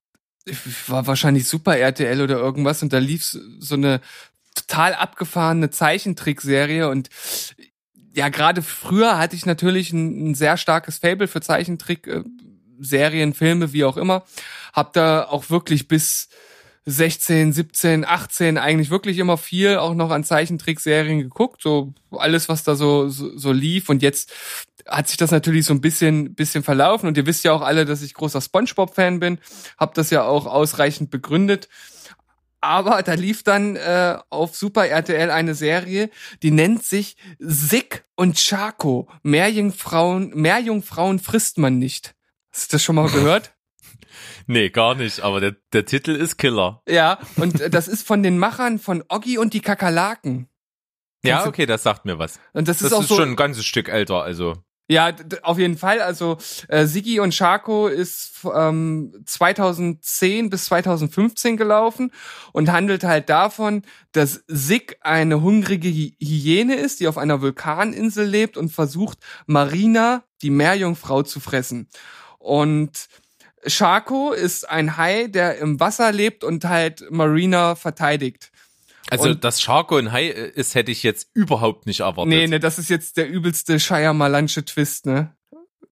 war 0.86 1.06
wahrscheinlich 1.06 1.46
Super 1.46 1.76
RTL 1.76 2.22
oder 2.22 2.38
irgendwas 2.38 2.82
und 2.82 2.94
da 2.94 2.98
lief 2.98 3.36
so 3.58 3.74
eine 3.74 4.00
total 4.54 4.94
abgefahrene 4.94 5.68
Zeichentrickserie 5.70 6.88
und 6.88 7.10
ja, 8.14 8.28
gerade 8.28 8.62
früher 8.62 9.18
hatte 9.18 9.36
ich 9.36 9.46
natürlich 9.46 9.92
ein, 9.92 10.30
ein 10.30 10.34
sehr 10.34 10.56
starkes 10.56 10.98
Fable 10.98 11.28
für 11.28 11.40
Zeichentrick, 11.40 12.06
äh, 12.06 12.22
Serien, 12.78 13.34
Filme, 13.34 13.72
wie 13.72 13.84
auch 13.84 13.96
immer. 13.96 14.24
Hab 14.72 14.92
da 14.92 15.24
auch 15.24 15.50
wirklich 15.50 15.88
bis 15.88 16.28
16, 16.84 17.52
17, 17.52 18.04
18 18.04 18.58
eigentlich 18.58 18.90
wirklich 18.90 19.18
immer 19.18 19.38
viel 19.38 19.76
auch 19.76 19.94
noch 19.94 20.10
an 20.10 20.24
Zeichentrickserien 20.24 21.20
geguckt, 21.20 21.62
so 21.62 21.94
alles, 22.10 22.48
was 22.48 22.64
da 22.64 22.74
so, 22.74 23.08
so, 23.08 23.36
so 23.38 23.52
lief. 23.52 23.88
Und 23.88 24.02
jetzt 24.02 24.32
hat 24.86 25.06
sich 25.06 25.16
das 25.16 25.30
natürlich 25.30 25.64
so 25.64 25.74
ein 25.74 25.80
bisschen, 25.80 26.34
bisschen 26.34 26.64
verlaufen. 26.64 27.06
Und 27.06 27.16
ihr 27.16 27.26
wisst 27.26 27.44
ja 27.44 27.52
auch 27.52 27.62
alle, 27.62 27.84
dass 27.84 28.02
ich 28.02 28.14
großer 28.14 28.40
SpongeBob-Fan 28.40 29.20
bin. 29.20 29.38
Hab 29.78 29.94
das 29.94 30.10
ja 30.10 30.24
auch 30.24 30.46
ausreichend 30.46 31.10
begründet. 31.10 31.68
Aber 32.62 33.02
da 33.02 33.14
lief 33.14 33.42
dann 33.42 33.74
äh, 33.76 34.18
auf 34.30 34.56
Super 34.56 34.86
RTL 34.86 35.30
eine 35.30 35.54
Serie, 35.54 36.10
die 36.42 36.52
nennt 36.52 36.84
sich 36.84 37.16
Sick 37.38 38.04
und 38.14 38.36
Chaco. 38.36 39.08
Meerjungfrauen, 39.24 40.30
Meerjungfrauen 40.34 41.18
frisst 41.18 41.58
man 41.58 41.78
nicht. 41.78 42.14
Hast 42.52 42.72
du 42.72 42.76
das 42.76 42.82
schon 42.84 42.94
mal 42.94 43.10
gehört? 43.10 43.54
Nee, 44.46 44.70
gar 44.70 44.94
nicht, 44.94 45.20
aber 45.20 45.40
der, 45.40 45.56
der 45.72 45.84
Titel 45.86 46.12
ist 46.12 46.36
Killer. 46.36 46.82
ja, 46.88 47.18
und 47.36 47.60
äh, 47.60 47.68
das 47.68 47.88
ist 47.88 48.06
von 48.06 48.22
den 48.22 48.38
Machern 48.38 48.78
von 48.78 49.02
Oggi 49.08 49.38
und 49.38 49.54
die 49.54 49.60
Kakerlaken. 49.60 50.48
Ja, 51.24 51.46
okay, 51.46 51.66
das 51.66 51.82
sagt 51.82 52.04
mir 52.04 52.18
was. 52.18 52.40
Und 52.52 52.68
das, 52.68 52.78
Das 52.78 52.88
ist 52.88 52.92
auch 52.92 53.02
ist 53.02 53.08
so, 53.08 53.16
schon 53.16 53.30
ein 53.30 53.36
ganzes 53.36 53.64
Stück 53.64 53.88
älter, 53.88 54.22
also. 54.22 54.54
Ja, 54.92 55.10
auf 55.40 55.58
jeden 55.58 55.78
Fall. 55.78 56.02
Also 56.02 56.36
äh, 56.68 56.84
Sigi 56.84 57.18
und 57.18 57.34
Charco 57.34 57.88
ist 57.88 58.44
ähm, 58.54 59.14
2010 59.24 60.50
bis 60.50 60.66
2015 60.66 61.56
gelaufen 61.56 62.12
und 62.52 62.70
handelt 62.70 63.02
halt 63.02 63.30
davon, 63.30 63.82
dass 64.12 64.44
Sig 64.48 64.98
eine 65.00 65.40
hungrige 65.40 65.88
Hy 65.88 66.14
Hyäne 66.20 66.74
ist, 66.76 67.00
die 67.00 67.08
auf 67.08 67.16
einer 67.16 67.40
Vulkaninsel 67.40 68.26
lebt 68.26 68.58
und 68.58 68.70
versucht, 68.70 69.18
Marina, 69.46 70.24
die 70.42 70.50
Meerjungfrau, 70.50 71.22
zu 71.22 71.40
fressen. 71.40 71.88
Und 72.38 73.08
Charco 73.66 74.32
ist 74.32 74.68
ein 74.68 74.98
Hai, 74.98 75.28
der 75.28 75.58
im 75.58 75.80
Wasser 75.80 76.12
lebt 76.12 76.44
und 76.44 76.64
halt 76.66 77.04
Marina 77.10 77.76
verteidigt. 77.76 78.51
Also, 79.12 79.28
Und- 79.28 79.44
dass 79.44 79.60
Sharko 79.60 79.98
ein 79.98 80.10
Hai 80.10 80.28
ist, 80.28 80.74
hätte 80.74 80.90
ich 80.90 81.02
jetzt 81.02 81.28
überhaupt 81.34 81.84
nicht 81.84 82.00
erwartet. 82.00 82.30
Nee, 82.30 82.46
ne, 82.46 82.58
das 82.58 82.78
ist 82.78 82.88
jetzt 82.88 83.18
der 83.18 83.28
übelste 83.28 83.78
Shyamalansche 83.78 84.64
Twist, 84.64 85.04
ne? 85.04 85.36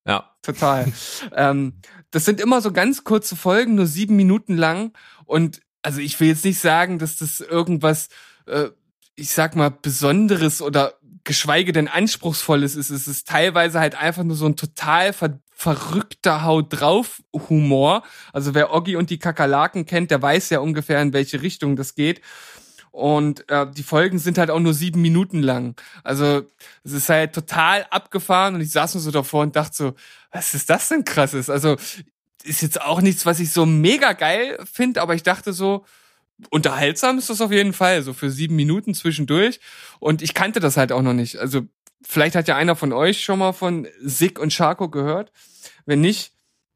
Ja. 0.07 0.31
Total. 0.41 0.91
ähm, 1.35 1.73
das 2.09 2.25
sind 2.25 2.41
immer 2.41 2.61
so 2.61 2.71
ganz 2.71 3.03
kurze 3.03 3.35
Folgen, 3.35 3.75
nur 3.75 3.85
sieben 3.85 4.15
Minuten 4.15 4.57
lang. 4.57 4.93
Und 5.25 5.61
also 5.83 5.99
ich 5.99 6.19
will 6.19 6.29
jetzt 6.29 6.45
nicht 6.45 6.59
sagen, 6.59 6.97
dass 6.97 7.17
das 7.17 7.41
irgendwas, 7.41 8.09
äh, 8.47 8.69
ich 9.13 9.29
sag 9.29 9.55
mal, 9.55 9.69
Besonderes 9.69 10.63
oder 10.63 10.95
geschweige 11.23 11.73
denn 11.73 11.87
Anspruchsvolles 11.87 12.75
ist. 12.75 12.89
Es 12.89 13.07
ist 13.07 13.27
teilweise 13.27 13.79
halt 13.79 13.93
einfach 13.93 14.23
nur 14.23 14.35
so 14.35 14.47
ein 14.47 14.55
total 14.55 15.13
ver 15.13 15.39
verrückter 15.53 16.43
Haut 16.43 16.69
drauf 16.69 17.21
Humor. 17.31 18.01
Also 18.33 18.55
wer 18.55 18.73
Oggi 18.73 18.95
und 18.95 19.11
die 19.11 19.19
Kakerlaken 19.19 19.85
kennt, 19.85 20.09
der 20.09 20.19
weiß 20.19 20.49
ja 20.49 20.59
ungefähr, 20.59 20.99
in 21.03 21.13
welche 21.13 21.43
Richtung 21.43 21.75
das 21.75 21.93
geht. 21.93 22.21
Und 22.91 23.49
äh, 23.49 23.67
die 23.71 23.83
Folgen 23.83 24.19
sind 24.19 24.37
halt 24.37 24.51
auch 24.51 24.59
nur 24.59 24.73
sieben 24.73 25.01
Minuten 25.01 25.41
lang. 25.41 25.79
Also 26.03 26.43
es 26.83 26.91
ist 26.91 27.09
halt 27.09 27.33
total 27.33 27.85
abgefahren 27.89 28.55
und 28.55 28.61
ich 28.61 28.71
saß 28.71 28.95
nur 28.95 29.01
so 29.01 29.11
davor 29.11 29.43
und 29.43 29.55
dachte 29.55 29.75
so, 29.75 29.93
was 30.31 30.53
ist 30.53 30.69
das 30.69 30.89
denn 30.89 31.05
krasses? 31.05 31.49
Also 31.49 31.77
ist 32.43 32.61
jetzt 32.61 32.81
auch 32.81 33.01
nichts, 33.01 33.25
was 33.25 33.39
ich 33.39 33.51
so 33.51 33.65
mega 33.65 34.13
geil 34.13 34.57
finde, 34.71 35.01
aber 35.01 35.15
ich 35.15 35.23
dachte 35.23 35.53
so, 35.53 35.85
unterhaltsam 36.49 37.17
ist 37.17 37.29
das 37.29 37.39
auf 37.39 37.51
jeden 37.51 37.73
Fall, 37.73 38.01
so 38.01 38.13
für 38.13 38.29
sieben 38.29 38.55
Minuten 38.55 38.93
zwischendurch. 38.93 39.59
Und 39.99 40.21
ich 40.21 40.33
kannte 40.33 40.59
das 40.59 40.75
halt 40.75 40.91
auch 40.91 41.01
noch 41.01 41.13
nicht. 41.13 41.37
Also 41.37 41.61
vielleicht 42.01 42.35
hat 42.35 42.47
ja 42.47 42.55
einer 42.55 42.75
von 42.75 42.93
euch 42.93 43.23
schon 43.23 43.39
mal 43.39 43.53
von 43.53 43.87
Sig 44.01 44.39
und 44.39 44.51
Charco 44.51 44.89
gehört. 44.89 45.31
Wenn 45.85 46.01
nicht, 46.01 46.33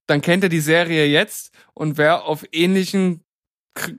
dann 0.07 0.21
kennt 0.21 0.43
er 0.43 0.49
die 0.49 0.61
Serie 0.61 1.07
jetzt 1.07 1.51
und 1.73 1.97
wer 1.97 2.23
auf 2.25 2.45
ähnlichen 2.51 3.24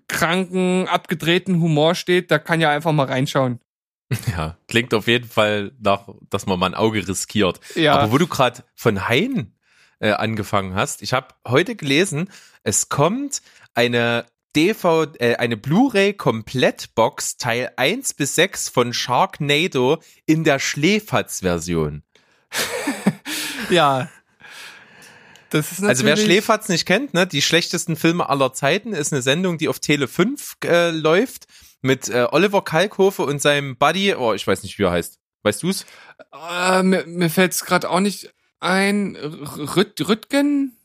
kranken, 0.09 0.89
abgedrehten 0.89 1.61
Humor 1.61 1.95
steht, 1.95 2.31
da 2.31 2.39
kann 2.39 2.61
ja 2.61 2.71
einfach 2.71 2.93
mal 2.93 3.07
reinschauen. 3.07 3.61
Ja, 4.37 4.57
klingt 4.69 4.95
auf 4.95 5.09
jeden 5.09 5.29
Fall 5.29 5.73
nach, 5.81 6.09
dass 6.31 6.47
man 6.47 6.61
mal 6.61 6.67
ein 6.67 6.75
Auge 6.75 7.09
riskiert. 7.09 7.59
Ja. 7.75 7.97
Aber 7.97 8.13
wo 8.13 8.19
du 8.19 8.29
gerade 8.29 8.63
von 8.77 9.09
Haien 9.09 9.59
äh, 9.99 10.13
angefangen 10.13 10.75
hast, 10.77 11.03
ich 11.03 11.13
habe 11.13 11.35
heute 11.45 11.75
gelesen, 11.75 12.31
es 12.63 12.89
kommt 12.89 13.43
eine 13.75 14.27
DV, 14.55 15.09
äh, 15.19 15.35
eine 15.37 15.57
Blu-ray 15.57 16.15
Komplettbox 16.15 17.37
Teil 17.37 17.73
1 17.77 18.15
bis 18.15 18.37
6 18.37 18.69
von 18.69 18.93
Sharknado 18.93 19.99
in 20.25 20.45
der 20.45 20.61
Schläferz-Version. 20.61 22.05
Ja. 23.71 24.09
Das 25.51 25.73
ist 25.73 25.85
Also 25.85 26.05
wer 26.05 26.17
Schläferz 26.17 26.69
nicht 26.69 26.87
kennt, 26.87 27.15
ne, 27.15 27.27
die 27.27 27.43
schlechtesten 27.43 27.97
Filme 27.97 28.29
aller 28.29 28.53
Zeiten 28.53 28.93
ist 28.93 29.13
eine 29.13 29.23
Sendung, 29.23 29.59
die 29.59 29.69
auf 29.69 29.79
Tele 29.79 30.09
5 30.09 30.57
äh, 30.65 30.91
läuft 30.91 31.47
mit 31.83 32.09
äh, 32.09 32.27
Oliver 32.31 32.63
Kalkofe 32.63 33.23
und 33.23 33.41
seinem 33.41 33.77
Buddy, 33.77 34.15
oh, 34.15 34.35
ich 34.35 34.47
weiß 34.47 34.63
nicht, 34.63 34.79
wie 34.79 34.85
er 34.85 34.91
heißt. 34.91 35.19
Weißt 35.43 35.63
du's? 35.63 35.87
Äh, 36.33 36.83
mir 36.83 37.07
mir 37.07 37.31
fällt 37.31 37.53
es 37.53 37.65
gerade 37.65 37.89
auch 37.89 38.01
nicht 38.01 38.35
ein. 38.59 39.17
Rüt 39.17 40.09
Rüttgen? 40.09 40.77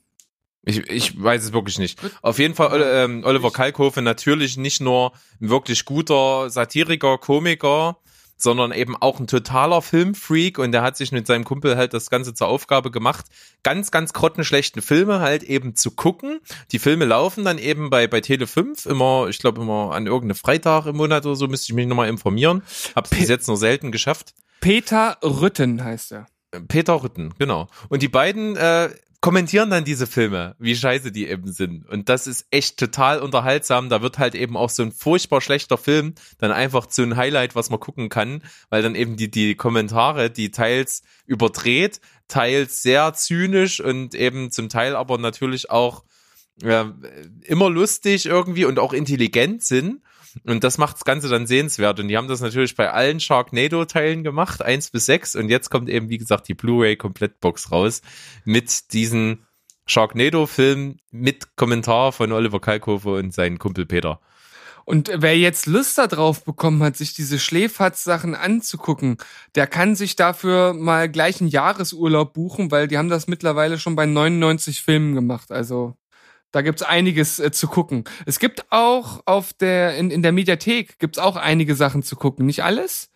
Ich, 0.63 0.77
ich 0.89 1.21
weiß 1.21 1.43
es 1.43 1.53
wirklich 1.53 1.79
nicht. 1.79 1.99
Auf 2.21 2.37
jeden 2.37 2.53
Fall 2.53 2.83
ähm, 2.85 3.23
Oliver 3.25 3.51
Kalkofe 3.51 4.03
natürlich 4.03 4.57
nicht 4.57 4.79
nur 4.79 5.13
ein 5.41 5.49
wirklich 5.49 5.85
guter 5.85 6.51
Satiriker, 6.51 7.17
Komiker, 7.17 7.97
sondern 8.41 8.71
eben 8.71 8.95
auch 8.95 9.19
ein 9.19 9.27
totaler 9.27 9.81
Filmfreak 9.81 10.57
und 10.59 10.71
der 10.71 10.81
hat 10.81 10.97
sich 10.97 11.11
mit 11.11 11.27
seinem 11.27 11.43
Kumpel 11.43 11.77
halt 11.77 11.93
das 11.93 12.09
Ganze 12.09 12.33
zur 12.33 12.47
Aufgabe 12.47 12.91
gemacht, 12.91 13.25
ganz, 13.63 13.91
ganz 13.91 14.13
grottenschlechten 14.13 14.81
Filme 14.81 15.19
halt 15.19 15.43
eben 15.43 15.75
zu 15.75 15.91
gucken. 15.91 16.39
Die 16.71 16.79
Filme 16.79 17.05
laufen 17.05 17.45
dann 17.45 17.57
eben 17.57 17.89
bei, 17.89 18.07
bei 18.07 18.21
Tele 18.21 18.47
5 18.47 18.85
immer, 18.85 19.27
ich 19.29 19.39
glaube 19.39 19.61
immer 19.61 19.93
an 19.93 20.07
irgendeinem 20.07 20.37
Freitag 20.37 20.85
im 20.85 20.97
Monat 20.97 21.25
oder 21.25 21.35
so, 21.35 21.47
müsste 21.47 21.71
ich 21.71 21.75
mich 21.75 21.87
nochmal 21.87 22.09
informieren. 22.09 22.63
Hab's 22.95 23.11
bis 23.11 23.29
jetzt 23.29 23.47
nur 23.47 23.57
selten 23.57 23.91
geschafft. 23.91 24.33
Peter 24.59 25.17
Rütten 25.23 25.83
heißt 25.83 26.11
er. 26.11 26.27
Peter 26.67 27.01
Rütten, 27.01 27.33
genau. 27.39 27.67
Und 27.89 28.01
die 28.01 28.09
beiden 28.09 28.57
äh, 28.57 28.89
kommentieren 29.21 29.69
dann 29.69 29.85
diese 29.85 30.07
Filme, 30.07 30.55
wie 30.57 30.75
scheiße 30.75 31.11
die 31.11 31.27
eben 31.27 31.51
sind. 31.51 31.87
Und 31.87 32.09
das 32.09 32.25
ist 32.25 32.47
echt 32.49 32.77
total 32.77 33.19
unterhaltsam. 33.19 33.87
Da 33.87 34.01
wird 34.01 34.17
halt 34.17 34.33
eben 34.33 34.57
auch 34.57 34.71
so 34.71 34.81
ein 34.81 34.91
furchtbar 34.91 35.41
schlechter 35.41 35.77
Film 35.77 36.15
dann 36.39 36.51
einfach 36.51 36.87
zu 36.87 37.03
ein 37.03 37.15
Highlight, 37.15 37.55
was 37.55 37.69
man 37.69 37.79
gucken 37.79 38.09
kann, 38.09 38.43
weil 38.69 38.81
dann 38.81 38.95
eben 38.95 39.17
die, 39.17 39.29
die 39.29 39.53
Kommentare, 39.53 40.31
die 40.31 40.49
teils 40.49 41.03
überdreht, 41.27 42.01
teils 42.27 42.81
sehr 42.81 43.13
zynisch 43.13 43.79
und 43.79 44.15
eben 44.15 44.49
zum 44.49 44.69
Teil 44.69 44.95
aber 44.95 45.19
natürlich 45.19 45.69
auch 45.69 46.03
ja, 46.63 46.93
immer 47.43 47.69
lustig 47.69 48.25
irgendwie 48.25 48.65
und 48.65 48.79
auch 48.79 48.93
intelligent 48.93 49.63
sind. 49.63 50.01
Und 50.45 50.63
das 50.63 50.77
macht 50.77 50.95
das 50.95 51.03
Ganze 51.03 51.29
dann 51.29 51.47
sehenswert. 51.47 51.99
Und 51.99 52.07
die 52.07 52.17
haben 52.17 52.27
das 52.27 52.41
natürlich 52.41 52.75
bei 52.75 52.91
allen 52.91 53.19
Sharknado-Teilen 53.19 54.23
gemacht, 54.23 54.61
eins 54.61 54.89
bis 54.89 55.05
sechs. 55.05 55.35
Und 55.35 55.49
jetzt 55.49 55.69
kommt 55.69 55.89
eben, 55.89 56.09
wie 56.09 56.17
gesagt, 56.17 56.47
die 56.47 56.53
Blu-ray-Komplettbox 56.53 57.71
raus 57.71 58.01
mit 58.45 58.93
diesen 58.93 59.45
Sharknado-Film 59.85 60.97
mit 61.11 61.55
Kommentar 61.55 62.11
von 62.11 62.31
Oliver 62.31 62.61
Kalkofe 62.61 63.15
und 63.15 63.33
seinen 63.33 63.59
Kumpel 63.59 63.85
Peter. 63.85 64.19
Und 64.85 65.11
wer 65.13 65.37
jetzt 65.37 65.67
Lust 65.67 65.97
darauf 65.97 66.43
bekommen 66.43 66.81
hat, 66.83 66.97
sich 66.97 67.13
diese 67.13 67.39
Schläferz-Sachen 67.39 68.35
anzugucken, 68.35 69.17
der 69.55 69.67
kann 69.67 69.95
sich 69.95 70.15
dafür 70.15 70.73
mal 70.73 71.09
gleich 71.09 71.39
einen 71.39 71.49
Jahresurlaub 71.49 72.33
buchen, 72.33 72.71
weil 72.71 72.87
die 72.87 72.97
haben 72.97 73.09
das 73.09 73.27
mittlerweile 73.27 73.79
schon 73.79 73.95
bei 73.95 74.05
99 74.05 74.81
Filmen 74.81 75.13
gemacht. 75.13 75.51
Also 75.51 75.95
da 76.51 76.61
gibt's 76.61 76.83
einiges 76.83 77.39
äh, 77.39 77.51
zu 77.51 77.67
gucken. 77.67 78.03
Es 78.25 78.39
gibt 78.39 78.71
auch 78.71 79.21
auf 79.25 79.53
der, 79.53 79.95
in, 79.95 80.11
in 80.11 80.21
der 80.21 80.31
Mediathek 80.31 80.99
gibt's 80.99 81.17
auch 81.17 81.35
einige 81.35 81.75
Sachen 81.75 82.03
zu 82.03 82.15
gucken. 82.15 82.45
Nicht 82.45 82.63
alles, 82.63 83.09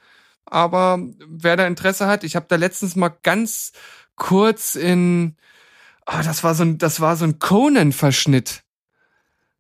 aber 0.46 1.00
wer 1.28 1.58
da 1.58 1.68
Interesse 1.68 2.08
hat, 2.08 2.24
ich 2.24 2.36
habe 2.36 2.46
da 2.48 2.56
letztens 2.56 2.96
mal 2.96 3.10
ganz 3.10 3.72
kurz 4.16 4.76
in, 4.76 5.36
ah, 6.06 6.24
das 6.24 6.44
war 6.44 6.56
so 6.56 6.64
ein, 6.64 6.78
das 6.78 7.02
war 7.02 7.16
so 7.18 7.26
ein 7.26 7.40
Conan-Verschnitt. 7.40 8.64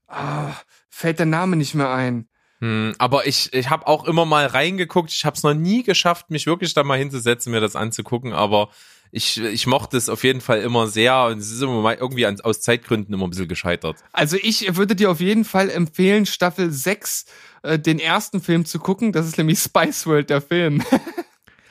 Ah, 0.07 0.53
fällt 0.89 1.19
der 1.19 1.25
Name 1.25 1.55
nicht 1.55 1.75
mehr 1.75 1.89
ein. 1.89 2.29
Hm, 2.59 2.95
aber 2.99 3.27
ich, 3.27 3.51
ich 3.53 3.69
habe 3.69 3.87
auch 3.87 4.05
immer 4.05 4.25
mal 4.25 4.45
reingeguckt. 4.45 5.11
Ich 5.11 5.25
habe 5.25 5.35
es 5.35 5.43
noch 5.43 5.53
nie 5.53 5.83
geschafft, 5.83 6.29
mich 6.29 6.45
wirklich 6.45 6.73
da 6.73 6.83
mal 6.83 6.97
hinzusetzen, 6.97 7.51
mir 7.51 7.59
das 7.59 7.75
anzugucken. 7.75 8.31
Aber 8.31 8.69
ich, 9.11 9.41
ich 9.41 9.67
mochte 9.67 9.97
es 9.97 10.09
auf 10.09 10.23
jeden 10.23 10.41
Fall 10.41 10.61
immer 10.61 10.87
sehr 10.87 11.25
und 11.25 11.37
es 11.37 11.51
ist 11.51 11.61
immer 11.61 11.81
mal 11.81 11.95
irgendwie 11.95 12.25
an, 12.25 12.39
aus 12.41 12.61
Zeitgründen 12.61 13.13
immer 13.13 13.25
ein 13.25 13.29
bisschen 13.29 13.47
gescheitert. 13.47 13.97
Also 14.11 14.37
ich 14.41 14.75
würde 14.75 14.95
dir 14.95 15.11
auf 15.11 15.19
jeden 15.19 15.45
Fall 15.45 15.69
empfehlen, 15.69 16.25
Staffel 16.25 16.71
6 16.71 17.25
äh, 17.63 17.79
den 17.79 17.99
ersten 17.99 18.41
Film 18.41 18.65
zu 18.65 18.79
gucken. 18.79 19.11
Das 19.11 19.25
ist 19.25 19.37
nämlich 19.37 19.59
Spice 19.63 20.05
World, 20.05 20.29
der 20.29 20.41
Film. 20.41 20.83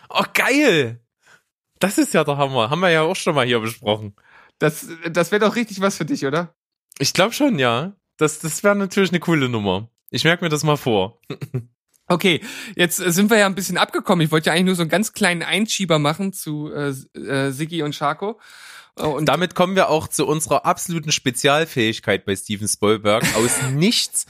Oh, 0.09 0.25
geil! 0.33 1.01
Das 1.81 1.99
ist 1.99 2.15
ja 2.15 2.25
der 2.25 2.37
Hammer. 2.37 2.71
Haben 2.71 2.81
wir 2.81 2.91
ja 2.91 3.03
auch 3.03 3.17
schon 3.17 3.35
mal 3.35 3.47
hier 3.47 3.59
besprochen. 3.59 4.15
Das, 4.59 4.87
das 5.11 5.33
wäre 5.33 5.45
doch 5.45 5.57
richtig 5.57 5.81
was 5.81 5.97
für 5.97 6.05
dich, 6.05 6.25
oder? 6.25 6.55
Ich 6.99 7.13
glaube 7.13 7.33
schon, 7.33 7.59
ja. 7.59 7.97
Das, 8.17 8.39
das 8.39 8.63
wäre 8.63 8.77
natürlich 8.77 9.11
eine 9.11 9.21
coole 9.21 9.49
Nummer. 9.49 9.91
Ich 10.11 10.23
merke 10.23 10.45
mir 10.45 10.51
das 10.51 10.63
mal 10.63 10.77
vor. 10.77 11.21
Okay, 12.07 12.41
jetzt 12.77 13.01
äh, 13.01 13.11
sind 13.13 13.31
wir 13.31 13.39
ja 13.39 13.47
ein 13.47 13.55
bisschen 13.55 13.79
abgekommen. 13.79 14.25
Ich 14.25 14.31
wollte 14.33 14.49
ja 14.49 14.53
eigentlich 14.53 14.67
nur 14.67 14.75
so 14.75 14.83
einen 14.83 14.91
ganz 14.91 15.13
kleinen 15.13 15.43
Einschieber 15.43 15.99
machen 15.99 16.33
zu 16.33 16.71
äh, 16.73 16.91
äh, 17.19 17.51
Siggi 17.51 17.83
und 17.83 17.95
Schako. 17.95 18.39
Äh, 18.99 19.05
Und 19.05 19.27
damit 19.27 19.55
kommen 19.55 19.75
wir 19.75 19.89
auch 19.89 20.09
zu 20.09 20.27
unserer 20.27 20.67
absoluten 20.67 21.13
Spezialfähigkeit 21.13 22.25
bei 22.27 22.37
Steven 22.37 22.69
Spielberg, 22.69 23.25
aus 23.37 23.63
nichts 23.73 24.27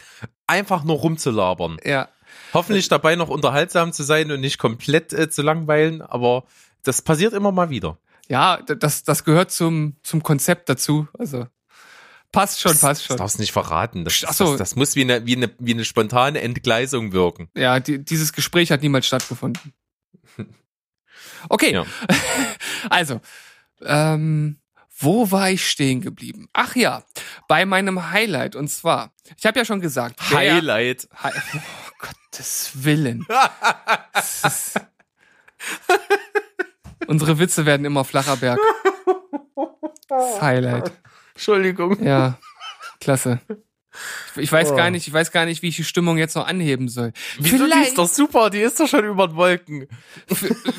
einfach 0.46 0.84
nur 0.84 0.96
rumzulabern. 0.98 1.78
ja, 1.84 2.09
Hoffentlich 2.52 2.88
dabei 2.88 3.16
noch 3.16 3.28
unterhaltsam 3.28 3.92
zu 3.92 4.02
sein 4.05 4.30
und 4.30 4.40
nicht 4.40 4.59
komplett 4.59 5.12
äh, 5.12 5.28
zu 5.28 5.42
langweilen, 5.42 6.02
aber 6.02 6.44
das 6.84 7.02
passiert 7.02 7.32
immer 7.32 7.51
mal 7.52 7.70
wieder. 7.70 7.98
ja, 8.28 8.59
das, 8.62 9.02
das 9.05 9.24
gehört 9.24 9.51
zum, 9.51 9.96
zum 10.02 10.22
Konzept 10.22 10.68
dazu. 10.68 11.09
Also 11.18 11.46
passt 12.35 12.61
schon, 12.61 12.73
passt 12.73 12.82
Das 12.82 13.05
schon. 13.05 13.16
darfst 13.16 13.39
du 13.39 13.43
nicht 13.43 13.52
verraten. 13.52 14.05
Das, 14.05 14.23
Ach 14.27 14.32
so. 14.35 14.51
das, 14.51 14.59
das 14.59 14.77
muss 14.77 14.94
wie 14.97 15.02
eine, 15.02 15.24
wie, 15.27 15.36
eine, 15.36 15.51
wie 15.59 15.73
eine 15.73 15.85
spontane 15.85 16.40
Entgleisung 16.43 17.12
wirken. 17.12 17.48
Ja, 17.56 17.81
die, 17.81 18.05
dieses 18.05 18.32
Gespräch 18.32 18.70
hat 18.70 18.82
niemals 18.82 19.06
stattgefunden. 19.06 19.73
Okay, 21.51 21.73
Ja. 21.74 21.85
also, 22.90 23.20
ähm, 23.82 24.59
wo 24.98 25.31
war 25.31 25.51
ich 25.51 25.69
stehen 25.69 26.01
geblieben? 26.01 26.48
Ach 26.55 26.74
ja, 26.74 27.02
bei 27.48 27.66
meinem 27.66 28.11
Highlight. 28.12 28.56
Und 28.56 28.69
zwar, 28.69 29.12
ich 29.36 29.44
habe 29.44 29.59
ja 29.59 29.65
schon 29.66 29.81
gesagt, 29.81 30.20
Highlight. 30.31 31.06
Hi 31.16 31.32
oh, 31.55 31.59
Gottes 31.98 32.70
Willen. 32.74 33.27
Das 34.15 34.43
ist- 34.44 34.81
Unsere 37.06 37.39
Witze 37.39 37.66
werden 37.66 37.85
immer 37.85 38.05
flacher 38.05 38.36
Berg. 38.36 38.59
Das 40.09 40.40
Highlight. 40.40 40.93
Entschuldigung. 41.35 42.02
Ja, 42.05 42.39
klasse. 43.01 43.40
Ich, 44.35 44.51
weiß 44.51 44.73
Oh. 44.73 44.77
gar 44.77 44.90
nicht, 44.90 45.06
ich 45.06 45.12
weiß 45.12 45.31
gar 45.31 45.44
nicht, 45.44 45.62
wie 45.62 45.69
ich 45.69 45.77
die 45.77 45.85
Stimmung 45.85 46.19
jetzt 46.19 46.35
noch 46.35 46.48
anheben 46.48 46.89
soll. 46.89 47.12
Wieso, 47.39 47.65
die 47.66 47.82
ist 47.86 47.97
doch 47.97 48.09
super, 48.09 48.51
die 48.51 48.59
ist 48.59 48.81
doch 48.81 48.89
schon 48.89 49.05
über 49.05 49.28
den 49.28 49.36
Wolken. 49.36 49.86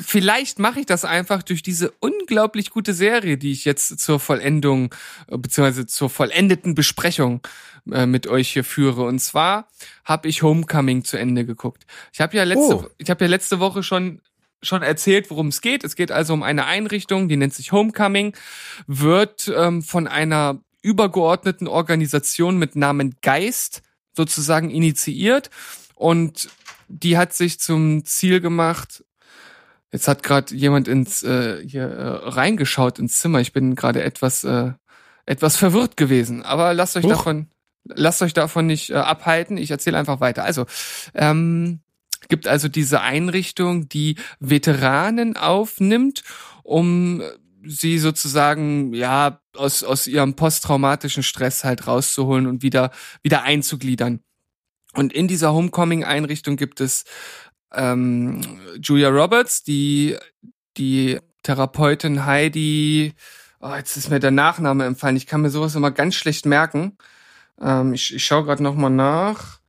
Vielleicht 0.04 0.58
mache 0.58 0.80
ich 0.80 0.86
das 0.86 1.06
einfach 1.06 1.42
durch 1.42 1.62
diese 1.62 1.92
unglaublich 2.00 2.68
gute 2.70 2.92
Serie, 2.92 3.38
die 3.38 3.52
ich 3.52 3.64
jetzt 3.64 4.00
zur 4.00 4.20
Vollendung 4.20 4.94
beziehungsweise 5.28 5.86
zur 5.86 6.10
vollendeten 6.10 6.74
Besprechung 6.74 7.40
äh, 7.90 8.04
mit 8.04 8.26
euch 8.26 8.50
hier 8.52 8.64
führe. 8.64 9.04
Und 9.04 9.18
zwar 9.20 9.68
habe 10.04 10.28
ich 10.28 10.42
Homecoming 10.42 11.02
zu 11.04 11.16
Ende 11.18 11.46
geguckt. 11.46 11.86
Ich 12.12 12.20
habe 12.20 12.36
ja 12.36 12.44
letzte, 12.44 12.76
Oh. 12.76 12.86
ich 12.98 13.08
habe 13.08 13.24
ja 13.24 13.30
letzte 13.30 13.60
Woche 13.60 13.82
schon 13.82 14.20
schon 14.62 14.82
erzählt, 14.82 15.30
worum 15.30 15.48
es 15.48 15.60
geht. 15.60 15.84
Es 15.84 15.96
geht 15.96 16.10
also 16.10 16.32
um 16.32 16.42
eine 16.42 16.66
Einrichtung, 16.66 17.28
die 17.28 17.36
nennt 17.36 17.54
sich 17.54 17.72
Homecoming, 17.72 18.34
wird 18.86 19.52
ähm, 19.54 19.82
von 19.82 20.06
einer 20.06 20.60
übergeordneten 20.82 21.68
Organisation 21.68 22.58
mit 22.58 22.76
Namen 22.76 23.16
Geist 23.22 23.82
sozusagen 24.14 24.70
initiiert 24.70 25.50
und 25.94 26.48
die 26.88 27.18
hat 27.18 27.32
sich 27.32 27.58
zum 27.58 28.04
Ziel 28.04 28.40
gemacht, 28.40 29.02
Jetzt 29.92 30.08
hat 30.08 30.22
gerade 30.22 30.54
jemand 30.54 30.88
ins 30.88 31.22
äh, 31.22 31.66
hier 31.66 31.84
äh, 31.88 32.28
reingeschaut 32.28 32.98
ins 32.98 33.18
Zimmer. 33.18 33.40
Ich 33.40 33.52
bin 33.52 33.76
gerade 33.76 34.02
etwas 34.02 34.44
äh, 34.44 34.72
etwas 35.26 35.56
verwirrt 35.56 35.96
gewesen, 35.96 36.42
aber 36.42 36.74
lasst 36.74 36.96
euch 36.96 37.04
Huch. 37.04 37.10
davon 37.10 37.48
lasst 37.84 38.20
euch 38.20 38.34
davon 38.34 38.66
nicht 38.66 38.90
äh, 38.90 38.94
abhalten. 38.94 39.56
Ich 39.56 39.70
erzähle 39.70 39.96
einfach 39.96 40.20
weiter. 40.20 40.44
Also 40.44 40.66
ähm, 41.14 41.80
gibt 42.28 42.48
also 42.48 42.68
diese 42.68 43.00
Einrichtung, 43.00 43.88
die 43.88 44.16
Veteranen 44.40 45.36
aufnimmt, 45.36 46.22
um 46.62 47.22
sie 47.64 47.98
sozusagen 47.98 48.92
ja 48.92 49.40
aus 49.54 49.82
aus 49.82 50.06
ihrem 50.06 50.34
posttraumatischen 50.34 51.22
Stress 51.22 51.64
halt 51.64 51.86
rauszuholen 51.86 52.46
und 52.46 52.62
wieder 52.62 52.90
wieder 53.22 53.42
einzugliedern. 53.42 54.20
Und 54.94 55.12
in 55.12 55.28
dieser 55.28 55.52
Homecoming-Einrichtung 55.52 56.56
gibt 56.56 56.80
es 56.80 57.04
ähm, 57.72 58.40
Julia 58.80 59.08
Roberts, 59.08 59.62
die 59.62 60.16
die 60.76 61.18
Therapeutin 61.42 62.24
Heidi, 62.24 63.14
oh, 63.60 63.74
jetzt 63.74 63.96
ist 63.96 64.10
mir 64.10 64.20
der 64.20 64.30
Nachname 64.30 64.84
empfallen, 64.84 65.16
ich 65.16 65.26
kann 65.26 65.42
mir 65.42 65.50
sowas 65.50 65.74
immer 65.74 65.90
ganz 65.90 66.14
schlecht 66.14 66.46
merken. 66.46 66.96
Ähm, 67.60 67.92
ich 67.94 68.14
ich 68.14 68.24
schaue 68.24 68.44
gerade 68.44 68.62
nochmal 68.62 68.90
nach. 68.90 69.60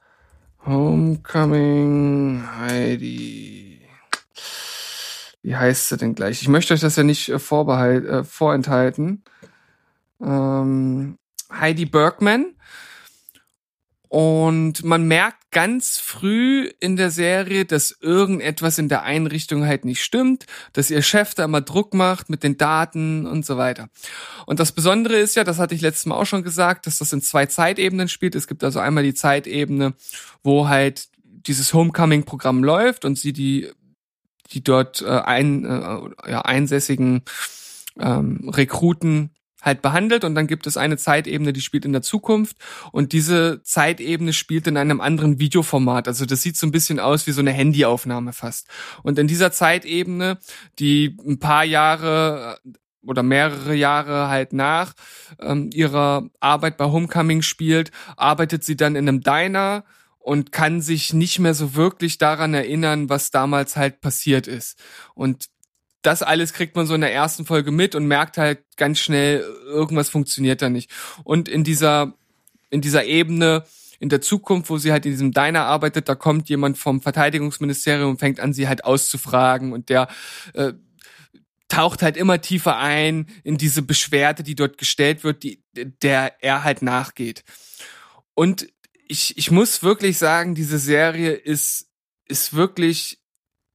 Homecoming 0.68 2.44
Heidi. 2.60 3.80
Wie 5.42 5.56
heißt 5.56 5.88
sie 5.88 5.96
denn 5.96 6.14
gleich? 6.14 6.42
Ich 6.42 6.50
möchte 6.50 6.74
euch 6.74 6.82
das 6.82 6.98
ja 6.98 7.04
nicht 7.04 7.30
äh, 7.30 7.40
vorbehalt, 7.40 8.06
äh, 8.06 8.24
vorenthalten. 8.26 9.24
Ähm, 10.22 11.18
Heidi 11.50 11.86
Bergman. 11.86 12.57
Und 14.10 14.84
man 14.84 15.08
merkt 15.08 15.52
ganz 15.52 15.98
früh 15.98 16.70
in 16.80 16.96
der 16.96 17.12
Serie, 17.12 17.66
dass 17.66 17.96
irgendetwas 18.00 18.78
in 18.78 18.90
der 18.90 19.04
Einrichtung 19.04 19.66
halt 19.66 19.86
nicht 19.86 20.04
stimmt, 20.04 20.46
dass 20.74 20.90
ihr 20.90 21.02
Chef 21.02 21.34
da 21.34 21.46
immer 21.46 21.62
Druck 21.62 21.94
macht 21.94 22.30
mit 22.30 22.44
den 22.44 22.58
Daten 22.58 23.26
und 23.26 23.46
so 23.46 23.58
weiter. 23.58 23.90
Und 24.46 24.60
das 24.60 24.72
Besondere 24.72 25.18
ist 25.18 25.36
ja, 25.36 25.44
das 25.44 25.60
hatte 25.60 25.76
ich 25.76 25.82
letztes 25.82 26.06
Mal 26.06 26.16
auch 26.16 26.26
schon 26.26 26.44
gesagt, 26.44 26.88
dass 26.88 27.00
das 27.00 27.12
in 27.12 27.22
zwei 27.22 27.48
Zeitebenen 27.48 28.08
spielt. 28.08 28.36
Es 28.36 28.48
gibt 28.48 28.64
also 28.64 28.80
einmal 28.80 29.04
die 29.04 29.14
Zeitebene, 29.14 29.94
wo 30.44 30.68
halt 30.68 31.08
dieses 31.24 31.74
Homecoming-Programm 31.74 32.64
läuft 32.64 33.04
und 33.04 33.18
sie 33.18 33.34
die, 33.34 33.70
die 34.52 34.64
dort 34.64 35.02
äh, 35.02 35.08
ein, 35.08 35.66
äh, 35.66 36.32
ja, 36.32 36.42
einsässigen 36.42 37.24
ähm, 38.00 38.50
Rekruten 38.50 39.32
halt 39.62 39.82
behandelt 39.82 40.24
und 40.24 40.36
dann 40.36 40.48
gibt 40.48 40.68
es 40.68 40.78
eine 40.78 40.98
Zeitebene, 40.98 41.54
die 41.54 41.62
spielt 41.62 41.86
in 41.86 41.94
der 41.94 42.02
Zukunft 42.02 42.58
und 42.92 43.12
diese 43.12 43.62
Zeitebene 43.64 44.34
spielt 44.34 44.68
in 44.68 44.78
einem 44.78 45.02
anderen 45.02 45.40
Videoformat. 45.40 46.08
Also 46.08 46.26
das 46.26 46.42
sieht 46.42 46.58
so 46.58 46.68
ein 46.68 46.72
bisschen 46.72 47.00
aus 47.00 47.28
wie 47.28 47.32
so 47.32 47.42
eine 47.42 47.52
Handyaufnahme 47.52 48.34
fast. 48.34 48.68
Und 49.04 49.18
in 49.18 49.28
dieser 49.28 49.52
Zeitebene, 49.52 50.38
die 50.80 51.18
ein 51.26 51.40
paar 51.40 51.64
Jahre 51.64 52.60
äh, 52.66 52.70
oder 53.06 53.24
mehrere 53.24 53.74
Jahre 53.74 54.28
halt 54.28 54.54
nach 54.54 54.94
ähm, 55.40 55.70
ihrer 55.74 56.30
Arbeit 56.40 56.78
bei 56.78 56.86
Homecoming 56.86 57.42
spielt, 57.42 57.92
arbeitet 58.16 58.64
sie 58.64 58.76
dann 58.76 58.96
in 58.96 59.08
einem 59.08 59.22
Diner 59.22 59.86
und 60.20 60.52
kann 60.52 60.82
sich 60.82 61.14
nicht 61.14 61.40
mehr 61.40 61.54
so 61.54 61.74
wirklich 61.74 62.18
daran 62.18 62.54
erinnern, 62.54 63.10
was 63.10 63.32
damals 63.32 63.78
halt 63.78 64.02
passiert 64.02 64.46
ist. 64.46 64.78
Und 65.16 65.48
das 66.08 66.24
alles 66.24 66.54
kriegt 66.54 66.78
man 66.78 66.88
so 66.88 66.96
in 66.96 67.02
der 67.02 67.14
ersten 67.14 67.46
Folge 67.46 67.70
mit 67.70 67.94
und 67.94 68.08
merkt 68.08 68.38
halt 68.38 68.60
ganz 68.78 68.98
schnell, 68.98 69.42
irgendwas 69.66 70.10
funktioniert 70.10 70.62
da 70.62 70.70
nicht. 70.70 70.90
Und 71.26 71.50
in 71.50 71.66
dieser, 71.66 72.14
in 72.70 72.80
dieser 72.80 73.04
Ebene, 73.04 73.66
in 74.00 74.08
der 74.08 74.22
Zukunft, 74.22 74.70
wo 74.70 74.78
sie 74.78 74.94
halt 74.94 75.06
in 75.06 75.12
diesem 75.12 75.34
Diner 75.34 75.66
arbeitet, 75.66 76.08
da 76.08 76.16
kommt 76.16 76.48
jemand 76.48 76.78
vom 76.78 77.02
Verteidigungsministerium 77.02 78.12
und 78.12 78.20
fängt 78.20 78.40
an, 78.40 78.54
sie 78.54 78.70
halt 78.70 78.86
auszufragen 78.86 79.74
und 79.74 79.90
der 79.90 80.08
äh, 80.54 80.72
taucht 81.68 82.02
halt 82.02 82.16
immer 82.16 82.40
tiefer 82.40 82.78
ein 82.78 83.28
in 83.44 83.58
diese 83.58 83.82
Beschwerde, 83.82 84.44
die 84.44 84.56
dort 84.56 84.78
gestellt 84.78 85.26
wird, 85.26 85.44
die, 85.44 85.62
der 85.74 86.42
er 86.42 86.64
halt 86.64 86.84
nachgeht. 86.84 87.44
Und 88.34 88.70
ich, 89.10 89.38
ich 89.38 89.52
muss 89.52 89.84
wirklich 89.84 90.18
sagen, 90.18 90.56
diese 90.56 90.80
Serie 90.80 91.32
ist, 91.32 91.90
ist 92.30 92.54
wirklich 92.54 93.20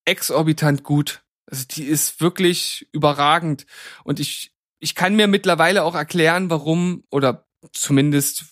exorbitant 0.07 0.83
gut. 0.83 1.23
Also 1.53 1.67
die 1.71 1.85
ist 1.85 2.23
wirklich 2.23 2.89
überragend. 2.93 3.67
Und 4.05 4.21
ich, 4.21 4.53
ich 4.81 4.95
kann 4.95 5.15
mir 5.15 5.27
mittlerweile 5.27 5.85
auch 5.85 5.95
erklären, 5.95 6.49
warum, 6.49 7.05
oder 7.11 7.47
zumindest 7.73 8.47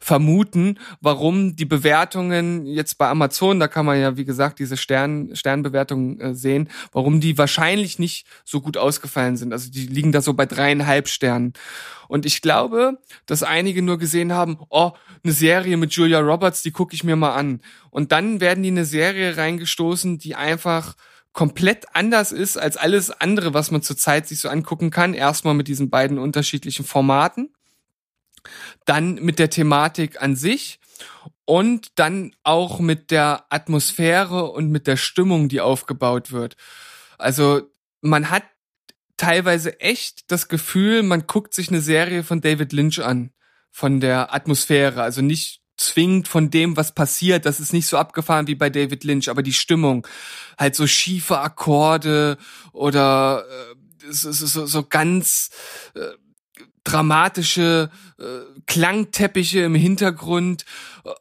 vermuten, 0.00 0.80
warum 1.02 1.54
die 1.54 1.66
Bewertungen 1.66 2.64
jetzt 2.64 2.96
bei 2.96 3.08
Amazon, 3.08 3.60
da 3.60 3.68
kann 3.68 3.86
man 3.86 4.00
ja 4.00 4.16
wie 4.16 4.24
gesagt 4.24 4.58
diese 4.58 4.76
Stern 4.76 5.36
Sternbewertungen 5.36 6.20
äh, 6.20 6.34
sehen, 6.34 6.70
warum 6.92 7.20
die 7.20 7.38
wahrscheinlich 7.38 7.98
nicht 7.98 8.26
so 8.44 8.60
gut 8.60 8.78
ausgefallen 8.78 9.36
sind. 9.36 9.52
Also 9.52 9.70
die 9.70 9.86
liegen 9.86 10.10
da 10.10 10.22
so 10.22 10.32
bei 10.32 10.46
dreieinhalb 10.46 11.08
Sternen. 11.08 11.52
Und 12.08 12.26
ich 12.26 12.40
glaube, 12.40 12.98
dass 13.26 13.42
einige 13.42 13.82
nur 13.82 13.98
gesehen 13.98 14.32
haben, 14.32 14.58
oh, 14.70 14.92
eine 15.22 15.32
Serie 15.32 15.76
mit 15.76 15.92
Julia 15.92 16.20
Roberts, 16.20 16.62
die 16.62 16.72
gucke 16.72 16.94
ich 16.94 17.04
mir 17.04 17.16
mal 17.16 17.34
an. 17.34 17.60
Und 17.90 18.12
dann 18.12 18.40
werden 18.40 18.62
die 18.62 18.70
eine 18.70 18.86
Serie 18.86 19.36
reingestoßen, 19.36 20.18
die 20.18 20.34
einfach 20.34 20.96
komplett 21.34 21.94
anders 21.94 22.32
ist 22.32 22.56
als 22.56 22.78
alles 22.78 23.10
andere, 23.10 23.52
was 23.52 23.70
man 23.70 23.82
zurzeit 23.82 24.26
sich 24.26 24.40
so 24.40 24.48
angucken 24.48 24.90
kann. 24.90 25.12
Erstmal 25.12 25.54
mit 25.54 25.68
diesen 25.68 25.90
beiden 25.90 26.18
unterschiedlichen 26.18 26.86
Formaten 26.86 27.50
dann 28.84 29.14
mit 29.16 29.38
der 29.38 29.50
Thematik 29.50 30.20
an 30.22 30.36
sich 30.36 30.80
und 31.44 31.98
dann 31.98 32.34
auch 32.42 32.80
mit 32.80 33.10
der 33.10 33.44
Atmosphäre 33.50 34.50
und 34.50 34.70
mit 34.70 34.86
der 34.86 34.96
Stimmung, 34.96 35.48
die 35.48 35.60
aufgebaut 35.60 36.32
wird. 36.32 36.56
Also 37.18 37.62
man 38.00 38.30
hat 38.30 38.44
teilweise 39.16 39.80
echt 39.80 40.30
das 40.30 40.48
Gefühl, 40.48 41.02
man 41.02 41.26
guckt 41.26 41.54
sich 41.54 41.68
eine 41.68 41.80
Serie 41.80 42.24
von 42.24 42.40
David 42.40 42.72
Lynch 42.72 43.02
an, 43.02 43.30
von 43.70 44.00
der 44.00 44.34
Atmosphäre, 44.34 45.02
also 45.02 45.22
nicht 45.22 45.62
zwingend 45.76 46.28
von 46.28 46.50
dem, 46.50 46.76
was 46.76 46.92
passiert. 46.92 47.46
Das 47.46 47.60
ist 47.60 47.72
nicht 47.72 47.86
so 47.86 47.96
abgefahren 47.96 48.46
wie 48.46 48.54
bei 48.54 48.70
David 48.70 49.04
Lynch, 49.04 49.28
aber 49.28 49.42
die 49.42 49.52
Stimmung, 49.52 50.06
halt 50.58 50.74
so 50.74 50.86
schiefe 50.86 51.38
Akkorde 51.38 52.38
oder 52.72 53.44
äh, 53.48 54.10
so, 54.10 54.32
so, 54.32 54.66
so 54.66 54.82
ganz 54.84 55.50
äh, 55.94 56.10
dramatische 56.84 57.90
äh, 58.18 58.24
Klangteppiche 58.66 59.60
im 59.60 59.74
Hintergrund, 59.74 60.64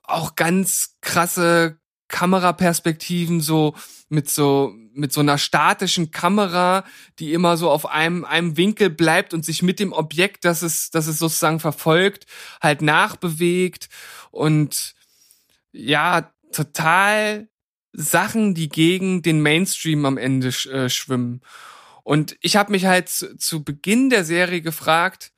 auch 0.04 0.36
ganz 0.36 0.98
krasse 1.02 1.80
Kameraperspektiven, 2.10 3.42
so 3.42 3.74
mit 4.10 4.30
so 4.30 4.76
mit 4.94 5.12
so 5.12 5.22
einer 5.22 5.40
statischen 5.40 6.12
Kamera, 6.12 6.84
die 7.18 7.34
immer 7.34 7.58
so 7.58 7.72
auf 7.72 7.88
einem 7.88 8.26
einem 8.26 8.58
Winkel 8.58 8.92
bleibt 8.92 9.34
und 9.34 9.44
sich 9.44 9.64
mit 9.64 9.80
dem 9.80 9.92
Objekt, 9.92 10.46
das 10.46 10.62
es 10.62 10.92
das 10.92 11.08
es 11.08 11.18
sozusagen 11.18 11.60
verfolgt, 11.60 12.28
halt 12.62 12.84
nachbewegt 12.84 13.90
und 14.34 14.96
ja 15.72 16.34
total 16.52 17.48
Sachen, 17.94 18.56
die 18.56 18.68
gegen 18.68 19.22
den 19.22 19.42
Mainstream 19.42 20.06
am 20.06 20.18
Ende 20.18 20.48
äh, 20.48 20.90
schwimmen. 20.90 21.42
Und 22.04 22.36
ich 22.42 22.56
habe 22.56 22.72
mich 22.72 22.86
halt 22.86 23.10
zu, 23.10 23.38
zu 23.38 23.64
Beginn 23.64 24.10
der 24.10 24.26
Serie 24.26 24.62
gefragt, 24.62 25.32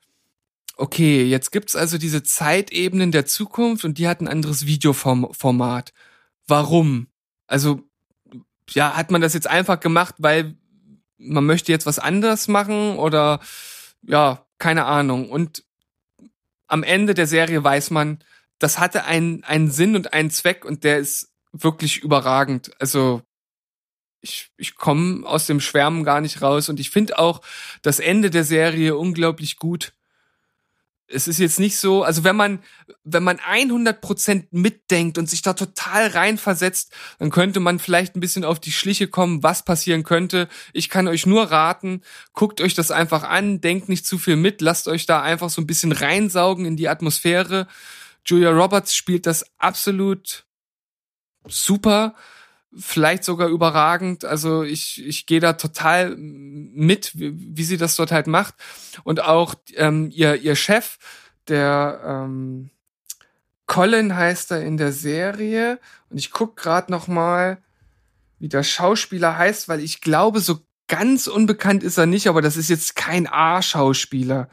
okay, 0.76 1.24
jetzt 1.24 1.52
gibt's 1.52 1.76
also 1.76 1.98
diese 1.98 2.22
Zeitebenen 2.22 3.12
der 3.12 3.26
Zukunft 3.26 3.84
und 3.84 3.98
die 3.98 4.08
hat 4.08 4.20
ein 4.20 4.28
anderes 4.28 4.66
Videoformat. 4.66 5.92
Warum? 6.46 7.08
Also, 7.46 7.82
ja, 8.70 8.96
hat 8.96 9.10
man 9.10 9.20
das 9.20 9.34
jetzt 9.34 9.48
einfach 9.48 9.78
gemacht, 9.78 10.16
weil 10.18 10.56
man 11.18 11.44
möchte 11.44 11.70
jetzt 11.70 11.86
was 11.86 11.98
anderes 11.98 12.48
machen 12.48 12.96
oder 12.96 13.40
ja, 14.02 14.46
keine 14.58 14.86
Ahnung. 14.86 15.30
Und 15.30 15.64
am 16.66 16.82
Ende 16.82 17.14
der 17.14 17.26
Serie 17.26 17.62
weiß 17.62 17.90
man, 17.90 18.18
das 18.58 18.78
hatte 18.78 19.04
einen, 19.04 19.44
einen 19.44 19.70
Sinn 19.70 19.96
und 19.96 20.12
einen 20.12 20.30
Zweck 20.30 20.64
und 20.64 20.84
der 20.84 20.98
ist 20.98 21.32
wirklich 21.52 21.98
überragend. 21.98 22.70
Also 22.80 23.22
ich, 24.20 24.50
ich 24.56 24.74
komme 24.74 25.26
aus 25.26 25.46
dem 25.46 25.60
Schwärmen 25.60 26.04
gar 26.04 26.20
nicht 26.20 26.42
raus 26.42 26.68
und 26.68 26.80
ich 26.80 26.90
finde 26.90 27.18
auch 27.18 27.42
das 27.82 28.00
Ende 28.00 28.30
der 28.30 28.44
Serie 28.44 28.96
unglaublich 28.96 29.56
gut 29.56 29.92
es 31.08 31.28
ist 31.28 31.38
jetzt 31.38 31.60
nicht 31.60 31.76
so, 31.76 32.02
also 32.02 32.24
wenn 32.24 32.34
man, 32.34 32.58
wenn 33.04 33.22
man 33.22 33.38
100% 33.38 34.46
mitdenkt 34.50 35.18
und 35.18 35.30
sich 35.30 35.40
da 35.40 35.52
total 35.52 36.08
reinversetzt, 36.08 36.92
dann 37.18 37.30
könnte 37.30 37.60
man 37.60 37.78
vielleicht 37.78 38.16
ein 38.16 38.20
bisschen 38.20 38.44
auf 38.44 38.58
die 38.58 38.72
Schliche 38.72 39.06
kommen, 39.06 39.42
was 39.42 39.64
passieren 39.64 40.02
könnte. 40.02 40.48
Ich 40.72 40.90
kann 40.90 41.06
euch 41.06 41.24
nur 41.24 41.50
raten, 41.50 42.02
guckt 42.32 42.60
euch 42.60 42.74
das 42.74 42.90
einfach 42.90 43.22
an, 43.22 43.60
denkt 43.60 43.88
nicht 43.88 44.06
zu 44.06 44.18
viel 44.18 44.36
mit, 44.36 44.60
lasst 44.60 44.88
euch 44.88 45.06
da 45.06 45.22
einfach 45.22 45.50
so 45.50 45.60
ein 45.60 45.66
bisschen 45.66 45.92
reinsaugen 45.92 46.64
in 46.64 46.76
die 46.76 46.88
Atmosphäre. 46.88 47.68
Julia 48.26 48.50
Roberts 48.50 48.94
spielt 48.94 49.26
das 49.26 49.44
absolut 49.58 50.44
super 51.46 52.14
vielleicht 52.76 53.24
sogar 53.24 53.48
überragend. 53.48 54.24
Also 54.24 54.62
ich, 54.62 55.04
ich 55.04 55.26
gehe 55.26 55.40
da 55.40 55.54
total 55.54 56.14
mit, 56.16 57.18
wie, 57.18 57.32
wie 57.34 57.64
sie 57.64 57.76
das 57.76 57.96
dort 57.96 58.12
halt 58.12 58.26
macht. 58.26 58.54
Und 59.04 59.20
auch 59.22 59.54
ähm, 59.74 60.10
ihr, 60.12 60.36
ihr 60.36 60.56
Chef, 60.56 60.98
der 61.48 62.00
ähm, 62.04 62.70
Colin 63.66 64.14
heißt 64.14 64.50
er 64.50 64.62
in 64.62 64.76
der 64.76 64.92
Serie. 64.92 65.80
Und 66.10 66.18
ich 66.18 66.30
guck 66.30 66.56
gerade 66.56 66.92
noch 66.92 67.08
mal, 67.08 67.58
wie 68.38 68.48
der 68.48 68.62
Schauspieler 68.62 69.38
heißt, 69.38 69.68
weil 69.68 69.80
ich 69.80 70.00
glaube, 70.00 70.40
so 70.40 70.60
ganz 70.88 71.26
unbekannt 71.26 71.82
ist 71.82 71.98
er 71.98 72.06
nicht, 72.06 72.28
aber 72.28 72.42
das 72.42 72.56
ist 72.56 72.68
jetzt 72.68 72.94
kein 72.94 73.26
A-Schauspieler. 73.26 74.48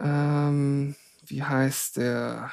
Ähm, 0.00 0.96
wie 1.34 1.42
heißt 1.42 1.96
der? 1.96 2.52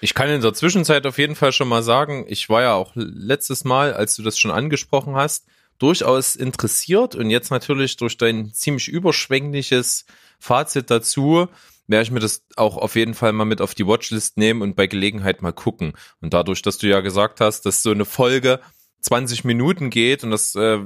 Ich 0.00 0.14
kann 0.14 0.28
in 0.28 0.40
der 0.40 0.54
Zwischenzeit 0.54 1.04
auf 1.04 1.18
jeden 1.18 1.34
Fall 1.34 1.50
schon 1.50 1.66
mal 1.66 1.82
sagen, 1.82 2.24
ich 2.28 2.48
war 2.48 2.62
ja 2.62 2.74
auch 2.74 2.92
letztes 2.94 3.64
Mal, 3.64 3.92
als 3.92 4.14
du 4.14 4.22
das 4.22 4.38
schon 4.38 4.52
angesprochen 4.52 5.16
hast, 5.16 5.46
durchaus 5.78 6.36
interessiert 6.36 7.16
und 7.16 7.28
jetzt 7.28 7.50
natürlich 7.50 7.96
durch 7.96 8.16
dein 8.18 8.52
ziemlich 8.52 8.86
überschwängliches 8.86 10.06
Fazit 10.38 10.90
dazu 10.90 11.48
werde 11.88 12.02
ich 12.04 12.10
mir 12.10 12.20
das 12.20 12.44
auch 12.56 12.76
auf 12.76 12.94
jeden 12.94 13.14
Fall 13.14 13.32
mal 13.32 13.44
mit 13.44 13.60
auf 13.60 13.74
die 13.74 13.86
Watchlist 13.86 14.38
nehmen 14.38 14.62
und 14.62 14.76
bei 14.76 14.86
Gelegenheit 14.86 15.42
mal 15.42 15.52
gucken. 15.52 15.92
Und 16.20 16.34
dadurch, 16.34 16.62
dass 16.62 16.78
du 16.78 16.88
ja 16.88 17.00
gesagt 17.00 17.40
hast, 17.40 17.66
dass 17.66 17.82
so 17.82 17.90
eine 17.90 18.04
Folge 18.04 18.60
20 19.00 19.44
Minuten 19.44 19.90
geht 19.90 20.24
und 20.24 20.30
das, 20.30 20.54
äh, 20.54 20.78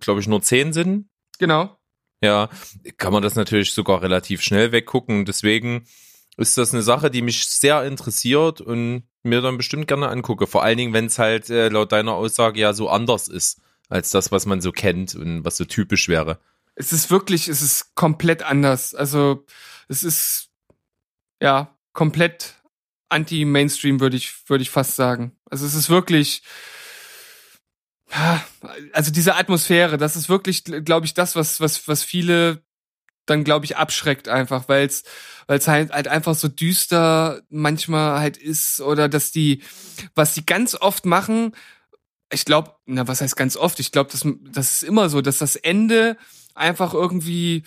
glaube 0.00 0.20
ich, 0.20 0.28
nur 0.28 0.42
10 0.42 0.72
sind. 0.72 1.08
Genau. 1.38 1.76
Ja, 2.22 2.50
kann 2.98 3.12
man 3.12 3.22
das 3.22 3.36
natürlich 3.36 3.72
sogar 3.72 4.02
relativ 4.02 4.42
schnell 4.42 4.72
weggucken. 4.72 5.24
Deswegen 5.24 5.86
ist 6.40 6.56
das 6.58 6.72
eine 6.72 6.82
Sache, 6.82 7.10
die 7.10 7.22
mich 7.22 7.46
sehr 7.46 7.84
interessiert 7.84 8.60
und 8.60 9.04
mir 9.22 9.42
dann 9.42 9.58
bestimmt 9.58 9.86
gerne 9.86 10.08
angucke. 10.08 10.46
Vor 10.46 10.62
allen 10.62 10.78
Dingen, 10.78 10.92
wenn 10.92 11.06
es 11.06 11.18
halt 11.18 11.50
äh, 11.50 11.68
laut 11.68 11.92
deiner 11.92 12.14
Aussage 12.14 12.60
ja 12.60 12.72
so 12.72 12.88
anders 12.88 13.28
ist 13.28 13.60
als 13.88 14.10
das, 14.10 14.32
was 14.32 14.46
man 14.46 14.60
so 14.60 14.72
kennt 14.72 15.14
und 15.14 15.44
was 15.44 15.56
so 15.56 15.64
typisch 15.64 16.08
wäre. 16.08 16.40
Es 16.76 16.92
ist 16.92 17.10
wirklich, 17.10 17.48
es 17.48 17.60
ist 17.60 17.94
komplett 17.94 18.42
anders. 18.42 18.94
Also 18.94 19.44
es 19.88 20.02
ist 20.02 20.48
ja 21.42 21.76
komplett 21.92 22.54
anti-Mainstream, 23.10 24.00
würde 24.00 24.16
ich, 24.16 24.48
würde 24.48 24.62
ich 24.62 24.70
fast 24.70 24.96
sagen. 24.96 25.36
Also 25.50 25.66
es 25.66 25.74
ist 25.74 25.90
wirklich, 25.90 26.42
also 28.92 29.10
diese 29.10 29.34
Atmosphäre, 29.34 29.98
das 29.98 30.16
ist 30.16 30.28
wirklich, 30.28 30.64
glaube 30.64 31.06
ich, 31.06 31.14
das, 31.14 31.36
was, 31.36 31.60
was, 31.60 31.86
was 31.86 32.02
viele 32.02 32.62
dann, 33.26 33.44
glaube 33.44 33.64
ich, 33.64 33.76
abschreckt 33.76 34.28
einfach, 34.28 34.68
weil 34.68 34.86
es 34.86 35.04
weil 35.50 35.58
es 35.58 35.66
halt, 35.66 35.90
halt 35.90 36.06
einfach 36.06 36.36
so 36.36 36.46
düster 36.46 37.42
manchmal 37.50 38.20
halt 38.20 38.36
ist 38.36 38.80
oder 38.80 39.08
dass 39.08 39.32
die, 39.32 39.62
was 40.14 40.32
die 40.32 40.46
ganz 40.46 40.76
oft 40.76 41.06
machen, 41.06 41.56
ich 42.32 42.44
glaube, 42.44 42.76
na, 42.86 43.08
was 43.08 43.20
heißt 43.20 43.36
ganz 43.36 43.56
oft? 43.56 43.80
Ich 43.80 43.90
glaube, 43.90 44.10
das, 44.12 44.24
das 44.52 44.74
ist 44.74 44.82
immer 44.84 45.08
so, 45.08 45.20
dass 45.20 45.38
das 45.38 45.56
Ende 45.56 46.16
einfach 46.54 46.94
irgendwie, 46.94 47.64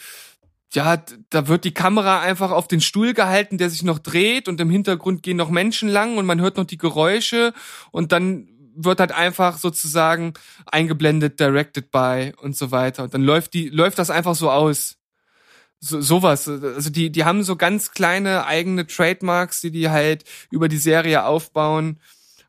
ja, 0.72 1.04
da 1.30 1.50
wird 1.50 1.66
die 1.66 1.74
Kamera 1.74 2.22
einfach 2.22 2.52
auf 2.52 2.70
den 2.70 2.80
Stuhl 2.80 3.14
gehalten, 3.14 3.58
der 3.58 3.70
sich 3.70 3.84
noch 3.84 4.00
dreht 4.00 4.48
und 4.48 4.62
im 4.62 4.70
Hintergrund 4.70 5.22
gehen 5.22 5.36
noch 5.36 5.50
Menschen 5.50 5.90
lang 5.90 6.18
und 6.18 6.26
man 6.26 6.40
hört 6.40 6.56
noch 6.56 6.64
die 6.64 6.78
Geräusche 6.78 7.54
und 7.92 8.14
dann 8.14 8.48
wird 8.76 9.02
halt 9.02 9.12
einfach 9.12 9.58
sozusagen 9.58 10.34
eingeblendet, 10.66 11.40
directed 11.40 11.92
by 11.92 12.32
und 12.42 12.56
so 12.56 12.72
weiter. 12.72 13.04
Und 13.04 13.14
dann 13.14 13.24
läuft 13.24 13.54
die, 13.54 13.68
läuft 13.68 14.00
das 14.00 14.10
einfach 14.10 14.36
so 14.36 14.50
aus. 14.50 14.96
So, 15.84 16.02
sowas. 16.02 16.48
Also 16.48 16.90
die, 16.90 17.12
die 17.12 17.26
haben 17.26 17.44
so 17.44 17.56
ganz 17.56 17.92
kleine 17.92 18.46
eigene 18.46 18.88
Trademarks, 18.88 19.62
die 19.62 19.72
die 19.72 19.90
halt 19.90 20.24
über 20.50 20.70
die 20.70 20.78
Serie 20.78 21.26
aufbauen. 21.26 22.00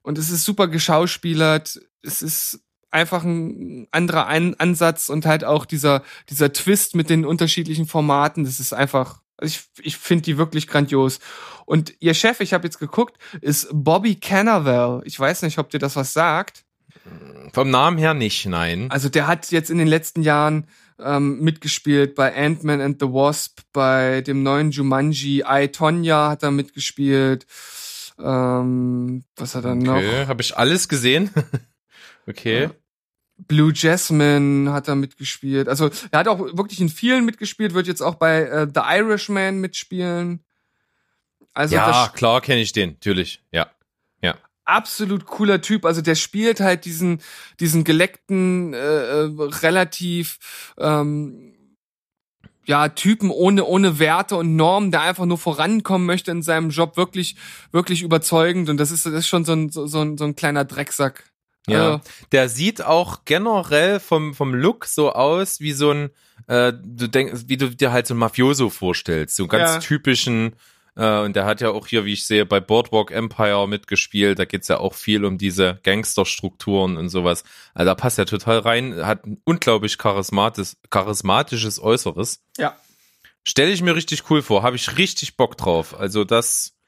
Und 0.02 0.18
es 0.18 0.30
ist 0.30 0.44
super 0.44 0.68
geschauspielert. 0.68 1.80
Es 2.02 2.22
ist 2.22 2.60
einfach 2.90 3.24
ein 3.24 3.88
anderer 3.90 4.28
An 4.28 4.54
Ansatz 4.54 5.08
und 5.08 5.26
halt 5.26 5.42
auch 5.44 5.66
dieser, 5.66 6.04
dieser 6.30 6.52
Twist 6.52 6.94
mit 6.94 7.10
den 7.10 7.24
unterschiedlichen 7.24 7.86
Formaten. 7.86 8.44
Das 8.44 8.60
ist 8.60 8.72
einfach, 8.72 9.20
also 9.36 9.52
ich, 9.52 9.84
ich 9.84 9.96
finde 9.96 10.22
die 10.22 10.38
wirklich 10.38 10.68
grandios. 10.68 11.18
Und 11.66 11.94
ihr 11.98 12.14
Chef, 12.14 12.38
ich 12.40 12.54
habe 12.54 12.64
jetzt 12.64 12.78
geguckt, 12.78 13.18
ist 13.40 13.68
Bobby 13.72 14.14
Cannavale. 14.14 15.02
Ich 15.06 15.18
weiß 15.18 15.42
nicht, 15.42 15.58
ob 15.58 15.70
dir 15.70 15.80
das 15.80 15.96
was 15.96 16.12
sagt. 16.12 16.63
Vom 17.52 17.70
Namen 17.70 17.98
her 17.98 18.14
nicht, 18.14 18.46
nein. 18.46 18.90
Also 18.90 19.08
der 19.08 19.26
hat 19.26 19.50
jetzt 19.50 19.70
in 19.70 19.78
den 19.78 19.86
letzten 19.86 20.22
Jahren 20.22 20.66
ähm, 20.98 21.40
mitgespielt 21.40 22.14
bei 22.14 22.34
Ant-Man 22.34 22.80
and 22.80 23.00
the 23.00 23.06
Wasp, 23.06 23.60
bei 23.72 24.20
dem 24.20 24.42
neuen 24.42 24.70
Jumanji, 24.70 25.44
I, 25.46 25.68
Tonya 25.68 26.30
hat 26.30 26.42
er 26.42 26.50
mitgespielt. 26.50 27.46
Ähm, 28.18 29.24
was 29.36 29.54
hat 29.54 29.64
er 29.64 29.74
noch? 29.74 29.96
Okay, 29.96 30.26
habe 30.26 30.42
ich 30.42 30.56
alles 30.56 30.88
gesehen. 30.88 31.30
okay. 32.26 32.64
Ja. 32.64 32.70
Blue 33.36 33.72
Jasmine 33.74 34.72
hat 34.72 34.86
er 34.86 34.94
mitgespielt. 34.94 35.68
Also 35.68 35.90
er 36.12 36.20
hat 36.20 36.28
auch 36.28 36.38
wirklich 36.38 36.80
in 36.80 36.88
vielen 36.88 37.24
mitgespielt, 37.24 37.74
wird 37.74 37.88
jetzt 37.88 38.00
auch 38.00 38.14
bei 38.14 38.42
äh, 38.42 38.68
The 38.72 38.80
Irishman 38.80 39.60
mitspielen. 39.60 40.44
Also 41.52 41.74
ja, 41.74 42.10
klar 42.14 42.40
kenne 42.40 42.60
ich 42.60 42.72
den, 42.72 42.90
natürlich. 42.90 43.42
Ja. 43.50 43.68
Absolut 44.64 45.26
cooler 45.26 45.60
Typ. 45.60 45.84
Also 45.84 46.00
der 46.00 46.14
spielt 46.14 46.60
halt 46.60 46.84
diesen 46.84 47.20
diesen 47.60 47.84
geleckten, 47.84 48.72
äh, 48.74 48.78
äh, 48.78 49.30
relativ 49.62 50.38
ähm, 50.78 51.52
ja 52.66 52.88
Typen 52.88 53.30
ohne 53.30 53.64
ohne 53.64 53.98
Werte 53.98 54.36
und 54.36 54.56
Normen, 54.56 54.90
der 54.90 55.02
einfach 55.02 55.26
nur 55.26 55.36
vorankommen 55.38 56.06
möchte 56.06 56.30
in 56.30 56.42
seinem 56.42 56.70
Job, 56.70 56.96
wirklich 56.96 57.36
wirklich 57.72 58.02
überzeugend. 58.02 58.70
Und 58.70 58.78
das 58.78 58.90
ist 58.90 59.04
das 59.04 59.12
ist 59.12 59.28
schon 59.28 59.44
so 59.44 59.52
ein 59.52 59.68
so, 59.70 59.86
so 59.86 60.00
ein, 60.00 60.16
so 60.16 60.24
ein 60.24 60.34
kleiner 60.34 60.64
Drecksack. 60.64 61.24
Ja, 61.66 61.94
Also, 61.94 62.04
der 62.32 62.48
sieht 62.48 62.82
auch 62.82 63.24
generell 63.24 63.98
vom, 64.00 64.34
vom 64.34 64.54
Look 64.54 64.84
so 64.84 65.12
aus 65.12 65.60
wie 65.60 65.72
so 65.72 65.90
ein, 65.92 66.10
äh, 66.46 66.72
du 66.74 67.06
denkst, 67.08 67.44
wie 67.46 67.56
du 67.56 67.70
dir 67.70 67.90
halt 67.92 68.06
so 68.06 68.12
ein 68.14 68.18
Mafioso 68.18 68.68
vorstellst, 68.68 69.36
so 69.36 69.44
einen 69.44 69.48
ganz 69.50 69.72
Ja. 69.74 69.78
typischen, 69.80 70.56
äh, 70.96 71.20
und 71.20 71.36
der 71.36 71.44
hat 71.44 71.60
ja 71.60 71.70
auch 71.70 71.86
hier, 71.86 72.04
wie 72.04 72.12
ich 72.12 72.26
sehe, 72.26 72.46
bei 72.46 72.60
Boardwalk 72.60 73.10
Empire 73.10 73.66
mitgespielt, 73.68 74.38
da 74.38 74.44
geht's 74.44 74.68
ja 74.68 74.78
auch 74.78 74.94
viel 74.94 75.24
um 75.24 75.38
diese 75.38 75.80
Gangsterstrukturen 75.82 76.96
und 76.96 77.08
sowas. 77.08 77.44
Also 77.74 77.86
da 77.90 77.94
passt 77.94 78.18
er 78.18 78.26
total 78.26 78.60
rein, 78.60 79.04
hat 79.04 79.24
ein 79.26 79.40
unglaublich 79.44 79.98
charismatis, 79.98 80.76
charismatisches 80.90 81.80
Äußeres. 81.80 82.42
ja. 82.58 82.76
Stelle 83.46 83.72
ich 83.72 83.82
mir 83.82 83.94
richtig 83.94 84.30
cool 84.30 84.40
vor, 84.40 84.62
habe 84.62 84.76
ich 84.76 84.96
richtig 84.96 85.36
Bock 85.36 85.58
drauf. 85.58 85.98
Also 86.00 86.24
das 86.24 86.78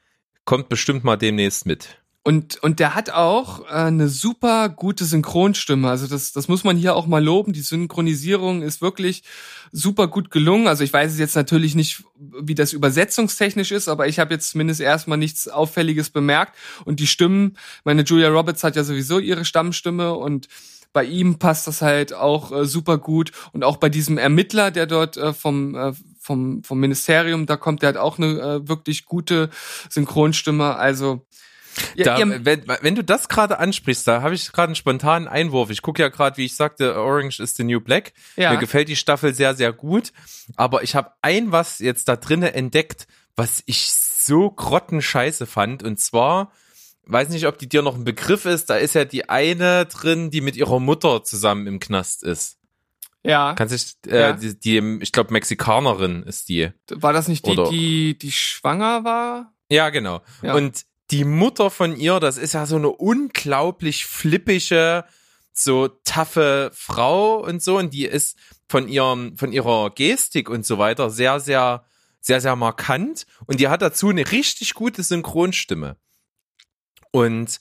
kommt 0.46 0.70
bestimmt 0.70 1.04
mal 1.04 1.16
demnächst 1.16 1.66
mit. 1.66 1.98
Und, 2.26 2.60
und 2.60 2.80
der 2.80 2.96
hat 2.96 3.10
auch 3.10 3.60
äh, 3.66 3.74
eine 3.74 4.08
super 4.08 4.68
gute 4.68 5.04
Synchronstimme. 5.04 5.88
Also 5.88 6.08
das, 6.08 6.32
das 6.32 6.48
muss 6.48 6.64
man 6.64 6.76
hier 6.76 6.96
auch 6.96 7.06
mal 7.06 7.22
loben. 7.22 7.52
Die 7.52 7.60
Synchronisierung 7.60 8.62
ist 8.62 8.82
wirklich 8.82 9.22
super 9.70 10.08
gut 10.08 10.32
gelungen. 10.32 10.66
Also 10.66 10.82
ich 10.82 10.92
weiß 10.92 11.16
jetzt 11.20 11.36
natürlich 11.36 11.76
nicht, 11.76 12.02
wie 12.18 12.56
das 12.56 12.72
übersetzungstechnisch 12.72 13.70
ist, 13.70 13.86
aber 13.86 14.08
ich 14.08 14.18
habe 14.18 14.34
jetzt 14.34 14.50
zumindest 14.50 14.80
erstmal 14.80 15.18
nichts 15.18 15.46
Auffälliges 15.46 16.10
bemerkt. 16.10 16.56
Und 16.84 16.98
die 16.98 17.06
Stimmen, 17.06 17.56
meine 17.84 18.02
Julia 18.02 18.28
Roberts 18.28 18.64
hat 18.64 18.74
ja 18.74 18.82
sowieso 18.82 19.20
ihre 19.20 19.44
Stammstimme 19.44 20.12
und 20.12 20.48
bei 20.92 21.04
ihm 21.04 21.38
passt 21.38 21.68
das 21.68 21.80
halt 21.80 22.12
auch 22.12 22.50
äh, 22.50 22.64
super 22.64 22.98
gut. 22.98 23.30
Und 23.52 23.62
auch 23.62 23.76
bei 23.76 23.88
diesem 23.88 24.18
Ermittler, 24.18 24.72
der 24.72 24.86
dort 24.86 25.16
äh, 25.16 25.32
vom, 25.32 25.76
äh, 25.76 25.92
vom, 26.18 26.64
vom 26.64 26.80
Ministerium, 26.80 27.46
da 27.46 27.56
kommt, 27.56 27.82
der 27.82 27.90
hat 27.90 27.96
auch 27.96 28.18
eine 28.18 28.40
äh, 28.40 28.68
wirklich 28.68 29.04
gute 29.04 29.48
Synchronstimme. 29.88 30.74
Also 30.74 31.24
Da, 31.96 32.18
ihr- 32.18 32.44
wenn, 32.44 32.64
wenn 32.80 32.94
du 32.94 33.02
das 33.04 33.28
gerade 33.28 33.58
ansprichst, 33.58 34.06
da 34.06 34.22
habe 34.22 34.34
ich 34.34 34.52
gerade 34.52 34.68
einen 34.68 34.74
spontanen 34.74 35.28
Einwurf. 35.28 35.70
Ich 35.70 35.82
gucke 35.82 36.02
ja 36.02 36.08
gerade, 36.08 36.36
wie 36.36 36.44
ich 36.44 36.54
sagte, 36.56 36.96
Orange 36.96 37.40
is 37.40 37.54
the 37.56 37.64
New 37.64 37.80
Black. 37.80 38.12
Ja. 38.36 38.52
Mir 38.52 38.58
gefällt 38.58 38.88
die 38.88 38.96
Staffel 38.96 39.34
sehr, 39.34 39.54
sehr 39.54 39.72
gut. 39.72 40.12
Aber 40.56 40.82
ich 40.82 40.94
habe 40.94 41.12
ein 41.22 41.52
was 41.52 41.78
jetzt 41.78 42.08
da 42.08 42.16
drinnen 42.16 42.52
entdeckt, 42.54 43.06
was 43.36 43.62
ich 43.66 43.88
so 43.90 44.50
grottenscheiße 44.50 45.46
fand. 45.46 45.82
Und 45.82 46.00
zwar, 46.00 46.52
weiß 47.04 47.28
nicht, 47.30 47.46
ob 47.46 47.58
die 47.58 47.68
dir 47.68 47.82
noch 47.82 47.94
ein 47.94 48.04
Begriff 48.04 48.44
ist, 48.46 48.70
da 48.70 48.76
ist 48.76 48.94
ja 48.94 49.04
die 49.04 49.28
eine 49.28 49.86
drin, 49.86 50.30
die 50.30 50.40
mit 50.40 50.56
ihrer 50.56 50.80
Mutter 50.80 51.22
zusammen 51.24 51.66
im 51.66 51.80
Knast 51.80 52.22
ist. 52.22 52.58
Ja, 53.22 53.54
Kannst 53.54 53.74
dich, 53.74 54.12
äh, 54.12 54.20
Ja. 54.20 54.32
die, 54.34 54.58
die, 54.58 54.98
ich 55.02 55.10
glaube, 55.10 55.32
Mexikanerin 55.32 56.22
ist 56.22 56.48
die. 56.48 56.70
war 56.90 57.12
das 57.12 57.26
nicht 57.26 57.44
die, 57.44 57.50
Oder- 57.50 57.70
die, 57.70 58.16
die 58.16 58.30
schwanger 58.30 59.02
war? 59.02 59.52
Ja, 59.68 59.90
genau. 59.90 60.22
Ja. 60.42 60.54
Und 60.54 60.85
die 61.10 61.24
Mutter 61.24 61.70
von 61.70 61.96
ihr, 61.96 62.20
das 62.20 62.36
ist 62.36 62.54
ja 62.54 62.66
so 62.66 62.76
eine 62.76 62.88
unglaublich 62.88 64.06
flippige, 64.06 65.04
so 65.52 65.88
taffe 65.88 66.70
Frau 66.74 67.38
und 67.44 67.62
so. 67.62 67.78
Und 67.78 67.94
die 67.94 68.06
ist 68.06 68.36
von 68.68 68.88
ihrem, 68.88 69.36
von 69.36 69.52
ihrer 69.52 69.90
Gestik 69.90 70.50
und 70.50 70.66
so 70.66 70.78
weiter 70.78 71.10
sehr, 71.10 71.40
sehr, 71.40 71.84
sehr, 72.20 72.40
sehr 72.40 72.56
markant. 72.56 73.26
Und 73.46 73.60
die 73.60 73.68
hat 73.68 73.82
dazu 73.82 74.08
eine 74.08 74.30
richtig 74.32 74.74
gute 74.74 75.02
Synchronstimme. 75.02 75.96
Und 77.12 77.60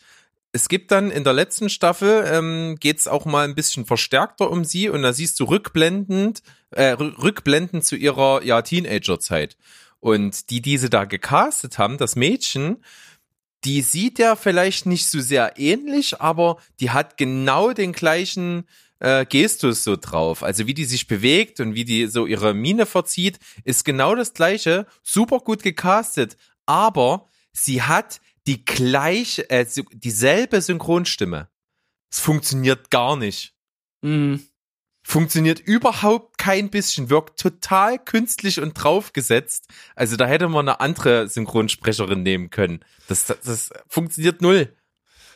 es 0.51 0.69
gibt 0.69 0.91
dann 0.91 1.11
in 1.11 1.23
der 1.23 1.33
letzten 1.33 1.69
Staffel, 1.69 2.25
ähm, 2.27 2.77
geht's 2.79 3.07
auch 3.07 3.25
mal 3.25 3.45
ein 3.45 3.55
bisschen 3.55 3.85
verstärkter 3.85 4.49
um 4.49 4.63
sie 4.63 4.89
und 4.89 5.01
da 5.03 5.11
siehst 5.11 5.39
du 5.39 5.43
rückblendend, 5.43 6.41
äh, 6.71 6.93
rü- 6.93 7.21
rückblendend 7.21 7.85
zu 7.85 7.95
ihrer 7.95 8.41
ja, 8.43 8.61
Teenagerzeit. 8.61 9.57
Und 9.99 10.49
die, 10.49 10.61
die 10.61 10.77
sie 10.77 10.89
da 10.89 11.05
gecastet 11.05 11.77
haben, 11.77 11.97
das 11.97 12.15
Mädchen, 12.15 12.83
die 13.65 13.81
sieht 13.81 14.19
ja 14.19 14.35
vielleicht 14.35 14.85
nicht 14.85 15.09
so 15.09 15.19
sehr 15.19 15.57
ähnlich, 15.57 16.21
aber 16.21 16.57
die 16.79 16.91
hat 16.91 17.17
genau 17.17 17.73
den 17.73 17.93
gleichen 17.93 18.67
äh, 18.99 19.25
Gestus 19.25 19.83
so 19.83 19.95
drauf. 19.95 20.43
Also 20.43 20.67
wie 20.67 20.73
die 20.73 20.85
sich 20.85 21.07
bewegt 21.07 21.59
und 21.59 21.73
wie 21.73 21.83
die 21.83 22.07
so 22.07 22.25
ihre 22.27 22.53
Miene 22.53 22.85
verzieht, 22.85 23.39
ist 23.63 23.83
genau 23.83 24.15
das 24.15 24.33
gleiche. 24.33 24.85
Super 25.03 25.39
gut 25.39 25.63
gecastet, 25.63 26.37
aber 26.65 27.27
sie 27.51 27.81
hat 27.81 28.21
die 28.47 28.63
gleiche, 28.63 29.49
äh, 29.49 29.65
dieselbe 29.93 30.61
Synchronstimme. 30.61 31.49
Es 32.11 32.19
funktioniert 32.19 32.91
gar 32.91 33.17
nicht. 33.17 33.53
Mhm. 34.01 34.47
Funktioniert 35.07 35.59
überhaupt 35.59 36.39
kein 36.39 36.71
bisschen, 36.71 37.11
wirkt 37.11 37.39
total 37.39 37.99
künstlich 37.99 38.59
und 38.59 38.73
draufgesetzt. 38.73 39.67
Also 39.95 40.15
da 40.15 40.25
hätte 40.25 40.49
man 40.49 40.67
eine 40.67 40.79
andere 40.79 41.27
Synchronsprecherin 41.27 42.23
nehmen 42.23 42.49
können. 42.49 42.83
Das, 43.07 43.27
das, 43.27 43.39
das 43.41 43.69
funktioniert 43.87 44.41
null. 44.41 44.75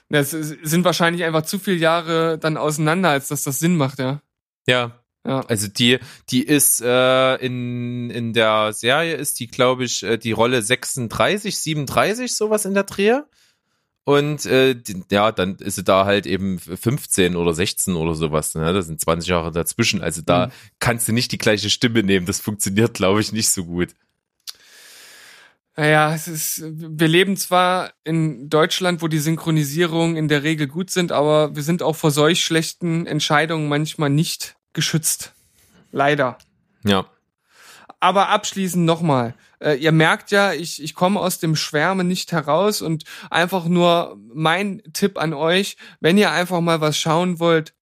Das 0.10 0.32
sind 0.32 0.86
wahrscheinlich 0.86 1.24
einfach 1.24 1.44
zu 1.44 1.60
viele 1.60 1.78
Jahre 1.78 2.40
dann 2.40 2.58
auseinander, 2.58 3.10
als 3.10 3.28
dass 3.28 3.44
das 3.44 3.60
Sinn 3.60 3.78
macht, 3.78 4.00
ja. 4.00 4.24
Ja. 4.66 5.04
Ja. 5.24 5.42
Also 5.42 5.68
die, 5.68 6.00
die 6.32 6.42
ist 6.42 6.82
äh, 6.82 7.36
in, 7.36 8.10
in 8.10 8.34
der 8.34 8.74
Serie 8.74 9.14
ist 9.18 9.40
die, 9.40 9.48
glaube 9.48 9.84
ich, 9.84 10.02
äh, 10.02 10.18
die 10.18 10.32
Rolle 10.32 10.64
36, 10.64 11.60
37, 11.60 12.36
sowas 12.36 12.66
in 12.66 12.74
der 12.74 12.86
Dreh. 12.86 13.20
Und 14.06 14.46
äh, 14.48 14.74
die, 14.76 15.04
ja, 15.12 15.32
dann 15.32 15.58
ist 15.58 15.76
sie 15.76 15.84
da 15.84 16.06
halt 16.06 16.26
eben 16.26 16.58
15 16.60 17.36
oder 17.36 17.54
16 17.54 17.96
oder 17.96 18.16
sowas. 18.16 18.56
Ne? 18.56 18.74
Das 18.74 18.88
sind 18.88 19.00
20 19.00 19.30
Jahre 19.30 19.52
dazwischen. 19.52 20.02
Also 20.02 20.22
da 20.26 20.48
Mhm. 20.48 20.52
kannst 20.80 21.08
du 21.08 21.14
nicht 21.14 21.32
die 21.32 21.38
gleiche 21.38 21.70
Stimme 21.70 22.02
nehmen. 22.02 22.26
Das 22.26 22.40
funktioniert, 22.40 22.96
glaube 22.96 23.22
ich, 23.22 23.32
nicht 23.32 23.50
so 23.50 23.66
gut. 23.66 23.94
Naja, 25.76 26.14
es 26.14 26.28
ist, 26.28 26.62
wir 26.66 27.08
leben 27.08 27.38
zwar 27.38 27.94
in 28.04 28.50
Deutschland, 28.50 29.02
wo 29.02 29.08
die 29.08 29.20
Synchronisierungen 29.20 30.18
in 30.18 30.28
der 30.28 30.44
Regel 30.44 30.68
gut 30.68 30.90
sind, 30.90 31.12
aber 31.14 31.56
wir 31.56 31.64
sind 31.64 31.84
auch 31.84 31.96
vor 31.96 32.12
solch 32.12 32.44
schlechten 32.44 33.06
Entscheidungen 33.06 33.70
manchmal 33.70 34.10
nicht 34.10 34.56
geschützt. 34.74 35.34
Leider. 35.92 36.38
Ja. 36.84 37.06
Aber 38.02 38.30
abschließend 38.30 38.86
nochmal. 38.86 39.36
Äh, 39.60 39.76
ihr 39.76 39.92
merkt 39.92 40.32
ja, 40.32 40.54
ich, 40.54 40.82
ich 40.82 40.94
komme 40.94 41.20
aus 41.20 41.40
dem 41.40 41.56
Schwärmen 41.56 42.08
nicht 42.08 42.32
heraus 42.32 42.82
und 42.82 43.04
einfach 43.30 43.66
nur 43.66 44.18
mein 44.34 44.82
Tipp 44.94 45.18
an 45.18 45.34
euch, 45.34 45.78
wenn 46.00 46.18
ihr 46.18 46.32
einfach 46.32 46.62
mal 46.62 46.82
was 46.82 46.98
schauen 46.98 47.40
wollt, 47.40 47.74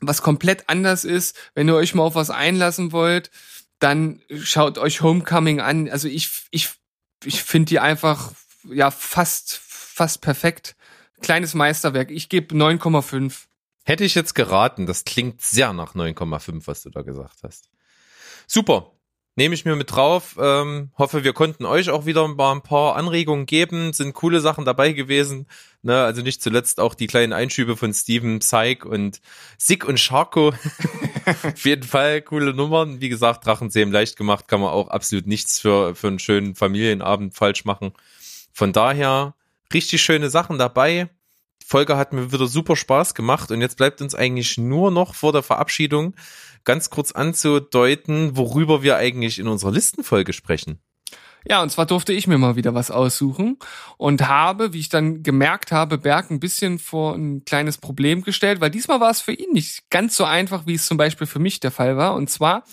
was 0.00 0.22
komplett 0.22 0.68
anders 0.68 1.04
ist, 1.04 1.36
wenn 1.54 1.68
ihr 1.68 1.76
euch 1.76 1.94
mal 1.94 2.02
auf 2.02 2.14
was 2.14 2.30
einlassen 2.30 2.92
wollt, 2.92 3.30
dann 3.78 4.20
schaut 4.42 4.78
euch 4.78 5.02
Homecoming 5.02 5.60
an. 5.60 5.88
Also 5.88 6.08
ich, 6.08 6.46
ich, 6.50 6.70
ich 7.24 7.42
finde 7.42 7.70
die 7.70 7.80
einfach, 7.80 8.32
ja, 8.70 8.90
fast, 8.90 9.58
fast 9.58 10.20
perfekt. 10.20 10.76
Kleines 11.20 11.54
Meisterwerk. 11.54 12.10
Ich 12.10 12.28
gebe 12.28 12.54
9,5. 12.54 13.46
Hätte 13.84 14.04
ich 14.04 14.14
jetzt 14.14 14.34
geraten, 14.34 14.86
das 14.86 15.04
klingt 15.04 15.40
sehr 15.40 15.72
nach 15.72 15.94
9,5, 15.94 16.66
was 16.66 16.82
du 16.82 16.90
da 16.90 17.02
gesagt 17.02 17.42
hast. 17.42 17.68
Super. 18.46 18.92
Nehme 19.34 19.54
ich 19.54 19.64
mir 19.64 19.76
mit 19.76 19.90
drauf. 19.90 20.36
Ähm, 20.38 20.90
hoffe, 20.98 21.24
wir 21.24 21.32
konnten 21.32 21.64
euch 21.64 21.88
auch 21.88 22.04
wieder 22.04 22.28
mal 22.28 22.52
ein 22.52 22.62
paar 22.62 22.96
Anregungen 22.96 23.46
geben. 23.46 23.94
Sind 23.94 24.12
coole 24.12 24.40
Sachen 24.40 24.66
dabei 24.66 24.92
gewesen. 24.92 25.46
Ne, 25.80 26.02
also 26.02 26.20
nicht 26.20 26.42
zuletzt 26.42 26.78
auch 26.78 26.94
die 26.94 27.06
kleinen 27.06 27.32
Einschübe 27.32 27.76
von 27.76 27.94
Steven, 27.94 28.40
Psych 28.40 28.84
und 28.84 29.20
Sick 29.56 29.86
und 29.86 29.98
Sharko. 29.98 30.48
Auf 31.42 31.64
jeden 31.64 31.82
Fall 31.82 32.20
coole 32.20 32.52
Nummern. 32.52 33.00
Wie 33.00 33.08
gesagt, 33.08 33.46
Drachenzähmen 33.46 33.92
leicht 33.92 34.16
gemacht, 34.16 34.48
kann 34.48 34.60
man 34.60 34.70
auch 34.70 34.88
absolut 34.88 35.26
nichts 35.26 35.58
für, 35.58 35.94
für 35.94 36.08
einen 36.08 36.18
schönen 36.18 36.54
Familienabend 36.54 37.34
falsch 37.34 37.64
machen. 37.64 37.92
Von 38.52 38.72
daher 38.72 39.34
richtig 39.72 40.02
schöne 40.02 40.28
Sachen 40.28 40.58
dabei. 40.58 41.08
Folge 41.64 41.96
hat 41.96 42.12
mir 42.12 42.32
wieder 42.32 42.46
super 42.46 42.76
Spaß 42.76 43.14
gemacht 43.14 43.50
und 43.50 43.60
jetzt 43.60 43.76
bleibt 43.76 44.00
uns 44.00 44.14
eigentlich 44.14 44.58
nur 44.58 44.90
noch 44.90 45.14
vor 45.14 45.32
der 45.32 45.42
Verabschiedung 45.42 46.14
ganz 46.64 46.90
kurz 46.90 47.12
anzudeuten, 47.12 48.36
worüber 48.36 48.82
wir 48.82 48.96
eigentlich 48.96 49.38
in 49.38 49.48
unserer 49.48 49.72
Listenfolge 49.72 50.32
sprechen. 50.32 50.80
Ja, 51.48 51.62
und 51.62 51.70
zwar 51.70 51.86
durfte 51.86 52.12
ich 52.12 52.26
mir 52.26 52.38
mal 52.38 52.56
wieder 52.56 52.74
was 52.74 52.90
aussuchen 52.90 53.58
und 53.96 54.28
habe, 54.28 54.72
wie 54.72 54.78
ich 54.78 54.88
dann 54.88 55.22
gemerkt 55.22 55.72
habe, 55.72 55.98
Berg 55.98 56.30
ein 56.30 56.40
bisschen 56.40 56.78
vor 56.78 57.14
ein 57.14 57.44
kleines 57.44 57.78
Problem 57.78 58.22
gestellt, 58.22 58.60
weil 58.60 58.70
diesmal 58.70 59.00
war 59.00 59.10
es 59.10 59.20
für 59.20 59.32
ihn 59.32 59.52
nicht 59.52 59.90
ganz 59.90 60.16
so 60.16 60.24
einfach, 60.24 60.66
wie 60.66 60.74
es 60.74 60.86
zum 60.86 60.96
Beispiel 60.96 61.26
für 61.26 61.38
mich 61.38 61.60
der 61.60 61.70
Fall 61.70 61.96
war. 61.96 62.14
Und 62.14 62.30
zwar 62.30 62.64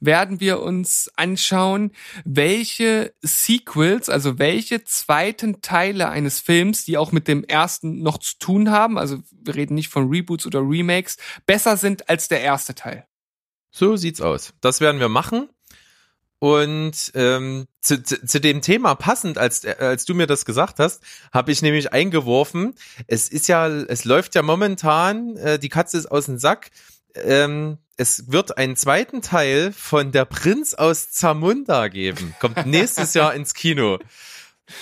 werden 0.00 0.40
wir 0.40 0.60
uns 0.60 1.10
anschauen, 1.16 1.92
welche 2.24 3.14
Sequels, 3.22 4.08
also 4.08 4.38
welche 4.38 4.84
zweiten 4.84 5.60
Teile 5.62 6.08
eines 6.08 6.40
Films, 6.40 6.84
die 6.84 6.98
auch 6.98 7.12
mit 7.12 7.28
dem 7.28 7.44
ersten 7.44 8.02
noch 8.02 8.18
zu 8.18 8.38
tun 8.38 8.70
haben, 8.70 8.98
also 8.98 9.18
wir 9.32 9.54
reden 9.54 9.74
nicht 9.74 9.88
von 9.88 10.08
Reboots 10.08 10.46
oder 10.46 10.60
Remakes, 10.60 11.16
besser 11.46 11.76
sind 11.76 12.08
als 12.08 12.28
der 12.28 12.40
erste 12.40 12.74
Teil. 12.74 13.06
So 13.70 13.96
sieht's 13.96 14.20
aus. 14.20 14.54
Das 14.60 14.80
werden 14.80 15.00
wir 15.00 15.08
machen. 15.08 15.48
Und 16.40 17.10
ähm, 17.14 17.66
zu, 17.80 18.02
zu, 18.02 18.24
zu 18.24 18.40
dem 18.40 18.60
Thema 18.60 18.94
passend, 18.94 19.38
als, 19.38 19.64
als 19.64 20.04
du 20.04 20.14
mir 20.14 20.26
das 20.28 20.44
gesagt 20.44 20.78
hast, 20.78 21.02
habe 21.32 21.50
ich 21.50 21.62
nämlich 21.62 21.92
eingeworfen, 21.92 22.74
es 23.08 23.28
ist 23.28 23.48
ja, 23.48 23.66
es 23.66 24.04
läuft 24.04 24.36
ja 24.36 24.42
momentan, 24.42 25.36
äh, 25.36 25.58
die 25.58 25.68
Katze 25.68 25.98
ist 25.98 26.06
aus 26.06 26.26
dem 26.26 26.38
Sack, 26.38 26.70
ähm, 27.14 27.78
es 27.96 28.30
wird 28.30 28.56
einen 28.56 28.76
zweiten 28.76 29.22
Teil 29.22 29.72
von 29.72 30.12
Der 30.12 30.24
Prinz 30.24 30.74
aus 30.74 31.10
Zamunda 31.10 31.88
geben. 31.88 32.34
Kommt 32.38 32.66
nächstes 32.66 33.14
Jahr 33.14 33.34
ins 33.34 33.54
Kino. 33.54 33.98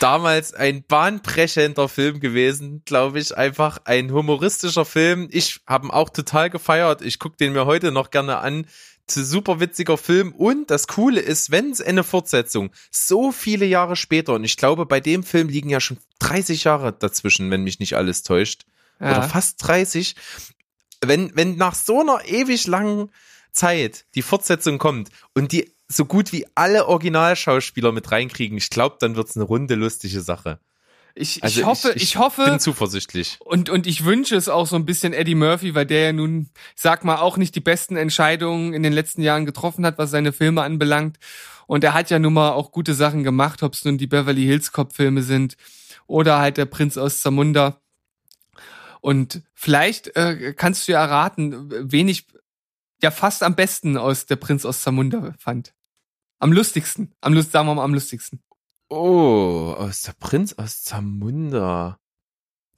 Damals 0.00 0.52
ein 0.52 0.82
bahnbrechender 0.82 1.88
Film 1.88 2.20
gewesen, 2.20 2.82
glaube 2.84 3.18
ich. 3.20 3.36
Einfach 3.36 3.78
ein 3.84 4.12
humoristischer 4.12 4.84
Film. 4.84 5.28
Ich 5.30 5.60
habe 5.66 5.86
ihn 5.86 5.90
auch 5.90 6.10
total 6.10 6.50
gefeiert. 6.50 7.00
Ich 7.00 7.18
gucke 7.18 7.36
den 7.36 7.54
mir 7.54 7.64
heute 7.64 7.92
noch 7.92 8.10
gerne 8.10 8.38
an 8.38 8.66
super 9.10 9.60
witziger 9.60 9.96
Film 9.96 10.32
und 10.32 10.70
das 10.70 10.86
Coole 10.86 11.20
ist, 11.20 11.50
wenn 11.50 11.70
es 11.70 11.80
eine 11.80 12.04
Fortsetzung 12.04 12.70
so 12.90 13.32
viele 13.32 13.66
Jahre 13.66 13.96
später 13.96 14.34
und 14.34 14.44
ich 14.44 14.56
glaube, 14.56 14.86
bei 14.86 15.00
dem 15.00 15.22
Film 15.22 15.48
liegen 15.48 15.70
ja 15.70 15.80
schon 15.80 15.98
30 16.18 16.64
Jahre 16.64 16.92
dazwischen, 16.92 17.50
wenn 17.50 17.62
mich 17.64 17.78
nicht 17.78 17.94
alles 17.96 18.22
täuscht, 18.22 18.64
Ja. 19.00 19.10
oder 19.18 19.22
fast 19.28 19.56
30, 19.66 20.16
wenn 21.04 21.30
wenn 21.34 21.56
nach 21.56 21.74
so 21.74 22.00
einer 22.00 22.24
ewig 22.26 22.66
langen 22.66 23.10
Zeit 23.52 24.06
die 24.14 24.22
Fortsetzung 24.22 24.78
kommt 24.78 25.10
und 25.34 25.52
die 25.52 25.72
so 25.88 26.04
gut 26.04 26.32
wie 26.32 26.46
alle 26.54 26.86
Originalschauspieler 26.86 27.92
mit 27.92 28.10
reinkriegen, 28.10 28.58
ich 28.58 28.70
glaube, 28.70 28.96
dann 28.98 29.14
wird's 29.16 29.36
eine 29.36 29.44
runde 29.44 29.76
lustige 29.76 30.20
Sache. 30.20 30.58
Ich, 31.18 31.42
Also 31.42 31.60
ich 31.60 31.66
hoffe, 31.66 31.92
ich, 31.96 32.18
hoffe, 32.18 32.44
bin 32.44 32.60
zuversichtlich. 32.60 33.38
Und, 33.40 33.70
und 33.70 33.86
ich 33.86 34.04
wünsche 34.04 34.36
es 34.36 34.50
auch 34.50 34.66
so 34.66 34.76
ein 34.76 34.84
bisschen 34.84 35.14
Eddie 35.14 35.34
Murphy, 35.34 35.74
weil 35.74 35.86
der 35.86 36.02
ja 36.02 36.12
nun, 36.12 36.50
ich 36.76 36.82
sag 36.82 37.04
mal, 37.04 37.16
auch 37.16 37.38
nicht 37.38 37.54
die 37.54 37.60
besten 37.60 37.96
Entscheidungen 37.96 38.74
in 38.74 38.82
den 38.82 38.92
letzten 38.92 39.22
Jahren 39.22 39.46
getroffen 39.46 39.86
hat, 39.86 39.96
was 39.96 40.10
seine 40.10 40.34
Filme 40.34 40.62
anbelangt. 40.62 41.18
Und 41.66 41.82
er 41.84 41.94
hat 41.94 42.10
ja 42.10 42.18
nun 42.18 42.34
mal 42.34 42.50
auch 42.50 42.70
gute 42.70 42.94
Sachen 42.94 43.24
gemacht, 43.24 43.62
ob 43.62 43.72
es 43.72 43.84
nun 43.86 43.96
die 43.96 44.06
Beverly 44.06 44.44
Hills 44.44 44.72
Cop 44.72 44.92
Filme 44.92 45.22
sind 45.22 45.56
oder 46.06 46.38
halt 46.38 46.58
der 46.58 46.66
Prinz 46.66 46.98
aus 46.98 47.22
Zamunda. 47.22 47.80
Und 49.00 49.42
vielleicht 49.54 50.14
äh, 50.16 50.52
kannst 50.54 50.86
du 50.86 50.92
ja 50.92 51.00
erraten, 51.00 51.70
wen 51.90 52.08
ich 52.08 52.26
ja 53.02 53.10
fast 53.10 53.42
am 53.42 53.54
besten 53.54 53.96
aus 53.96 54.26
der 54.26 54.36
Prinz 54.36 54.66
aus 54.66 54.82
Zamunda 54.82 55.34
fand. 55.38 55.72
Am 56.38 56.52
lustigsten. 56.52 57.14
Am 57.22 57.32
lust, 57.32 57.52
sagen 57.52 57.66
wir 57.66 57.74
mal 57.74 57.84
am 57.84 57.94
lustigsten. 57.94 58.42
Oh, 58.88 59.74
aus 59.76 60.02
der 60.02 60.12
Prinz 60.18 60.54
aus 60.54 60.82
Zamunda. 60.82 61.98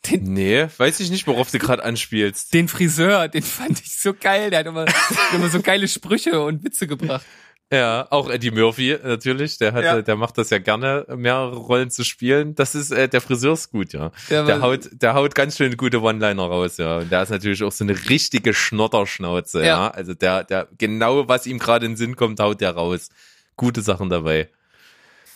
Den- 0.06 0.32
Nee, 0.32 0.66
weiß 0.76 1.00
ich 1.00 1.10
nicht, 1.10 1.26
worauf 1.26 1.50
du 1.50 1.58
gerade 1.58 1.84
anspielst. 1.84 2.54
Den 2.54 2.68
Friseur, 2.68 3.28
den 3.28 3.42
fand 3.42 3.80
ich 3.80 3.96
so 3.98 4.14
geil. 4.14 4.50
Der 4.50 4.60
hat 4.60 4.66
immer, 4.66 4.86
immer 5.34 5.48
so 5.50 5.60
geile 5.60 5.88
Sprüche 5.88 6.40
und 6.40 6.64
Witze 6.64 6.86
gebracht. 6.86 7.26
Ja, 7.70 8.06
auch 8.10 8.30
Eddie 8.30 8.50
Murphy 8.50 8.96
natürlich, 9.04 9.58
der 9.58 9.74
hat, 9.74 9.84
Ja. 9.84 10.00
der 10.00 10.16
macht 10.16 10.38
das 10.38 10.48
ja 10.48 10.56
gerne, 10.58 11.04
mehrere 11.14 11.54
Rollen 11.56 11.90
zu 11.90 12.02
spielen. 12.02 12.54
Das 12.54 12.74
ist, 12.74 12.90
äh, 12.92 13.10
der 13.10 13.20
Friseur 13.20 13.52
ist 13.52 13.70
gut, 13.70 13.92
ja. 13.92 14.10
Der, 14.30 14.44
Der 14.44 14.62
haut, 14.62 14.88
der 14.92 15.12
haut 15.12 15.34
ganz 15.34 15.58
schön 15.58 15.76
gute 15.76 16.00
One-Liner 16.00 16.44
raus, 16.44 16.78
ja. 16.78 16.96
Und 16.98 17.12
der 17.12 17.22
ist 17.24 17.28
natürlich 17.28 17.62
auch 17.62 17.72
so 17.72 17.84
eine 17.84 18.08
richtige 18.08 18.54
Schnotterschnauze, 18.54 19.58
ja. 19.60 19.66
Ja. 19.66 19.90
Also 19.90 20.14
der, 20.14 20.44
der, 20.44 20.68
genau 20.78 21.28
was 21.28 21.44
ihm 21.46 21.58
gerade 21.58 21.84
in 21.84 21.92
den 21.92 21.96
Sinn 21.98 22.16
kommt, 22.16 22.40
haut 22.40 22.62
der 22.62 22.70
raus. 22.70 23.10
Gute 23.56 23.82
Sachen 23.82 24.08
dabei. 24.08 24.48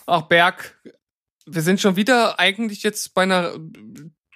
Ach, 0.06 0.22
Berg, 0.22 0.80
wir 1.46 1.62
sind 1.62 1.80
schon 1.80 1.96
wieder 1.96 2.38
eigentlich 2.38 2.82
jetzt 2.82 3.14
bei 3.14 3.22
einer 3.22 3.54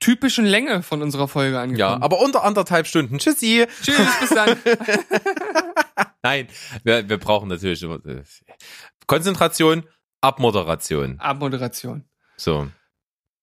typischen 0.01 0.45
Länge 0.45 0.83
von 0.83 1.03
unserer 1.03 1.29
Folge 1.29 1.59
angekommen. 1.59 1.79
Ja, 1.79 2.03
aber 2.03 2.21
unter 2.21 2.45
anderthalb 2.45 2.87
Stunden. 2.87 3.19
Tschüssi. 3.19 3.67
Tschüss, 3.83 4.21
bis 4.21 4.31
dann. 4.31 4.57
Nein, 6.23 6.49
wir, 6.85 7.09
wir 7.09 7.19
brauchen 7.19 7.49
natürlich 7.49 7.83
immer, 7.83 8.05
äh, 8.07 8.23
Konzentration, 9.07 9.85
Abmoderation. 10.21 11.19
Abmoderation. 11.21 12.05
So. 12.37 12.69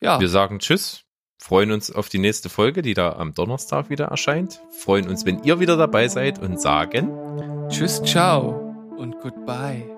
Ja, 0.01 0.19
Wir 0.19 0.27
sagen 0.27 0.59
Tschüss, 0.59 1.05
freuen 1.37 1.71
uns 1.71 1.89
auf 1.89 2.09
die 2.09 2.19
nächste 2.19 2.49
Folge, 2.49 2.81
die 2.81 2.93
da 2.93 3.13
am 3.13 3.33
Donnerstag 3.33 3.89
wieder 3.89 4.05
erscheint. 4.05 4.61
Freuen 4.71 5.07
uns, 5.07 5.25
wenn 5.25 5.41
ihr 5.43 5.61
wieder 5.61 5.77
dabei 5.77 6.09
seid 6.09 6.39
und 6.39 6.59
sagen, 6.59 7.09
tschüss, 7.69 8.03
ciao 8.03 8.49
und 8.97 9.19
goodbye. 9.21 9.92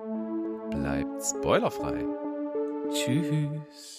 Bleibt 0.82 1.24
spoilerfrei. 1.24 2.04
Tschüss. 2.92 3.95